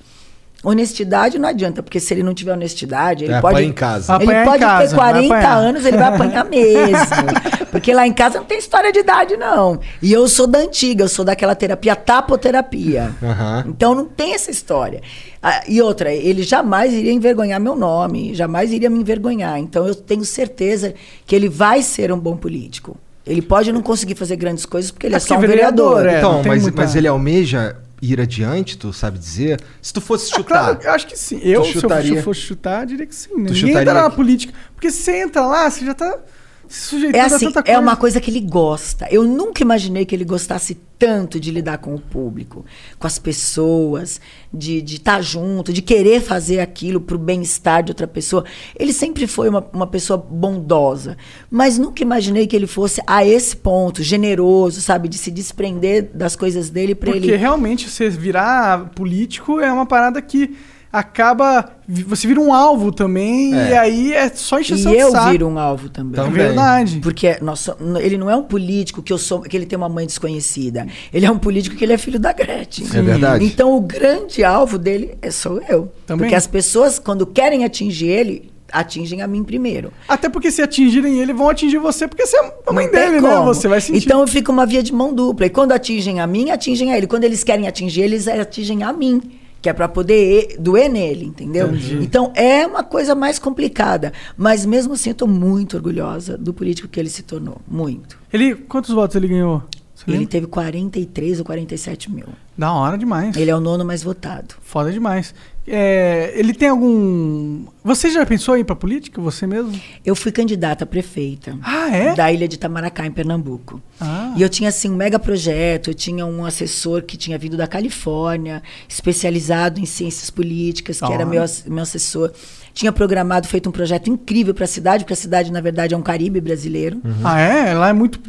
Honestidade 0.63 1.37
não 1.37 1.49
adianta, 1.49 1.83
porque 1.83 1.99
se 1.99 2.13
ele 2.13 2.23
não 2.23 2.33
tiver 2.33 2.53
honestidade, 2.53 3.25
ele 3.25 3.33
É, 3.33 3.41
pode. 3.41 3.61
em 3.63 3.73
casa. 3.73 4.15
Ele 4.15 4.45
pode 4.45 4.59
casa, 4.59 4.87
ter 4.89 4.95
vai 4.95 5.11
40 5.11 5.33
apanhar. 5.35 5.57
anos, 5.57 5.85
ele 5.85 5.97
vai 5.97 6.07
apanhar 6.07 6.45
mesmo. 6.45 7.63
Porque 7.73 7.91
lá 7.91 8.05
em 8.07 8.13
casa 8.13 8.37
não 8.37 8.45
tem 8.45 8.59
história 8.59 8.91
de 8.91 8.99
idade, 8.99 9.35
não. 9.35 9.79
E 9.99 10.13
eu 10.13 10.27
sou 10.27 10.45
da 10.45 10.59
antiga, 10.59 11.03
eu 11.05 11.09
sou 11.09 11.25
daquela 11.25 11.55
terapia 11.55 11.95
tapoterapia. 11.95 13.11
Aham. 13.21 13.63
Então 13.67 13.95
não 13.95 14.05
tem 14.05 14.35
essa 14.35 14.51
história. 14.51 15.01
Ah, 15.41 15.63
e 15.67 15.81
outra, 15.81 16.13
ele 16.13 16.43
jamais 16.43 16.93
iria 16.93 17.11
envergonhar 17.11 17.59
meu 17.59 17.75
nome, 17.75 18.33
jamais 18.35 18.71
iria 18.71 18.89
me 18.91 18.99
envergonhar. 18.99 19.57
Então 19.59 19.87
eu 19.87 19.95
tenho 19.95 20.23
certeza 20.23 20.93
que 21.25 21.35
ele 21.35 21.49
vai 21.49 21.81
ser 21.81 22.11
um 22.11 22.19
bom 22.19 22.37
político. 22.37 22.95
Ele 23.25 23.41
pode 23.41 23.71
não 23.71 23.81
conseguir 23.81 24.15
fazer 24.15 24.35
grandes 24.35 24.65
coisas 24.65 24.91
porque 24.91 25.07
ele 25.07 25.15
é, 25.15 25.17
É 25.17 25.19
só 25.19 25.35
um 25.35 25.39
vereador. 25.39 25.95
vereador, 26.03 26.07
é. 26.13 26.17
então, 26.19 26.43
mas, 26.45 26.61
muita- 26.63 26.81
mas 26.81 26.95
ele 26.95 27.07
almeja 27.07 27.75
ir 28.11 28.19
adiante, 28.19 28.77
tu 28.77 28.91
sabe 28.91 29.17
dizer? 29.17 29.61
Se 29.81 29.93
tu 29.93 30.01
fosse 30.01 30.29
chutar. 30.29 30.75
Claro, 30.75 30.79
eu 30.83 30.91
acho 30.91 31.07
que 31.07 31.17
sim. 31.17 31.39
Eu, 31.41 31.63
se 31.63 31.77
eu, 31.77 32.21
fosse 32.21 32.41
chutar, 32.41 32.85
diria 32.85 33.05
que 33.05 33.15
sim. 33.15 33.29
né? 33.31 33.43
Ninguém 33.43 33.55
chutaria 33.55 33.81
entra 33.81 33.93
na 33.93 34.09
política. 34.09 34.53
Porque 34.75 34.91
se 34.91 35.03
você 35.03 35.21
entra 35.21 35.45
lá, 35.45 35.69
você 35.69 35.85
já 35.85 35.93
tá 35.93 36.19
se 36.67 36.87
sujeitando 36.89 37.17
É 37.17 37.21
a 37.21 37.25
assim, 37.25 37.45
tanta 37.47 37.59
é 37.59 37.63
coisa. 37.63 37.79
uma 37.79 37.95
coisa 37.95 38.19
que 38.21 38.31
ele 38.31 38.39
gosta. 38.41 39.07
Eu 39.11 39.23
nunca 39.23 39.61
imaginei 39.63 40.05
que 40.05 40.15
ele 40.15 40.25
gostasse 40.25 40.77
tanto 40.97 41.39
de 41.39 41.51
lidar 41.51 41.79
com 41.79 41.93
o 41.93 41.99
público, 41.99 42.65
com 42.97 43.05
as 43.05 43.19
pessoas, 43.19 44.21
de 44.53 44.77
estar 44.83 45.21
junto, 45.21 45.73
de 45.73 45.81
querer 45.81 46.21
fazer 46.21 46.59
aquilo 46.61 47.01
para 47.01 47.15
o 47.15 47.19
bem-estar 47.19 47.83
de 47.83 47.91
outra 47.91 48.07
pessoa. 48.07 48.45
Ele 48.79 48.93
sempre 48.93 49.27
foi 49.27 49.49
uma, 49.49 49.65
uma 49.73 49.87
pessoa 49.87 50.17
bondosa, 50.17 51.17
mas 51.51 51.77
nunca 51.77 52.01
imaginei 52.01 52.47
que 52.47 52.55
ele 52.55 52.67
fosse 52.67 53.01
a 53.05 53.25
esse 53.25 53.55
ponto, 53.55 54.01
generoso, 54.01 54.79
sabe, 54.81 55.09
de 55.09 55.17
se 55.17 55.29
desprender 55.29 56.09
das 56.13 56.35
coisas 56.35 56.69
dele 56.69 56.95
para 56.95 57.11
Porque 57.11 57.27
ele. 57.31 57.35
realmente 57.37 57.89
você 57.89 58.09
virar 58.09 58.89
político 58.91 59.59
é 59.59 59.71
uma 59.71 59.85
parada 59.85 60.21
que 60.21 60.55
acaba. 60.93 61.71
Você 62.07 62.27
vira 62.27 62.39
um 62.39 62.53
alvo 62.53 62.91
também, 62.91 63.53
É. 63.53 63.69
e 63.71 63.73
aí 63.77 64.13
é 64.13 64.29
só 64.29 64.59
encheção 64.59 64.91
E 64.93 64.95
de 64.95 65.01
eu 65.01 65.11
saco. 65.11 65.31
viro 65.31 65.47
um 65.47 65.57
alvo 65.59 65.89
também. 65.89 66.23
É 66.23 66.29
verdade. 66.29 66.99
Porque 67.01 67.37
nós 67.41 67.59
so- 67.59 67.75
n- 67.81 67.99
ele 67.99 68.17
não 68.17 68.29
é 68.29 68.35
um 68.35 68.43
político 68.43 69.01
que 69.01 69.11
eu 69.11 69.17
sou, 69.17 69.41
que 69.41 69.57
ele 69.57 69.65
tem 69.65 69.75
uma 69.75 69.89
mãe 69.89 70.05
desconhecida. 70.05 70.87
Ele 71.11 71.25
é 71.25 71.31
um 71.31 71.37
político 71.39 71.75
que 71.75 71.83
ele 71.83 71.93
é 71.93 71.97
filho 71.97 72.19
da 72.19 72.31
Gretchen. 72.31 72.85
É 72.93 73.01
verdade. 73.01 73.43
Então 73.43 73.75
o 73.75 73.81
grande 73.81 74.43
alvo 74.43 74.77
dele 74.77 75.17
é 75.21 75.31
sou 75.31 75.59
eu. 75.67 75.91
Também. 76.05 76.25
Porque 76.25 76.35
as 76.35 76.47
pessoas 76.47 76.99
quando 76.99 77.25
querem 77.25 77.65
atingir 77.65 78.07
ele, 78.07 78.51
atingem 78.71 79.21
a 79.21 79.27
mim 79.27 79.43
primeiro. 79.43 79.91
Até 80.07 80.29
porque 80.29 80.49
se 80.51 80.61
atingirem 80.61 81.19
ele, 81.19 81.33
vão 81.33 81.49
atingir 81.49 81.77
você, 81.79 82.07
porque 82.07 82.25
você 82.25 82.37
é 82.37 82.53
a 82.65 82.71
mãe 82.71 82.89
dele, 82.89 83.19
né? 83.19 83.35
Você 83.45 83.67
vai 83.67 83.81
sentir. 83.81 84.05
Então 84.05 84.25
fica 84.25 84.51
uma 84.51 84.65
via 84.65 84.81
de 84.81 84.93
mão 84.93 85.13
dupla. 85.13 85.45
E 85.45 85.49
quando 85.49 85.73
atingem 85.73 86.19
a 86.21 86.25
mim, 86.27 86.49
atingem 86.49 86.91
a 86.93 86.97
ele. 86.97 87.07
Quando 87.07 87.23
eles 87.25 87.43
querem 87.43 87.67
atingir, 87.67 88.01
eles 88.01 88.27
atingem 88.27 88.83
a 88.83 88.93
mim. 88.93 89.21
Que 89.63 89.69
é 89.69 89.73
para 89.73 89.87
poder 89.87 90.57
doer 90.59 90.89
nele, 90.89 91.23
entendeu? 91.25 91.69
Então 92.01 92.33
é 92.35 92.67
uma 92.67 92.83
coisa 92.83 93.15
mais 93.15 93.39
complicada. 93.39 94.11
Mas 94.37 94.65
mesmo 94.65 94.93
assim, 94.93 95.11
eu 95.11 95.15
tô 95.15 95.25
muito 95.25 95.77
orgulhosa 95.77 96.37
do 96.37 96.53
político 96.53 96.87
que 96.89 96.99
ele 96.99 97.09
se 97.09 97.23
tornou. 97.23 97.57
Muito. 97.65 98.19
Ele, 98.31 98.53
quantos 98.55 98.93
votos 98.93 99.15
ele 99.15 99.29
ganhou? 99.29 99.63
Você 99.95 100.03
Ele 100.09 100.17
lembra? 100.17 100.31
teve 100.31 100.47
43 100.47 101.39
ou 101.39 101.45
47 101.45 102.11
mil. 102.11 102.25
Da 102.57 102.71
hora 102.71 102.97
demais. 102.97 103.35
Ele 103.35 103.49
é 103.49 103.55
o 103.55 103.59
nono 103.59 103.83
mais 103.83 104.03
votado. 104.03 104.55
Foda 104.61 104.91
demais. 104.91 105.33
É, 105.65 106.33
ele 106.35 106.53
tem 106.53 106.67
algum. 106.67 107.65
Você 107.83 108.11
já 108.11 108.25
pensou 108.25 108.57
em 108.57 108.61
ir 108.61 108.63
pra 108.65 108.75
política, 108.75 109.21
você 109.21 109.47
mesmo? 109.47 109.79
Eu 110.05 110.13
fui 110.13 110.31
candidata 110.31 110.83
a 110.83 110.87
prefeita. 110.87 111.57
Ah, 111.63 111.89
é? 111.89 112.13
Da 112.13 112.31
ilha 112.31 112.47
de 112.47 112.55
Itamaracá, 112.55 113.05
em 113.05 113.11
Pernambuco. 113.11 113.81
Ah. 113.99 114.33
E 114.35 114.41
eu 114.41 114.49
tinha, 114.49 114.69
assim, 114.69 114.89
um 114.89 114.95
mega 114.95 115.17
projeto. 115.17 115.89
Eu 115.89 115.93
tinha 115.93 116.25
um 116.25 116.45
assessor 116.45 117.03
que 117.03 117.15
tinha 117.15 117.37
vindo 117.37 117.55
da 117.55 117.65
Califórnia, 117.65 118.61
especializado 118.89 119.79
em 119.79 119.85
ciências 119.85 120.29
políticas, 120.29 120.99
que 120.99 121.07
Da 121.07 121.13
era 121.13 121.25
meu, 121.25 121.43
meu 121.67 121.83
assessor. 121.83 122.31
Tinha 122.73 122.91
programado, 122.91 123.47
feito 123.47 123.69
um 123.69 123.71
projeto 123.71 124.09
incrível 124.09 124.53
para 124.53 124.63
a 124.65 124.67
cidade, 124.67 125.03
porque 125.03 125.13
a 125.13 125.17
cidade, 125.17 125.51
na 125.51 125.61
verdade, 125.61 125.93
é 125.93 125.97
um 125.97 126.01
Caribe 126.01 126.41
brasileiro. 126.41 126.99
Ah, 127.23 127.39
é? 127.39 127.73
Lá 127.73 127.89
é 127.89 127.93
muito 127.93 128.19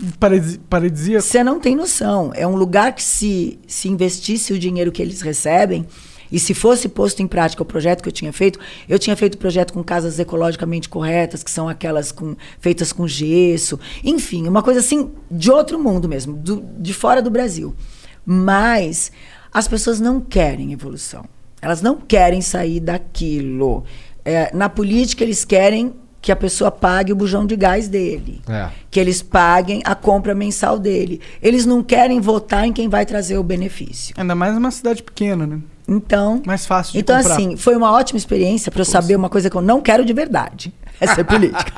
paradisíaco. 0.68 1.22
Você 1.22 1.42
não 1.42 1.58
tem 1.58 1.74
noção. 1.74 2.30
É 2.34 2.46
um 2.46 2.54
lugar 2.54 2.92
que, 2.94 3.02
se, 3.02 3.58
se 3.66 3.88
investisse 3.88 4.52
o 4.52 4.58
dinheiro 4.58 4.92
que 4.92 5.00
eles 5.00 5.22
recebem, 5.22 5.86
e 6.32 6.38
se 6.38 6.52
fosse 6.52 6.88
posto 6.88 7.22
em 7.22 7.26
prática 7.26 7.62
o 7.62 7.66
projeto 7.66 8.02
que 8.02 8.08
eu 8.08 8.12
tinha 8.12 8.32
feito, 8.32 8.58
eu 8.88 8.98
tinha 8.98 9.16
feito 9.16 9.36
o 9.36 9.38
projeto 9.38 9.72
com 9.72 9.82
casas 9.84 10.18
ecologicamente 10.18 10.88
corretas, 10.88 11.42
que 11.44 11.50
são 11.50 11.68
aquelas 11.68 12.10
com, 12.12 12.34
feitas 12.58 12.92
com 12.92 13.06
gesso. 13.06 13.78
Enfim, 14.02 14.46
uma 14.48 14.62
coisa 14.62 14.80
assim 14.80 15.10
de 15.30 15.50
outro 15.50 15.78
mundo 15.78 16.08
mesmo, 16.08 16.34
do- 16.34 16.64
de 16.78 16.92
fora 16.92 17.22
do 17.22 17.30
Brasil. 17.30 17.74
Mas 18.26 19.12
as 19.52 19.68
pessoas 19.68 20.00
não 20.00 20.20
querem 20.20 20.72
evolução. 20.72 21.24
Elas 21.62 21.80
não 21.80 21.96
querem 21.96 22.40
sair 22.40 22.80
daquilo. 22.80 23.84
É, 24.24 24.50
na 24.54 24.68
política, 24.68 25.22
eles 25.24 25.44
querem 25.44 25.92
que 26.22 26.32
a 26.32 26.36
pessoa 26.36 26.70
pague 26.70 27.12
o 27.12 27.16
bujão 27.16 27.44
de 27.44 27.54
gás 27.54 27.86
dele 27.86 28.40
É. 28.48 28.68
que 28.90 28.98
eles 28.98 29.20
paguem 29.20 29.82
a 29.84 29.94
compra 29.94 30.34
mensal 30.34 30.78
dele. 30.78 31.20
Eles 31.42 31.66
não 31.66 31.82
querem 31.82 32.18
votar 32.20 32.66
em 32.66 32.72
quem 32.72 32.88
vai 32.88 33.04
trazer 33.04 33.36
o 33.36 33.42
benefício. 33.42 34.14
Ainda 34.16 34.34
mais 34.34 34.54
numa 34.54 34.70
cidade 34.70 35.02
pequena, 35.02 35.46
né? 35.46 35.58
Então, 35.86 36.40
Mais 36.46 36.64
fácil 36.64 36.94
de 36.94 37.00
então 37.00 37.14
comprar. 37.18 37.34
assim, 37.34 37.56
foi 37.58 37.76
uma 37.76 37.92
ótima 37.92 38.16
experiência 38.16 38.72
para 38.72 38.80
eu 38.80 38.86
saber 38.86 39.16
uma 39.16 39.28
coisa 39.28 39.50
que 39.50 39.56
eu 39.56 39.60
não 39.60 39.82
quero 39.82 40.02
de 40.02 40.14
verdade. 40.14 40.72
É 41.00 41.06
ser 41.14 41.24
política. 41.24 41.72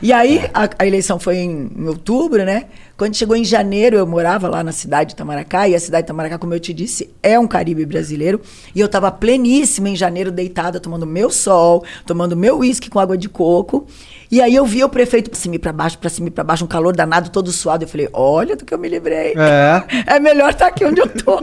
e 0.00 0.12
aí, 0.12 0.48
a, 0.54 0.68
a 0.78 0.86
eleição 0.86 1.18
foi 1.18 1.36
em, 1.36 1.70
em 1.76 1.86
outubro, 1.86 2.44
né? 2.44 2.64
Quando 2.96 3.16
chegou 3.16 3.34
em 3.34 3.44
janeiro, 3.44 3.96
eu 3.96 4.06
morava 4.06 4.48
lá 4.48 4.62
na 4.62 4.72
cidade 4.72 5.08
de 5.08 5.14
Itamaracá, 5.14 5.68
e 5.68 5.74
a 5.74 5.80
cidade 5.80 6.02
de 6.02 6.06
Itamaracá, 6.06 6.38
como 6.38 6.54
eu 6.54 6.60
te 6.60 6.72
disse, 6.72 7.10
é 7.22 7.38
um 7.38 7.46
Caribe 7.46 7.84
brasileiro. 7.84 8.40
E 8.74 8.80
eu 8.80 8.86
estava 8.86 9.10
pleníssima 9.10 9.88
em 9.88 9.96
janeiro, 9.96 10.30
deitada, 10.30 10.78
tomando 10.78 11.06
meu 11.06 11.30
sol, 11.30 11.84
tomando 12.06 12.36
meu 12.36 12.58
uísque 12.58 12.88
com 12.88 12.98
água 12.98 13.18
de 13.18 13.28
coco. 13.28 13.86
E 14.30 14.40
aí 14.40 14.54
eu 14.54 14.64
vi 14.64 14.82
o 14.82 14.88
prefeito 14.88 15.30
pra 15.30 15.38
cima 15.38 15.56
e 15.56 15.58
pra 15.58 15.72
baixo, 15.72 15.98
pra 15.98 16.08
cima 16.08 16.28
e 16.28 16.30
pra 16.30 16.44
baixo, 16.44 16.64
um 16.64 16.68
calor 16.68 16.94
danado, 16.94 17.30
todo 17.30 17.52
suado. 17.52 17.84
Eu 17.84 17.88
falei, 17.88 18.08
olha 18.12 18.56
do 18.56 18.64
que 18.64 18.72
eu 18.72 18.78
me 18.78 18.88
livrei. 18.88 19.34
É. 19.36 19.82
É 20.14 20.20
melhor 20.20 20.50
estar 20.50 20.66
aqui 20.68 20.84
onde 20.84 21.00
eu 21.00 21.08
tô. 21.08 21.42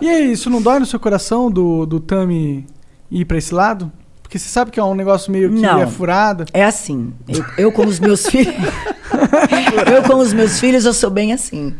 E 0.00 0.08
aí, 0.08 0.32
isso 0.32 0.48
não 0.48 0.60
dói 0.62 0.78
no 0.78 0.86
seu 0.86 1.00
coração 1.00 1.50
do, 1.50 1.84
do 1.86 2.00
Tami 2.00 2.66
ir 3.10 3.24
pra 3.24 3.38
esse 3.38 3.54
lado? 3.54 3.90
Porque 4.32 4.38
você 4.38 4.48
sabe 4.48 4.70
que 4.70 4.80
é 4.80 4.82
um 4.82 4.94
negócio 4.94 5.30
meio 5.30 5.52
que 5.52 5.60
Não. 5.60 5.78
é 5.78 5.86
furada. 5.86 6.46
É 6.54 6.64
assim. 6.64 7.12
Eu, 7.28 7.44
eu 7.58 7.70
com 7.70 7.84
os 7.84 8.00
meus 8.00 8.26
filhos. 8.26 8.54
eu 9.94 10.02
com 10.04 10.16
os 10.16 10.32
meus 10.32 10.58
filhos, 10.58 10.86
eu 10.86 10.94
sou 10.94 11.10
bem 11.10 11.34
assim. 11.34 11.76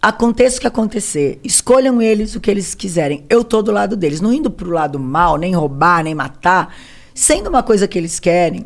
Aconteça 0.00 0.56
o 0.56 0.60
que 0.62 0.66
acontecer, 0.66 1.38
escolham 1.44 2.00
eles 2.00 2.34
o 2.34 2.40
que 2.40 2.50
eles 2.50 2.74
quiserem. 2.74 3.26
Eu 3.28 3.44
tô 3.44 3.60
do 3.60 3.72
lado 3.72 3.94
deles, 3.94 4.22
não 4.22 4.32
indo 4.32 4.50
pro 4.50 4.70
lado 4.70 4.98
mal, 4.98 5.36
nem 5.36 5.54
roubar, 5.54 6.02
nem 6.02 6.14
matar. 6.14 6.74
Sendo 7.14 7.50
uma 7.50 7.62
coisa 7.62 7.86
que 7.86 7.98
eles 7.98 8.18
querem, 8.18 8.64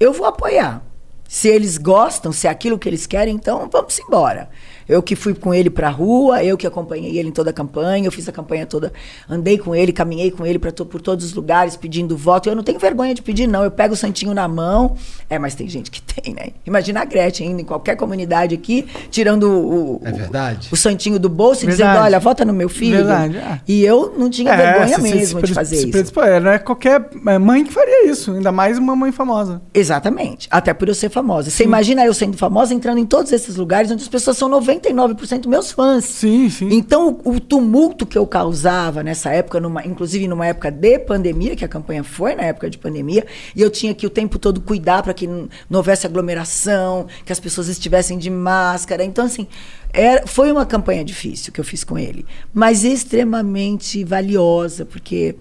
eu 0.00 0.12
vou 0.12 0.26
apoiar. 0.26 0.82
Se 1.28 1.46
eles 1.46 1.78
gostam, 1.78 2.32
se 2.32 2.48
é 2.48 2.50
aquilo 2.50 2.76
que 2.76 2.88
eles 2.88 3.06
querem, 3.06 3.36
então 3.36 3.68
vamos 3.70 3.96
embora. 4.00 4.50
Eu 4.92 5.02
que 5.02 5.16
fui 5.16 5.34
com 5.34 5.52
ele 5.54 5.70
pra 5.70 5.88
rua, 5.88 6.42
eu 6.44 6.56
que 6.56 6.66
acompanhei 6.66 7.18
ele 7.18 7.28
em 7.28 7.32
toda 7.32 7.50
a 7.50 7.52
campanha, 7.52 8.06
eu 8.06 8.12
fiz 8.12 8.28
a 8.28 8.32
campanha 8.32 8.66
toda, 8.66 8.92
andei 9.28 9.58
com 9.58 9.74
ele, 9.74 9.92
caminhei 9.92 10.30
com 10.30 10.44
ele 10.46 10.58
to- 10.58 10.84
por 10.86 11.00
todos 11.00 11.24
os 11.24 11.32
lugares 11.32 11.76
pedindo 11.76 12.16
voto. 12.16 12.48
Eu 12.48 12.54
não 12.56 12.62
tenho 12.62 12.78
vergonha 12.78 13.14
de 13.14 13.22
pedir, 13.22 13.46
não. 13.46 13.64
Eu 13.64 13.70
pego 13.70 13.94
o 13.94 13.96
santinho 13.96 14.34
na 14.34 14.46
mão. 14.46 14.96
É, 15.30 15.38
mas 15.38 15.54
tem 15.54 15.68
gente 15.68 15.90
que 15.90 16.00
tem, 16.20 16.34
né? 16.34 16.48
Imagina 16.66 17.00
a 17.02 17.04
Gretchen 17.04 17.50
indo 17.50 17.60
em 17.60 17.64
qualquer 17.64 17.96
comunidade 17.96 18.54
aqui, 18.54 18.86
tirando 19.10 19.44
o, 19.44 19.96
o- 19.96 20.00
É 20.04 20.12
verdade. 20.12 20.68
o 20.70 20.76
santinho 20.76 21.18
do 21.18 21.28
bolso 21.28 21.64
e 21.64 21.68
dizendo: 21.68 21.86
Verdade. 21.86 22.06
olha, 22.06 22.20
vota 22.20 22.44
no 22.44 22.52
meu 22.52 22.68
filho. 22.68 22.98
Verdade, 22.98 23.36
é. 23.36 23.60
E 23.66 23.84
eu 23.84 24.14
não 24.18 24.28
tinha 24.30 24.54
vergonha 24.56 24.88
se- 24.88 24.94
se- 24.94 25.00
mesmo 25.02 25.18
se 25.18 25.26
de 25.26 25.30
predis- 25.36 25.54
fazer 25.54 25.76
se 25.76 25.82
isso. 25.84 25.90
predispor- 25.92 26.24
é, 26.24 26.38
não 26.40 26.50
é 26.50 26.58
qualquer 26.58 27.08
é, 27.26 27.38
mãe 27.38 27.64
que 27.64 27.72
faria 27.72 28.06
isso, 28.10 28.32
ainda 28.32 28.52
mais 28.52 28.78
uma 28.78 28.94
mãe 28.94 29.10
famosa. 29.12 29.60
Exatamente. 29.72 30.48
Até 30.50 30.72
por 30.74 30.88
eu 30.88 30.94
ser 30.94 31.08
famosa. 31.10 31.50
Você 31.50 31.64
imagina 31.64 32.04
eu 32.04 32.14
sendo 32.14 32.36
famosa 32.36 32.74
entrando 32.74 32.98
em 32.98 33.06
todos 33.06 33.32
esses 33.32 33.56
lugares 33.56 33.90
onde 33.90 34.02
as 34.02 34.08
pessoas 34.08 34.36
são 34.36 34.48
99% 34.82 35.46
meus 35.46 35.70
fãs. 35.72 36.04
Sim, 36.04 36.48
sim. 36.50 36.68
Então, 36.72 37.20
o, 37.24 37.32
o 37.36 37.40
tumulto 37.40 38.04
que 38.06 38.16
eu 38.18 38.26
causava 38.26 39.02
nessa 39.02 39.30
época, 39.30 39.60
numa- 39.60 39.84
inclusive 39.86 40.26
numa 40.26 40.46
época 40.46 40.70
de 40.70 40.98
pandemia, 40.98 41.54
que 41.54 41.64
a 41.64 41.68
campanha 41.68 42.02
foi 42.02 42.34
na 42.34 42.42
época 42.42 42.68
de 42.70 42.78
pandemia, 42.78 43.26
e 43.54 43.60
eu 43.62 43.70
tinha 43.70 43.94
que 43.94 44.06
o 44.06 44.10
tempo 44.10 44.38
todo 44.38 44.60
cuidar 44.60 45.02
para 45.02 45.14
que 45.14 45.26
não, 45.26 45.48
não 45.68 45.78
houvesse 45.78 46.06
aglomeração, 46.06 47.06
que 47.24 47.32
as 47.32 47.38
pessoas 47.40 47.68
estivessem 47.68 48.18
de 48.18 48.30
máscara. 48.30 49.04
Então, 49.04 49.24
assim, 49.24 49.46
era, 49.92 50.26
foi 50.26 50.50
uma 50.50 50.64
campanha 50.66 51.04
difícil 51.04 51.52
que 51.52 51.60
eu 51.60 51.64
fiz 51.64 51.84
com 51.84 51.98
ele, 51.98 52.24
mas 52.52 52.82
extremamente 52.84 54.02
valiosa, 54.04 54.84
porque 54.84 55.34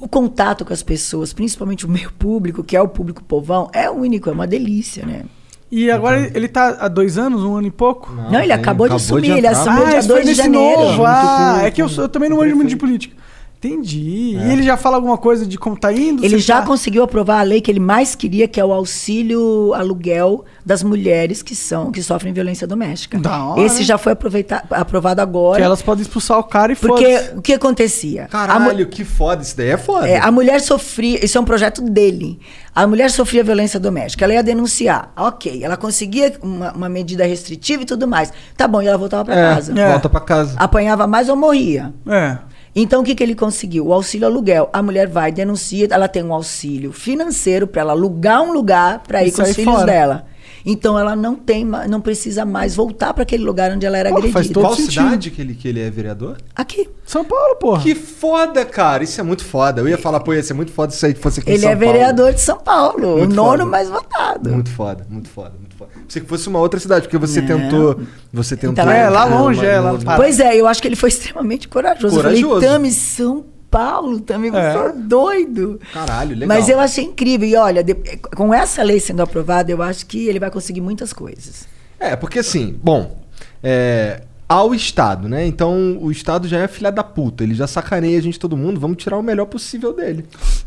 o 0.00 0.06
contato 0.08 0.64
com 0.64 0.72
as 0.72 0.82
pessoas, 0.82 1.32
principalmente 1.32 1.84
o 1.84 1.88
meu 1.88 2.10
público, 2.12 2.62
que 2.62 2.76
é 2.76 2.80
o 2.80 2.88
público 2.88 3.22
povão, 3.24 3.68
é 3.72 3.90
único, 3.90 4.30
é 4.30 4.32
uma 4.32 4.46
delícia, 4.46 5.04
né? 5.04 5.24
E 5.70 5.90
agora 5.90 6.30
ele 6.34 6.48
tá 6.48 6.78
há 6.80 6.88
dois 6.88 7.18
anos, 7.18 7.44
um 7.44 7.56
ano 7.56 7.66
e 7.66 7.70
pouco? 7.70 8.10
Não, 8.30 8.40
ele 8.40 8.52
acabou 8.52 8.88
de 8.88 8.94
assumir, 8.94 9.30
ele 9.30 9.46
entrar. 9.46 9.50
assumiu 9.50 9.86
dia 9.86 9.98
isso 9.98 10.08
foi 10.08 10.16
2 10.22 10.26
de 10.26 10.34
janeiro. 10.34 10.80
novo. 10.80 11.04
Ah, 11.04 11.60
é 11.62 11.70
que 11.70 11.82
eu, 11.82 11.88
eu 11.88 12.08
também 12.08 12.30
não 12.30 12.38
manjo 12.38 12.56
muito 12.56 12.70
de 12.70 12.76
política. 12.76 13.14
Entendi. 13.60 14.36
E 14.40 14.52
ele 14.52 14.62
já 14.62 14.76
fala 14.76 14.96
alguma 14.96 15.18
coisa 15.18 15.44
de 15.44 15.58
como 15.58 15.76
tá 15.76 15.92
indo? 15.92 16.24
Ele 16.24 16.38
já 16.38 16.60
tá- 16.60 16.66
conseguiu 16.66 17.02
aprovar 17.02 17.40
a 17.40 17.42
lei 17.42 17.60
que 17.60 17.68
ele 17.70 17.80
mais 17.80 18.14
queria, 18.14 18.46
que 18.46 18.60
é 18.60 18.64
o 18.64 18.72
auxílio 18.72 19.74
aluguel 19.74 20.44
das 20.64 20.82
mulheres 20.84 21.42
que 21.42 21.56
são 21.56 21.90
que 21.90 22.00
sofrem 22.00 22.32
violência 22.32 22.66
doméstica. 22.68 23.18
Da 23.18 23.44
hora. 23.44 23.60
Esse 23.62 23.82
já 23.82 23.98
foi 23.98 24.12
aprovado 24.12 25.16
Que 25.16 25.20
agora. 25.22 25.64
elas 25.64 25.82
podem 25.82 26.02
expulsar 26.02 26.38
o 26.38 26.44
cara 26.44 26.72
e 26.72 26.76
Porque 26.76 27.20
o 27.36 27.42
que 27.42 27.52
acontecia? 27.54 28.26
Caralho, 28.30 28.86
que 28.86 29.04
foda. 29.04 29.42
Isso 29.42 29.56
daí 29.56 29.70
é 29.70 29.76
foda. 29.76 30.08
É, 30.08 30.18
a 30.18 30.30
mulher 30.30 30.60
sofria, 30.60 31.24
isso 31.24 31.36
é 31.36 31.40
um 31.40 31.44
projeto 31.44 31.82
dele. 31.82 32.38
A 32.72 32.86
mulher 32.86 33.10
sofria 33.10 33.42
violência 33.42 33.80
doméstica, 33.80 34.24
ela 34.24 34.34
ia 34.34 34.42
denunciar. 34.42 35.12
Ok, 35.16 35.64
ela 35.64 35.76
conseguia 35.76 36.32
uma, 36.40 36.72
uma 36.72 36.88
medida 36.88 37.26
restritiva 37.26 37.82
e 37.82 37.86
tudo 37.86 38.06
mais. 38.06 38.32
Tá 38.56 38.68
bom, 38.68 38.80
e 38.80 38.86
ela 38.86 38.96
voltava 38.98 39.24
para 39.24 39.34
É, 39.34 39.54
casa. 39.54 39.80
É. 39.80 39.90
Volta 39.90 40.08
pra 40.08 40.20
casa. 40.20 40.54
Apanhava 40.56 41.06
mais 41.08 41.28
ou 41.28 41.34
morria. 41.34 41.92
É. 42.06 42.38
Então, 42.80 43.00
o 43.00 43.04
que, 43.04 43.14
que 43.14 43.22
ele 43.22 43.34
conseguiu? 43.34 43.86
O 43.86 43.92
auxílio 43.92 44.26
aluguel. 44.26 44.68
A 44.72 44.80
mulher 44.82 45.08
vai, 45.08 45.32
denuncia, 45.32 45.88
ela 45.90 46.06
tem 46.06 46.22
um 46.22 46.32
auxílio 46.32 46.92
financeiro 46.92 47.66
para 47.66 47.80
ela 47.82 47.92
alugar 47.92 48.40
um 48.42 48.52
lugar 48.52 49.02
para 49.06 49.24
ir 49.24 49.32
com 49.32 49.42
os 49.42 49.54
filhos 49.54 49.74
fora. 49.74 49.86
dela. 49.86 50.26
Então, 50.66 50.98
ela 50.98 51.16
não 51.16 51.34
tem, 51.34 51.64
não 51.64 52.00
precisa 52.00 52.44
mais 52.44 52.76
voltar 52.76 53.14
para 53.14 53.22
aquele 53.22 53.42
lugar 53.42 53.72
onde 53.72 53.86
ela 53.86 53.96
era 53.96 54.10
faz 54.10 54.24
agredida. 54.26 54.54
todo 54.54 54.62
Qual 54.64 54.74
sentido. 54.74 54.92
cidade 55.04 55.30
que 55.30 55.40
ele, 55.40 55.54
que 55.54 55.66
ele 55.68 55.80
é 55.80 55.88
vereador? 55.90 56.36
Aqui. 56.54 56.88
São 57.06 57.24
Paulo, 57.24 57.56
porra. 57.56 57.82
Que 57.82 57.94
foda, 57.94 58.64
cara. 58.64 59.02
Isso 59.02 59.18
é 59.20 59.24
muito 59.24 59.44
foda. 59.44 59.80
Eu 59.80 59.88
ia 59.88 59.96
falar, 59.96 60.20
pô, 60.20 60.34
ia 60.34 60.42
ser 60.42 60.54
muito 60.54 60.70
foda 60.72 60.92
se 60.92 61.06
aí 61.06 61.14
fosse 61.14 61.40
aqui 61.40 61.50
em 61.50 61.54
Ele 61.54 61.62
São 61.62 61.70
é 61.70 61.76
Paulo. 61.76 61.92
vereador 61.92 62.32
de 62.34 62.40
São 62.40 62.58
Paulo, 62.58 63.18
Muito 63.18 63.32
o 63.32 63.34
nono 63.34 63.58
foda. 63.58 63.64
mais 63.70 63.88
votado. 63.88 64.50
Muito 64.50 64.70
foda, 64.70 65.06
muito 65.08 65.28
foda, 65.30 65.52
Pensei 65.86 66.22
que 66.22 66.28
fosse 66.28 66.48
uma 66.48 66.58
outra 66.58 66.78
cidade, 66.80 67.02
porque 67.06 67.18
você 67.18 67.40
Não. 67.40 67.46
tentou. 67.46 68.00
Você 68.32 68.56
tentou. 68.56 68.72
Então, 68.72 68.90
é, 68.90 69.08
lá 69.08 69.24
entrar 69.26 69.38
longe, 69.38 69.64
é, 69.64 69.78
lá 69.80 69.98
Pará. 69.98 70.16
Pois 70.16 70.40
é, 70.40 70.56
eu 70.56 70.66
acho 70.66 70.80
que 70.82 70.88
ele 70.88 70.96
foi 70.96 71.08
extremamente 71.08 71.68
corajoso. 71.68 72.06
Eu 72.16 72.22
Corajoso. 72.22 72.54
falei, 72.54 72.68
Tami, 72.68 72.90
São 72.92 73.44
Paulo, 73.70 74.20
Tami, 74.20 74.50
você 74.50 74.58
É. 74.58 74.86
é 74.86 74.92
doido. 74.92 75.80
Caralho, 75.92 76.30
legal. 76.34 76.48
Mas 76.48 76.68
eu 76.68 76.80
achei 76.80 77.04
incrível. 77.04 77.48
E 77.48 77.54
olha, 77.56 77.84
de- 77.84 77.94
com 78.36 78.52
essa 78.54 78.82
lei 78.82 78.98
sendo 79.00 79.20
aprovada, 79.22 79.70
eu 79.70 79.82
acho 79.82 80.06
que 80.06 80.26
ele 80.26 80.38
vai 80.40 80.50
conseguir 80.50 80.80
muitas 80.80 81.12
coisas. 81.12 81.66
É, 82.00 82.16
porque 82.16 82.38
assim, 82.38 82.78
bom, 82.82 83.18
é, 83.62 84.22
ao 84.48 84.74
Estado, 84.74 85.28
né? 85.28 85.44
Então 85.46 85.98
o 86.00 86.10
Estado 86.10 86.48
já 86.48 86.58
é 86.60 86.68
filha 86.68 86.90
da 86.90 87.02
puta, 87.04 87.44
ele 87.44 87.54
já 87.54 87.66
sacaneia 87.66 88.16
a 88.18 88.22
gente 88.22 88.38
todo 88.38 88.56
mundo, 88.56 88.80
vamos 88.80 88.96
tirar 88.96 89.18
o 89.18 89.22
melhor 89.22 89.44
possível 89.46 89.92
dele. 89.92 90.24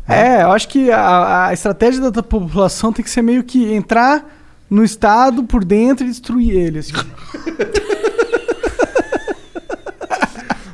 É, 0.08 0.42
eu 0.42 0.52
acho 0.52 0.68
que 0.68 0.90
a, 0.92 1.46
a 1.48 1.52
estratégia 1.52 2.08
da 2.10 2.22
população 2.22 2.92
tem 2.92 3.02
que 3.04 3.10
ser 3.10 3.22
meio 3.22 3.42
que 3.42 3.72
entrar 3.72 4.24
no 4.72 4.82
Estado 4.82 5.44
por 5.44 5.62
dentro 5.66 6.06
e 6.06 6.08
destruir 6.08 6.56
ele. 6.56 6.78
assim. 6.78 6.94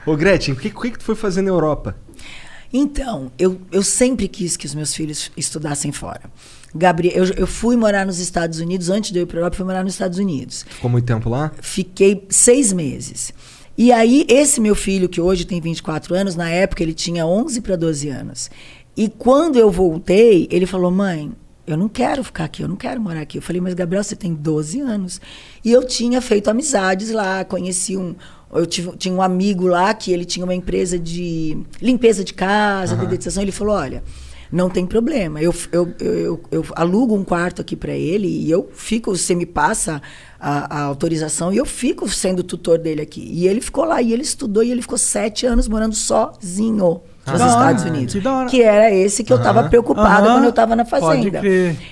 Ô 0.07 0.17
Gretchen, 0.17 0.55
o 0.55 0.57
que, 0.57 0.71
que 0.71 0.91
que 0.93 0.99
tu 0.99 1.05
foi 1.05 1.17
fazer 1.17 1.43
na 1.43 1.49
Europa? 1.49 1.97
Então, 2.73 3.33
eu, 3.37 3.61
eu 3.73 3.83
sempre 3.83 4.29
quis 4.29 4.57
que 4.57 4.67
os 4.67 4.75
meus 4.75 4.95
filhos 4.95 5.33
estudassem 5.37 5.91
fora. 5.91 6.23
Gabriel, 6.73 7.25
eu, 7.25 7.35
eu 7.39 7.47
fui 7.47 7.77
morar 7.77 8.07
nos 8.07 8.21
Estados 8.21 8.61
Unidos, 8.61 8.89
antes 8.89 9.11
de 9.11 9.19
eu 9.19 9.25
ir 9.25 9.27
para 9.27 9.39
a 9.39 9.41
Europa, 9.41 9.55
eu 9.55 9.59
fui 9.59 9.67
morar 9.67 9.83
nos 9.83 9.95
Estados 9.95 10.19
Unidos. 10.19 10.65
Ficou 10.69 10.91
muito 10.91 11.05
tempo 11.05 11.29
lá? 11.29 11.51
Fiquei 11.61 12.25
seis 12.31 12.73
meses. 12.73 13.33
E 13.77 13.91
aí, 13.91 14.25
esse 14.29 14.61
meu 14.61 14.77
filho, 14.77 15.09
que 15.09 15.21
hoje 15.21 15.45
tem 15.45 15.61
24 15.61 16.15
anos, 16.15 16.37
na 16.37 16.49
época 16.49 16.85
ele 16.85 16.95
tinha 16.95 17.27
11 17.27 17.61
para 17.63 17.75
12 17.75 18.09
anos. 18.09 18.49
E 18.97 19.09
quando 19.09 19.57
eu 19.57 19.73
voltei, 19.73 20.47
ele 20.53 20.67
falou: 20.67 20.91
mãe, 20.91 21.33
eu 21.69 21.77
não 21.77 21.89
quero 21.89 22.25
ficar 22.25 22.45
aqui, 22.45 22.63
eu 22.63 22.69
não 22.69 22.77
quero 22.77 23.01
morar 23.01 23.21
aqui. 23.21 23.39
Eu 23.39 23.43
falei, 23.43 23.61
mas 23.61 23.75
Gabriel, 23.75 24.03
você 24.03 24.17
tem 24.17 24.35
12 24.35 24.81
anos. 24.81 25.21
E 25.65 25.71
eu 25.71 25.87
tinha 25.87 26.21
feito 26.21 26.49
amizades 26.49 27.11
lá, 27.11 27.45
conheci 27.45 27.97
um. 27.97 28.15
Eu 28.53 28.65
tive, 28.67 28.97
tinha 28.97 29.15
um 29.15 29.21
amigo 29.21 29.67
lá 29.67 29.93
que 29.93 30.11
ele 30.11 30.25
tinha 30.25 30.45
uma 30.45 30.55
empresa 30.55 30.99
de 30.99 31.59
limpeza 31.83 32.25
de 32.25 32.33
casa, 32.35 32.95
Aham. 32.95 33.05
dedetização. 33.05 33.43
Ele 33.43 33.53
falou: 33.53 33.75
olha, 33.75 34.03
não 34.51 34.71
tem 34.71 34.87
problema. 34.87 35.41
Eu, 35.43 35.55
eu, 35.71 35.95
eu, 36.01 36.15
eu- 36.25 36.41
eu 36.51 36.65
alugo 36.75 37.15
um 37.15 37.23
quarto 37.23 37.61
aqui 37.61 37.77
para 37.77 37.93
ele 37.93 38.27
e 38.27 38.51
eu 38.51 38.71
fico, 38.73 39.15
você 39.15 39.35
me 39.35 39.45
passa 39.45 40.01
a, 40.41 40.79
a 40.79 40.83
autorização 40.85 41.53
e 41.53 41.59
eu 41.59 41.67
fico 41.67 42.09
sendo 42.09 42.43
tutor 42.43 42.79
dele 42.79 43.03
aqui. 43.03 43.21
E 43.31 43.47
ele 43.47 43.61
ficou 43.61 43.85
lá 43.85 44.01
e 44.01 44.13
ele 44.15 44.23
estudou 44.23 44.63
e 44.63 44.71
ele 44.71 44.81
ficou 44.81 44.97
sete 44.97 45.45
anos 45.45 45.69
morando 45.69 45.95
sozinho 45.95 47.03
da 47.37 47.45
hora, 47.45 47.73
Estados 47.73 47.85
Unidos. 47.85 48.17
que 48.49 48.63
era 48.63 48.91
esse 48.91 49.25
que 49.25 49.33
eu 49.33 49.37
estava 49.37 49.69
preocupada 49.69 50.27
quando 50.29 50.45
eu 50.45 50.51
estava 50.51 50.75
na 50.75 50.85
fazenda. 50.85 51.41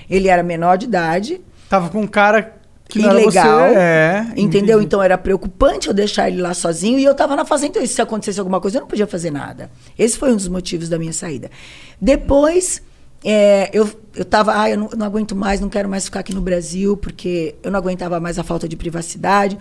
Ele 0.09 0.27
era 0.27 0.41
menor 0.41 0.77
de 0.77 0.85
idade, 0.85 1.41
Tava 1.69 1.89
com 1.89 2.01
um 2.01 2.07
cara 2.07 2.53
que 2.87 2.99
ilegal. 2.99 3.65
É. 3.65 4.25
entendeu? 4.37 4.81
Então 4.81 5.03
era 5.03 5.17
preocupante 5.17 5.87
eu 5.89 5.93
deixar 5.93 6.29
ele 6.29 6.41
lá 6.41 6.53
sozinho 6.53 6.97
e 6.97 7.03
eu 7.03 7.11
estava 7.11 7.35
na 7.35 7.45
fazenda. 7.45 7.77
Então, 7.77 7.85
se 7.85 8.01
acontecesse 8.01 8.39
alguma 8.39 8.61
coisa, 8.61 8.77
eu 8.77 8.81
não 8.81 8.87
podia 8.87 9.07
fazer 9.07 9.31
nada. 9.31 9.69
Esse 9.97 10.17
foi 10.17 10.31
um 10.31 10.35
dos 10.35 10.47
motivos 10.47 10.87
da 10.87 10.97
minha 10.97 11.11
saída. 11.11 11.51
Depois, 11.99 12.81
é, 13.23 13.69
eu, 13.73 13.89
eu 14.15 14.23
tava, 14.23 14.59
ah, 14.59 14.69
eu 14.69 14.77
não, 14.77 14.89
não 14.95 15.05
aguento 15.05 15.35
mais, 15.35 15.59
não 15.59 15.69
quero 15.69 15.89
mais 15.89 16.05
ficar 16.05 16.21
aqui 16.21 16.33
no 16.33 16.41
Brasil, 16.41 16.95
porque 16.95 17.55
eu 17.61 17.69
não 17.69 17.79
aguentava 17.79 18.19
mais 18.19 18.39
a 18.39 18.43
falta 18.43 18.67
de 18.67 18.77
privacidade. 18.77 19.57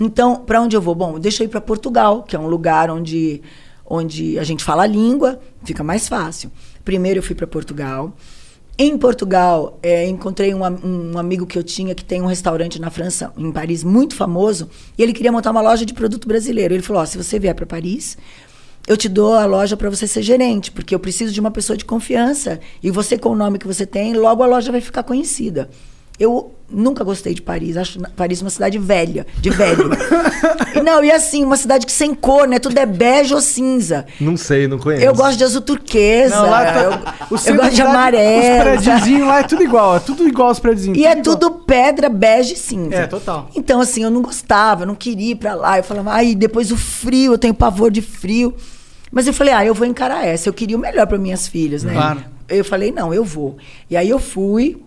Então, 0.00 0.36
para 0.36 0.62
onde 0.62 0.74
eu 0.74 0.80
vou? 0.80 0.94
Bom, 0.94 1.18
deixa 1.18 1.42
eu 1.42 1.44
ir 1.44 1.50
para 1.50 1.60
Portugal, 1.60 2.22
que 2.22 2.34
é 2.34 2.38
um 2.38 2.46
lugar 2.46 2.90
onde, 2.90 3.42
onde 3.90 4.38
a 4.38 4.44
gente 4.44 4.62
fala 4.62 4.84
a 4.84 4.86
língua, 4.86 5.40
fica 5.64 5.82
mais 5.82 6.08
fácil. 6.08 6.50
Primeiro 6.84 7.18
eu 7.18 7.22
fui 7.24 7.34
para 7.34 7.46
Portugal. 7.46 8.14
Em 8.78 8.96
Portugal, 8.96 9.78
eh, 9.82 10.08
encontrei 10.08 10.54
um, 10.54 10.60
um 10.62 11.18
amigo 11.18 11.44
que 11.44 11.58
eu 11.58 11.62
tinha 11.62 11.94
que 11.94 12.04
tem 12.04 12.22
um 12.22 12.26
restaurante 12.26 12.80
na 12.80 12.88
França, 12.88 13.30
em 13.36 13.50
Paris, 13.52 13.84
muito 13.84 14.14
famoso, 14.14 14.70
e 14.96 15.02
ele 15.02 15.12
queria 15.12 15.32
montar 15.32 15.50
uma 15.50 15.60
loja 15.60 15.84
de 15.84 15.92
produto 15.92 16.26
brasileiro. 16.26 16.72
Ele 16.72 16.82
falou: 16.82 17.02
ó, 17.02 17.04
se 17.04 17.18
você 17.18 17.38
vier 17.38 17.54
para 17.54 17.66
Paris, 17.66 18.16
eu 18.86 18.96
te 18.96 19.08
dou 19.08 19.34
a 19.34 19.44
loja 19.44 19.76
para 19.76 19.90
você 19.90 20.06
ser 20.06 20.22
gerente, 20.22 20.70
porque 20.70 20.94
eu 20.94 21.00
preciso 21.00 21.32
de 21.32 21.40
uma 21.40 21.50
pessoa 21.50 21.76
de 21.76 21.84
confiança. 21.84 22.60
E 22.82 22.90
você, 22.90 23.18
com 23.18 23.30
o 23.30 23.36
nome 23.36 23.58
que 23.58 23.66
você 23.66 23.84
tem, 23.84 24.14
logo 24.14 24.42
a 24.42 24.46
loja 24.46 24.72
vai 24.72 24.80
ficar 24.80 25.02
conhecida. 25.02 25.68
Eu 26.20 26.52
nunca 26.70 27.02
gostei 27.02 27.32
de 27.32 27.40
Paris. 27.40 27.78
Acho 27.78 27.98
Paris 28.14 28.42
uma 28.42 28.50
cidade 28.50 28.78
velha, 28.78 29.26
de 29.40 29.48
velho. 29.48 29.90
E 30.72 30.82
não, 30.82 31.02
e 31.02 31.10
assim, 31.10 31.42
uma 31.44 31.56
cidade 31.56 31.84
que 31.84 31.90
sem 31.90 32.14
cor, 32.14 32.46
né? 32.46 32.60
Tudo 32.60 32.78
é 32.78 32.86
bege 32.86 33.34
ou 33.34 33.40
cinza. 33.40 34.06
Não 34.20 34.36
sei, 34.36 34.68
não 34.68 34.78
conheço. 34.78 35.04
Eu 35.04 35.12
gosto 35.12 35.36
de 35.36 35.42
azul 35.42 35.60
turquesa. 35.60 36.36
Não, 36.36 36.48
lá 36.48 36.64
tá- 36.64 36.80
eu, 36.82 36.90
o 36.92 37.40
eu 37.44 37.56
gosto 37.56 37.74
de 37.74 37.82
amarelo. 37.82 38.56
Os 38.58 38.62
prédiozinhos 38.62 39.26
lá 39.26 39.40
é 39.40 39.42
tudo 39.42 39.62
igual, 39.64 39.96
é 39.96 39.98
tudo 39.98 40.28
igual 40.28 40.48
aos 40.48 40.60
prédiozinhos. 40.60 40.96
E 40.96 41.04
é 41.04 41.10
igual. 41.10 41.22
tudo 41.24 41.50
pedra, 41.50 42.08
bege 42.08 42.54
e 42.54 42.56
cinza. 42.56 42.94
É, 42.94 43.06
total. 43.08 43.50
Então, 43.56 43.80
assim, 43.80 44.04
eu 44.04 44.10
não 44.10 44.22
gostava, 44.22 44.84
eu 44.84 44.86
não 44.86 44.94
queria 44.94 45.32
ir 45.32 45.36
pra 45.36 45.54
lá. 45.54 45.78
Eu 45.78 45.84
falava, 45.84 46.12
ai, 46.12 46.36
depois 46.36 46.70
o 46.70 46.76
frio, 46.76 47.32
eu 47.32 47.38
tenho 47.38 47.52
pavor 47.52 47.90
de 47.90 48.00
frio. 48.00 48.54
Mas 49.10 49.26
eu 49.26 49.32
falei, 49.34 49.52
ah, 49.52 49.64
eu 49.64 49.74
vou 49.74 49.86
encarar 49.86 50.24
essa. 50.24 50.48
Eu 50.48 50.52
queria 50.52 50.76
o 50.76 50.80
melhor 50.80 51.06
para 51.06 51.18
minhas 51.18 51.48
filhas, 51.48 51.82
né? 51.82 51.92
Claro. 51.92 52.22
Eu 52.48 52.64
falei, 52.64 52.92
não, 52.92 53.12
eu 53.12 53.24
vou. 53.24 53.58
E 53.90 53.96
aí 53.96 54.08
eu 54.08 54.20
fui 54.20 54.80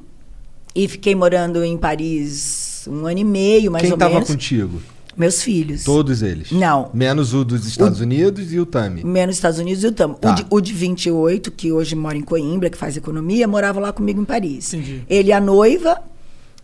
e 0.75 0.87
fiquei 0.87 1.15
morando 1.15 1.63
em 1.63 1.77
Paris 1.77 2.87
um 2.87 3.05
ano 3.05 3.19
e 3.19 3.23
meio, 3.23 3.71
mais 3.71 3.83
Quem 3.83 3.91
ou 3.91 3.97
tava 3.97 4.13
menos. 4.15 4.27
contigo? 4.29 4.81
Meus 5.15 5.43
filhos. 5.43 5.83
Todos 5.83 6.23
eles? 6.23 6.51
Não. 6.51 6.89
Menos 6.93 7.33
o 7.35 7.45
dos 7.45 7.67
Estados 7.67 7.99
Unidos 7.99 8.51
e 8.51 8.59
o 8.59 8.65
Tami. 8.65 9.03
Menos 9.03 9.35
Estados 9.35 9.59
Unidos 9.59 9.83
e 9.83 9.87
o 9.87 9.91
Tamo. 9.91 10.15
Tá. 10.15 10.31
O, 10.31 10.35
de, 10.35 10.45
o 10.49 10.59
de 10.61 10.73
28, 10.73 11.51
que 11.51 11.71
hoje 11.71 11.95
mora 11.95 12.17
em 12.17 12.21
Coimbra, 12.23 12.69
que 12.69 12.77
faz 12.77 12.97
economia, 12.97 13.47
morava 13.47 13.79
lá 13.79 13.93
comigo 13.93 14.19
em 14.19 14.25
Paris. 14.25 14.73
Entendi. 14.73 15.03
Ele 15.07 15.29
e 15.29 15.31
a 15.33 15.39
noiva 15.39 16.01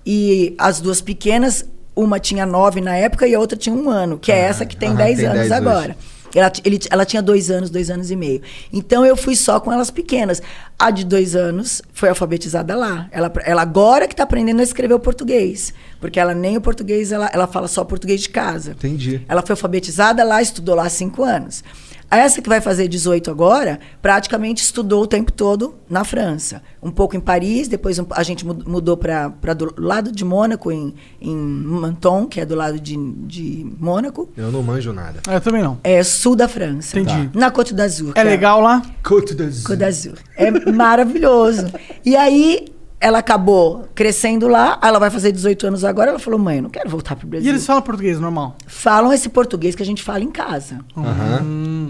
e 0.03 0.55
as 0.57 0.81
duas 0.81 0.99
pequenas, 0.99 1.63
uma 1.95 2.19
tinha 2.19 2.45
nove 2.45 2.81
na 2.81 2.95
época 2.95 3.27
e 3.27 3.35
a 3.35 3.39
outra 3.39 3.55
tinha 3.55 3.75
um 3.75 3.87
ano, 3.89 4.17
que 4.17 4.31
é 4.31 4.39
essa 4.39 4.65
que 4.65 4.75
tem 4.75 4.89
aham, 4.89 4.97
dez 4.97 5.17
tem 5.17 5.27
anos 5.27 5.49
10 5.49 5.65
hoje. 5.65 5.95
Ela, 6.35 6.51
ele- 6.63 6.79
ela 6.89 7.05
tinha 7.05 7.21
dois 7.21 7.49
anos, 7.49 7.69
dois 7.69 7.89
anos 7.89 8.11
e 8.11 8.15
meio. 8.15 8.41
Então 8.71 9.05
eu 9.05 9.15
fui 9.17 9.35
só 9.35 9.59
com 9.59 9.71
elas 9.71 9.89
pequenas. 9.89 10.41
A 10.77 10.91
de 10.91 11.03
dois 11.03 11.35
anos 11.35 11.81
foi 11.93 12.09
alfabetizada 12.09 12.75
lá. 12.75 13.07
Ela, 13.11 13.31
ela 13.45 13.61
agora 13.61 14.07
que 14.07 14.13
está 14.13 14.23
aprendendo 14.23 14.59
a 14.59 14.63
escrever 14.63 14.93
o 14.93 14.99
português. 14.99 15.73
Porque 15.99 16.19
ela 16.19 16.33
nem 16.33 16.55
o 16.55 16.61
português, 16.61 17.11
ela, 17.11 17.29
ela 17.33 17.47
fala 17.47 17.67
só 17.67 17.83
português 17.83 18.21
de 18.21 18.29
casa. 18.29 18.71
Entendi. 18.71 19.21
Ela 19.27 19.41
foi 19.41 19.53
alfabetizada 19.53 20.23
lá, 20.23 20.41
estudou 20.41 20.75
lá 20.75 20.85
há 20.85 20.89
cinco 20.89 21.23
anos. 21.23 21.63
Essa 22.11 22.41
que 22.41 22.49
vai 22.49 22.59
fazer 22.59 22.87
18 22.87 23.29
agora, 23.29 23.79
praticamente 24.01 24.63
estudou 24.63 25.03
o 25.03 25.07
tempo 25.07 25.31
todo 25.31 25.75
na 25.89 26.03
França. 26.03 26.61
Um 26.81 26.89
pouco 26.89 27.15
em 27.15 27.19
Paris, 27.19 27.67
depois 27.67 27.99
um- 27.99 28.05
a 28.11 28.23
gente 28.23 28.45
mu- 28.45 28.57
mudou 28.65 28.97
para 28.97 29.27
do 29.55 29.73
lado 29.77 30.11
de 30.11 30.25
Mônaco, 30.25 30.71
em, 30.71 30.93
em 31.21 31.35
Menton, 31.35 32.25
que 32.25 32.41
é 32.41 32.45
do 32.45 32.55
lado 32.55 32.79
de, 32.79 32.95
de 33.27 33.67
Mônaco. 33.79 34.29
Eu 34.35 34.51
não 34.51 34.63
manjo 34.63 34.91
nada. 34.91 35.19
Ah, 35.27 35.35
Eu 35.35 35.41
também 35.41 35.61
não. 35.61 35.77
É 35.83 36.01
sul 36.03 36.35
da 36.35 36.47
França. 36.47 36.99
Entendi. 36.99 37.29
Na 37.33 37.51
Côte 37.51 37.73
d'Azur. 37.73 38.11
É 38.15 38.21
que 38.23 38.27
legal 38.27 38.59
lá? 38.61 38.81
Côte 39.03 39.35
d'Azur. 39.35 39.63
Côte 39.67 39.77
d'Azur. 39.79 40.13
É 40.35 40.49
maravilhoso. 40.71 41.67
E 42.05 42.15
aí, 42.15 42.65
ela 43.01 43.19
acabou 43.19 43.87
crescendo 43.95 44.47
lá, 44.47 44.77
ela 44.83 44.99
vai 44.99 45.09
fazer 45.09 45.31
18 45.31 45.67
anos 45.67 45.83
agora, 45.85 46.09
ela 46.09 46.19
falou, 46.19 46.37
mãe, 46.39 46.57
eu 46.57 46.63
não 46.63 46.69
quero 46.69 46.89
voltar 46.89 47.15
para 47.15 47.25
o 47.25 47.27
E 47.27 47.31
Brasil. 47.31 47.49
eles 47.49 47.65
falam 47.65 47.81
português 47.81 48.19
normal? 48.19 48.55
falam 48.67 49.13
esse 49.13 49.29
português 49.29 49.73
que 49.75 49.81
a 49.83 49.85
gente 49.85 50.03
fala 50.03 50.23
em 50.23 50.29
casa. 50.31 50.79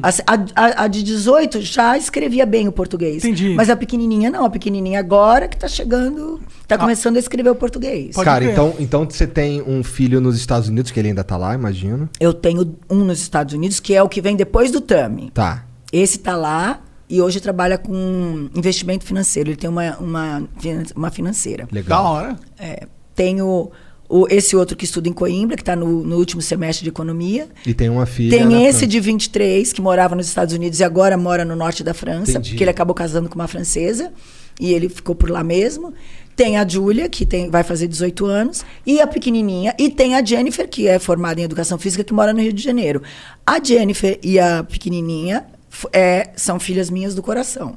Assim, 0.02 0.22
A, 0.26 0.34
a- 0.56 0.84
a 0.84 0.88
de 0.88 1.04
18 1.04 1.62
já 1.62 1.98
escrevia 1.98 2.46
bem 2.46 2.68
o 2.68 2.72
português. 2.72 3.24
Entendi. 3.24 3.54
Mas 3.56 3.70
a 3.70 3.76
pequenininha 3.76 4.30
não. 4.30 4.46
A 4.46 4.50
pequenininha 4.50 5.00
agora 5.00 5.48
que 5.48 5.58
tá 5.58 5.68
chegando, 5.68 6.40
tá 6.68 6.78
começando 6.78 7.18
a 7.18 7.20
escrever 7.20 7.50
o 7.50 7.56
português. 7.56 8.16
Pode 8.16 8.26
Cara, 8.26 8.44
então, 8.46 8.76
então 8.80 9.06
você 9.10 9.26
tem 9.28 9.62
um 9.62 9.84
filho 9.84 10.22
nos 10.22 10.36
Estados 10.38 10.70
Unidos, 10.70 10.92
que 10.92 11.00
ele 11.00 11.10
ainda 11.10 11.24
tá 11.24 11.38
lá, 11.38 11.54
imagino. 11.54 12.10
Eu 12.20 12.34
tenho 12.34 12.76
um 12.90 13.04
nos 13.04 13.20
Estados 13.22 13.54
Unidos, 13.54 13.80
que 13.80 13.94
é 13.94 14.02
o 14.04 14.08
que 14.10 14.22
vem 14.22 14.36
depois 14.36 14.72
do 14.72 14.80
Tami. 14.82 15.32
Tá. 15.34 15.66
Esse 15.92 16.20
tá 16.20 16.36
lá 16.36 16.82
e 17.10 17.22
hoje 17.22 17.40
trabalha 17.40 17.78
com 17.78 18.50
investimento 18.56 19.04
financeiro. 19.04 19.50
Ele 19.50 19.58
tem 19.58 19.70
uma, 19.70 19.98
uma, 19.98 20.50
uma 20.96 21.10
financeira. 21.10 21.66
Da 21.66 21.72
Legal. 21.72 22.06
hora. 22.06 22.40
É, 22.58 22.88
tenho 23.16 23.72
o, 24.08 24.28
esse 24.30 24.56
outro 24.56 24.76
que 24.76 24.86
estuda 24.86 25.10
em 25.10 25.14
Coimbra, 25.14 25.56
que 25.56 25.62
está 25.62 25.76
no, 25.76 26.04
no 26.04 26.18
último 26.18 26.42
semestre 26.42 26.84
de 26.84 26.90
economia. 26.90 27.48
E 27.66 27.74
tem 27.74 27.90
uma 27.90 28.06
filha. 28.06 28.38
Tem 28.38 28.66
esse 28.66 28.80
França. 28.80 28.88
de 28.88 29.00
23, 29.00 29.74
que 29.74 29.82
morava 29.82 30.16
nos 30.16 30.28
Estados 30.28 30.54
Unidos 30.54 30.80
e 30.80 30.84
agora 30.84 31.18
mora 31.18 31.44
no 31.44 31.56
norte 31.56 31.84
da 31.84 31.94
França, 31.94 32.32
Entendi. 32.32 32.52
porque 32.52 32.64
ele 32.64 32.72
acabou 32.72 32.94
casando 32.94 33.28
com 33.28 33.36
uma 33.36 33.48
francesa 33.48 34.12
e 34.60 34.74
ele 34.74 34.88
ficou 34.88 35.16
por 35.16 35.30
lá 35.30 35.44
mesmo. 35.44 35.94
Tem 36.36 36.58
a 36.58 36.68
Júlia, 36.68 37.10
que 37.10 37.26
tem, 37.26 37.50
vai 37.50 37.64
fazer 37.64 37.88
18 37.88 38.26
anos, 38.26 38.64
e 38.86 39.02
a 39.02 39.08
pequenininha. 39.08 39.76
E 39.78 39.90
tem 39.90 40.16
a 40.16 40.24
Jennifer, 40.24 40.68
que 40.70 40.88
é 40.88 40.98
formada 40.98 41.42
em 41.42 41.44
educação 41.44 41.78
física, 41.78 42.04
que 42.04 42.14
mora 42.14 42.32
no 42.32 42.40
Rio 42.40 42.54
de 42.54 42.64
Janeiro. 42.64 43.02
A 43.46 43.62
Jennifer 43.62 44.18
e 44.24 44.40
a 44.40 44.64
pequenininha 44.64 45.46
é, 45.94 46.30
são 46.36 46.60
filhas 46.60 46.90
minhas 46.90 47.16
do 47.16 47.22
coração. 47.22 47.76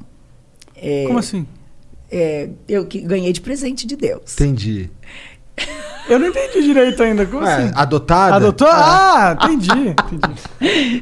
É, 0.75 1.05
Como 1.07 1.19
assim? 1.19 1.45
é, 2.11 2.49
eu 2.67 2.85
que 2.85 2.99
ganhei 3.01 3.31
de 3.31 3.41
presente 3.41 3.85
de 3.87 3.95
Deus. 3.95 4.33
Entendi. 4.33 4.89
Eu 6.09 6.19
não 6.19 6.27
entendi 6.27 6.61
direito 6.63 7.01
ainda. 7.01 7.25
Como 7.25 7.45
Ué, 7.45 7.53
assim? 7.53 7.71
adotada? 7.75 8.35
Adotou? 8.35 8.67
Ah, 8.69 9.37
entendi. 9.43 9.69
entendi. 10.11 11.01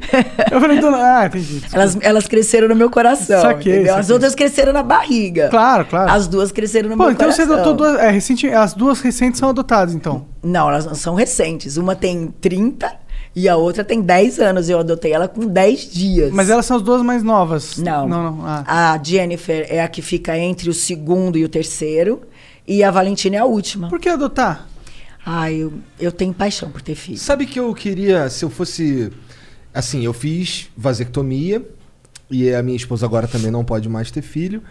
Eu 0.50 0.60
falei, 0.60 0.78
então, 0.78 0.94
ah, 0.94 1.26
entendi. 1.26 1.62
Elas, 1.72 1.98
elas 2.00 2.28
cresceram 2.28 2.68
no 2.68 2.76
meu 2.76 2.88
coração. 2.88 3.40
Saquei, 3.40 3.74
entendeu? 3.74 3.94
As 3.94 4.00
saquei. 4.06 4.14
outras 4.14 4.34
cresceram 4.34 4.72
na 4.72 4.82
barriga. 4.82 5.48
Claro, 5.48 5.86
claro. 5.86 6.10
As 6.12 6.28
duas 6.28 6.52
cresceram 6.52 6.88
no 6.90 6.96
Pô, 6.96 7.04
meu 7.04 7.12
então 7.12 7.26
coração. 7.26 7.46
você 7.46 7.52
adotou 7.52 7.74
duas. 7.74 7.98
É, 7.98 8.10
recente, 8.10 8.46
as 8.48 8.74
duas 8.74 9.00
recentes 9.00 9.40
são 9.40 9.48
adotadas, 9.48 9.94
então. 9.94 10.26
Não, 10.42 10.68
elas 10.68 10.86
não 10.86 10.94
são 10.94 11.14
recentes. 11.14 11.76
Uma 11.76 11.96
tem 11.96 12.28
30 12.40 12.94
e 13.34 13.48
a 13.48 13.56
outra 13.56 13.82
tem 13.82 14.00
10 14.00 14.38
anos. 14.40 14.68
Eu 14.68 14.78
adotei 14.78 15.12
ela 15.12 15.28
com 15.28 15.46
10 15.46 15.90
dias. 15.90 16.32
Mas 16.32 16.50
elas 16.50 16.66
são 16.66 16.76
as 16.76 16.82
duas 16.82 17.02
mais 17.02 17.22
novas. 17.22 17.78
Não. 17.78 18.06
Não, 18.06 18.22
não. 18.22 18.46
Ah. 18.46 18.92
A 18.92 19.02
Jennifer 19.02 19.66
é 19.68 19.82
a 19.82 19.88
que 19.88 20.02
fica 20.02 20.36
entre 20.38 20.68
o 20.68 20.74
segundo 20.74 21.38
e 21.38 21.44
o 21.44 21.48
terceiro. 21.48 22.22
E 22.66 22.84
a 22.84 22.90
Valentina 22.90 23.36
é 23.36 23.38
a 23.38 23.44
última. 23.44 23.88
Por 23.88 23.98
que 23.98 24.08
adotar? 24.08 24.68
Ai, 25.24 25.54
eu, 25.56 25.72
eu 25.98 26.12
tenho 26.12 26.34
paixão 26.34 26.70
por 26.70 26.82
ter 26.82 26.94
filho. 26.94 27.18
Sabe 27.18 27.46
que 27.46 27.58
eu 27.58 27.72
queria, 27.74 28.28
se 28.28 28.44
eu 28.44 28.50
fosse. 28.50 29.10
Assim, 29.72 30.04
eu 30.04 30.12
fiz 30.12 30.68
vasectomia 30.76 31.66
e 32.30 32.52
a 32.54 32.62
minha 32.62 32.76
esposa 32.76 33.06
agora 33.06 33.26
também 33.26 33.50
não 33.50 33.64
pode 33.64 33.88
mais 33.88 34.10
ter 34.10 34.22
filho. 34.22 34.62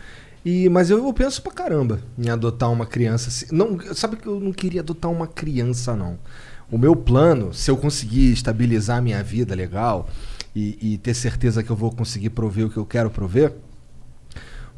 E, 0.43 0.69
mas 0.69 0.89
eu, 0.89 1.05
eu 1.05 1.13
penso 1.13 1.41
pra 1.41 1.51
caramba 1.51 2.01
em 2.17 2.29
adotar 2.29 2.71
uma 2.71 2.85
criança. 2.85 3.29
assim. 3.29 3.45
Não, 3.51 3.79
sabe 3.93 4.15
que 4.17 4.27
eu 4.27 4.39
não 4.39 4.51
queria 4.51 4.81
adotar 4.81 5.11
uma 5.11 5.27
criança, 5.27 5.95
não. 5.95 6.17
O 6.71 6.77
meu 6.77 6.95
plano, 6.95 7.53
se 7.53 7.69
eu 7.69 7.75
conseguir 7.77 8.31
estabilizar 8.31 8.97
a 8.97 9.01
minha 9.01 9.21
vida 9.21 9.53
legal 9.53 10.07
e, 10.55 10.77
e 10.93 10.97
ter 10.97 11.13
certeza 11.13 11.61
que 11.61 11.69
eu 11.69 11.75
vou 11.75 11.91
conseguir 11.91 12.29
prover 12.29 12.65
o 12.67 12.69
que 12.69 12.77
eu 12.77 12.85
quero 12.85 13.09
prover, 13.09 13.53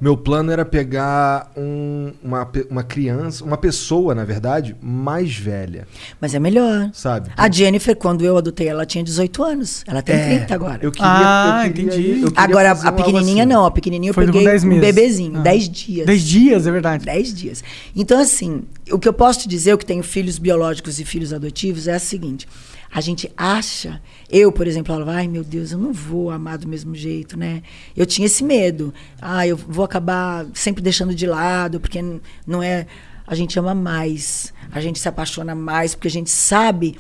Meu 0.02 0.18
plano 0.18 0.52
era 0.52 0.66
pegar 0.66 1.50
um- 1.56 2.12
uma, 2.22 2.46
uma 2.70 2.84
criança, 2.84 3.42
uma 3.46 3.56
pessoa, 3.56 4.14
na 4.14 4.26
verdade, 4.26 4.76
mais 4.82 5.34
velha, 5.34 5.88
Mas 6.20 6.34
é 6.34 6.40
melhor. 6.40 6.90
sabe? 6.92 7.30
A 7.38 7.50
Jennifer, 7.50 7.96
quando 7.96 8.26
eu 8.26 8.36
adotei 8.38 8.68
ela, 8.68 8.86
tinha 8.86 9.02
18 9.02 9.42
anos. 9.42 9.82
Ela 9.88 10.02
tem 10.02 10.16
É, 10.16 10.38
30 10.40 10.54
agora. 10.56 10.80
Eu 10.82 10.92
queria, 10.92 11.08
Ah, 11.10 11.62
eu 11.68 11.72
queria, 11.72 11.86
entendi. 11.94 12.10
eu 12.22 12.32
queria 12.32 12.44
Agora, 12.44 12.72
a 12.72 12.92
pequenininha 12.92 13.44
assim. 13.46 13.54
não. 13.54 13.66
A 13.66 13.72
pequenininha 13.72 14.10
eu 14.10 14.14
Foi 14.14 14.26
peguei 14.26 14.44
10 14.44 14.64
um 14.66 14.68
meses. 14.68 14.82
bebezinho, 14.84 15.40
Ah. 15.40 15.42
10 15.42 15.70
dias. 15.70 16.06
10 16.06 16.22
dias, 16.22 16.68
é 16.68 16.72
verdade. 16.72 17.06
10 17.06 17.34
dias. 17.34 17.64
Então, 17.96 18.20
assim, 18.20 18.64
o 18.94 19.00
que 19.00 19.08
eu 19.08 19.14
posso 19.14 19.40
te 19.42 19.48
dizer, 19.48 19.72
eu 19.72 19.78
que 19.78 19.86
tenho 19.86 20.04
filhos 20.04 20.38
biológicos 20.38 21.00
e 21.00 21.06
filhos 21.06 21.34
adotivos, 21.34 21.88
é 21.88 21.98
o 21.98 22.00
seguinte: 22.00 22.48
a 22.92 23.02
gente 23.02 23.32
acha. 23.36 24.02
Eu, 24.30 24.52
por 24.52 24.68
exemplo, 24.68 24.94
falava, 24.94 25.12
ai 25.14 25.28
meu 25.28 25.44
Deus, 25.44 25.72
eu 25.72 25.78
não 25.78 25.92
vou 25.94 26.30
amar 26.32 26.58
do 26.58 26.68
mesmo 26.68 26.94
jeito, 26.96 27.38
né? 27.38 27.62
Eu 27.96 28.06
tinha 28.06 28.26
esse 28.26 28.44
medo. 28.44 28.94
Ah, 29.22 29.48
eu 29.48 29.58
vou 29.58 29.84
acabar 29.86 30.46
sempre 30.54 30.82
deixando 30.82 31.14
de 31.14 31.26
lado, 31.26 31.80
porque 31.80 32.00
não 32.46 32.62
é. 32.64 32.86
A 33.26 33.36
gente 33.36 33.58
ama 33.58 33.74
mais, 33.74 34.54
a 34.70 34.82
gente 34.82 35.00
se 35.00 35.08
apaixona 35.08 35.56
mais, 35.56 35.96
porque 35.96 36.10
a 36.10 36.12
gente 36.12 36.30
sabe 36.30 36.98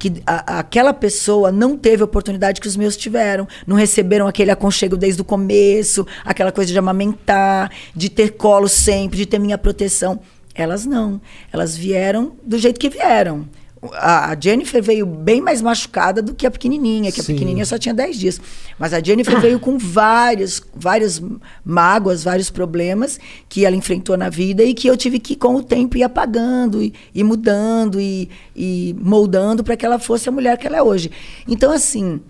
que 0.00 0.20
a- 0.26 0.58
aquela 0.58 0.92
pessoa 0.92 1.52
não 1.52 1.76
teve 1.76 2.02
a 2.02 2.04
oportunidade 2.04 2.60
que 2.60 2.66
os 2.66 2.76
meus 2.76 2.96
tiveram. 2.96 3.46
Não 3.64 3.76
receberam 3.76 4.26
aquele 4.26 4.50
aconchego 4.50 4.96
desde 4.96 5.22
o 5.22 5.24
começo, 5.24 6.04
aquela 6.24 6.50
coisa 6.50 6.72
de 6.72 6.78
amamentar, 6.78 7.70
de 7.94 8.08
ter 8.08 8.30
colo 8.30 8.66
sempre, 8.68 9.18
de 9.18 9.26
ter 9.26 9.38
minha 9.38 9.56
proteção. 9.56 10.20
Elas 10.54 10.84
não. 10.84 11.20
Elas 11.52 11.76
vieram 11.76 12.32
do 12.44 12.58
jeito 12.58 12.78
que 12.78 12.88
vieram. 12.88 13.48
A 13.94 14.36
Jennifer 14.38 14.82
veio 14.82 15.06
bem 15.06 15.40
mais 15.40 15.62
machucada 15.62 16.20
do 16.20 16.34
que 16.34 16.46
a 16.46 16.50
pequenininha, 16.50 17.10
que 17.10 17.22
Sim. 17.22 17.32
a 17.32 17.34
pequenininha 17.34 17.64
só 17.64 17.78
tinha 17.78 17.94
10 17.94 18.18
dias. 18.18 18.40
Mas 18.78 18.92
a 18.92 19.00
Jennifer 19.02 19.40
veio 19.40 19.58
com 19.58 19.78
vários, 19.78 20.60
várias 20.74 21.22
mágoas, 21.64 22.22
vários 22.22 22.50
problemas 22.50 23.18
que 23.48 23.64
ela 23.64 23.74
enfrentou 23.74 24.18
na 24.18 24.28
vida 24.28 24.62
e 24.62 24.74
que 24.74 24.86
eu 24.86 24.98
tive 24.98 25.18
que, 25.18 25.34
com 25.34 25.54
o 25.54 25.62
tempo, 25.62 25.96
ir 25.96 26.02
apagando, 26.02 26.82
e, 26.82 26.92
e 27.14 27.24
mudando 27.24 27.98
e, 27.98 28.28
e 28.54 28.94
moldando 29.00 29.64
para 29.64 29.78
que 29.78 29.86
ela 29.86 29.98
fosse 29.98 30.28
a 30.28 30.32
mulher 30.32 30.58
que 30.58 30.66
ela 30.66 30.76
é 30.76 30.82
hoje. 30.82 31.10
Então, 31.48 31.72
assim, 31.72 32.20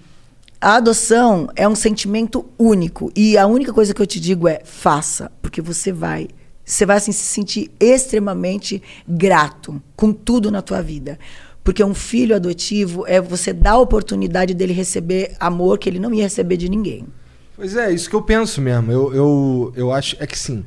a 0.61 0.77
adoção 0.77 1.49
é 1.57 1.67
um 1.67 1.75
sentimento 1.75 2.47
único. 2.57 3.11
E 3.17 3.37
a 3.37 3.49
única 3.49 3.73
coisa 3.73 3.93
que 3.93 4.01
eu 4.01 4.07
te 4.07 4.21
digo 4.21 4.47
é 4.47 4.61
faça, 4.63 5.33
porque 5.43 5.61
você 5.61 5.91
vai. 5.91 6.29
Você 6.65 6.87
vai 6.87 6.97
assim, 6.97 7.13
se 7.13 7.25
sentir 7.25 7.71
extremamente 7.81 8.83
grato 9.09 9.83
com 9.97 10.13
tudo 10.13 10.51
na 10.51 10.63
tua 10.63 10.83
vida. 10.83 11.19
Porque 11.63 11.83
um 11.85 11.95
filho 11.95 12.35
adotivo 12.35 13.05
é 13.07 13.21
você 13.21 13.53
dar 13.53 13.73
a 13.73 13.79
oportunidade 13.79 14.55
dele 14.55 14.73
receber 14.73 15.37
amor 15.39 15.79
que 15.79 15.89
ele 15.89 15.99
não 15.99 16.13
ia 16.15 16.25
receber 16.25 16.57
de 16.57 16.69
ninguém. 16.69 17.07
Pois 17.55 17.77
é, 17.77 17.93
isso 17.93 18.09
que 18.09 18.17
eu 18.17 18.23
penso 18.23 18.61
mesmo. 18.61 18.91
Eu, 18.91 19.15
eu, 19.15 19.73
eu 19.77 19.93
acho. 19.93 20.17
É 20.19 20.27
que 20.27 20.39
sim. 20.39 20.65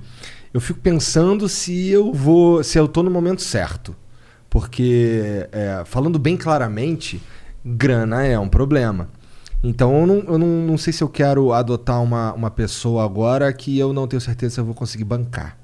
Eu 0.54 0.62
fico 0.62 0.80
pensando 0.80 1.50
se 1.50 1.90
eu 1.90 2.14
vou. 2.14 2.64
se 2.64 2.78
eu 2.78 2.88
tô 2.88 3.02
no 3.02 3.10
momento 3.10 3.42
certo. 3.42 3.96
Porque, 4.50 5.48
é, 5.52 5.82
falando 5.84 6.20
bem 6.20 6.38
claramente, 6.38 7.20
grana 7.66 8.24
é 8.24 8.38
um 8.38 8.48
problema. 8.48 9.10
Então 9.64 10.02
eu 10.02 10.06
não, 10.06 10.16
eu 10.34 10.38
não, 10.38 10.48
não 10.48 10.78
sei 10.78 10.94
se 10.94 11.04
eu 11.04 11.10
quero 11.10 11.54
adotar 11.54 12.04
uma, 12.04 12.34
uma 12.34 12.52
pessoa 12.52 13.04
agora 13.04 13.52
que 13.52 13.80
eu 13.80 13.94
não 13.94 14.08
tenho 14.08 14.22
certeza 14.22 14.56
se 14.56 14.60
eu 14.60 14.66
vou 14.66 14.76
conseguir 14.76 15.06
bancar. 15.06 15.58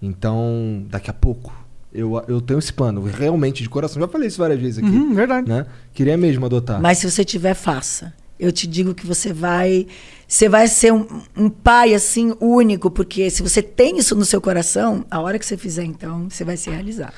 Então, 0.00 0.84
daqui 0.88 1.10
a 1.10 1.14
pouco. 1.14 1.52
Eu, 1.92 2.22
eu 2.28 2.40
tenho 2.40 2.58
esse 2.58 2.72
plano, 2.72 3.02
realmente, 3.02 3.62
de 3.62 3.68
coração. 3.68 4.00
Já 4.00 4.06
falei 4.08 4.28
isso 4.28 4.38
várias 4.38 4.60
vezes 4.60 4.78
aqui. 4.78 4.88
Uhum, 4.88 5.14
verdade. 5.14 5.48
Né? 5.48 5.66
Queria 5.94 6.16
mesmo 6.16 6.44
adotar. 6.46 6.80
Mas 6.80 6.98
se 6.98 7.10
você 7.10 7.24
tiver, 7.24 7.54
faça. 7.54 8.12
Eu 8.38 8.52
te 8.52 8.66
digo 8.66 8.94
que 8.94 9.06
você 9.06 9.32
vai. 9.32 9.86
Você 10.26 10.48
vai 10.48 10.68
ser 10.68 10.92
um, 10.92 11.06
um 11.36 11.48
pai 11.50 11.94
assim 11.94 12.34
único, 12.40 12.90
porque 12.90 13.30
se 13.30 13.42
você 13.42 13.60
tem 13.62 13.98
isso 13.98 14.14
no 14.14 14.24
seu 14.24 14.40
coração, 14.40 15.04
a 15.10 15.18
hora 15.20 15.38
que 15.38 15.46
você 15.46 15.56
fizer, 15.56 15.84
então, 15.84 16.28
você 16.30 16.44
vai 16.44 16.56
se 16.56 16.70
realizar. 16.70 17.12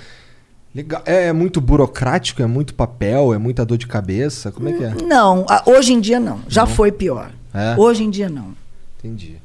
Legal. 0.75 1.03
É, 1.05 1.27
é 1.27 1.33
muito 1.33 1.61
burocrático, 1.61 2.41
é 2.41 2.47
muito 2.47 2.73
papel, 2.75 3.35
é 3.35 3.39
muita 3.39 3.67
dor 3.67 3.77
de 3.77 3.89
cabeça. 3.89 4.53
Como 4.53 4.69
é 4.69 4.73
que 4.73 4.85
é? 4.85 4.95
Não, 5.03 5.45
a- 5.49 5.65
hoje 5.67 5.93
em 5.93 6.01
dia 6.01 6.21
não. 6.21 6.41
Já 6.49 6.65
foi 6.65 6.93
pior. 6.93 7.33
É? 7.53 7.75
Hoje 7.77 8.05
em 8.05 8.09
dia 8.11 8.29
não. 8.29 8.55
Entendi. 8.99 9.37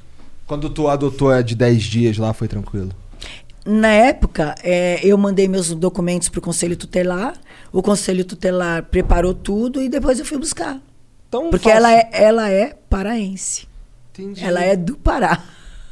Quando 0.45 0.69
tu 0.69 0.87
adotou 0.87 1.31
a 1.31 1.41
de 1.41 1.55
10 1.55 1.81
dias 1.83 2.17
lá, 2.19 2.31
foi 2.31 2.47
tranquilo. 2.47 2.91
Na 3.65 3.87
época, 3.89 4.53
é, 4.63 4.99
eu 5.03 5.17
mandei 5.17 5.47
meus 5.47 5.73
documentos 5.73 6.29
para 6.29 6.37
o 6.37 6.41
Conselho 6.41 6.77
Tutelar. 6.77 7.33
O 7.73 7.81
Conselho 7.81 8.23
Tutelar 8.23 8.83
preparou 8.83 9.33
tudo 9.33 9.81
e 9.81 9.89
depois 9.89 10.19
eu 10.19 10.25
fui 10.25 10.37
buscar. 10.37 10.79
Então, 11.27 11.49
Porque 11.49 11.69
fácil. 11.69 11.77
ela 11.77 11.91
é, 11.91 12.09
ela 12.11 12.49
é 12.51 12.75
paraense. 12.87 13.67
Entendi. 14.13 14.43
Ela 14.43 14.63
é 14.63 14.75
do 14.75 14.95
Pará. 14.95 15.43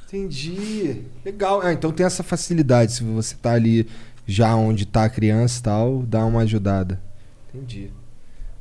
Entendi. 0.08 1.02
Legal. 1.26 1.62
Ah, 1.64 1.74
então 1.74 1.92
tem 1.92 2.06
essa 2.06 2.22
facilidade. 2.22 2.94
Se 2.94 3.04
você 3.04 3.36
tá 3.36 3.54
ali 3.54 3.88
já 4.28 4.56
onde 4.56 4.86
tá 4.86 5.06
a 5.06 5.10
criança 5.10 5.60
e 5.60 5.64
tal, 5.64 6.04
dá 6.04 6.24
uma 6.24 6.42
ajudada. 6.42 7.02
Entendi. 7.54 7.90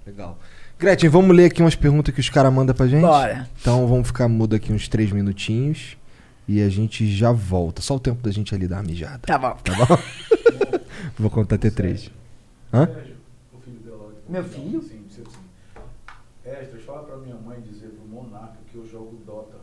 Legal. 0.06 0.38
Gretchen, 0.78 1.10
vamos 1.10 1.36
ler 1.36 1.44
aqui 1.44 1.62
umas 1.62 1.76
perguntas 1.76 2.12
que 2.14 2.20
os 2.20 2.30
caras 2.30 2.52
mandam 2.52 2.74
pra 2.74 2.86
gente? 2.88 3.02
Bora. 3.02 3.48
Então 3.60 3.86
vamos 3.86 4.06
ficar 4.08 4.26
mudo 4.26 4.56
aqui 4.56 4.72
uns 4.72 4.88
três 4.88 5.12
minutinhos 5.12 5.96
e 6.52 6.62
a 6.62 6.68
gente 6.68 7.10
já 7.10 7.32
volta. 7.32 7.80
Só 7.80 7.96
o 7.96 8.00
tempo 8.00 8.22
da 8.22 8.30
gente 8.30 8.54
ali 8.54 8.68
dar 8.68 8.76
uma 8.76 8.82
mijada. 8.82 9.20
Tá 9.20 9.38
bom. 9.38 9.56
Tá 9.64 9.72
bom? 9.74 9.98
Vou 11.18 11.30
contar 11.30 11.54
até 11.56 11.70
três. 11.70 12.10
Hã? 12.70 12.86
Meu 14.28 14.44
filho? 14.44 14.82
Sim, 14.82 15.06
sim. 15.08 15.22
Esdras, 16.44 16.84
fala 16.84 17.04
pra 17.04 17.16
minha 17.16 17.36
mãe 17.36 17.58
dizer 17.62 17.88
pro 17.88 18.06
Monarca 18.06 18.58
que 18.70 18.76
eu 18.76 18.86
jogo 18.86 19.18
Dota. 19.24 19.56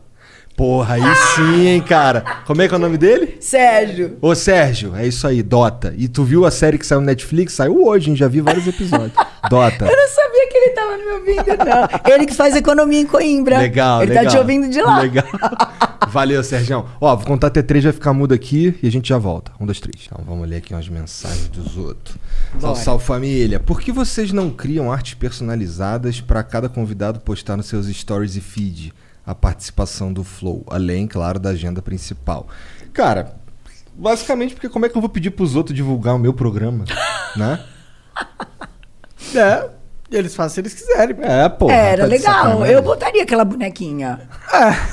Porra, 0.56 0.96
aí 0.96 1.16
sim, 1.34 1.66
hein, 1.68 1.80
cara. 1.80 2.20
Como 2.46 2.60
é 2.60 2.68
que 2.68 2.74
é 2.74 2.76
o 2.76 2.80
nome 2.80 2.98
dele? 2.98 3.38
Sérgio. 3.40 4.18
Ô, 4.20 4.34
Sérgio, 4.34 4.94
é 4.94 5.06
isso 5.06 5.26
aí, 5.26 5.42
Dota. 5.42 5.94
E 5.96 6.06
tu 6.06 6.22
viu 6.22 6.44
a 6.44 6.50
série 6.50 6.76
que 6.76 6.86
saiu 6.86 7.00
no 7.00 7.06
Netflix? 7.06 7.54
Saiu 7.54 7.86
hoje, 7.86 8.10
hein? 8.10 8.16
Já 8.16 8.28
vi 8.28 8.42
vários 8.42 8.66
episódios. 8.66 9.12
Dota. 9.48 9.86
Eu 9.86 9.96
não 9.96 10.08
sabia 10.08 10.48
que 10.50 10.56
ele 10.58 10.70
tava 10.70 10.96
me 10.98 11.12
ouvindo, 11.12 11.64
não. 11.64 12.12
Ele 12.14 12.26
que 12.26 12.34
faz 12.34 12.54
economia 12.54 13.00
em 13.00 13.06
Coimbra. 13.06 13.58
Legal, 13.58 14.02
Ele 14.02 14.10
legal. 14.10 14.24
tá 14.24 14.30
te 14.30 14.36
ouvindo 14.36 14.68
de 14.68 14.82
lá. 14.82 15.00
Legal. 15.00 15.24
Valeu, 16.08 16.42
Sérgio. 16.42 16.84
Ó, 17.00 17.16
vou 17.16 17.24
contar 17.24 17.46
até 17.46 17.62
três, 17.62 17.84
vai 17.84 17.92
ficar 17.92 18.12
mudo 18.12 18.34
aqui 18.34 18.76
e 18.82 18.86
a 18.88 18.90
gente 18.90 19.08
já 19.08 19.16
volta. 19.16 19.52
Um, 19.58 19.64
dois, 19.64 19.80
três. 19.80 20.08
Então 20.12 20.22
vamos 20.26 20.46
ler 20.48 20.56
aqui 20.56 20.74
umas 20.74 20.88
mensagens 20.88 21.48
dos 21.48 21.78
outros. 21.78 22.16
Salve, 22.58 22.80
salve 22.82 23.04
família. 23.04 23.60
Por 23.60 23.80
que 23.80 23.90
vocês 23.92 24.30
não 24.32 24.50
criam 24.50 24.92
artes 24.92 25.14
personalizadas 25.14 26.20
para 26.20 26.42
cada 26.42 26.68
convidado 26.68 27.20
postar 27.20 27.56
nos 27.56 27.66
seus 27.66 27.86
stories 27.86 28.36
e 28.36 28.40
feed 28.40 28.92
a 29.30 29.34
participação 29.34 30.12
do 30.12 30.24
Flow? 30.24 30.64
Além, 30.68 31.06
claro, 31.06 31.38
da 31.38 31.50
agenda 31.50 31.80
principal. 31.80 32.46
Cara, 32.92 33.34
basicamente 33.94 34.54
porque 34.54 34.68
como 34.68 34.86
é 34.86 34.88
que 34.88 34.96
eu 34.96 35.00
vou 35.00 35.10
pedir 35.10 35.30
pros 35.30 35.54
outros 35.56 35.74
divulgar 35.76 36.14
o 36.14 36.18
meu 36.18 36.32
programa? 36.32 36.84
né? 37.36 37.60
É, 39.34 39.68
eles 40.10 40.34
fazem 40.34 40.54
se 40.54 40.60
eles 40.60 40.74
quiserem. 40.74 41.16
É, 41.22 41.48
pô. 41.48 41.70
Era 41.70 42.02
tá 42.02 42.08
legal. 42.08 42.34
sacanagem. 42.34 42.74
Eu 42.74 42.82
botaria 42.82 43.22
aquela 43.22 43.44
bonequinha. 43.44 44.20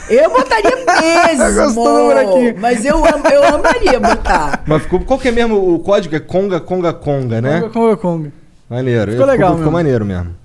Eu 0.10 0.30
botaria 0.30 0.76
mesmo. 0.86 1.56
Gostou 1.64 1.84
do 1.86 2.14
bonequinho. 2.14 2.56
Mas 2.60 2.86
eu, 2.86 3.04
am- 3.04 3.24
eu 3.32 3.44
amaria 3.44 4.00
botar. 4.00 4.64
Mas 4.68 4.84
ficou. 4.84 5.00
Qual 5.00 5.18
que 5.20 5.30
é 5.30 5.32
mesmo 5.32 5.74
o 5.74 5.80
código? 5.80 6.16
É 6.16 6.20
Conga, 6.20 6.60
Conga, 6.60 6.94
Conga, 6.94 7.42
né? 7.42 7.62
Conga, 7.62 7.74
Conga, 7.74 7.98
Conga. 7.98 8.32
Maneiro. 8.70 9.12
Ficou 9.14 9.26
legal 9.26 9.50
Ficou 9.52 9.60
mesmo. 9.60 9.72
maneiro 9.72 10.06
mesmo. 10.06 10.36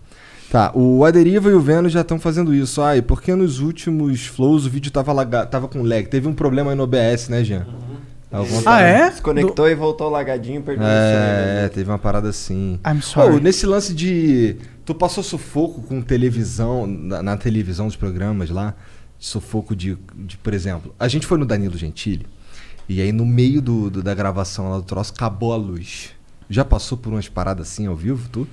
Tá, 0.52 0.70
o 0.74 1.02
Aderiva 1.02 1.48
e 1.50 1.54
o 1.54 1.60
Vênus 1.62 1.92
já 1.92 2.02
estão 2.02 2.20
fazendo 2.20 2.54
isso. 2.54 2.82
Ai, 2.82 3.00
porque 3.00 3.34
nos 3.34 3.58
últimos 3.58 4.26
flows 4.26 4.66
o 4.66 4.68
vídeo 4.68 4.92
tava, 4.92 5.10
laga... 5.10 5.46
tava 5.46 5.66
com 5.66 5.82
lag? 5.82 6.06
Teve 6.06 6.28
um 6.28 6.34
problema 6.34 6.70
aí 6.72 6.76
no 6.76 6.82
OBS, 6.82 7.30
né, 7.30 7.42
Jean? 7.42 7.66
Alguma 8.30 8.60
Ah, 8.66 8.82
é? 8.82 9.08
Desconectou 9.10 9.66
e 9.66 9.74
voltou 9.74 10.10
lagadinho, 10.10 10.60
perdeu 10.60 10.84
o 10.86 10.90
É, 10.90 11.60
sonho. 11.60 11.70
teve 11.70 11.90
uma 11.90 11.98
parada 11.98 12.28
assim. 12.28 12.78
I'm 12.86 13.00
sorry. 13.00 13.32
Pô, 13.32 13.38
nesse 13.38 13.64
lance 13.64 13.94
de. 13.94 14.56
Tu 14.84 14.94
passou 14.94 15.24
sufoco 15.24 15.80
com 15.82 16.02
televisão, 16.02 16.86
na, 16.86 17.22
na 17.22 17.36
televisão 17.38 17.86
dos 17.86 17.96
programas 17.96 18.50
lá? 18.50 18.74
Sufoco 19.18 19.74
de, 19.74 19.96
de, 20.16 20.36
por 20.36 20.52
exemplo, 20.52 20.94
a 21.00 21.08
gente 21.08 21.26
foi 21.26 21.38
no 21.38 21.46
Danilo 21.46 21.78
Gentili, 21.78 22.26
e 22.88 23.00
aí 23.00 23.10
no 23.12 23.24
meio 23.24 23.62
do, 23.62 23.88
do- 23.88 24.02
da 24.02 24.12
gravação 24.14 24.68
lá 24.68 24.76
do 24.76 24.82
troço, 24.82 25.12
acabou 25.16 25.52
a 25.54 25.56
luz. 25.56 26.10
Já 26.50 26.62
passou 26.64 26.98
por 26.98 27.10
umas 27.12 27.28
paradas 27.28 27.68
assim 27.70 27.86
ao 27.86 27.94
vivo, 27.96 28.28
tu? 28.30 28.46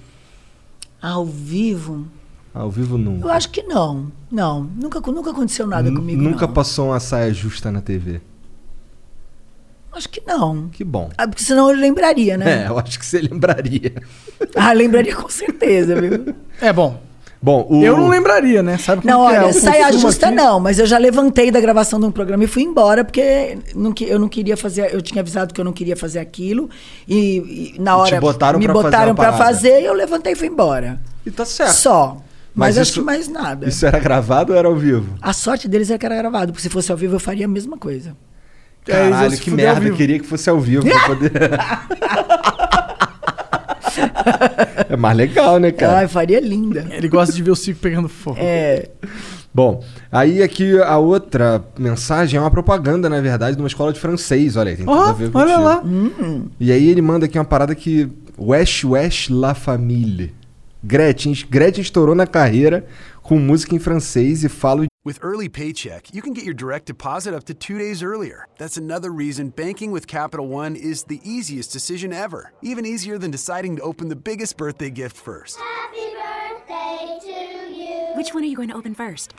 Ao 1.02 1.26
vivo? 1.26 2.06
Ao 2.54 2.70
vivo 2.70 2.98
nunca. 2.98 3.28
Eu 3.28 3.32
acho 3.32 3.50
que 3.50 3.64
não. 3.64 4.12
Não. 4.32 4.64
Nunca, 4.64 5.00
nunca 5.12 5.32
aconteceu 5.32 5.66
nada 5.68 5.88
N- 5.90 5.96
comigo. 5.96 6.22
Nunca 6.22 6.46
não. 6.48 6.54
passou 6.54 6.88
uma 6.90 7.00
saia 7.00 7.34
justa 7.34 7.72
na 7.72 7.82
TV. 7.82 8.22
Acho 9.92 10.08
que 10.10 10.22
não. 10.26 10.70
Que 10.70 10.84
bom. 10.84 11.10
Ah, 11.18 11.28
porque 11.28 11.44
senão 11.44 11.70
eu 11.70 11.76
lembraria, 11.76 12.38
né? 12.38 12.66
É, 12.66 12.68
eu 12.70 12.78
acho 12.78 13.00
que 13.00 13.06
você 13.06 13.22
lembraria. 13.22 13.94
Ah, 14.56 14.72
lembraria 14.74 15.16
com 15.16 15.30
certeza, 15.30 16.00
viu? 16.00 16.34
É 16.62 16.72
bom. 16.72 17.02
Bom, 17.42 17.66
o... 17.70 17.82
Eu 17.84 17.96
não 17.96 18.10
lembraria, 18.10 18.62
né? 18.62 18.78
Sabe 18.78 19.02
como 19.02 19.14
Não, 19.14 19.28
que 19.30 19.34
é? 19.36 19.40
olha, 19.40 19.48
O 19.50 19.54
saia 19.54 19.86
consumo 19.86 20.02
justa 20.02 20.28
aqui- 20.28 20.36
não, 20.36 20.60
mas 20.60 20.78
eu 20.78 20.86
já 20.86 20.98
levantei 20.98 21.50
da 21.50 21.62
gravação 21.62 21.98
de 21.98 22.06
um 22.06 22.12
programa 22.12 22.44
e 22.44 22.48
fui 22.48 22.64
embora, 22.64 23.04
porque 23.06 23.58
não 23.74 23.94
que- 23.94 24.04
eu 24.04 24.20
não 24.20 24.28
queria 24.28 24.58
fazer, 24.58 24.94
eu 24.94 25.02
tinha 25.02 25.22
avisado 25.22 25.54
que 25.54 25.62
eu 25.62 25.64
não 25.64 25.72
queria 25.72 25.96
fazer 25.96 26.20
aquilo, 26.20 26.70
e, 27.08 27.74
e 27.78 27.80
na 27.80 27.92
E 27.94 27.96
te 27.96 28.14
hora 28.14 28.20
botaram 28.22 28.60
me 28.60 28.66
pra 28.66 28.74
fazer 28.76 28.86
botaram 28.88 29.16
parada. 29.16 29.38
fazer 29.38 29.82
e 29.82 29.86
eu 29.86 29.94
levantei 29.94 30.34
e 30.34 30.36
fui 30.36 30.48
embora. 30.48 31.00
E 31.26 31.32
tá 31.32 31.46
certo. 31.46 31.72
Só. 31.76 32.18
Mas, 32.54 32.76
Mas 32.76 32.78
acho 32.80 32.92
isso- 32.92 33.00
que 33.00 33.06
mais 33.06 33.28
nada. 33.30 33.70
Isso 33.70 33.86
era 33.86 34.00
gravado 34.00 34.52
ou 34.52 34.60
era 34.60 34.68
ao 34.68 34.76
vivo? 34.76 35.16
A 35.22 35.32
sorte 35.32 35.68
deles 35.70 35.90
é 35.90 35.98
que 35.98 36.06
era 36.06 36.18
gravado, 36.18 36.52
porque 36.52 36.64
se 36.64 36.70
fosse 36.70 36.92
ao 36.92 36.98
vivo 36.98 37.16
eu 37.16 37.20
faria 37.22 37.46
a 37.46 37.48
mesma 37.48 37.78
coisa. 37.78 38.18
É, 38.86 38.92
Caralho, 38.92 39.38
que 39.38 39.52
merda. 39.52 39.92
Queria 39.92 40.20
que 40.20 40.26
fosse 40.26 40.50
ao 40.50 40.60
vivo 40.60 40.84
pra 40.90 41.00
poder. 41.08 41.32
é 44.90 44.96
mais 44.96 45.18
legal, 45.18 45.60
né, 45.60 45.72
cara? 45.72 46.00
Ai, 46.00 46.08
faria 46.08 46.40
linda. 46.40 46.88
Ele 46.92 47.08
gosta 47.08 47.34
de 47.34 47.42
ver 47.44 47.52
o 47.52 47.56
circo 47.56 47.82
pegando 47.82 48.08
fogo. 48.10 48.38
É. 48.40 48.90
Bom, 49.54 49.84
aí 50.12 50.44
aqui 50.44 50.78
a 50.80 50.98
outra 50.98 51.64
mensagem 51.78 52.38
é 52.38 52.42
uma 52.42 52.52
propaganda, 52.52 53.10
na 53.10 53.20
verdade, 53.20 53.56
de 53.56 53.62
uma 53.62 53.68
escola 53.68 53.92
de 53.92 54.00
francês. 54.00 54.56
Olha 54.56 54.70
aí, 54.70 54.78
tem 54.78 54.86
tudo 54.86 54.98
Ó, 54.98 55.04
a 55.06 55.14
ver 55.14 55.32
olha 55.34 55.56
contigo. 55.58 55.64
lá. 55.64 55.84
E 56.60 56.72
aí 56.72 56.88
ele 56.88 57.02
manda 57.02 57.26
aqui 57.26 57.38
uma 57.38 57.46
parada 57.46 57.74
que. 57.74 58.10
Wesh 58.38 58.86
Wesh 58.86 59.30
La 59.30 59.54
Famille. 59.54 60.34
Gretchen, 60.82 61.34
Gretchen 61.50 61.82
estourou 61.82 62.16
na 62.16 62.26
carreira 62.26 62.86
com 63.22 63.38
música 63.38 63.76
em 63.76 63.80
francês 63.80 64.46
e 64.46 64.50
fala 64.50 64.86
With 65.06 65.20
Early 65.22 65.48
Paycheck, 65.48 66.14
you 66.14 66.22
can 66.22 66.34
get 66.34 66.44
your 66.44 66.54
direct 66.54 66.86
deposit 66.86 67.34
up 67.34 67.46
to 67.46 67.54
two 67.54 67.78
days 67.78 68.04
earlier. 68.04 68.46
That's 68.58 68.76
another 68.76 69.12
reason 69.12 69.48
banking 69.48 69.92
with 69.92 70.08
Capital 70.08 70.50
One 70.50 70.76
is 70.76 71.06
the 71.06 71.22
easiest 71.24 71.72
decision 71.72 72.12
ever. 72.12 72.52
Even 72.62 72.86
easier 72.86 73.18
than 73.18 73.32
deciding 73.32 73.78
to 73.78 73.82
open 73.82 74.10
the 74.10 74.18
biggest 74.18 74.58
birthday 74.58 74.90
gift 74.90 75.16
first. 75.16 75.58
Happy 75.58 76.14
birthday 76.68 77.18
to 77.22 77.74
you. 77.74 78.12
Which 78.18 78.34
one 78.34 78.44
are 78.44 78.48
you 78.48 78.58
going 78.58 78.68
to 78.70 78.76
open 78.76 78.94
first? 78.94 79.36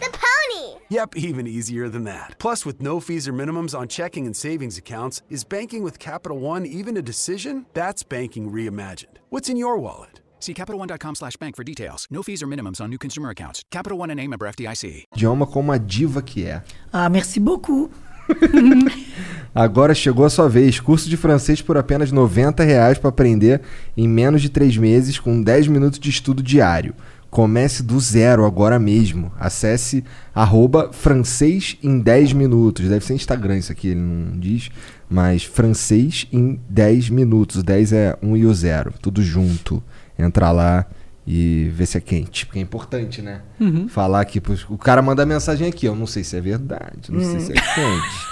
The 0.00 0.08
pony. 0.12 0.78
Yep, 0.88 1.16
even 1.16 1.48
easier 1.48 1.88
than 1.88 2.04
that. 2.04 2.36
Plus, 2.38 2.64
with 2.64 2.80
no 2.80 3.00
fees 3.00 3.26
or 3.26 3.32
minimums 3.32 3.76
on 3.76 3.88
checking 3.88 4.26
and 4.26 4.36
savings 4.36 4.78
accounts, 4.78 5.20
is 5.28 5.42
banking 5.42 5.82
with 5.82 5.98
Capital 5.98 6.38
One 6.38 6.64
even 6.64 6.96
a 6.96 7.02
decision? 7.02 7.66
That's 7.74 8.04
banking 8.04 8.52
reimagined. 8.52 9.16
What's 9.30 9.48
in 9.48 9.56
your 9.56 9.78
wallet? 9.78 10.21
See 10.42 10.54
CapitalOne.com 10.54 11.14
slash 11.14 11.36
bank 11.36 11.54
for 11.54 11.64
details. 11.64 12.08
No 12.10 12.20
fees 12.24 12.42
or 12.42 12.48
minimums 12.48 12.80
on 12.80 12.88
new 12.88 12.98
consumer 12.98 13.30
accounts. 13.30 13.62
Capital 13.70 13.98
One 13.98 14.10
and 14.10 14.18
a 14.18 14.26
member 14.26 14.48
FDIC. 14.48 15.04
idioma 15.14 15.46
como 15.46 15.70
a 15.70 15.78
diva 15.78 16.20
que 16.20 16.44
é. 16.44 16.62
Ah, 16.92 17.08
merci 17.08 17.38
beaucoup. 17.38 17.88
Agora 19.54 19.94
chegou 19.94 20.24
a 20.24 20.30
sua 20.30 20.48
vez. 20.48 20.80
Curso 20.80 21.08
de 21.08 21.16
francês 21.16 21.62
por 21.62 21.76
apenas 21.76 22.10
90 22.10 22.64
reais 22.64 22.98
para 22.98 23.10
aprender 23.10 23.60
em 23.96 24.08
menos 24.08 24.42
de 24.42 24.48
3 24.48 24.76
meses 24.78 25.16
com 25.16 25.40
10 25.40 25.68
minutos 25.68 26.00
de 26.00 26.10
estudo 26.10 26.42
diário. 26.42 26.92
Comece 27.30 27.82
do 27.82 27.98
zero 28.00 28.44
agora 28.44 28.80
mesmo. 28.80 29.32
Acesse 29.38 30.02
arroba 30.34 30.92
francês 30.92 31.78
em 31.82 32.00
10 32.00 32.32
minutos. 32.32 32.88
Deve 32.88 33.04
ser 33.04 33.14
Instagram 33.14 33.58
isso 33.58 33.70
aqui, 33.70 33.88
ele 33.88 34.00
não 34.00 34.38
diz. 34.40 34.70
Mas 35.08 35.44
francês 35.44 36.26
em 36.32 36.60
10 36.68 37.10
minutos. 37.10 37.56
O 37.56 37.62
10 37.62 37.92
é 37.92 38.18
1 38.20 38.36
e 38.36 38.44
o 38.44 38.52
0. 38.52 38.94
Tudo 39.00 39.22
junto. 39.22 39.82
Entra 40.18 40.50
lá 40.50 40.86
e 41.26 41.70
vê 41.74 41.86
se 41.86 41.96
é 41.96 42.00
quente. 42.00 42.46
Porque 42.46 42.58
é 42.58 42.62
importante, 42.62 43.22
né? 43.22 43.42
Uhum. 43.60 43.88
Falar 43.88 44.20
aqui. 44.20 44.40
pros- 44.40 44.66
O 44.68 44.76
cara 44.78 45.00
manda 45.02 45.24
mensagem 45.26 45.68
aqui. 45.68 45.86
Eu 45.86 45.94
não 45.94 46.06
sei 46.06 46.22
se 46.24 46.36
é 46.36 46.40
verdade. 46.40 47.10
Não 47.10 47.20
sei 47.20 47.40
se 47.40 47.52
é 47.52 47.54
quente. 47.54 48.26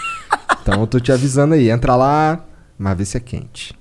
Então 0.62 0.80
eu 0.80 0.86
tô 0.86 0.98
te 1.00 1.10
avisando 1.12 1.54
aí. 1.54 1.70
Entra 1.70 1.96
lá, 1.96 2.44
mas 2.78 2.96
vê 2.98 3.04
se 3.04 3.16
é 3.16 3.20
quente. 3.20 3.74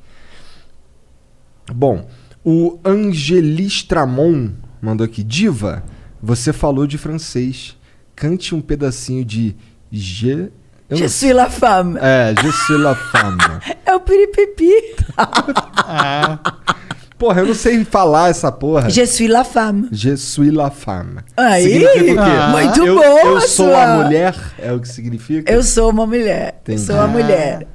Bom, 1.72 2.08
o 2.44 2.80
Angelistramon 2.84 4.52
mandou 4.82 5.06
aqui. 5.06 5.24
Diva, 5.24 5.84
você 6.22 6.52
falou 6.54 6.88
de 6.88 6.98
francês. 6.98 7.76
Cante 8.16 8.54
um 8.56 8.62
pedacinho 8.62 9.24
de 9.24 9.56
Je... 9.92 10.52
eu 10.90 10.98
Je 10.98 11.04
não 11.04 11.10
suis 11.10 11.32
la 11.34 11.50
femme. 11.50 11.98
É, 12.02 12.34
Je 12.42 12.52
suis 12.52 12.80
la 12.80 12.96
femme. 12.96 13.38
É 13.86 13.96
o 13.96 14.00
piripipi. 14.02 14.70
Porra, 17.20 17.42
eu 17.42 17.48
não 17.48 17.54
sei 17.54 17.84
falar 17.84 18.30
essa 18.30 18.50
porra. 18.50 18.90
Je 18.90 19.06
suis 19.06 19.30
la 19.30 19.44
femme. 19.44 19.90
Je 19.92 20.16
suis 20.16 20.52
la 20.54 20.72
femme. 20.72 21.18
Aí, 21.36 21.64
significa? 21.64 22.24
Ah. 22.24 22.52
muito 22.52 22.86
eu, 22.86 22.96
boa 22.96 23.20
Eu 23.26 23.42
sou 23.42 23.68
sua- 23.68 23.84
a 23.84 24.04
mulher, 24.04 24.36
é 24.58 24.72
o 24.72 24.80
que 24.80 24.88
significa? 24.88 25.52
Eu 25.52 25.62
sou 25.62 25.90
uma 25.92 26.08
mulher. 26.08 26.62
Eu 26.66 26.74
Entendi. 26.74 26.82
sou 26.88 26.96
uma 26.96 27.08
mulher. 27.08 27.68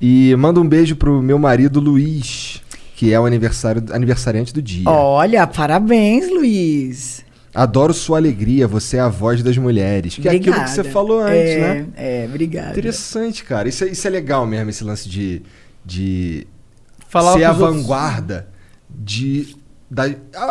E 0.00 0.34
manda 0.36 0.58
um 0.58 0.66
beijo 0.66 0.96
pro 0.96 1.20
meu 1.20 1.38
marido 1.38 1.80
Luiz, 1.80 2.62
que 2.96 3.12
é 3.12 3.20
o 3.20 3.26
aniversário, 3.26 3.84
aniversariante 3.92 4.54
do 4.54 4.62
dia. 4.62 4.88
Olha, 4.88 5.46
parabéns, 5.46 6.30
Luiz. 6.30 7.22
Adoro 7.54 7.92
sua 7.92 8.16
alegria, 8.18 8.66
você 8.66 8.96
é 8.96 9.00
a 9.00 9.08
voz 9.08 9.42
das 9.42 9.58
mulheres. 9.58 10.14
Que 10.16 10.28
é 10.28 10.32
aquilo 10.32 10.54
que 10.54 10.70
você 10.70 10.80
Obrigada. 10.80 10.90
falou 10.92 11.20
antes, 11.20 11.34
é, 11.50 11.58
né? 11.60 11.86
É, 11.96 12.24
obrigada. 12.26 12.70
Interessante, 12.70 13.44
cara. 13.44 13.68
Isso 13.68 13.84
é, 13.84 13.88
isso 13.88 14.06
é 14.06 14.10
legal 14.10 14.46
mesmo, 14.46 14.70
esse 14.70 14.82
lance 14.84 15.08
de, 15.08 15.42
de 15.84 16.46
Falar 17.08 17.32
ser 17.34 17.44
a 17.44 17.50
pros 17.50 17.62
outros. 17.62 17.86
De. 18.98 19.56
Da, 19.90 20.04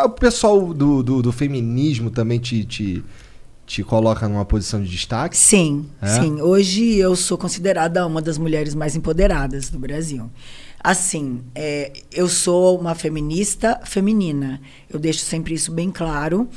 o 0.04 0.10
pessoal 0.10 0.74
do, 0.74 1.02
do, 1.02 1.22
do 1.22 1.30
feminismo 1.32 2.10
também 2.10 2.40
te, 2.40 2.64
te, 2.64 3.04
te 3.64 3.84
coloca 3.84 4.28
numa 4.28 4.44
posição 4.44 4.82
de 4.82 4.88
destaque? 4.90 5.36
Sim, 5.36 5.86
É? 6.02 6.20
sim. 6.20 6.40
Hoje 6.40 6.96
eu 6.96 7.14
sou 7.14 7.38
considerada 7.38 8.04
uma 8.04 8.20
das 8.20 8.36
mulheres 8.36 8.74
mais 8.74 8.96
empoderadas 8.96 9.70
do 9.70 9.78
Brasil. 9.78 10.28
Assim, 10.82 11.42
é, 11.54 11.92
eu 12.12 12.28
sou 12.28 12.78
uma 12.80 12.94
feminista 12.94 13.80
feminina. 13.84 14.60
Eu 14.88 14.98
deixo 14.98 15.20
sempre 15.20 15.54
isso 15.54 15.70
bem 15.72 15.90
claro. 15.90 16.48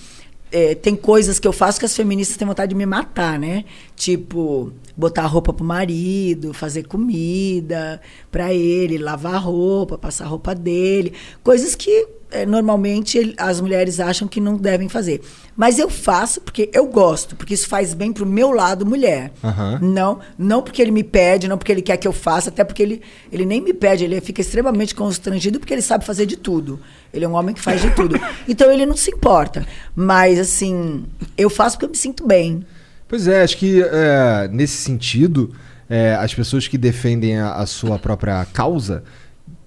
É, 0.52 0.76
tem 0.76 0.95
coisas 0.95 1.40
que 1.40 1.48
eu 1.48 1.53
faço 1.53 1.80
que 1.80 1.86
as 1.86 1.95
feministas 1.95 2.36
têm 2.36 2.48
vontade 2.48 2.69
de 2.72 2.76
me 2.76 2.86
matar, 2.86 3.40
né? 3.40 3.64
Tipo, 3.95 4.73
botar 4.98 5.26
roupa 5.26 5.53
pro 5.53 5.64
marido, 5.64 6.53
fazer 6.53 6.84
comida 6.84 8.02
pra 8.30 8.53
ele, 8.53 8.98
lavar 8.98 9.41
roupa, 9.41 9.98
passar 9.98 10.26
roupa 10.26 10.53
dele. 10.53 11.14
Coisas 11.41 11.73
que 11.73 12.07
é, 12.32 12.45
normalmente 12.45 13.34
as 13.38 13.60
mulheres 13.60 13.99
acham 13.99 14.28
que 14.28 14.40
não 14.40 14.56
devem 14.56 14.88
fazer. 14.88 15.22
Mas 15.56 15.78
eu 15.78 15.90
faço 15.90 16.41
porque 16.41 16.70
eu 16.74 16.88
gosto, 16.88 17.36
porque 17.36 17.53
isso 17.53 17.68
faz 17.68 17.94
bem 17.94 18.12
pro 18.14 18.26
meu 18.26 18.52
lado 18.52 18.86
mulher. 18.86 19.32
Aham. 19.44 19.80
Não, 19.82 20.20
não 20.38 20.62
porque 20.62 20.82
ele 20.82 20.91
me 20.91 21.03
pede, 21.03 21.48
não 21.48 21.58
porque 21.58 21.72
ele 21.72 21.82
quer 21.82 21.98
que 21.98 22.08
eu 22.08 22.14
faça, 22.14 22.49
até 22.49 22.64
porque 22.64 22.82
ele, 22.82 23.02
ele 23.32 23.45
nem 23.45 23.62
me 23.62 23.74
pede, 23.74 24.06
ele 24.06 24.20
fica 24.22 24.41
extremamente 24.41 24.95
constrangido 24.95 25.60
porque 25.60 25.74
ele 25.74 25.82
sabe 25.82 26.06
fazer 26.06 26.26
de 26.26 26.38
tudo. 26.38 26.80
Ele 27.14 27.26
é 27.26 27.28
um 27.28 27.34
homem 27.34 27.53
que 27.53 27.62
faz 27.62 27.82
de 27.82 27.91
tudo. 27.91 28.20
Então 28.48 28.72
ele 28.72 28.86
não 28.86 28.98
se 28.98 29.12
importa. 29.12 29.66
Mas 29.95 30.40
assim, 30.40 31.06
eu 31.38 31.49
faço 31.49 31.76
porque 31.76 31.86
eu 31.86 31.90
me 31.90 31.98
sinto 31.98 32.26
bem. 32.26 32.66
Pois 33.08 33.28
é, 33.28 33.44
acho 33.44 33.58
que 33.58 33.82
é, 33.82 34.49
nesse 34.52 34.78
sentido, 34.78 35.53
é, 35.90 36.16
as 36.16 36.34
pessoas 36.34 36.68
que 36.68 36.78
defendem 36.78 37.38
a, 37.38 37.56
a 37.56 37.66
sua 37.66 37.99
própria 37.99 38.45
causa 38.45 39.03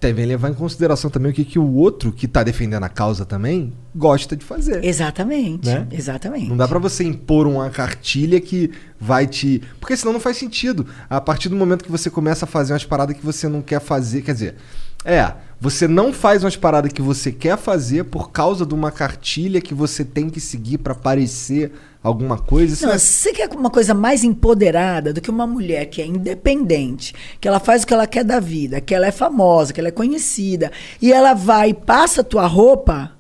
devem 0.05 0.27
levar 0.27 0.51
em 0.51 0.55
consideração 0.55 1.11
também 1.11 1.33
o 1.33 1.35
que, 1.35 1.45
que 1.45 1.59
o 1.59 1.75
outro 1.75 2.13
que 2.13 2.27
está 2.27 2.43
defendendo 2.43 2.85
a 2.85 2.89
causa 2.91 3.25
também 3.25 3.73
gosta 3.95 4.37
de 4.37 4.45
fazer. 4.45 4.85
Exatamente. 4.85 5.67
Né? 5.67 5.87
Exatamente. 5.91 6.49
Não 6.49 6.57
dá 6.57 6.69
pra 6.69 6.79
você 6.79 7.05
impor 7.05 7.47
uma 7.47 7.71
cartilha 7.71 8.39
que 8.41 8.71
vai 9.01 9.27
te. 9.27 9.63
Porque 9.81 9.97
senão 9.97 10.13
não 10.13 10.21
faz 10.21 10.37
sentido. 10.37 10.87
A 11.09 11.21
partir 11.21 11.49
do 11.49 11.57
momento 11.57 11.85
que 11.85 11.91
você 11.91 12.11
começa 12.11 12.45
a 12.45 12.49
fazer 12.49 12.75
umas 12.75 12.85
paradas 12.85 13.17
que 13.17 13.25
você 13.25 13.49
não 13.49 13.63
quer 13.63 13.81
fazer. 13.81 14.21
Quer 14.21 14.35
dizer, 14.35 14.57
é, 15.05 15.33
você 15.61 15.89
não 15.89 16.13
faz 16.13 16.45
umas 16.45 16.57
paradas 16.57 16.93
que 16.93 17.01
você 17.01 17.33
quer 17.33 17.57
fazer 17.57 18.05
por 18.05 18.31
causa 18.31 18.67
de 18.67 18.75
uma 18.75 18.91
cartilha 18.91 19.61
que 19.61 19.73
você 19.73 20.05
tem 20.05 20.29
que 20.29 20.41
seguir 20.41 20.79
pra 20.79 20.95
parecer 20.95 21.73
alguma 22.03 22.37
coisa. 22.37 22.87
Não, 22.87 22.99
você 22.99 23.33
quer 23.33 23.49
uma 23.55 23.71
coisa 23.71 23.95
mais 23.95 24.23
empoderada 24.23 25.13
do 25.13 25.23
que 25.23 25.31
uma 25.31 25.47
mulher 25.47 25.87
que 25.87 26.03
é 26.03 26.07
independente, 26.07 27.15
que 27.41 27.49
ela 27.49 27.59
faz 27.59 27.83
o 27.83 27.87
que 27.87 27.95
ela 27.95 28.07
quer 28.07 28.25
da 28.25 28.39
vida, 28.41 28.79
que 28.79 28.95
ela 28.95 29.07
é 29.07 29.11
famosa, 29.11 29.73
que 29.73 29.81
ela 29.81 29.89
é 29.89 29.93
conhecida, 29.93 30.71
e 31.01 31.11
ela 31.11 31.33
vai 31.33 31.71
e 31.71 31.75
passa 31.75 32.21
a 32.21 32.25
tua 32.25 32.47
roupa, 32.47 33.13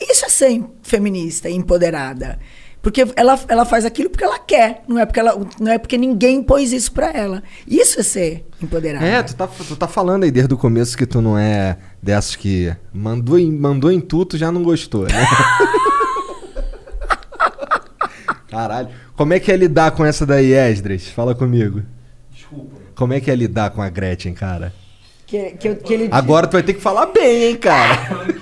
isso 0.00 0.24
é 0.24 0.28
ser 0.28 0.64
feminista 0.82 1.48
e 1.48 1.54
empoderada. 1.54 2.38
Porque 2.82 3.06
ela, 3.14 3.38
ela 3.46 3.64
faz 3.64 3.84
aquilo 3.84 4.10
porque 4.10 4.24
ela 4.24 4.40
quer, 4.40 4.82
não 4.88 4.98
é 4.98 5.06
porque, 5.06 5.20
ela, 5.20 5.40
não 5.60 5.70
é 5.70 5.78
porque 5.78 5.96
ninguém 5.96 6.38
impôs 6.38 6.72
isso 6.72 6.90
pra 6.90 7.12
ela. 7.12 7.40
Isso 7.66 8.00
é 8.00 8.02
ser 8.02 8.44
empoderada. 8.60 9.06
É, 9.06 9.22
tu 9.22 9.36
tá, 9.36 9.46
tu 9.46 9.76
tá 9.76 9.86
falando 9.86 10.24
aí 10.24 10.32
desde 10.32 10.52
o 10.52 10.58
começo 10.58 10.98
que 10.98 11.06
tu 11.06 11.22
não 11.22 11.38
é 11.38 11.78
dessas 12.02 12.34
que 12.34 12.74
mandou 12.92 13.38
em, 13.38 13.52
mandou 13.52 13.92
em 13.92 14.00
tudo 14.00 14.36
já 14.36 14.50
não 14.50 14.64
gostou, 14.64 15.04
né? 15.04 15.10
Caralho. 18.50 18.88
Como 19.16 19.32
é 19.32 19.38
que 19.38 19.52
é 19.52 19.56
lidar 19.56 19.92
com 19.92 20.04
essa 20.04 20.26
daí, 20.26 20.52
Esdras? 20.52 21.06
Fala 21.06 21.36
comigo. 21.36 21.82
Desculpa. 22.32 22.76
Como 22.96 23.12
é 23.12 23.20
que 23.20 23.30
é 23.30 23.36
lidar 23.36 23.70
com 23.70 23.80
a 23.80 23.88
Gretchen, 23.88 24.34
cara? 24.34 24.74
Que, 25.24 25.52
que, 25.52 25.74
que 25.76 25.94
ele 25.94 26.08
Agora 26.10 26.48
tu 26.48 26.54
vai 26.54 26.62
ter 26.62 26.74
que 26.74 26.80
falar 26.80 27.06
bem, 27.06 27.44
hein, 27.44 27.56
cara? 27.56 27.94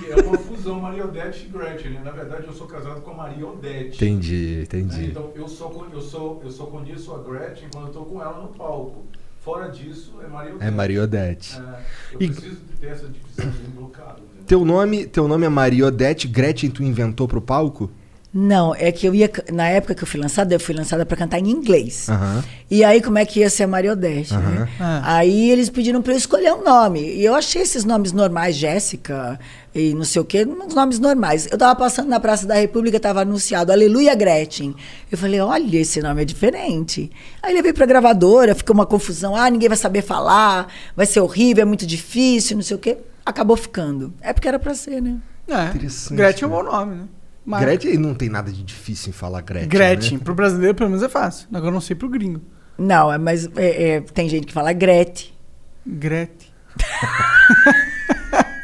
É 0.09 0.21
uma 0.21 0.37
fusão 0.61 0.79
Maria 0.79 1.05
Odete 1.05 1.45
e 1.45 1.49
Gretchen. 1.49 1.91
né? 1.93 2.01
Na 2.03 2.11
verdade, 2.11 2.45
eu 2.47 2.53
sou 2.53 2.67
casado 2.67 3.01
com 3.01 3.11
a 3.11 3.13
Maria 3.15 3.47
Odete. 3.47 3.95
Entendi, 3.95 4.55
né? 4.57 4.61
entendi. 4.63 5.05
Então, 5.09 5.31
eu 5.35 5.47
só, 5.47 5.71
eu, 5.91 6.01
sou, 6.01 6.41
eu 6.43 6.51
só 6.51 6.65
conheço 6.65 7.13
a 7.13 7.17
Gretchen 7.19 7.67
quando 7.73 7.87
eu 7.87 7.93
tô 7.93 8.01
com 8.05 8.21
ela 8.21 8.41
no 8.41 8.49
palco. 8.49 9.03
Fora 9.39 9.69
disso, 9.69 10.13
é 10.23 10.27
Maria 10.27 10.51
Odete. 10.55 10.67
É 10.67 10.71
Maria 10.71 11.03
Odete. 11.03 11.57
É, 11.59 11.79
eu 12.13 12.21
E- 12.21 12.27
preciso 12.29 12.57
ter 12.79 12.87
essa 12.87 13.07
divisão 13.07 13.51
colocada. 13.75 14.19
entendeu? 14.19 14.45
Teu 14.45 14.63
nome, 14.65 15.05
teu 15.07 15.27
nome 15.27 15.45
é 15.45 15.49
Maria 15.49 15.87
Odete, 15.87 16.27
Gretchen 16.27 16.69
tu 16.69 16.83
inventou 16.83 17.27
pro 17.27 17.41
palco? 17.41 17.89
Não, 18.33 18.73
é 18.73 18.91
que 18.91 19.05
eu 19.05 19.13
ia. 19.13 19.29
Na 19.51 19.67
época 19.67 19.93
que 19.93 20.03
eu 20.03 20.07
fui 20.07 20.19
lançada, 20.19 20.55
eu 20.55 20.59
fui 20.59 20.73
lançada 20.73 21.05
para 21.05 21.17
cantar 21.17 21.39
em 21.39 21.49
inglês. 21.49 22.07
Aham. 22.07 22.43
E 22.69 22.81
aí, 22.81 23.01
como 23.01 23.17
é 23.17 23.25
que 23.25 23.41
ia 23.41 23.49
ser 23.49 23.63
a 23.63 23.67
Maria 23.67 23.91
Odete, 23.91 24.33
né? 24.33 24.69
Ah. 24.79 25.17
Aí 25.17 25.49
eles 25.49 25.69
pediram 25.69 26.01
para 26.01 26.13
eu 26.13 26.17
escolher 26.17 26.53
um 26.53 26.63
nome. 26.63 27.01
E 27.01 27.25
eu 27.25 27.35
achei 27.35 27.61
esses 27.61 27.83
nomes 27.83 28.13
normais, 28.13 28.55
Jéssica 28.55 29.37
e 29.73 29.93
não 29.93 30.03
sei 30.03 30.21
o 30.21 30.25
quê, 30.25 30.45
uns 30.45 30.73
nomes 30.73 30.99
normais. 30.99 31.47
Eu 31.49 31.57
tava 31.57 31.75
passando 31.75 32.07
na 32.07 32.19
Praça 32.19 32.45
da 32.45 32.55
República, 32.55 32.99
tava 32.99 33.21
anunciado 33.21 33.71
Aleluia 33.71 34.13
Gretchen. 34.15 34.75
Eu 35.09 35.17
falei, 35.17 35.39
olha, 35.39 35.77
esse 35.77 36.01
nome 36.01 36.21
é 36.21 36.25
diferente. 36.25 37.09
Aí 37.41 37.53
levei 37.53 37.71
pra 37.73 37.85
gravadora, 37.85 38.53
ficou 38.53 38.73
uma 38.73 38.85
confusão. 38.85 39.35
Ah, 39.35 39.49
ninguém 39.49 39.69
vai 39.69 39.77
saber 39.77 40.01
falar, 40.01 40.67
vai 40.95 41.05
ser 41.05 41.21
horrível, 41.21 41.61
é 41.63 41.65
muito 41.65 41.85
difícil, 41.85 42.57
não 42.57 42.63
sei 42.63 42.75
o 42.75 42.79
quê. 42.79 42.97
Acabou 43.25 43.55
ficando. 43.55 44.13
É 44.21 44.33
porque 44.33 44.47
era 44.47 44.59
pra 44.59 44.73
ser, 44.73 45.01
né? 45.01 45.17
É. 45.47 45.65
Interessante, 45.65 46.17
Gretchen 46.17 46.43
é 46.43 46.47
um 46.47 46.55
né? 46.55 46.63
bom 46.63 46.71
nome, 46.71 46.95
né? 46.95 47.03
Mas- 47.45 47.61
Gretchen 47.61 47.97
não 47.97 48.13
tem 48.13 48.29
nada 48.29 48.51
de 48.51 48.63
difícil 48.63 49.09
em 49.09 49.13
falar 49.13 49.41
Gretchen. 49.41 49.69
Gretchen. 49.69 50.17
né? 50.17 50.23
Pro 50.23 50.35
brasileiro, 50.35 50.75
pelo 50.75 50.89
menos, 50.89 51.03
é 51.03 51.09
fácil. 51.09 51.47
Agora 51.51 51.67
eu 51.69 51.73
não 51.73 51.81
sei 51.81 51.95
pro 51.95 52.07
gringo. 52.09 52.41
Não, 52.77 53.11
é, 53.11 53.17
mas 53.17 53.45
é, 53.55 53.95
é, 53.95 54.01
tem 54.01 54.29
gente 54.29 54.47
que 54.47 54.53
fala 54.53 54.71
Grete. 54.73 55.33
Gretchen. 55.85 56.49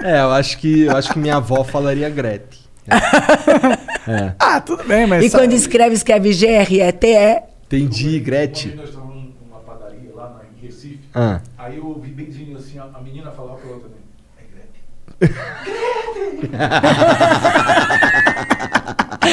É, 0.04 0.22
eu 0.22 0.32
acho 0.32 0.58
que 0.60 0.82
eu 0.84 0.96
acho 0.96 1.12
que 1.12 1.20
minha 1.20 1.36
avó 1.38 1.64
falaria 1.64 2.10
Gretchen. 2.10 2.62
É. 4.08 4.34
Ah, 4.40 4.62
tudo 4.62 4.86
bem, 4.86 5.06
mas. 5.06 5.26
E 5.26 5.30
quando 5.30 5.52
escreve, 5.52 5.94
escreve 5.94 6.32
G-R-E-T-E. 6.32 7.44
Entendi, 7.66 8.18
Gretchen. 8.22 8.74
Nós 8.76 8.88
estávamos 8.88 9.16
num- 9.16 9.34
numa 9.46 9.60
padaria 9.60 10.16
lá 10.16 10.30
na- 10.30 10.44
em 10.46 10.66
Recife. 10.66 11.02
Ah. 11.14 11.42
Aí 11.58 11.76
eu 11.76 11.86
ouvi 11.88 12.10
benzinho 12.12 12.56
assim, 12.58 12.80
a, 12.80 12.84
a 12.86 13.02
menina 13.02 13.30
falar 13.32 13.56
pra 13.56 13.70
outra 13.70 13.90
também. 13.90 14.06
É 15.20 15.28
Gretchen. 15.28 16.52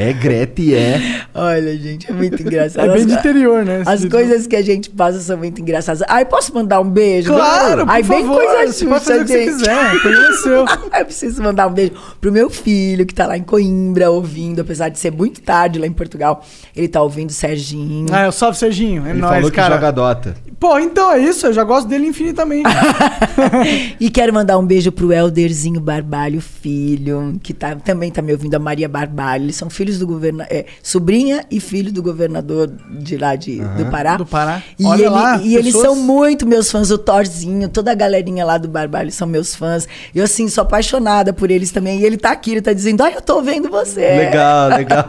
É 0.00 0.12
Gretchen, 0.12 0.74
é. 0.74 1.22
Olha, 1.34 1.76
gente, 1.76 2.08
é 2.08 2.12
muito 2.14 2.40
engraçado. 2.40 2.84
É 2.84 2.92
bem 2.92 3.00
As- 3.02 3.06
de 3.06 3.12
interior, 3.14 3.64
né? 3.64 3.82
As 3.84 4.00
tipo- 4.00 4.12
coisas 4.14 4.46
que 4.46 4.54
a 4.54 4.62
gente 4.62 4.90
passa 4.90 5.18
são 5.20 5.36
muito 5.36 5.60
engraçadas. 5.60 6.02
Ai, 6.08 6.24
posso 6.24 6.54
mandar 6.54 6.80
um 6.80 6.88
beijo? 6.88 7.32
Claro, 7.32 7.84
por 7.84 7.90
Ai, 7.90 8.02
bem 8.02 8.22
favor, 8.22 8.44
coisa 8.44 8.72
você 8.72 8.84
pode 8.86 9.04
fazer 9.04 9.20
o 9.20 9.24
que 9.24 9.32
você 9.32 9.44
gente. 9.44 9.58
quiser, 9.58 10.32
seu. 10.42 10.64
Eu 10.98 11.04
preciso 11.04 11.42
mandar 11.42 11.66
um 11.66 11.72
beijo 11.72 11.92
pro 12.20 12.30
meu 12.30 12.48
filho, 12.48 13.04
que 13.04 13.12
tá 13.14 13.26
lá 13.26 13.36
em 13.36 13.42
Coimbra 13.42 14.10
ouvindo, 14.10 14.60
apesar 14.60 14.88
de 14.88 14.98
ser 14.98 15.10
muito 15.10 15.40
tarde 15.40 15.78
lá 15.78 15.86
em 15.86 15.92
Portugal. 15.92 16.44
Ele 16.76 16.86
tá 16.88 17.02
ouvindo 17.02 17.30
o 17.30 17.32
Serginho. 17.32 18.06
Ah, 18.12 18.26
eu 18.26 18.32
salve 18.32 18.56
Serginho. 18.56 19.04
É 19.06 19.10
Ele 19.10 19.20
nóis, 19.20 19.34
falou 19.34 19.50
que 19.50 19.56
cara. 19.56 19.74
joga 19.74 19.90
Dota. 19.90 20.34
Pô, 20.60 20.78
então 20.78 21.12
é 21.12 21.18
isso. 21.20 21.46
Eu 21.46 21.52
já 21.52 21.64
gosto 21.64 21.88
dele 21.88 22.06
infinitamente. 22.06 22.68
E 24.00 24.10
quero 24.10 24.32
mandar 24.32 24.58
um 24.58 24.64
beijo 24.66 24.90
pro 24.92 25.12
Elderzinho 25.12 25.80
Barbalho, 25.80 26.40
filho, 26.40 27.38
que 27.42 27.52
tá, 27.52 27.74
também 27.76 28.10
tá 28.10 28.20
me 28.22 28.32
ouvindo, 28.32 28.54
a 28.54 28.58
Maria 28.58 28.88
Barbalho. 28.88 29.44
Eles 29.44 29.56
são 29.56 29.68
filhos 29.70 29.87
do 29.96 30.06
governador, 30.06 30.52
é, 30.52 30.66
sobrinha 30.82 31.44
e 31.50 31.60
filho 31.60 31.92
do 31.92 32.02
governador 32.02 32.68
de 32.90 33.16
lá 33.16 33.36
de, 33.36 33.60
do 33.60 33.86
Pará. 33.90 34.16
Do 34.16 34.26
Pará. 34.26 34.60
E, 34.78 34.84
Olha 34.84 35.02
ele- 35.02 35.08
lá, 35.08 35.36
e 35.40 35.54
eles 35.56 35.72
são 35.74 35.94
muito 35.94 36.44
meus 36.46 36.68
fãs, 36.70 36.90
o 36.90 36.98
Thorzinho, 36.98 37.68
toda 37.68 37.92
a 37.92 37.94
galerinha 37.94 38.44
lá 38.44 38.58
do 38.58 38.66
Barbalho 38.66 39.12
são 39.12 39.28
meus 39.28 39.54
fãs. 39.54 39.86
Eu, 40.12 40.24
assim, 40.24 40.48
sou 40.48 40.62
apaixonada 40.62 41.32
por 41.32 41.50
eles 41.50 41.70
também. 41.70 42.00
E 42.00 42.04
ele 42.04 42.16
tá 42.16 42.32
aqui, 42.32 42.50
ele 42.50 42.62
tá 42.62 42.72
dizendo, 42.72 43.02
ai, 43.04 43.14
eu 43.14 43.22
tô 43.22 43.40
vendo 43.40 43.68
você. 43.70 44.00
Legal, 44.00 44.70
legal. 44.76 45.08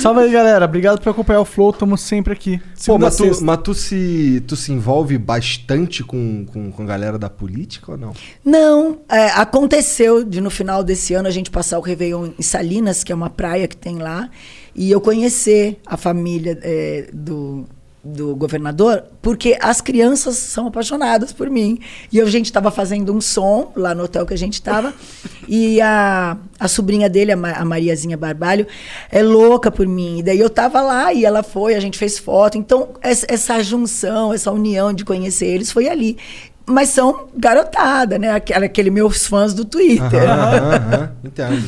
Salve 0.00 0.20
aí, 0.20 0.30
galera. 0.30 0.64
Obrigado 0.64 1.00
por 1.00 1.10
acompanhar 1.10 1.40
o 1.40 1.44
Flow. 1.44 1.72
Tamo 1.72 1.98
sempre 1.98 2.32
aqui. 2.32 2.60
Pô, 2.86 2.96
mas, 2.98 3.16
tu, 3.16 3.44
mas 3.44 3.58
tu 3.62 3.74
se, 3.74 4.42
tu 4.46 4.56
se 4.56 4.72
envolve 4.72 5.18
bastante 5.18 6.02
com, 6.04 6.46
com, 6.46 6.70
com 6.72 6.82
a 6.82 6.86
galera 6.86 7.18
da 7.18 7.28
política 7.28 7.92
ou 7.92 7.98
não? 7.98 8.12
Não, 8.44 8.98
é, 9.08 9.26
aconteceu 9.30 10.22
de 10.24 10.40
no 10.40 10.50
final 10.50 10.82
desse 10.84 11.12
ano 11.14 11.26
a 11.28 11.30
gente 11.30 11.50
passar 11.50 11.78
o 11.78 11.82
Réveillon 11.82 12.28
em 12.38 12.42
Salinas, 12.42 13.02
que 13.02 13.10
é 13.10 13.14
uma 13.14 13.28
praia 13.28 13.66
que 13.66 13.76
tem 13.76 13.98
lá, 13.98 14.15
e 14.74 14.90
eu 14.90 15.00
conhecer 15.00 15.78
a 15.86 15.96
família 15.96 16.58
é, 16.62 17.08
do, 17.12 17.64
do 18.04 18.36
governador, 18.36 19.04
porque 19.22 19.56
as 19.60 19.80
crianças 19.80 20.36
são 20.36 20.66
apaixonadas 20.68 21.32
por 21.32 21.48
mim. 21.50 21.78
E 22.12 22.20
a 22.20 22.24
gente 22.26 22.46
estava 22.46 22.70
fazendo 22.70 23.12
um 23.12 23.20
som 23.20 23.72
lá 23.74 23.94
no 23.94 24.04
hotel 24.04 24.24
que 24.26 24.34
a 24.34 24.38
gente 24.38 24.54
estava, 24.54 24.92
e 25.48 25.80
a, 25.80 26.36
a 26.60 26.68
sobrinha 26.68 27.08
dele, 27.08 27.32
a, 27.32 27.36
Ma- 27.36 27.52
a 27.52 27.64
Mariazinha 27.64 28.16
Barbalho, 28.16 28.66
é 29.10 29.22
louca 29.22 29.70
por 29.70 29.86
mim. 29.88 30.18
E 30.18 30.22
daí 30.22 30.38
eu 30.38 30.50
tava 30.50 30.80
lá 30.82 31.12
e 31.12 31.24
ela 31.24 31.42
foi, 31.42 31.74
a 31.74 31.80
gente 31.80 31.98
fez 31.98 32.18
foto. 32.18 32.56
Então, 32.58 32.90
essa, 33.00 33.26
essa 33.28 33.62
junção, 33.62 34.32
essa 34.32 34.52
união 34.52 34.92
de 34.92 35.04
conhecer 35.04 35.46
eles 35.46 35.72
foi 35.72 35.88
ali. 35.88 36.16
Mas 36.68 36.88
são 36.88 37.28
garotada, 37.36 38.18
né? 38.18 38.32
Aquele, 38.32 38.64
aquele 38.66 38.90
meus 38.90 39.24
fãs 39.24 39.54
do 39.54 39.64
Twitter. 39.64 40.22
Aham, 40.28 40.74
aham, 40.74 41.12
entendo, 41.24 41.62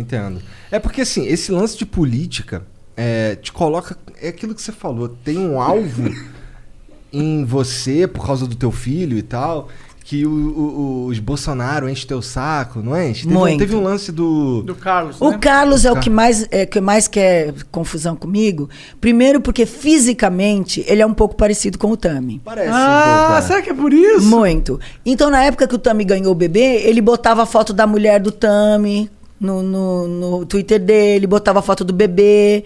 entendo. 0.00 0.40
É 0.70 0.78
porque 0.78 1.00
assim, 1.02 1.26
esse 1.26 1.50
lance 1.52 1.76
de 1.76 1.86
política 1.86 2.62
é, 2.96 3.34
te 3.36 3.52
coloca. 3.52 3.96
É 4.20 4.28
aquilo 4.28 4.54
que 4.54 4.62
você 4.62 4.72
falou, 4.72 5.08
tem 5.08 5.38
um 5.38 5.60
alvo 5.60 6.10
em 7.12 7.44
você 7.44 8.06
por 8.06 8.26
causa 8.26 8.46
do 8.46 8.54
teu 8.54 8.70
filho 8.72 9.16
e 9.16 9.22
tal. 9.22 9.68
Que 10.08 10.24
o- 10.24 10.30
o- 10.30 11.06
os 11.06 11.18
Bolsonaro 11.18 11.88
enchem 11.88 12.06
teu 12.06 12.22
saco, 12.22 12.80
não 12.80 12.96
enche? 12.96 13.24
Teve, 13.24 13.34
um- 13.34 13.40
Muito. 13.40 13.58
teve 13.58 13.74
um 13.74 13.82
lance 13.82 14.12
do. 14.12 14.62
Do 14.62 14.76
Carlos, 14.76 15.20
O 15.20 15.30
né? 15.32 15.38
Carlos 15.38 15.84
é 15.84 15.90
o 15.90 15.98
que 15.98 16.08
mais, 16.08 16.46
é, 16.52 16.64
que 16.64 16.80
mais 16.80 17.08
quer 17.08 17.52
confusão 17.72 18.14
comigo. 18.14 18.70
Primeiro, 19.00 19.40
porque 19.40 19.66
fisicamente 19.66 20.84
ele 20.86 21.02
é 21.02 21.06
um 21.06 21.12
pouco 21.12 21.34
parecido 21.34 21.76
com 21.76 21.90
o 21.90 21.96
Tami. 21.96 22.40
Parece 22.44 22.70
Ah, 22.72 22.76
um 22.76 23.26
pouco. 23.26 23.38
é. 23.38 23.42
será 23.48 23.62
que 23.62 23.70
é 23.70 23.74
por 23.74 23.92
isso? 23.92 24.26
Muito. 24.28 24.78
Então, 25.04 25.28
na 25.28 25.42
época 25.42 25.66
que 25.66 25.74
o 25.74 25.78
Tami 25.78 26.04
ganhou 26.04 26.30
o 26.30 26.36
bebê, 26.36 26.82
ele 26.84 27.00
botava 27.00 27.42
a 27.42 27.46
foto 27.46 27.72
da 27.72 27.84
mulher 27.84 28.20
do 28.20 28.30
Tami 28.30 29.10
no, 29.40 29.62
no, 29.62 30.08
no 30.08 30.46
Twitter 30.46 30.78
dele, 30.80 31.26
botava 31.26 31.62
foto 31.62 31.84
do 31.84 31.92
bebê. 31.92 32.64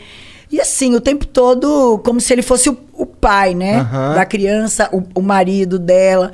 E 0.51 0.61
assim, 0.61 0.95
o 0.95 1.01
tempo 1.01 1.27
todo, 1.27 2.01
como 2.05 2.21
se 2.21 2.33
ele 2.33 2.43
fosse 2.43 2.69
o, 2.69 2.77
o 2.93 3.07
pai, 3.07 3.55
né? 3.55 3.79
Aham. 3.81 4.15
Da 4.15 4.27
criança, 4.27 4.89
o, 4.93 5.03
o 5.15 5.23
marido 5.23 5.79
dela. 5.79 6.33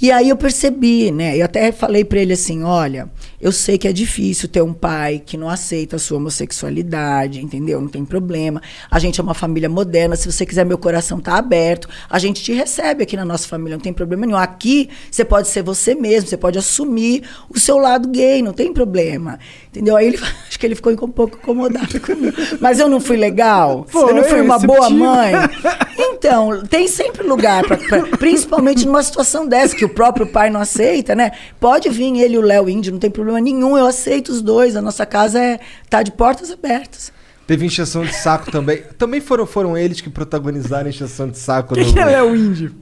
E 0.00 0.12
aí 0.12 0.28
eu 0.28 0.36
percebi, 0.36 1.10
né? 1.10 1.36
Eu 1.36 1.44
até 1.44 1.72
falei 1.72 2.04
pra 2.04 2.20
ele 2.20 2.32
assim: 2.32 2.62
olha, 2.62 3.10
eu 3.40 3.50
sei 3.50 3.76
que 3.76 3.88
é 3.88 3.92
difícil 3.92 4.48
ter 4.48 4.62
um 4.62 4.72
pai 4.72 5.20
que 5.24 5.36
não 5.36 5.48
aceita 5.48 5.96
a 5.96 5.98
sua 5.98 6.18
homossexualidade, 6.18 7.40
entendeu? 7.40 7.80
Não 7.80 7.88
tem 7.88 8.04
problema. 8.04 8.62
A 8.88 9.00
gente 9.00 9.20
é 9.20 9.22
uma 9.22 9.34
família 9.34 9.68
moderna. 9.68 10.14
Se 10.14 10.30
você 10.30 10.46
quiser, 10.46 10.64
meu 10.64 10.78
coração 10.78 11.18
tá 11.18 11.36
aberto. 11.36 11.88
A 12.08 12.18
gente 12.20 12.42
te 12.42 12.52
recebe 12.52 13.02
aqui 13.02 13.16
na 13.16 13.24
nossa 13.24 13.48
família, 13.48 13.76
não 13.76 13.82
tem 13.82 13.92
problema 13.92 14.24
nenhum. 14.24 14.38
Aqui 14.38 14.88
você 15.10 15.24
pode 15.24 15.48
ser 15.48 15.62
você 15.62 15.96
mesmo, 15.96 16.28
você 16.28 16.36
pode 16.36 16.58
assumir 16.58 17.24
o 17.50 17.58
seu 17.58 17.76
lado 17.76 18.08
gay, 18.08 18.40
não 18.40 18.52
tem 18.52 18.72
problema. 18.72 19.38
Entendeu? 19.68 19.96
Aí 19.96 20.06
ele, 20.08 20.18
acho 20.48 20.58
que 20.58 20.66
ele 20.66 20.74
ficou 20.74 20.92
um 20.92 21.08
pouco 21.10 21.36
incomodado 21.36 22.00
comigo. 22.00 22.36
Mas 22.60 22.78
eu 22.80 22.88
não 22.88 23.00
fui 23.00 23.16
legal? 23.16 23.86
Foi, 23.88 24.10
eu 24.10 24.14
não 24.14 24.24
fui 24.24 24.40
uma 24.40 24.58
boa 24.58 24.88
receptivo. 24.88 25.04
mãe? 25.04 25.32
Então, 26.20 26.64
tem 26.68 26.88
sempre 26.88 27.22
lugar, 27.24 27.64
pra, 27.64 27.76
pra- 27.76 28.16
principalmente 28.18 28.84
numa 28.84 29.02
situação 29.02 29.46
dessa, 29.46 29.74
que 29.74 29.84
o 29.84 29.88
próprio 29.88 30.26
pai 30.26 30.50
não 30.50 30.60
aceita, 30.60 31.14
né? 31.14 31.30
Pode 31.60 31.88
vir 31.88 32.16
ele 32.18 32.34
e 32.34 32.38
o 32.38 32.40
Léo 32.42 32.68
Índio, 32.68 32.92
não 32.92 32.98
tem 32.98 33.10
problema 33.10 33.40
nenhum, 33.40 33.78
eu 33.78 33.86
aceito 33.86 34.28
os 34.30 34.42
dois, 34.42 34.74
a 34.76 34.82
nossa 34.82 35.06
casa 35.06 35.38
é, 35.40 35.60
tá 35.88 36.02
de 36.02 36.10
portas 36.10 36.50
abertas. 36.50 37.12
Teve 37.46 37.64
encheção 37.66 38.04
de 38.04 38.14
saco 38.14 38.50
também. 38.50 38.82
Também 38.98 39.20
foram, 39.20 39.46
foram 39.46 39.76
eles 39.78 40.00
que 40.00 40.10
protagonizaram 40.10 40.86
a 40.86 40.90
encheção 40.90 41.28
de 41.28 41.38
saco 41.38 41.74
Quem 41.74 41.84
no. 41.86 41.92
que 41.92 42.00
é 42.00 42.22
o 42.22 42.34
índio? 42.34 42.74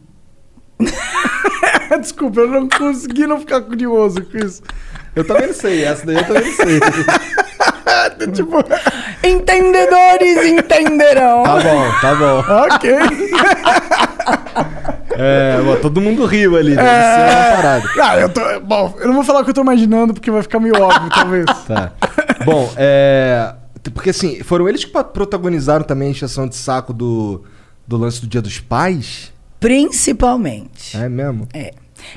Desculpa, 2.00 2.40
eu 2.40 2.48
não 2.48 2.68
consegui 2.68 3.26
não 3.26 3.38
ficar 3.40 3.60
curioso 3.62 4.22
com 4.22 4.38
isso. 4.38 4.62
Eu 5.16 5.24
também 5.24 5.47
não 5.47 5.55
sei, 5.55 5.84
essa 5.84 6.05
daí 6.05 6.16
eu 6.16 6.24
também 6.24 6.44
não 6.44 6.52
sei. 6.52 6.80
tipo, 8.32 8.56
Entendedores 9.24 10.44
entenderão. 10.47 11.43
Tá 11.43 11.55
bom, 11.60 11.93
tá 12.01 12.14
bom. 12.14 12.44
ok. 12.74 12.97
É, 15.18 15.62
bom, 15.62 15.76
todo 15.76 16.01
mundo 16.01 16.26
riu 16.26 16.56
ali, 16.56 16.76
deve 16.76 16.86
ser 16.86 17.36
uma 17.36 17.56
parada. 17.56 17.90
Ah, 18.02 18.18
eu 18.18 18.28
tô. 18.28 18.60
Bom, 18.60 18.94
eu 18.98 19.06
não 19.06 19.14
vou 19.14 19.24
falar 19.24 19.40
o 19.40 19.44
que 19.44 19.51
eu 19.51 19.55
tô 19.55 19.62
imaginando, 19.62 20.12
porque 20.12 20.30
vai 20.30 20.43
ficar 20.43 20.60
meio 20.60 20.78
óbvio, 20.78 21.09
talvez. 21.09 21.47
Tá. 21.66 21.93
Bom, 22.44 22.70
é. 22.76 23.55
Porque 23.94 24.10
assim, 24.10 24.43
foram 24.43 24.68
eles 24.68 24.84
que 24.84 24.90
protagonizaram 24.90 25.84
também 25.84 26.09
a 26.09 26.10
encheção 26.10 26.47
de 26.47 26.55
saco 26.55 26.93
do, 26.93 27.44
do 27.86 27.97
lance 27.97 28.20
do 28.20 28.26
Dia 28.26 28.43
dos 28.43 28.60
Pais? 28.60 29.32
Principalmente. 29.59 30.97
É 30.97 31.09
mesmo? 31.09 31.48
É. 31.55 31.72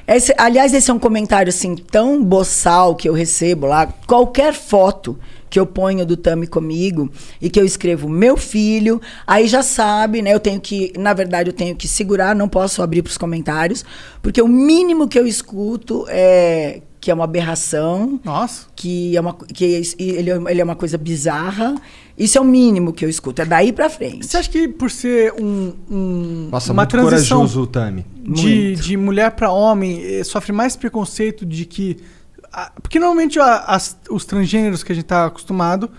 Esse- 0.07 0.33
aliás, 0.37 0.73
esse 0.73 0.89
é 0.89 0.93
um 0.93 0.99
comentário 0.99 1.49
assim 1.49 1.75
tão 1.75 2.23
boçal 2.23 2.95
que 2.95 3.07
eu 3.07 3.13
recebo 3.13 3.67
lá. 3.67 3.87
Qualquer 4.07 4.53
foto 4.53 5.17
que 5.49 5.59
eu 5.59 5.65
ponho 5.65 6.05
do 6.05 6.15
Tami 6.15 6.45
comigo 6.45 7.09
e 7.41 7.49
que 7.49 7.59
eu 7.59 7.65
escrevo 7.65 8.07
meu 8.07 8.37
filho, 8.37 9.01
aí 9.25 9.47
já 9.47 9.63
sabe, 9.63 10.21
né? 10.21 10.31
Eu 10.33 10.39
tenho 10.39 10.61
que, 10.61 10.93
na 10.97 11.13
verdade, 11.13 11.49
eu 11.49 11.53
tenho 11.53 11.75
que 11.75 11.87
segurar, 11.87 12.35
não 12.35 12.47
posso 12.47 12.83
abrir 12.83 13.01
para 13.01 13.09
os 13.09 13.17
comentários, 13.17 13.83
porque 14.21 14.41
o 14.41 14.47
mínimo 14.47 15.07
que 15.07 15.17
eu 15.17 15.25
escuto 15.25 16.05
é 16.07 16.81
que 17.01 17.09
é 17.09 17.13
uma 17.13 17.23
aberração, 17.23 18.19
Nossa. 18.23 18.67
que 18.75 19.15
é 19.15 19.21
uma 19.21 19.33
que 19.33 19.65
é- 19.65 19.81
ele, 20.03 20.29
é- 20.29 20.51
ele 20.51 20.61
é 20.61 20.63
uma 20.63 20.75
coisa 20.75 20.97
bizarra. 20.97 21.75
Isso 22.19 22.37
é 22.37 22.41
o 22.41 22.43
mínimo 22.43 22.91
que 22.91 23.05
eu 23.05 23.09
escuto, 23.09 23.41
é 23.41 23.45
daí 23.45 23.71
para 23.71 23.89
frente. 23.89 24.25
Você 24.25 24.35
acha 24.37 24.49
que 24.49 24.67
por 24.67 24.91
ser 24.91 25.33
um, 25.41 25.73
um- 25.89 26.49
Nossa, 26.51 26.73
uma 26.73 26.81
muito 26.83 26.91
transição 26.91 27.37
corajoso 27.37 27.61
o 27.61 27.67
Tami. 27.67 28.05
de, 28.21 28.75
de 28.75 28.97
mulher 28.97 29.31
pra 29.31 29.49
homem 29.51 30.01
eh, 30.03 30.23
sofre 30.25 30.51
mais 30.51 30.75
preconceito 30.75 31.45
de 31.45 31.63
que. 31.65 31.97
porque 32.81 32.99
normalmente 32.99 33.39
as- 33.39 33.97
os 34.09 34.25
transgêneros 34.25 34.83
que 34.83 34.91
a 34.91 34.95
gente 34.95 35.05
tá 35.05 35.25
acostumado 35.27 35.89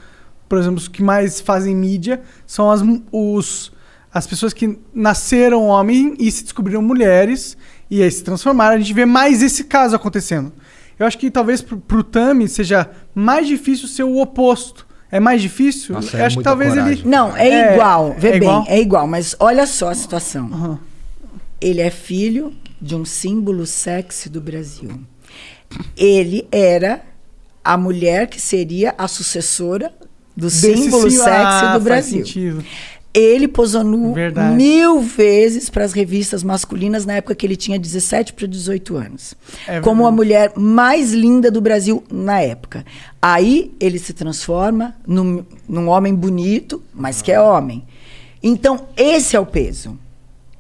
por 0.48 0.58
exemplo, 0.58 0.78
os 0.78 0.88
que 0.88 1.00
mais 1.00 1.40
fazem 1.40 1.76
mídia 1.76 2.22
são 2.44 2.72
as, 2.72 2.82
os, 3.12 3.70
as 4.12 4.26
pessoas 4.26 4.52
que 4.52 4.76
nasceram 4.92 5.62
homem 5.68 6.16
e 6.18 6.28
se 6.28 6.42
descobriram 6.42 6.82
mulheres 6.82 7.56
e 7.88 8.02
aí 8.02 8.10
se 8.10 8.24
transformaram. 8.24 8.74
A 8.74 8.78
gente 8.80 8.92
vê 8.92 9.06
mais 9.06 9.44
esse 9.44 9.62
caso 9.62 9.94
acontecendo. 9.94 10.52
Eu 10.98 11.06
acho 11.06 11.16
que 11.16 11.30
talvez 11.30 11.62
pro, 11.62 11.78
pro 11.78 12.02
Tami 12.02 12.48
seja 12.48 12.90
mais 13.14 13.46
difícil 13.46 13.86
ser 13.86 14.02
o 14.02 14.18
oposto. 14.20 14.84
É 15.12 15.18
mais 15.18 15.42
difícil? 15.42 15.94
Nossa, 15.94 16.16
é 16.16 16.24
acho 16.24 16.38
que 16.38 16.44
talvez 16.44 16.70
coragem. 16.74 16.92
ele. 17.00 17.08
Não, 17.08 17.36
é, 17.36 17.74
igual. 17.74 18.14
Vê 18.18 18.28
é 18.28 18.30
bem, 18.32 18.42
igual? 18.42 18.64
é 18.68 18.80
igual. 18.80 19.06
Mas 19.06 19.34
olha 19.40 19.66
só 19.66 19.90
a 19.90 19.94
situação. 19.94 20.78
Ele 21.60 21.80
é 21.80 21.90
filho 21.90 22.52
de 22.80 22.94
um 22.94 23.04
símbolo 23.04 23.66
sexy 23.66 24.28
do 24.28 24.40
Brasil. 24.40 25.00
Ele 25.96 26.46
era 26.50 27.02
a 27.64 27.76
mulher 27.76 28.26
que 28.28 28.40
seria 28.40 28.94
a 28.96 29.06
sucessora 29.06 29.92
do 30.36 30.46
Desse 30.46 30.76
símbolo 30.76 31.10
sim- 31.10 31.16
sexy 31.18 31.30
Ah, 31.30 31.60
do 31.60 31.70
faz 31.72 31.82
Brasil. 31.84 32.18
sentido. 32.24 32.64
Ele 33.12 33.48
posou 33.48 33.82
nu 33.82 34.12
Verdade. 34.14 34.54
mil 34.54 35.00
vezes 35.00 35.68
para 35.68 35.84
as 35.84 35.92
revistas 35.92 36.44
masculinas 36.44 37.04
na 37.04 37.14
época 37.14 37.34
que 37.34 37.44
ele 37.44 37.56
tinha 37.56 37.76
17 37.78 38.32
para 38.34 38.46
18 38.46 38.96
anos. 38.96 39.34
É 39.66 39.80
como 39.80 40.06
a 40.06 40.12
mulher 40.12 40.52
mais 40.56 41.12
linda 41.12 41.50
do 41.50 41.60
Brasil 41.60 42.04
na 42.10 42.40
época. 42.40 42.84
Aí 43.20 43.72
ele 43.80 43.98
se 43.98 44.12
transforma 44.12 44.94
num, 45.04 45.44
num 45.68 45.88
homem 45.88 46.14
bonito, 46.14 46.80
mas 46.94 47.20
que 47.20 47.32
é 47.32 47.40
homem. 47.40 47.82
Então, 48.40 48.86
esse 48.96 49.34
é 49.34 49.40
o 49.40 49.46
peso. 49.46 49.98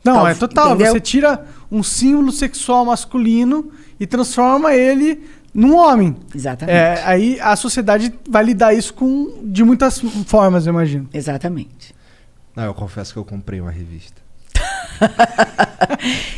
Não, 0.04 0.14
Tal- 0.14 0.28
é 0.28 0.34
total. 0.34 0.74
entendeu? 0.74 0.92
Você 0.92 1.00
tira 1.00 1.46
um 1.70 1.82
símbolo 1.84 2.32
sexual 2.32 2.84
masculino 2.84 3.70
e 3.98 4.06
transforma 4.06 4.74
ele 4.74 5.20
num 5.54 5.76
homem. 5.76 6.16
Exatamente. 6.34 6.76
É, 6.76 7.02
aí 7.04 7.38
a 7.40 7.54
sociedade 7.54 8.12
vai 8.28 8.42
lidar 8.42 8.74
isso 8.74 8.92
com 8.92 9.38
de 9.44 9.62
muitas 9.62 10.00
formas, 10.26 10.66
eu 10.66 10.72
imagino. 10.72 11.08
Exatamente. 11.14 11.94
Não, 12.56 12.64
eu 12.64 12.74
confesso 12.74 13.12
que 13.12 13.18
eu 13.18 13.24
comprei 13.24 13.60
uma 13.60 13.70
revista. 13.70 14.20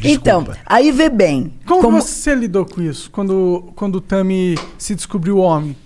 Então, 0.05 0.47
aí 0.67 0.91
vê 0.91 1.09
bem. 1.09 1.53
Como, 1.67 1.81
como- 1.83 2.01
você 2.03 2.35
lidou 2.35 2.65
com 2.67 2.81
isso 2.83 3.11
quando, 3.11 3.73
quando 3.77 3.97
o 3.97 4.01
Tami 4.01 4.57
se 4.79 4.95
descobriu 4.95 5.39
homem? 5.39 5.77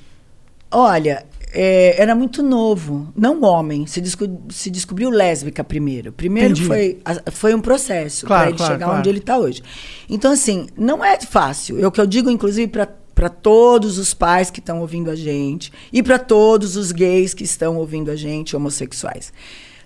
Olha, 0.70 1.24
é, 1.52 2.00
era 2.00 2.14
muito 2.14 2.42
novo, 2.42 3.12
não 3.16 3.42
homem. 3.42 3.86
Se, 3.86 4.00
desco- 4.00 4.40
se 4.50 4.70
descobriu 4.70 5.10
lésbica 5.10 5.62
primeiro. 5.62 6.12
Primeiro 6.12 6.52
Entendi. 6.52 6.66
foi, 6.66 6.98
a- 7.04 7.30
foi 7.30 7.54
um 7.54 7.60
processo 7.60 8.26
Claro, 8.26 8.42
para 8.42 8.48
ele 8.50 8.58
claro, 8.58 8.72
chegar 8.72 8.86
claro. 8.86 9.00
onde 9.00 9.08
ele 9.08 9.18
está 9.18 9.38
hoje. 9.38 9.62
Então, 10.08 10.32
assim, 10.32 10.66
não 10.76 11.04
é 11.04 11.20
fácil. 11.20 11.78
É 11.82 11.86
o 11.86 11.92
que 11.92 12.00
eu 12.00 12.06
digo, 12.06 12.30
inclusive, 12.30 12.70
para 13.14 13.28
todos 13.28 13.98
os 13.98 14.14
pais 14.14 14.50
que 14.50 14.60
estão 14.60 14.80
ouvindo 14.80 15.10
a 15.10 15.16
gente 15.16 15.72
e 15.92 16.02
para 16.02 16.18
todos 16.18 16.76
os 16.76 16.92
gays 16.92 17.34
que 17.34 17.44
estão 17.44 17.76
ouvindo 17.76 18.10
a 18.10 18.16
gente, 18.16 18.56
homossexuais. 18.56 19.32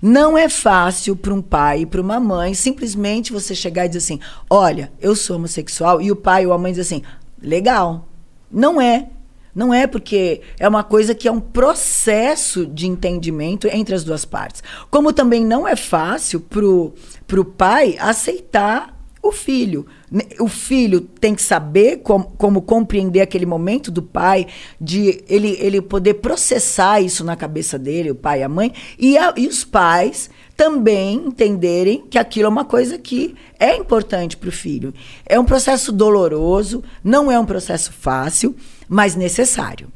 Não 0.03 0.37
é 0.37 0.49
fácil 0.49 1.15
para 1.15 1.35
um 1.35 1.43
pai 1.43 1.83
e 1.83 1.87
para 1.87 2.01
uma 2.01 2.19
mãe 2.19 2.55
simplesmente 2.55 3.33
você 3.33 3.55
chegar 3.55 3.85
e 3.85 3.89
dizer 3.89 3.99
assim: 3.99 4.21
olha, 4.49 4.91
eu 5.01 5.15
sou 5.15 5.37
homossexual, 5.37 6.01
e 6.01 6.11
o 6.11 6.17
pai 6.17 6.47
ou 6.47 6.53
a 6.53 6.59
mãe 6.59 6.73
diz 6.73 6.87
assim: 6.87 7.03
legal. 7.41 8.07
Não 8.51 8.81
é. 8.81 9.09
Não 9.55 9.75
é 9.75 9.87
porque 9.87 10.43
é 10.59 10.69
uma 10.69 10.85
coisa 10.85 11.15
que 11.15 11.27
é 11.27 11.33
um 11.33 11.41
processo 11.41 12.67
de 12.67 12.87
entendimento 12.87 13.67
entre 13.67 13.95
as 13.95 14.05
duas 14.05 14.25
partes. 14.25 14.63
Como 14.91 15.13
também 15.13 15.45
não 15.45 15.67
é 15.67 15.75
fácil 15.75 16.41
pro, 16.41 16.95
pro 17.27 17.45
pai 17.45 17.97
aceitar 17.99 19.00
o 19.23 19.31
filho. 19.33 19.87
Ne- 20.11 20.27
O 20.41 20.49
filho 20.49 21.01
tem 21.01 21.35
que 21.35 21.43
saber 21.43 21.99
como, 21.99 22.25
como 22.39 22.63
compreender 22.63 23.21
aquele 23.21 23.45
momento 23.47 23.91
do 23.91 24.03
pai, 24.03 24.47
de 24.81 25.23
ele, 25.29 25.57
ele 25.61 25.81
poder 25.83 26.15
processar 26.15 27.01
isso 27.01 27.23
na 27.25 27.37
cabeça 27.37 27.79
dele, 27.79 28.11
o 28.11 28.15
pai 28.15 28.41
e 28.41 28.43
a 28.43 28.49
mãe, 28.49 28.73
e, 28.99 29.19
a- 29.19 29.35
e 29.37 29.47
os 29.47 29.65
pais 29.65 30.31
também 30.57 31.17
entenderem 31.27 32.05
que 32.09 32.19
aquilo 32.19 32.47
é 32.47 32.49
uma 32.49 32.65
coisa 32.65 32.99
que 32.99 33.35
é 33.59 33.77
importante 33.77 34.37
para 34.37 34.49
o 34.49 34.53
filho. 34.53 34.93
É 35.27 35.39
um 35.39 35.45
processo 35.45 35.93
doloroso, 35.93 36.83
não 37.05 37.31
é 37.31 37.39
um 37.39 37.47
processo 37.47 37.93
fácil, 37.93 38.55
mas 38.89 39.15
necessário. 39.15 39.89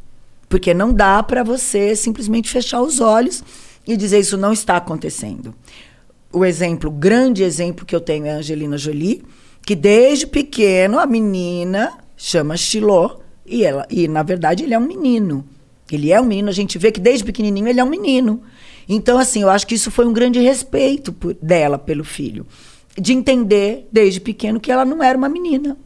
Porque 0.48 0.72
não 0.72 0.92
dá 0.92 1.22
para 1.22 1.42
você 1.42 1.96
simplesmente 1.96 2.48
fechar 2.50 2.80
os 2.80 3.00
olhos 3.00 3.42
e 3.86 3.96
dizer 3.96 4.20
isso 4.20 4.36
não 4.38 4.52
está 4.52 4.76
acontecendo. 4.76 5.54
O 6.34 6.44
exemplo, 6.44 6.90
grande 6.90 7.44
exemplo 7.44 7.86
que 7.86 7.94
eu 7.94 8.00
tenho 8.00 8.26
é 8.26 8.32
a 8.32 8.36
Angelina 8.38 8.76
Jolie, 8.76 9.22
que 9.64 9.76
desde 9.76 10.26
pequeno 10.26 10.98
a 10.98 11.06
menina 11.06 11.96
chama 12.16 12.56
Chiló 12.56 13.18
e 13.46 13.64
ela 13.64 13.86
e 13.88 14.08
na 14.08 14.24
verdade 14.24 14.64
ele 14.64 14.74
é 14.74 14.78
um 14.78 14.84
menino. 14.84 15.44
Ele 15.92 16.10
é 16.10 16.20
um 16.20 16.24
menino, 16.24 16.48
a 16.48 16.52
gente 16.52 16.76
vê 16.76 16.90
que 16.90 16.98
desde 16.98 17.24
pequenininho 17.24 17.68
ele 17.68 17.78
é 17.78 17.84
um 17.84 17.88
menino. 17.88 18.42
Então 18.88 19.16
assim, 19.16 19.42
eu 19.42 19.48
acho 19.48 19.64
que 19.64 19.76
isso 19.76 19.92
foi 19.92 20.06
um 20.06 20.12
grande 20.12 20.40
respeito 20.40 21.12
por- 21.12 21.34
dela 21.40 21.78
pelo 21.78 22.02
filho, 22.02 22.44
de 22.98 23.12
entender 23.12 23.86
desde 23.92 24.20
pequeno 24.20 24.58
que 24.58 24.72
ela 24.72 24.84
não 24.84 25.00
era 25.04 25.16
uma 25.16 25.28
menina, 25.28 25.76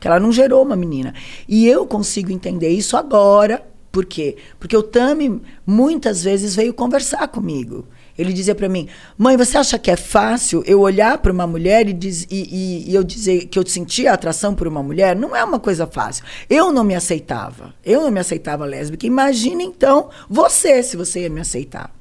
que 0.00 0.08
ela 0.08 0.18
não 0.18 0.32
gerou 0.32 0.62
uma 0.62 0.74
menina. 0.74 1.12
E 1.46 1.66
eu 1.66 1.86
consigo 1.86 2.32
entender 2.32 2.70
isso 2.70 2.96
agora, 2.96 3.62
por 3.92 4.06
quê? 4.06 4.36
Porque 4.58 4.76
o 4.76 4.82
Tami 4.82 5.42
muitas 5.66 6.24
vezes 6.24 6.54
veio 6.54 6.72
conversar 6.72 7.28
comigo. 7.28 7.84
Ele 8.18 8.32
dizia 8.32 8.54
para 8.54 8.68
mim: 8.68 8.88
"Mãe, 9.16 9.36
você 9.36 9.56
acha 9.56 9.78
que 9.78 9.90
é 9.90 9.96
fácil 9.96 10.62
eu 10.66 10.80
olhar 10.80 11.18
para 11.18 11.32
uma 11.32 11.46
mulher 11.46 11.88
e, 11.88 11.92
diz- 11.92 12.26
e- 12.28 12.48
e- 12.86 12.90
e 12.90 12.94
eu 12.94 13.04
dizer 13.04 13.46
que 13.46 13.58
eu 13.58 13.64
sentia 13.66 14.12
atração 14.12 14.54
por 14.54 14.66
uma 14.66 14.82
mulher? 14.82 15.14
Não 15.14 15.36
é 15.36 15.44
uma 15.44 15.60
coisa 15.60 15.86
fácil. 15.86 16.24
Eu 16.50 16.72
não 16.72 16.82
me 16.82 16.94
aceitava. 16.96 17.72
Eu 17.84 18.02
não 18.02 18.10
me 18.10 18.18
aceitava 18.20 18.64
lésbica. 18.64 19.06
Imagina 19.06 19.62
então 19.62 20.10
você 20.28 20.82
se 20.82 20.96
você 20.96 21.20
ia 21.20 21.30
me 21.30 21.40
aceitar." 21.40 21.96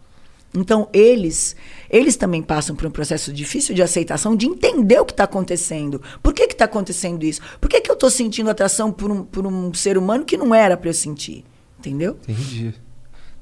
Então, 0.56 0.88
eles, 0.92 1.56
eles 1.90 2.16
também 2.16 2.42
passam 2.42 2.76
por 2.76 2.88
um 2.88 2.90
processo 2.90 3.32
difícil 3.32 3.76
de 3.76 3.84
aceitação, 3.84 4.36
de 4.36 4.48
entender 4.48 5.00
o 5.00 5.06
que 5.06 5.12
está 5.12 5.26
acontecendo. 5.26 6.02
Por 6.24 6.34
que 6.34 6.44
está 6.44 6.66
acontecendo 6.66 7.24
isso? 7.24 7.42
Por 7.62 7.70
que, 7.70 7.80
que 7.82 7.92
eu 7.92 7.94
estou 7.94 8.10
sentindo 8.10 8.50
atração 8.50 8.92
por 8.92 9.12
um, 9.12 9.24
por 9.24 9.46
um 9.46 9.72
ser 9.74 9.98
humano 10.00 10.26
que 10.26 10.36
não 10.38 10.56
era 10.56 10.76
para 10.76 10.90
eu 10.90 10.94
sentir? 10.96 11.44
Entendeu? 11.78 12.18
Entendi. 12.28 12.74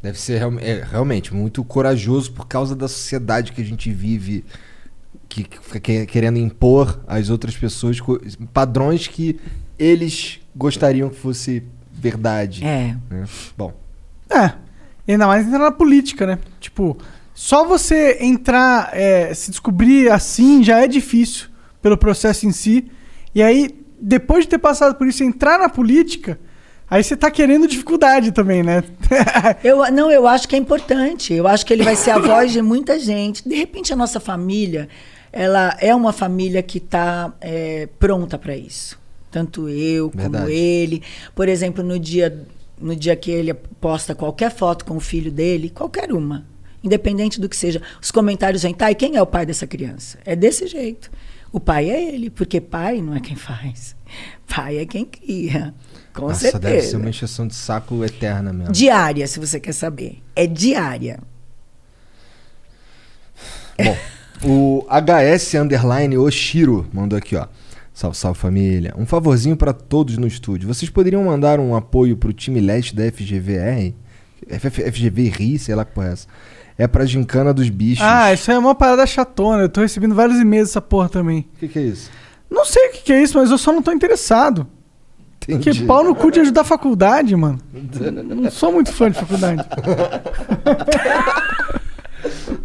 Deve 0.01 0.19
ser 0.19 0.37
real- 0.37 0.59
é, 0.59 0.83
realmente 0.83 1.33
muito 1.33 1.63
corajoso 1.63 2.31
por 2.31 2.47
causa 2.47 2.75
da 2.75 2.87
sociedade 2.87 3.51
que 3.51 3.61
a 3.61 3.65
gente 3.65 3.91
vive, 3.91 4.45
que, 5.27 5.47
fica 5.61 5.79
que- 5.79 6.05
querendo 6.05 6.37
impor 6.37 6.99
às 7.07 7.29
outras 7.29 7.55
pessoas 7.57 7.99
padrões 8.53 9.07
que 9.07 9.39
eles 9.79 10.39
gostariam 10.55 11.09
que 11.09 11.15
fosse 11.17 11.63
verdade. 11.91 12.63
É. 12.63 12.95
né? 13.09 13.25
Bom, 13.57 13.73
É. 14.29 14.53
E 15.07 15.11
ainda 15.11 15.27
mais 15.27 15.45
entrar 15.45 15.59
na 15.59 15.71
política, 15.71 16.25
né? 16.25 16.39
Tipo, 16.59 16.97
só 17.33 17.63
você 17.65 18.17
entrar, 18.21 18.89
é, 18.93 19.31
se 19.35 19.51
descobrir 19.51 20.11
assim 20.11 20.63
já 20.63 20.81
é 20.83 20.87
difícil 20.87 21.47
pelo 21.81 21.95
processo 21.97 22.47
em 22.47 22.51
si. 22.51 22.89
E 23.33 23.43
aí, 23.43 23.69
depois 24.01 24.45
de 24.45 24.49
ter 24.49 24.57
passado 24.57 24.95
por 24.95 25.05
isso, 25.07 25.23
entrar 25.23 25.59
na 25.59 25.69
política, 25.69 26.39
aí 26.89 27.03
você 27.03 27.15
tá 27.15 27.29
querendo 27.31 27.67
dificuldade 27.67 28.31
também, 28.31 28.63
né? 28.63 28.83
Eu, 29.63 29.91
não, 29.91 30.11
eu 30.11 30.27
acho 30.27 30.47
que 30.47 30.55
é 30.55 30.59
importante. 30.59 31.33
Eu 31.33 31.47
acho 31.47 31.65
que 31.65 31.73
ele 31.73 31.83
vai 31.83 31.95
ser 31.95 32.11
a 32.11 32.19
voz 32.19 32.51
de 32.51 32.61
muita 32.61 32.99
gente. 32.99 33.47
De 33.47 33.55
repente, 33.55 33.93
a 33.93 33.95
nossa 33.95 34.19
família, 34.19 34.87
ela 35.31 35.75
é 35.79 35.93
uma 35.93 36.13
família 36.13 36.61
que 36.63 36.77
está 36.77 37.33
pronta 37.99 38.37
para 38.37 38.55
isso. 38.55 38.97
Tanto 39.31 39.67
eu 39.67 40.09
como 40.09 40.21
Verdade. 40.21 40.51
ele. 40.51 41.03
Por 41.35 41.49
exemplo, 41.49 41.83
no 41.83 41.99
dia, 41.99 42.47
no 42.79 42.95
dia 42.95 43.15
que 43.15 43.31
ele 43.31 43.53
posta 43.53 44.15
qualquer 44.15 44.49
foto 44.49 44.85
com 44.85 44.95
o 44.95 44.99
filho 45.01 45.29
dele, 45.29 45.69
qualquer 45.69 46.13
uma, 46.13 46.45
independente 46.81 47.41
do 47.41 47.49
que 47.49 47.55
seja, 47.57 47.81
os 48.01 48.11
comentários 48.11 48.63
vêm, 48.63 48.73
tá, 48.73 48.89
e 48.89 48.95
quem 48.95 49.17
é 49.17 49.21
o 49.21 49.25
pai 49.25 49.45
dessa 49.45 49.67
criança? 49.67 50.17
É 50.23 50.37
desse 50.37 50.67
jeito. 50.67 51.11
O 51.51 51.59
pai 51.59 51.89
é 51.89 52.13
ele, 52.13 52.29
porque 52.29 52.61
pai 52.61 53.01
não 53.01 53.15
é 53.15 53.19
quem 53.19 53.35
faz. 53.35 53.95
Pai 54.47 54.77
é 54.77 54.85
quem 54.85 55.03
cria. 55.03 55.73
Com 56.15 56.27
nossa, 56.29 56.39
certeza. 56.39 56.59
deve 56.59 56.81
ser 56.81 56.95
uma 56.97 57.09
encheção 57.09 57.45
de 57.45 57.53
saco 57.55 58.03
eterna 58.03 58.53
mesmo. 58.53 58.71
Diária, 58.73 59.27
se 59.27 59.39
você 59.39 59.59
quer 59.59 59.73
saber. 59.73 60.21
É 60.35 60.47
diária. 60.47 61.19
Bom, 63.77 63.97
o 64.43 64.85
HS 64.89 65.55
Underline 65.55 66.17
Oshiro 66.17 66.87
mandou 66.93 67.17
aqui, 67.17 67.35
ó. 67.35 67.47
Salve, 67.93 68.17
salve 68.17 68.39
família. 68.39 68.93
Um 68.97 69.05
favorzinho 69.05 69.55
pra 69.55 69.73
todos 69.73 70.17
no 70.17 70.27
estúdio. 70.27 70.67
Vocês 70.67 70.89
poderiam 70.89 71.23
mandar 71.23 71.59
um 71.59 71.75
apoio 71.75 72.17
pro 72.17 72.33
time 72.33 72.59
leste 72.59 72.95
da 72.95 73.03
FGVR? 73.11 73.93
FF 74.47 74.91
FGV 74.91 75.29
RI, 75.29 75.59
sei 75.59 75.75
lá 75.75 75.85
que 75.85 75.93
porra 75.93 76.09
é 76.09 76.11
essa. 76.13 76.27
É 76.77 76.87
pra 76.87 77.05
gincana 77.05 77.53
dos 77.53 77.69
bichos. 77.69 78.05
ah, 78.05 78.33
isso 78.33 78.51
aí 78.51 78.57
é 78.57 78.59
uma 78.59 78.75
parada 78.75 79.05
chatona. 79.05 79.63
Eu 79.63 79.69
tô 79.69 79.81
recebendo 79.81 80.13
vários 80.13 80.39
e-mails 80.39 80.69
dessa 80.69 80.81
porra 80.81 81.07
também. 81.07 81.47
O 81.55 81.59
que, 81.59 81.67
que 81.69 81.79
é 81.79 81.83
isso? 81.83 82.11
Não 82.49 82.65
sei 82.65 82.89
o 82.89 82.91
que, 82.91 83.01
que 83.03 83.13
é 83.13 83.21
isso, 83.21 83.37
mas 83.37 83.49
eu 83.49 83.57
só 83.57 83.71
não 83.71 83.81
tô 83.81 83.91
interessado. 83.93 84.67
Entendi. 85.47 85.79
Que 85.81 85.85
pau 85.85 86.03
no 86.03 86.15
cu 86.15 86.31
de 86.31 86.39
ajudar 86.39 86.61
a 86.61 86.63
faculdade, 86.65 87.35
mano. 87.35 87.59
Não 88.25 88.49
sou 88.51 88.71
muito 88.71 88.91
fã 88.91 89.09
de 89.11 89.17
faculdade. 89.19 89.63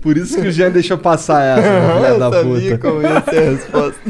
Por 0.00 0.16
isso 0.16 0.40
que 0.40 0.48
o 0.48 0.52
Jean 0.52 0.70
deixou 0.70 0.96
passar 0.96 1.58
essa, 1.58 1.62
filha 1.96 2.08
Eu 2.08 2.18
da 2.18 2.30
sabia 2.30 2.78
puta. 2.78 2.78
como 2.78 3.02
ia 3.02 3.20
ser 3.22 3.38
a 3.38 3.50
resposta. 3.50 4.00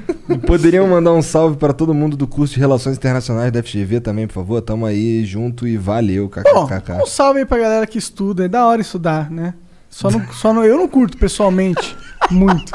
Poderiam 0.46 0.86
mandar 0.86 1.12
um 1.12 1.22
salve 1.22 1.56
pra 1.56 1.72
todo 1.72 1.92
mundo 1.92 2.16
do 2.16 2.28
curso 2.28 2.54
de 2.54 2.60
Relações 2.60 2.96
Internacionais 2.96 3.50
da 3.50 3.60
FGV 3.62 4.00
também, 4.00 4.26
por 4.28 4.34
favor. 4.34 4.60
Tamo 4.62 4.86
aí 4.86 5.24
junto 5.24 5.66
e 5.66 5.76
valeu, 5.76 6.30
Bom, 6.54 6.66
kkkk. 6.66 6.92
um 7.02 7.06
salve 7.06 7.40
aí 7.40 7.44
pra 7.46 7.58
galera 7.58 7.86
que 7.86 7.98
estuda. 7.98 8.44
É 8.44 8.48
da 8.48 8.64
hora 8.66 8.80
estudar, 8.80 9.28
né? 9.30 9.54
Só 9.88 10.08
não, 10.08 10.24
só 10.32 10.52
não, 10.52 10.64
eu 10.64 10.78
não 10.78 10.86
curto 10.86 11.16
pessoalmente 11.18 11.96
muito. 12.30 12.70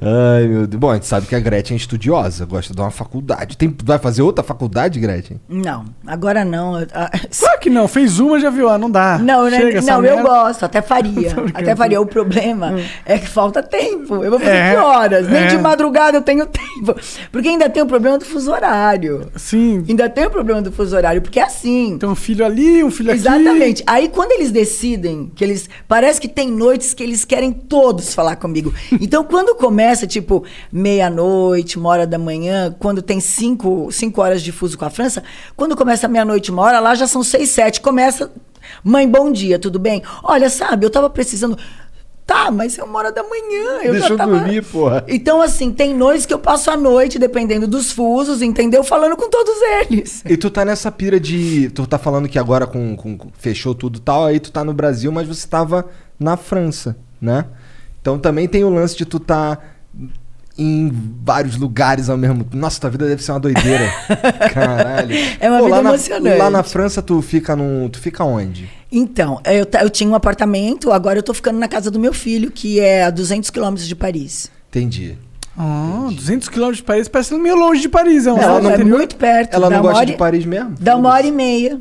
Ai, 0.00 0.46
meu 0.46 0.66
Deus. 0.66 0.80
Bom, 0.80 0.90
a 0.90 0.94
gente 0.94 1.06
sabe 1.06 1.26
que 1.26 1.34
a 1.34 1.40
Gretchen 1.40 1.74
é 1.76 1.78
estudiosa, 1.78 2.44
gosta 2.44 2.74
de 2.74 2.80
uma 2.80 2.90
faculdade. 2.90 3.56
Tem, 3.56 3.74
vai 3.84 3.98
fazer 3.98 4.22
outra 4.22 4.42
faculdade, 4.42 4.98
Gretchen? 4.98 5.40
Não, 5.48 5.84
agora 6.06 6.44
não. 6.44 6.76
ah, 6.92 7.10
Claro 7.38 7.60
que 7.60 7.70
não, 7.70 7.86
fez 7.86 8.18
uma 8.18 8.40
já 8.40 8.50
viu, 8.50 8.68
ah, 8.68 8.78
não 8.78 8.90
dá. 8.90 9.18
Não, 9.18 9.44
né? 9.48 9.58
Chega 9.58 9.78
essa 9.78 9.92
não, 9.92 10.04
eu 10.04 10.22
gosto, 10.22 10.64
até 10.64 10.80
faria. 10.82 11.32
Até 11.54 11.76
faria. 11.76 12.00
O 12.00 12.06
problema 12.06 12.74
é 13.04 13.18
que 13.18 13.28
falta 13.28 13.62
tempo. 13.62 14.24
Eu 14.24 14.30
vou 14.30 14.38
fazer 14.40 14.52
É, 14.56 14.70
que 14.72 14.76
horas? 14.78 15.28
Nem 15.28 15.42
é. 15.42 15.46
de 15.46 15.58
madrugada 15.58 16.18
eu 16.18 16.22
tenho 16.22 16.46
tempo. 16.48 16.94
Porque 17.30 17.48
ainda 17.48 17.68
tem 17.68 17.82
o 17.82 17.86
problema 17.86 18.18
do 18.18 18.24
fuso 18.24 18.50
horário. 18.50 19.28
Sim. 19.36 19.84
Ainda 19.88 20.08
tem 20.08 20.26
o 20.26 20.30
problema 20.30 20.62
do 20.62 20.72
fuso 20.72 20.96
horário, 20.96 21.20
porque 21.20 21.38
é 21.38 21.44
assim. 21.44 21.96
Tem 21.98 22.08
um 22.08 22.14
filho 22.14 22.44
ali, 22.44 22.82
um 22.82 22.90
filho 22.90 23.10
aqui. 23.10 23.20
Exatamente. 23.20 23.82
Aí 23.86 24.08
quando 24.08 24.32
eles 24.32 24.50
decidem 24.50 25.30
que 25.34 25.44
eles. 25.44 25.68
Parece 25.86 26.20
que 26.20 26.28
tem 26.28 26.50
noites 26.50 26.94
que 26.94 27.02
eles 27.02 27.24
querem 27.24 27.52
todos 27.52 28.14
falar 28.14 28.36
comigo. 28.36 28.72
Então 29.00 29.24
quando 29.32 29.54
começa, 29.54 30.06
tipo, 30.06 30.44
meia-noite, 30.70 31.78
uma 31.78 31.88
hora 31.88 32.06
da 32.06 32.18
manhã, 32.18 32.74
quando 32.78 33.00
tem 33.00 33.18
cinco, 33.18 33.90
cinco 33.90 34.20
horas 34.20 34.42
de 34.42 34.52
fuso 34.52 34.76
com 34.76 34.84
a 34.84 34.90
França, 34.90 35.22
quando 35.56 35.74
começa 35.74 36.06
meia-noite, 36.06 36.50
uma 36.50 36.60
hora, 36.62 36.78
lá 36.80 36.94
já 36.94 37.06
são 37.06 37.22
seis, 37.22 37.48
sete. 37.50 37.80
Começa. 37.80 38.30
Mãe, 38.84 39.08
bom 39.08 39.32
dia, 39.32 39.58
tudo 39.58 39.78
bem? 39.78 40.02
Olha, 40.22 40.50
sabe, 40.50 40.84
eu 40.84 40.90
tava 40.90 41.08
precisando. 41.08 41.56
Tá, 42.26 42.50
mas 42.50 42.78
é 42.78 42.84
uma 42.84 42.98
hora 42.98 43.10
da 43.10 43.22
manhã. 43.22 43.80
Eu 43.82 43.92
Deixa 43.92 44.08
já 44.08 44.14
eu 44.14 44.18
tava... 44.18 44.30
dormir, 44.38 44.62
porra. 44.64 45.02
Então, 45.08 45.40
assim, 45.42 45.72
tem 45.72 45.94
noites 45.94 46.24
que 46.26 46.32
eu 46.32 46.38
passo 46.38 46.70
a 46.70 46.76
noite, 46.76 47.18
dependendo 47.18 47.66
dos 47.66 47.90
fusos, 47.90 48.42
entendeu? 48.42 48.84
Falando 48.84 49.16
com 49.16 49.28
todos 49.30 49.54
eles. 49.80 50.22
E 50.28 50.36
tu 50.36 50.48
tá 50.50 50.64
nessa 50.64 50.92
pira 50.92 51.18
de. 51.18 51.70
Tu 51.70 51.86
tá 51.86 51.98
falando 51.98 52.28
que 52.28 52.38
agora 52.38 52.66
com, 52.66 52.94
com- 52.96 53.16
com- 53.18 53.30
fechou 53.38 53.74
tudo 53.74 53.96
e 53.98 54.00
tal, 54.00 54.26
aí 54.26 54.38
tu 54.38 54.52
tá 54.52 54.62
no 54.62 54.72
Brasil, 54.74 55.10
mas 55.10 55.26
você 55.26 55.46
tava 55.48 55.86
na 56.18 56.36
França, 56.36 56.96
né? 57.20 57.46
Então 58.02 58.18
também 58.18 58.46
tem 58.46 58.62
o 58.64 58.68
lance 58.68 58.94
de 58.96 59.06
tu 59.06 59.18
tá 59.18 59.58
em 60.58 60.92
vários 61.24 61.56
lugares 61.56 62.10
ao 62.10 62.18
mesmo 62.18 62.44
tempo. 62.44 62.56
Nossa, 62.56 62.78
tua 62.80 62.90
vida 62.90 63.08
deve 63.08 63.22
ser 63.22 63.32
uma 63.32 63.40
doideira. 63.40 63.90
Caralho. 64.52 65.14
É 65.40 65.48
uma 65.48 65.58
Pô, 65.60 65.64
vida 65.64 65.76
lá 65.76 65.82
na- 65.82 65.88
emocionante. 65.90 66.36
lá 66.38 66.50
na 66.50 66.62
França 66.62 67.00
tu 67.00 67.22
fica 67.22 67.56
num. 67.56 67.88
Tu 67.88 67.98
fica 68.00 68.22
onde? 68.24 68.68
Então, 68.90 69.40
eu, 69.46 69.66
eu 69.80 69.88
tinha 69.90 70.10
um 70.10 70.14
apartamento, 70.14 70.92
agora 70.92 71.18
eu 71.18 71.22
tô 71.22 71.32
ficando 71.32 71.58
na 71.58 71.68
casa 71.68 71.90
do 71.90 71.98
meu 71.98 72.12
filho, 72.12 72.50
que 72.50 72.78
é 72.80 73.04
a 73.04 73.10
200 73.10 73.48
quilômetros 73.48 73.88
de 73.88 73.94
Paris. 73.96 74.50
Entendi. 74.68 75.16
Ah, 75.56 76.08
200 76.12 76.48
quilômetros 76.48 76.78
de 76.78 76.82
Paris, 76.84 77.08
parece 77.08 77.34
meio 77.34 77.54
longe 77.56 77.80
de 77.82 77.88
Paris. 77.88 78.26
É 78.26 78.32
um 78.32 78.36
Não, 78.36 78.40
estado 78.42 78.68
é 78.70 78.74
interior. 78.74 78.98
muito 78.98 79.16
perto. 79.16 79.54
Ela 79.54 79.70
não 79.70 79.80
gosta 79.82 79.96
hora 79.98 80.06
de 80.06 80.12
Paris 80.16 80.44
mesmo? 80.44 80.74
Dá 80.80 80.96
uma 80.96 81.10
hora 81.10 81.26
e 81.26 81.32
meia. 81.32 81.80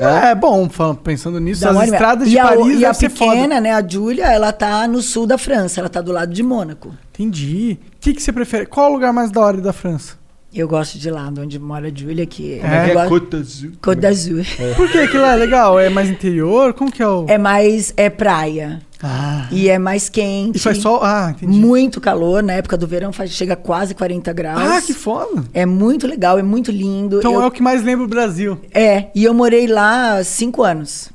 É, 0.00 0.34
bom, 0.34 0.68
falando- 0.68 0.98
pensando 0.98 1.38
nisso, 1.38 1.68
as 1.68 1.76
e 1.76 1.84
estradas 1.92 2.26
e 2.28 2.30
de 2.30 2.38
a, 2.38 2.48
Paris 2.48 2.80
E 2.80 2.84
a 2.84 2.94
ser 2.94 3.10
foda. 3.10 3.32
pequena, 3.32 3.60
né, 3.60 3.72
a 3.72 3.86
Júlia, 3.86 4.24
ela 4.32 4.50
tá 4.52 4.86
no 4.88 5.02
sul 5.02 5.26
da 5.26 5.36
França, 5.38 5.80
ela 5.80 5.88
tá 5.88 6.00
do 6.00 6.10
lado 6.12 6.32
de 6.32 6.42
Mônaco. 6.42 6.94
Entendi. 7.12 7.78
O 7.96 8.00
que, 8.00 8.14
que 8.14 8.22
você 8.22 8.32
prefere? 8.32 8.66
Qual 8.66 8.90
o 8.90 8.94
lugar 8.94 9.12
mais 9.12 9.30
da 9.30 9.40
hora 9.40 9.60
da 9.60 9.72
França? 9.72 10.20
Eu 10.54 10.68
gosto 10.68 10.98
de 10.98 11.10
lá, 11.10 11.30
de 11.30 11.40
onde 11.40 11.58
mora 11.58 11.86
a 11.86 11.90
Júlia, 11.94 12.26
que 12.26 12.60
é 12.62 12.90
é? 12.90 12.92
gosto- 12.92 13.08
Côte 13.08 13.26
d'Azur. 13.30 13.70
Côte 13.80 14.00
d'Azur. 14.02 14.44
Por 14.76 14.90
que 14.90 15.08
que 15.08 15.16
lá 15.16 15.32
é 15.32 15.36
legal? 15.36 15.78
É 15.80 15.88
mais 15.88 16.10
interior? 16.10 16.74
Como 16.74 16.90
que 16.92 17.02
é 17.02 17.08
o... 17.08 17.24
É 17.26 17.38
mais, 17.38 17.94
é 17.96 18.10
praia. 18.10 18.82
Ah. 19.02 19.48
E 19.50 19.68
é 19.68 19.78
mais 19.78 20.08
quente. 20.08 20.56
E 20.56 20.60
faz 20.60 20.78
sol? 20.78 21.00
Ah, 21.02 21.34
entendi. 21.36 21.58
Muito 21.58 22.00
calor, 22.00 22.42
na 22.42 22.52
época 22.52 22.76
do 22.76 22.86
verão 22.86 23.12
faz, 23.12 23.30
chega 23.32 23.54
a 23.54 23.56
quase 23.56 23.94
40 23.94 24.32
graus. 24.32 24.60
Ah, 24.60 24.80
que 24.80 24.94
foda. 24.94 25.44
É 25.52 25.66
muito 25.66 26.06
legal, 26.06 26.38
é 26.38 26.42
muito 26.42 26.70
lindo. 26.70 27.18
Então 27.18 27.34
Eu- 27.34 27.42
é 27.42 27.46
o 27.46 27.50
que 27.50 27.62
mais 27.62 27.82
lembra 27.82 28.04
o 28.04 28.08
Brasil. 28.08 28.60
É, 28.72 29.08
e 29.14 29.24
eu 29.24 29.34
morei 29.34 29.66
lá 29.66 30.22
cinco 30.22 30.62
anos. 30.62 31.10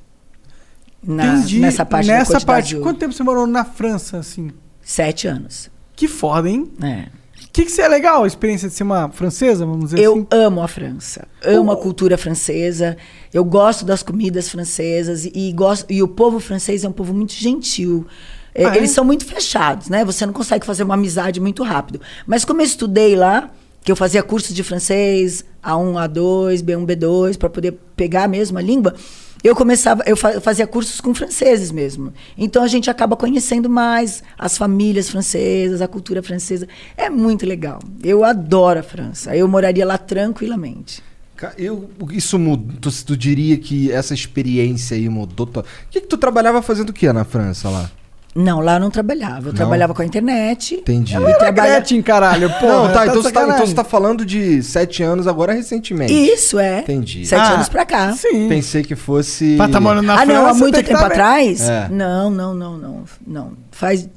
Na- 1.02 1.26
Entendi. 1.38 1.60
Nessa 1.60 1.86
parte 1.86 2.08
Nessa 2.08 2.42
parte. 2.42 2.76
Quanto 2.78 2.98
tempo 3.00 3.14
você 3.14 3.24
morou 3.24 3.48
na 3.48 3.64
França, 3.64 4.18
assim? 4.18 4.50
Sete 4.82 5.28
anos. 5.28 5.70
Que 5.96 6.08
foda, 6.08 6.50
hein? 6.50 6.70
É. 6.84 7.06
O 7.58 7.60
que, 7.60 7.66
que 7.66 7.72
você 7.72 7.82
é 7.82 7.88
legal? 7.88 8.24
A 8.24 8.28
experiência 8.28 8.70
de 8.70 8.76
ser 8.76 8.84
uma 8.84 9.10
francesa, 9.10 9.66
vamos 9.66 9.86
dizer 9.86 10.00
Eu 10.00 10.14
assim? 10.14 10.28
amo 10.30 10.62
a 10.62 10.68
França, 10.68 11.28
amo 11.44 11.72
a 11.72 11.76
cultura 11.76 12.16
francesa, 12.16 12.96
eu 13.34 13.44
gosto 13.44 13.84
das 13.84 14.04
comidas 14.04 14.48
francesas 14.48 15.26
e, 15.26 15.52
gosto 15.54 15.92
e 15.92 16.04
o 16.04 16.08
povo 16.08 16.40
francês 16.40 16.84
é 16.84 16.88
um 16.88 16.92
povo 16.92 17.16
muito 17.16 17.34
gentil. 17.34 18.06
É, 18.54 18.64
Ah, 18.64 18.76
é? 18.76 18.78
Eles 18.78 18.92
são 18.92 19.04
muito 19.04 19.26
fechados, 19.26 19.90
né? 19.90 20.06
Você 20.06 20.24
não 20.24 20.34
consegue 20.34 20.68
fazer 20.68 20.84
uma 20.84 20.94
amizade 20.94 21.42
muito 21.42 21.64
rápido. 21.64 22.00
Mas 22.28 22.46
como 22.46 22.62
eu 22.62 22.66
estudei 22.66 23.16
lá, 23.16 23.50
que 23.84 23.92
eu 23.92 23.96
fazia 23.96 24.22
cursos 24.22 24.54
de 24.54 24.62
francês, 24.62 25.44
A1, 25.64 25.94
A2, 26.10 26.62
B1, 26.62 26.86
B2, 26.86 27.40
para 27.40 27.50
poder 27.50 27.72
pegar 27.96 28.28
mesmo 28.28 28.60
a 28.60 28.62
língua, 28.62 28.94
eu 29.44 29.56
começava, 29.56 30.04
eu 30.06 30.16
fa- 30.18 30.40
fazia 30.42 30.66
cursos 30.68 31.00
com 31.02 31.14
franceses 31.14 31.72
mesmo. 31.72 32.14
Então 32.38 32.64
a 32.64 32.68
gente 32.68 32.90
acaba 32.90 33.16
conhecendo 33.16 33.70
mais 33.70 34.24
as 34.38 34.58
famílias 34.58 35.10
francesas, 35.10 35.82
a 35.82 35.88
cultura 35.88 36.22
francesa. 36.24 36.68
É 36.96 37.10
muito 37.10 37.46
legal. 37.46 37.80
Eu 38.04 38.24
adoro 38.24 38.80
a 38.80 38.84
França. 38.84 39.36
Eu 39.36 39.48
moraria 39.48 39.86
lá 39.86 39.98
tranquilamente. 39.98 41.02
Eu, 41.58 41.88
isso 42.12 42.40
mudou. 42.40 42.76
Tu, 42.82 43.06
tu 43.06 43.16
diria 43.16 43.58
que 43.58 43.92
essa 43.92 44.14
experiência 44.14 44.98
aí 44.98 45.08
mudou. 45.08 45.46
O 45.48 45.64
que, 45.92 46.02
que 46.02 46.08
tu 46.08 46.18
trabalhava 46.18 46.62
fazendo 46.64 46.90
o 46.90 46.94
que 46.94 47.12
na 47.14 47.24
França 47.24 47.70
lá? 47.70 47.92
Não, 48.38 48.60
lá 48.60 48.76
eu 48.76 48.80
não 48.80 48.92
trabalhava. 48.92 49.48
Eu 49.50 49.52
Não? 49.52 49.54
trabalhava 49.54 49.96
com 49.96 50.02
a 50.04 50.06
internet. 50.06 50.76
Entendi. 50.76 51.16
E 51.16 51.38
trabalha... 51.38 51.74
Gretchen, 51.74 52.04
caralho. 52.04 52.50
Porra, 52.60 52.68
não, 52.68 52.88
tá, 52.88 52.94
tá 52.94 53.08
então, 53.08 53.24
você 53.24 53.32
tá, 53.32 53.44
então 53.44 53.66
você 53.66 53.74
tá 53.74 53.84
falando 53.84 54.24
de 54.24 54.62
sete 54.62 55.02
anos 55.02 55.26
agora 55.26 55.54
recentemente. 55.54 56.14
Isso, 56.14 56.60
é. 56.60 56.82
Entendi. 56.82 57.26
Sete 57.26 57.42
Ah, 57.42 57.54
anos 57.56 57.68
pra 57.68 57.84
cá. 57.84 58.14
Sim. 58.14 58.48
Pensei 58.48 58.84
que 58.84 58.96
fosse. 58.96 59.56
Pra 59.58 59.68
tá 59.68 59.80
morando 59.80 60.06
na 60.06 60.14
ah, 60.14 60.18
França, 60.18 60.34
não, 60.34 60.48
há 60.48 60.54
muito 60.54 60.84
tempo 60.84 61.04
atrás? 61.04 61.68
É. 61.68 61.90
Não, 61.90 62.30
não, 62.30 62.54
não, 62.54 62.78
não, 62.78 63.04
não. 63.26 63.52
Faz 63.72 64.08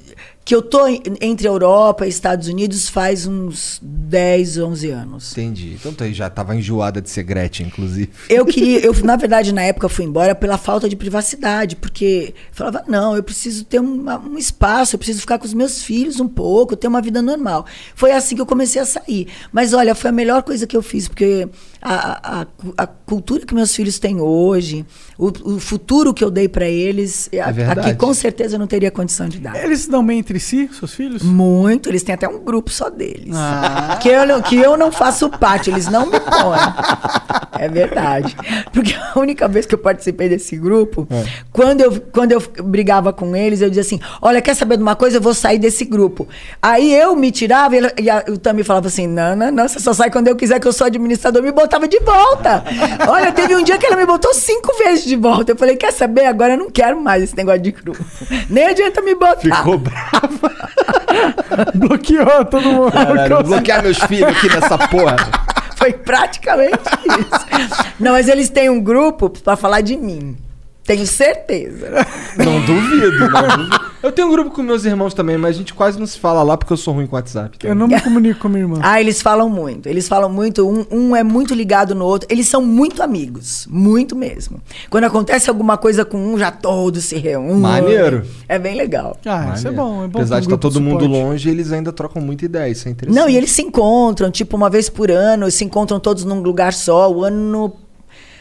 que 0.44 0.54
eu 0.54 0.62
tô 0.62 0.80
entre 1.20 1.46
Europa 1.46 2.06
e 2.06 2.08
Estados 2.08 2.48
Unidos 2.48 2.88
faz 2.88 3.24
uns 3.26 3.78
10, 3.82 4.58
11 4.58 4.90
anos. 4.90 5.32
Entendi. 5.32 5.74
Então 5.78 5.92
tu 5.92 6.10
já 6.12 6.28
tava 6.28 6.56
enjoada 6.56 7.00
de 7.00 7.08
ser 7.08 7.22
Gretchen, 7.22 7.66
inclusive. 7.68 8.10
Eu 8.28 8.44
queria, 8.46 8.80
eu 8.84 8.92
na 9.04 9.14
verdade 9.16 9.52
na 9.52 9.62
época 9.62 9.88
fui 9.88 10.04
embora 10.04 10.34
pela 10.34 10.58
falta 10.58 10.88
de 10.88 10.96
privacidade, 10.96 11.76
porque 11.76 12.34
eu 12.36 12.54
falava 12.54 12.82
não, 12.88 13.14
eu 13.14 13.22
preciso 13.22 13.64
ter 13.64 13.78
uma- 13.80 14.18
um 14.18 14.36
espaço, 14.38 14.94
eu 14.96 14.98
preciso 14.98 15.20
ficar 15.20 15.38
com 15.38 15.44
os 15.44 15.54
meus 15.54 15.82
filhos 15.84 16.18
um 16.18 16.26
pouco, 16.28 16.74
ter 16.74 16.88
uma 16.88 17.02
vida 17.02 17.22
normal. 17.22 17.64
Foi 17.94 18.10
assim 18.10 18.34
que 18.34 18.40
eu 18.42 18.46
comecei 18.46 18.80
a 18.80 18.86
sair. 18.86 19.28
Mas 19.52 19.72
olha, 19.72 19.94
foi 19.94 20.10
a 20.10 20.12
melhor 20.12 20.42
coisa 20.42 20.66
que 20.66 20.76
eu 20.76 20.82
fiz, 20.82 21.06
porque 21.06 21.48
a, 21.82 22.40
a, 22.42 22.46
a 22.76 22.86
cultura 22.86 23.44
que 23.46 23.54
meus 23.54 23.74
filhos 23.74 23.98
têm 23.98 24.20
hoje, 24.20 24.84
o, 25.18 25.26
o 25.54 25.58
futuro 25.60 26.12
que 26.12 26.22
eu 26.22 26.30
dei 26.30 26.48
para 26.48 26.66
eles, 26.68 27.28
a- 27.42 27.50
verdade. 27.50 27.80
aqui 27.80 27.94
com 27.94 28.12
certeza 28.14 28.56
eu 28.56 28.58
não 28.58 28.66
teria 28.66 28.90
condição 28.90 29.28
de 29.28 29.38
dar. 29.38 29.56
Eles 29.62 29.80
se 29.80 29.90
dão 29.90 30.04
bem 30.04 30.18
entre 30.18 30.38
si, 30.38 30.68
seus 30.78 30.94
filhos? 30.94 31.22
Muito, 31.22 31.88
eles 31.88 32.02
têm 32.02 32.14
até 32.14 32.28
um 32.28 32.38
grupo 32.44 32.70
só 32.70 32.88
deles. 32.90 33.34
Ah. 33.34 33.98
Que, 34.00 34.08
eu, 34.08 34.26
não- 34.26 34.42
que 34.42 34.56
eu 34.56 34.76
não 34.76 34.92
faço 34.92 35.28
parte, 35.30 35.70
eles 35.70 35.86
não 35.88 36.06
me 36.06 36.20
põem. 36.20 36.58
É 37.58 37.68
verdade. 37.68 38.34
Porque 38.72 38.94
a 38.94 39.18
única 39.18 39.46
vez 39.48 39.66
que 39.66 39.74
eu 39.74 39.78
participei 39.78 40.28
desse 40.28 40.56
grupo, 40.56 41.06
quando, 41.52 41.80
eu, 41.80 42.00
quando 42.12 42.32
eu 42.32 42.42
brigava 42.64 43.12
com 43.12 43.34
eles, 43.36 43.60
eu 43.60 43.68
dizia 43.68 43.82
assim: 43.82 44.00
Olha, 44.22 44.40
quer 44.40 44.54
saber 44.54 44.76
de 44.76 44.82
uma 44.82 44.96
coisa? 44.96 45.18
Eu 45.18 45.20
vou 45.20 45.34
sair 45.34 45.58
desse 45.58 45.84
grupo. 45.84 46.26
Aí 46.62 46.94
eu 46.94 47.14
me 47.16 47.30
tirava 47.30 47.74
e, 47.74 47.78
ele- 47.78 47.92
e 48.00 48.08
a- 48.10 48.24
o 48.28 48.38
Tami 48.38 48.62
falava 48.64 48.86
assim: 48.88 49.06
Não, 49.06 49.36
não, 49.36 49.50
não, 49.50 49.68
você 49.68 49.78
só 49.78 49.92
sai 49.92 50.10
quando 50.10 50.28
eu 50.28 50.36
quiser, 50.36 50.58
que 50.58 50.66
eu 50.68 50.72
sou 50.72 50.86
administrador, 50.86 51.42
me 51.42 51.52
botava 51.52 51.69
de 51.88 51.98
volta. 52.00 52.64
Olha, 53.08 53.32
teve 53.32 53.54
um 53.56 53.62
dia 53.62 53.78
que 53.78 53.86
ela 53.86 53.96
me 53.96 54.06
botou 54.06 54.32
cinco 54.34 54.76
vezes 54.78 55.04
de 55.04 55.16
volta. 55.16 55.52
Eu 55.52 55.56
falei: 55.56 55.76
Quer 55.76 55.92
saber? 55.92 56.26
Agora 56.26 56.54
eu 56.54 56.58
não 56.58 56.70
quero 56.70 57.00
mais 57.00 57.22
esse 57.22 57.36
negócio 57.36 57.60
de 57.60 57.72
grupo. 57.72 58.04
Nem 58.48 58.66
adianta 58.66 59.00
me 59.02 59.14
botar. 59.14 59.40
Ficou 59.40 59.78
brava. 59.78 60.52
Bloqueou 61.74 62.44
todo 62.44 62.62
mundo. 62.62 62.92
Caralho, 62.92 63.34
vou 63.36 63.44
bloquear 63.44 63.82
meus 63.82 63.98
filhos 63.98 64.28
aqui 64.28 64.48
nessa 64.48 64.78
porra. 64.78 65.16
Foi 65.76 65.92
praticamente 65.92 66.78
isso. 67.18 67.86
Não, 67.98 68.12
mas 68.12 68.28
eles 68.28 68.48
têm 68.48 68.68
um 68.68 68.80
grupo 68.80 69.30
pra 69.30 69.56
falar 69.56 69.80
de 69.80 69.96
mim. 69.96 70.36
Tenho 70.90 71.06
certeza. 71.06 72.04
Não 72.36 72.64
duvido, 72.66 73.30
não 73.30 73.48
duvido. 73.48 73.90
Eu 74.02 74.10
tenho 74.10 74.26
um 74.26 74.30
grupo 74.32 74.50
com 74.50 74.62
meus 74.62 74.84
irmãos 74.84 75.14
também, 75.14 75.36
mas 75.36 75.54
a 75.54 75.58
gente 75.58 75.72
quase 75.72 76.00
não 76.00 76.06
se 76.06 76.18
fala 76.18 76.42
lá 76.42 76.56
porque 76.56 76.72
eu 76.72 76.76
sou 76.76 76.94
ruim 76.94 77.06
com 77.06 77.16
WhatsApp. 77.16 77.58
Eu 77.62 77.74
não 77.74 77.86
me 77.86 78.00
comunico 78.00 78.40
com 78.40 78.48
minha 78.48 78.62
irmã. 78.62 78.78
Ah, 78.82 78.98
eles 78.98 79.20
falam 79.20 79.50
muito. 79.50 79.86
Eles 79.90 80.08
falam 80.08 80.30
muito. 80.30 80.66
Um, 80.66 80.86
um 80.90 81.14
é 81.14 81.22
muito 81.22 81.52
ligado 81.52 81.94
no 81.94 82.06
outro. 82.06 82.26
Eles 82.32 82.48
são 82.48 82.62
muito 82.62 83.02
amigos. 83.02 83.68
Muito 83.70 84.16
mesmo. 84.16 84.58
Quando 84.88 85.04
acontece 85.04 85.50
alguma 85.50 85.76
coisa 85.76 86.02
com 86.02 86.16
um, 86.16 86.38
já 86.38 86.50
todos 86.50 87.04
se 87.04 87.18
reúnem. 87.18 87.56
Maneiro. 87.58 88.24
É 88.48 88.58
bem 88.58 88.74
legal. 88.74 89.18
Ah, 89.26 89.52
isso 89.54 89.68
é 89.68 89.70
bom. 89.70 90.04
É 90.04 90.08
bom 90.08 90.18
Apesar 90.18 90.36
um 90.36 90.40
de 90.40 90.46
estar 90.46 90.56
todo 90.56 90.80
mundo 90.80 91.06
longe, 91.06 91.50
eles 91.50 91.70
ainda 91.70 91.92
trocam 91.92 92.22
muita 92.22 92.46
ideia. 92.46 92.70
Isso 92.70 92.88
é 92.88 92.92
interessante. 92.92 93.20
Não, 93.20 93.28
e 93.28 93.36
eles 93.36 93.50
se 93.50 93.60
encontram, 93.60 94.30
tipo, 94.30 94.56
uma 94.56 94.70
vez 94.70 94.88
por 94.88 95.10
ano, 95.10 95.50
se 95.50 95.62
encontram 95.62 96.00
todos 96.00 96.24
num 96.24 96.40
lugar 96.40 96.72
só. 96.72 97.12
O 97.12 97.22
ano 97.22 97.76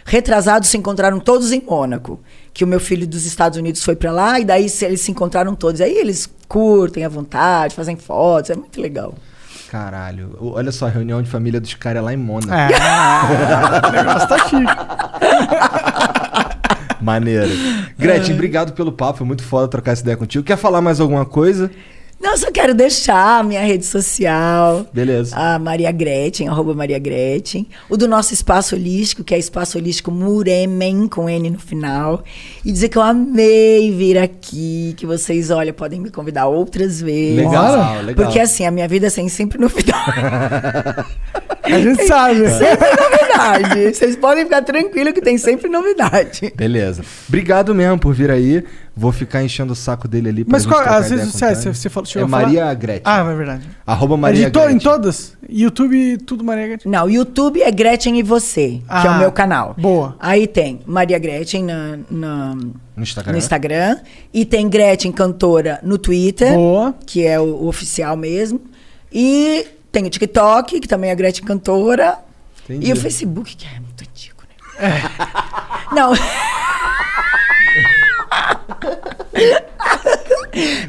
retrasados 0.10 0.68
se 0.70 0.78
encontraram 0.78 1.20
todos 1.20 1.52
em 1.52 1.62
Mônaco. 1.62 2.20
Que 2.54 2.64
o 2.64 2.68
meu 2.68 2.80
filho 2.80 3.08
dos 3.08 3.26
Estados 3.26 3.58
Unidos 3.58 3.84
foi 3.84 3.96
pra 3.96 4.12
lá 4.12 4.40
e 4.40 4.44
daí 4.46 4.68
se- 4.68 4.84
eles 4.84 5.02
se 5.02 5.12
encontraram 5.12 5.54
todos. 5.56 5.80
Aí 5.80 5.96
eles 5.98 6.28
curtem 6.48 7.06
à 7.06 7.10
vontade, 7.10 7.76
fazem 7.76 7.96
fotos, 7.96 8.50
é 8.50 8.56
muito 8.56 8.82
legal. 8.82 9.14
Caralho. 9.70 10.36
Olha 10.42 10.72
só, 10.72 10.88
a 10.88 10.90
reunião 10.90 11.22
de 11.22 11.30
família 11.30 11.62
dos 11.62 11.76
caras 11.76 12.00
é 12.02 12.04
lá 12.04 12.12
em 12.14 12.18
Mônaco. 12.18 12.52
É, 12.52 12.70
o 13.88 13.92
negócio 13.92 14.28
tá 14.28 14.40
chique. 14.50 14.66
Maneiro. 17.02 17.50
Gretchen, 17.98 18.34
obrigado 18.34 18.74
pelo 18.74 18.92
papo. 18.92 19.20
Foi 19.20 19.28
muito 19.28 19.44
foda 19.44 19.68
trocar 19.68 19.92
essa 19.92 20.02
ideia 20.02 20.18
contigo. 20.18 20.44
Quer 20.44 20.58
falar 20.58 20.82
mais 20.82 21.00
alguma 21.00 21.26
coisa? 21.26 21.72
Não, 22.20 22.36
só 22.36 22.52
quero 22.52 22.74
deixar 22.74 23.40
a 23.40 23.44
minha 23.44 23.62
rede 23.62 23.86
social. 23.86 24.86
Beleza. 24.94 25.36
A 25.36 25.58
Maria 25.58 25.92
Gretchen, 25.92 26.50
arroba 26.50 26.74
Maria 26.74 27.00
Gretchen. 27.00 27.66
O 27.90 27.96
do 27.96 28.08
nosso 28.08 28.34
Espaço 28.34 28.76
Holístico, 28.76 29.24
que 29.24 29.34
é 29.34 29.38
Espaço 29.38 29.78
Holístico 29.78 30.12
Muremen, 30.12 31.08
com 31.08 31.30
N 31.30 31.50
no 31.50 31.60
final. 31.60 32.24
E 32.66 32.72
dizer 32.72 32.90
que 32.90 32.98
eu 32.98 33.02
amei 33.02 33.92
vir 33.92 34.18
aqui, 34.18 34.94
que 34.98 35.06
vocês, 35.06 35.50
olha, 35.50 35.72
podem 35.72 36.02
me 36.02 36.10
convidar 36.10 36.48
outras 36.48 37.02
vezes. 37.02 37.38
Legal, 37.38 38.02
legal. 38.04 38.26
Porque 38.26 38.40
assim, 38.40 38.66
a 38.66 38.72
minha 38.72 38.88
vida 38.88 39.10
tem 39.10 39.30
sempre 39.30 39.58
novidade. 39.58 40.10
A 41.64 41.80
gente 41.80 42.06
sabe. 42.06 42.50
sempre 42.50 42.88
novidade. 42.90 43.96
Vocês 43.96 44.16
podem 44.16 44.44
ficar 44.44 44.62
tranquilos 44.64 45.14
que 45.14 45.22
tem 45.22 45.38
sempre 45.38 45.70
novidade. 45.70 46.52
Beleza. 46.56 47.04
Obrigado 47.28 47.74
mesmo 47.76 48.00
por 48.00 48.14
vir 48.14 48.32
aí. 48.32 48.64
Vou 49.00 49.12
ficar 49.14 49.42
enchendo 49.44 49.72
o 49.72 49.76
saco 49.76 50.08
dele 50.10 50.28
ali 50.30 50.44
pra 50.44 50.52
Mas 50.52 50.66
qual, 50.66 50.82
ideia 50.82 51.00
vezes 51.10 51.32
com 51.32 51.38
você, 51.38 51.70
o 51.70 51.74
você, 51.74 51.90
falou, 51.90 52.06
É 52.08 52.12
chegou 52.12 52.26
a 52.26 52.30
falar? 52.30 52.44
Maria 52.44 52.74
Gretchen. 52.74 53.02
Ah, 53.06 53.20
é 53.20 53.34
verdade. 53.36 53.70
Arroba 53.88 54.16
É 54.16 54.18
Maria 54.18 54.46
de 54.48 54.52
to- 54.52 54.60
Gretchen. 54.60 54.76
em 54.76 54.80
todas? 54.80 55.38
YouTube, 55.50 56.18
tudo 56.26 56.44
Maria 56.44 56.68
Gretchen. 56.68 56.92
Não, 56.92 57.10
YouTube 57.10 57.62
é 57.62 57.72
Gretchen 57.72 58.20
e 58.20 58.24
Você, 58.24 58.82
que 58.86 59.08
é 59.08 59.10
Ah, 59.10 59.16
o 59.16 59.20
meu 59.20 59.32
canal. 59.32 59.74
boa. 59.78 60.16
Aí 60.20 60.46
tem 60.48 60.82
Maria 60.86 61.18
Gretchen 61.18 61.64
na, 61.64 61.98
na- 62.12 62.56
No 62.56 62.74
Instagram. 63.04 63.32
no 63.32 63.38
Instagram. 63.38 63.98
E 64.34 64.44
tem 64.46 64.68
Gretchen 64.70 65.12
Cantora 65.14 65.80
no 65.82 65.98
Twitter, 65.98 66.54
Boa. 66.54 66.94
que 67.06 67.26
é 67.26 67.40
o, 67.40 67.44
o 67.46 67.68
oficial 67.70 68.18
mesmo. 68.18 68.60
E 69.12 69.66
tem 69.92 70.06
o 70.06 70.10
TikTok, 70.10 70.80
que 70.82 70.88
também 70.90 71.10
é 71.10 71.16
Gretchen 71.16 71.46
Cantora. 71.46 72.18
Entendi. 72.66 72.90
E 72.90 72.94
o 72.94 72.96
Facebook, 72.98 73.56
que 73.56 73.66
é 73.66 73.80
muito 73.80 74.02
antigo, 74.04 74.36
né? 74.78 75.02
Não. 75.96 76.12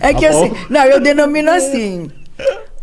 é 0.01 0.15
que 0.15 0.23
Tá 0.23 0.31
assim, 0.31 0.53
não, 0.69 0.85
eu 0.85 1.01
denomino 1.01 1.51
assim. 1.51 2.11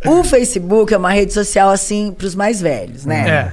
O 0.05 0.23
Facebook 0.23 0.93
é 0.93 0.97
uma 0.97 1.11
rede 1.11 1.33
social 1.33 1.69
assim 1.69 2.11
para 2.15 2.27
os 2.27 2.35
mais 2.35 2.61
velhos, 2.61 3.05
né? 3.05 3.29
É. 3.29 3.51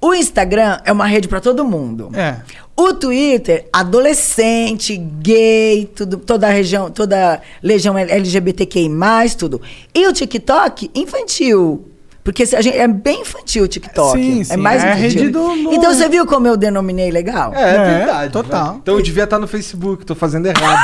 O 0.00 0.12
Instagram 0.14 0.80
é 0.84 0.90
uma 0.92 1.06
rede 1.06 1.28
para 1.28 1.40
todo 1.40 1.64
mundo. 1.64 2.10
É. 2.14 2.36
O 2.76 2.92
Twitter, 2.94 3.66
adolescente, 3.72 4.96
gay, 4.96 5.88
tudo, 5.94 6.16
toda 6.16 6.48
a 6.48 6.50
região, 6.50 6.90
toda 6.90 7.34
a 7.34 7.40
legião 7.62 7.96
LGBTQI+, 7.96 8.90
tudo. 9.38 9.60
E 9.94 10.06
o 10.06 10.12
TikTok, 10.12 10.90
infantil. 10.94 11.91
Porque 12.24 12.46
gente, 12.46 12.68
é 12.70 12.86
bem 12.86 13.22
infantil 13.22 13.64
o 13.64 13.68
TikTok. 13.68 14.16
Sim, 14.16 14.40
é 14.42 14.44
sim, 14.44 14.56
mais 14.56 14.84
é 14.84 14.90
infantil. 14.90 15.02
rede 15.22 15.28
do- 15.30 15.52
Então 15.72 15.92
você 15.92 16.08
viu 16.08 16.24
como 16.24 16.46
eu 16.46 16.56
denominei 16.56 17.10
legal? 17.10 17.52
É, 17.52 17.62
é 17.62 17.74
É, 17.74 17.96
verdade. 17.98 18.32
total. 18.32 18.64
velho. 18.66 18.78
Então 18.80 18.94
eu 18.96 19.02
devia 19.02 19.24
estar 19.24 19.40
no 19.40 19.48
Facebook, 19.48 20.06
tô 20.06 20.14
fazendo 20.14 20.46
errado. 20.46 20.78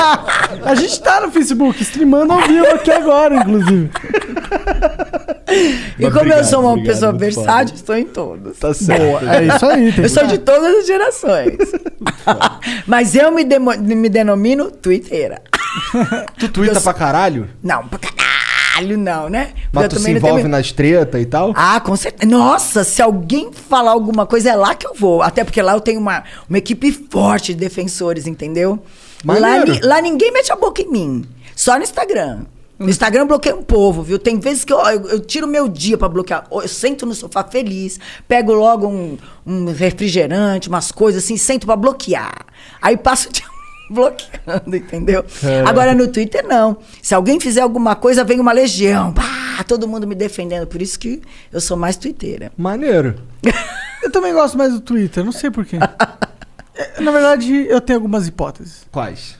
A 0.64 0.74
gente 0.74 1.00
tá 1.00 1.20
no 1.20 1.30
Facebook, 1.30 1.80
streamando 1.82 2.32
ao 2.32 2.40
vivo 2.42 2.66
aqui 2.66 2.90
agora, 2.90 3.36
inclusive. 3.36 3.88
E 5.98 6.02
Mas 6.02 6.12
como 6.12 6.16
eu 6.16 6.16
obrigado, 6.18 6.44
sou 6.44 6.60
uma 6.60 6.70
obrigado, 6.72 6.94
pessoa 6.94 7.12
versátil, 7.12 7.74
estou 7.74 7.96
em 7.96 8.04
todos. 8.04 8.58
tá 8.58 8.72
certo. 8.74 9.28
É 9.28 9.44
isso 9.44 9.66
aí. 9.66 9.94
Eu 9.96 10.08
sou 10.08 10.26
de 10.26 10.38
todas 10.38 10.74
as 10.76 10.86
gerações. 10.86 11.56
Mas 12.86 13.14
eu 13.14 13.30
me, 13.32 13.44
demo- 13.44 13.76
me 13.78 14.08
denomino 14.08 14.70
twitteira. 14.70 15.40
Tu 16.38 16.48
twitta 16.48 16.78
Eu- 16.78 16.80
pra 16.82 16.92
caralho? 16.94 17.48
Não, 17.62 17.86
pra 17.86 17.98
caralho 17.98 18.09
não, 18.96 19.28
né? 19.28 19.52
Mas 19.72 19.84
eu 19.84 19.88
tu 19.90 19.98
se 19.98 20.04
tenho 20.04 20.16
envolve 20.18 20.42
me- 20.44 20.48
nas 20.48 20.72
tretas 20.72 21.20
e 21.20 21.26
tal? 21.26 21.52
Ah, 21.56 21.80
com 21.80 21.94
certeza. 21.96 22.30
Nossa, 22.30 22.84
se 22.84 23.00
alguém 23.02 23.50
falar 23.52 23.90
alguma 23.92 24.26
coisa, 24.26 24.50
é 24.50 24.56
lá 24.56 24.74
que 24.74 24.86
eu 24.86 24.94
vou. 24.94 25.22
Até 25.22 25.44
porque 25.44 25.60
lá 25.62 25.72
eu 25.74 25.80
tenho 25.80 26.00
uma, 26.00 26.24
uma 26.48 26.58
equipe 26.58 26.90
forte 27.10 27.52
de 27.54 27.60
defensores, 27.60 28.26
entendeu? 28.26 28.78
Lá, 29.40 29.58
ni- 29.64 29.80
lá 29.82 30.00
ninguém 30.00 30.32
mete 30.32 30.52
a 30.52 30.56
boca 30.56 30.80
em 30.82 30.90
mim. 30.90 31.24
Só 31.54 31.76
no 31.76 31.82
Instagram. 31.82 32.40
No 32.78 32.88
Instagram 32.88 33.22
eu 33.24 33.26
bloqueio 33.26 33.58
um 33.58 33.62
povo, 33.62 34.02
viu? 34.02 34.18
Tem 34.18 34.38
vezes 34.40 34.64
que 34.64 34.72
eu, 34.72 34.78
eu, 34.78 35.06
eu 35.08 35.20
tiro 35.20 35.46
meu 35.46 35.68
dia 35.68 35.98
pra 35.98 36.08
bloquear. 36.08 36.46
Eu 36.50 36.66
sento 36.66 37.04
no 37.04 37.14
sofá 37.14 37.44
feliz, 37.44 38.00
pego 38.26 38.54
logo 38.54 38.86
um, 38.88 39.18
um 39.46 39.66
refrigerante, 39.70 40.68
umas 40.70 40.90
coisas 40.90 41.22
assim, 41.22 41.36
sento 41.36 41.66
pra 41.66 41.76
bloquear. 41.76 42.46
Aí 42.80 42.96
passo 42.96 43.28
o 43.28 43.32
dia 43.32 43.44
bloqueando, 43.90 44.76
entendeu? 44.76 45.24
Agora 45.66 45.94
no 45.94 46.08
Twitter 46.08 46.46
não. 46.46 46.78
Se 47.02 47.14
alguém 47.14 47.40
fizer 47.40 47.60
alguma 47.60 47.96
coisa, 47.96 48.24
vem 48.24 48.38
uma 48.40 48.52
legião. 48.52 49.12
Pá, 49.12 49.64
todo 49.66 49.88
mundo 49.88 50.06
me 50.06 50.14
defendendo. 50.14 50.66
Por 50.66 50.80
isso 50.80 50.98
que 50.98 51.20
eu 51.52 51.60
sou 51.60 51.76
mais 51.76 51.96
twitteira. 51.96 52.52
Maneiro. 52.56 53.16
Eu 54.02 54.10
também 54.10 54.32
gosto 54.32 54.56
mais 54.56 54.72
do 54.72 54.80
Twitter, 54.80 55.22
não 55.22 55.30
sei 55.30 55.50
porquê. 55.50 55.76
Na 56.98 57.10
verdade, 57.10 57.66
eu 57.68 57.78
tenho 57.82 57.98
algumas 57.98 58.26
hipóteses. 58.26 58.86
Quais? 58.90 59.36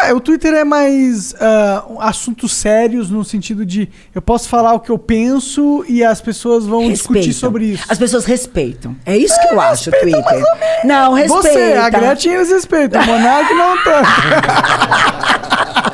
É, 0.00 0.12
o 0.12 0.18
Twitter 0.20 0.52
é 0.52 0.64
mais 0.64 1.34
ah, 1.40 1.84
um- 1.88 2.00
assuntos 2.00 2.52
sérios 2.52 3.10
no 3.10 3.24
sentido 3.24 3.64
de 3.64 3.88
eu 4.14 4.20
posso 4.20 4.48
falar 4.48 4.74
o 4.74 4.80
que 4.80 4.90
eu 4.90 4.98
penso 4.98 5.84
e 5.88 6.02
as 6.02 6.20
pessoas 6.20 6.66
vão 6.66 6.90
discutir 6.90 7.26
Respeitam. 7.26 7.40
sobre 7.40 7.64
isso. 7.66 7.84
As 7.88 7.96
pessoas 7.96 8.24
respeitam. 8.24 8.96
É 9.06 9.16
isso 9.16 9.34
que 9.40 9.54
eu 9.54 9.60
acho, 9.60 9.90
Twitter. 9.92 10.42
Não, 10.84 11.12
respeita. 11.14 11.48
Você, 11.48 11.72
a 11.74 11.88
Gretchen 11.88 12.32
eles 12.34 12.50
respeitam, 12.50 13.00
o 13.02 13.06
Monark 13.06 13.54
não 13.54 13.84
tanto. 13.84 14.08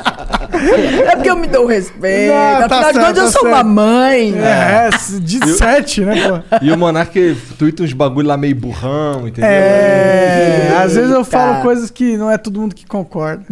É 1.11 1.15
porque 1.15 1.29
eu 1.29 1.35
me 1.35 1.47
dou 1.47 1.65
respeito. 1.65 2.31
Não, 2.33 2.67
tá 2.67 2.75
Afinal 2.75 2.93
de 2.93 2.99
contas, 2.99 3.17
eu 3.17 3.25
tá 3.25 3.31
sou 3.31 3.41
certo. 3.41 3.55
uma 3.55 3.63
mãe. 3.63 4.33
É, 4.39 4.89
de 5.19 5.47
sete, 5.49 6.01
né, 6.01 6.15
pô? 6.27 6.57
E 6.61 6.71
o 6.71 6.77
Monark 6.77 7.37
twitta 7.57 7.83
uns 7.83 7.93
bagulho 7.93 8.27
lá 8.27 8.37
meio 8.37 8.55
burrão, 8.55 9.27
entendeu? 9.27 9.49
É, 9.49 10.73
às 10.83 10.93
vezes 10.95 11.09
eu 11.11 11.19
Eita. 11.19 11.29
falo 11.29 11.61
coisas 11.61 11.89
que 11.89 12.15
não 12.17 12.29
é 12.29 12.37
todo 12.37 12.59
mundo 12.59 12.75
que 12.75 12.85
concorda. 12.85 13.43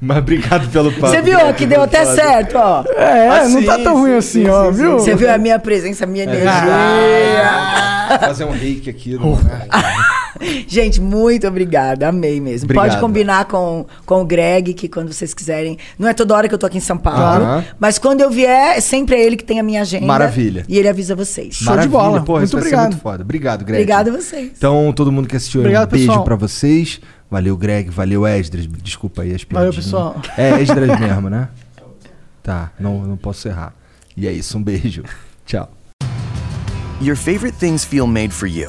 Mas 0.00 0.18
obrigado 0.18 0.68
pelo 0.70 0.92
papo. 0.92 1.08
Você 1.08 1.20
viu 1.22 1.38
que 1.54 1.66
deu 1.66 1.82
até 1.82 2.04
certo, 2.04 2.56
ó. 2.56 2.84
É, 2.96 3.28
Ah, 3.28 3.48
não 3.48 3.60
sim, 3.60 3.66
tá 3.66 3.78
tão 3.78 3.94
sim, 3.96 4.00
ruim 4.00 4.10
sim, 4.12 4.16
assim, 4.18 4.44
sim, 4.44 4.48
ó, 4.50 4.64
sim, 4.66 4.72
viu? 4.72 4.92
Você 4.98 5.14
viu 5.14 5.32
a 5.32 5.38
minha 5.38 5.58
presença, 5.58 6.04
a 6.04 6.06
minha 6.06 6.24
energia. 6.24 6.50
Fazer 8.20 8.44
um 8.44 8.52
reiki 8.52 8.88
aqui. 8.90 9.14
no 9.14 9.20
Monark. 9.20 9.68
Gente, 10.66 11.00
muito 11.00 11.46
obrigada. 11.46 12.08
Amei 12.08 12.40
mesmo. 12.40 12.66
Obrigado. 12.66 12.88
Pode 12.88 13.00
combinar 13.00 13.44
com, 13.46 13.86
com 14.06 14.22
o 14.22 14.24
Greg, 14.24 14.74
que 14.74 14.88
quando 14.88 15.12
vocês 15.12 15.32
quiserem. 15.34 15.78
Não 15.98 16.08
é 16.08 16.14
toda 16.14 16.34
hora 16.34 16.48
que 16.48 16.54
eu 16.54 16.58
tô 16.58 16.66
aqui 16.66 16.78
em 16.78 16.80
São 16.80 16.96
Paulo. 16.98 17.44
Aham. 17.44 17.64
Mas 17.78 17.98
quando 17.98 18.20
eu 18.20 18.30
vier, 18.30 18.80
sempre 18.80 19.16
é 19.16 19.24
ele 19.24 19.36
que 19.36 19.44
tem 19.44 19.58
a 19.60 19.62
minha 19.62 19.82
agenda. 19.82 20.06
Maravilha. 20.06 20.64
E 20.68 20.78
ele 20.78 20.88
avisa 20.88 21.14
vocês. 21.14 21.54
Show 21.56 21.76
de 21.76 21.88
bola. 21.88 22.22
Porra, 22.22 22.40
Muito 22.40 22.56
obrigado. 22.56 22.90
muito 22.90 23.00
foda. 23.02 23.22
Obrigado, 23.22 23.64
Greg. 23.64 23.82
Obrigada 23.82 24.10
a 24.10 24.14
vocês. 24.16 24.52
Então, 24.56 24.92
todo 24.94 25.10
mundo 25.12 25.28
que 25.28 25.36
assistiu, 25.36 25.60
Obrigado, 25.60 25.88
um 25.88 25.90
beijo 25.92 26.06
pessoal. 26.08 26.24
pra 26.24 26.36
vocês. 26.36 27.00
Valeu, 27.30 27.56
Greg. 27.56 27.90
Valeu, 27.90 28.26
Esdras. 28.26 28.66
Desculpa 28.82 29.22
aí 29.22 29.34
as 29.34 29.42
Valeu, 29.50 29.70
piadinhas. 29.70 29.84
pessoal. 29.84 30.16
É 30.36 30.60
Esdras 30.62 30.98
mesmo, 31.00 31.28
né? 31.28 31.48
Tá, 32.42 32.72
não, 32.80 33.02
não 33.02 33.16
posso 33.16 33.46
errar. 33.48 33.74
E 34.16 34.26
é 34.26 34.32
isso, 34.32 34.56
um 34.56 34.62
beijo. 34.62 35.02
Tchau. 35.44 35.70
Your 37.00 37.16
favorite 37.16 37.56
things 37.58 37.84
feel 37.84 38.06
made 38.06 38.32
for 38.32 38.48
you. 38.48 38.68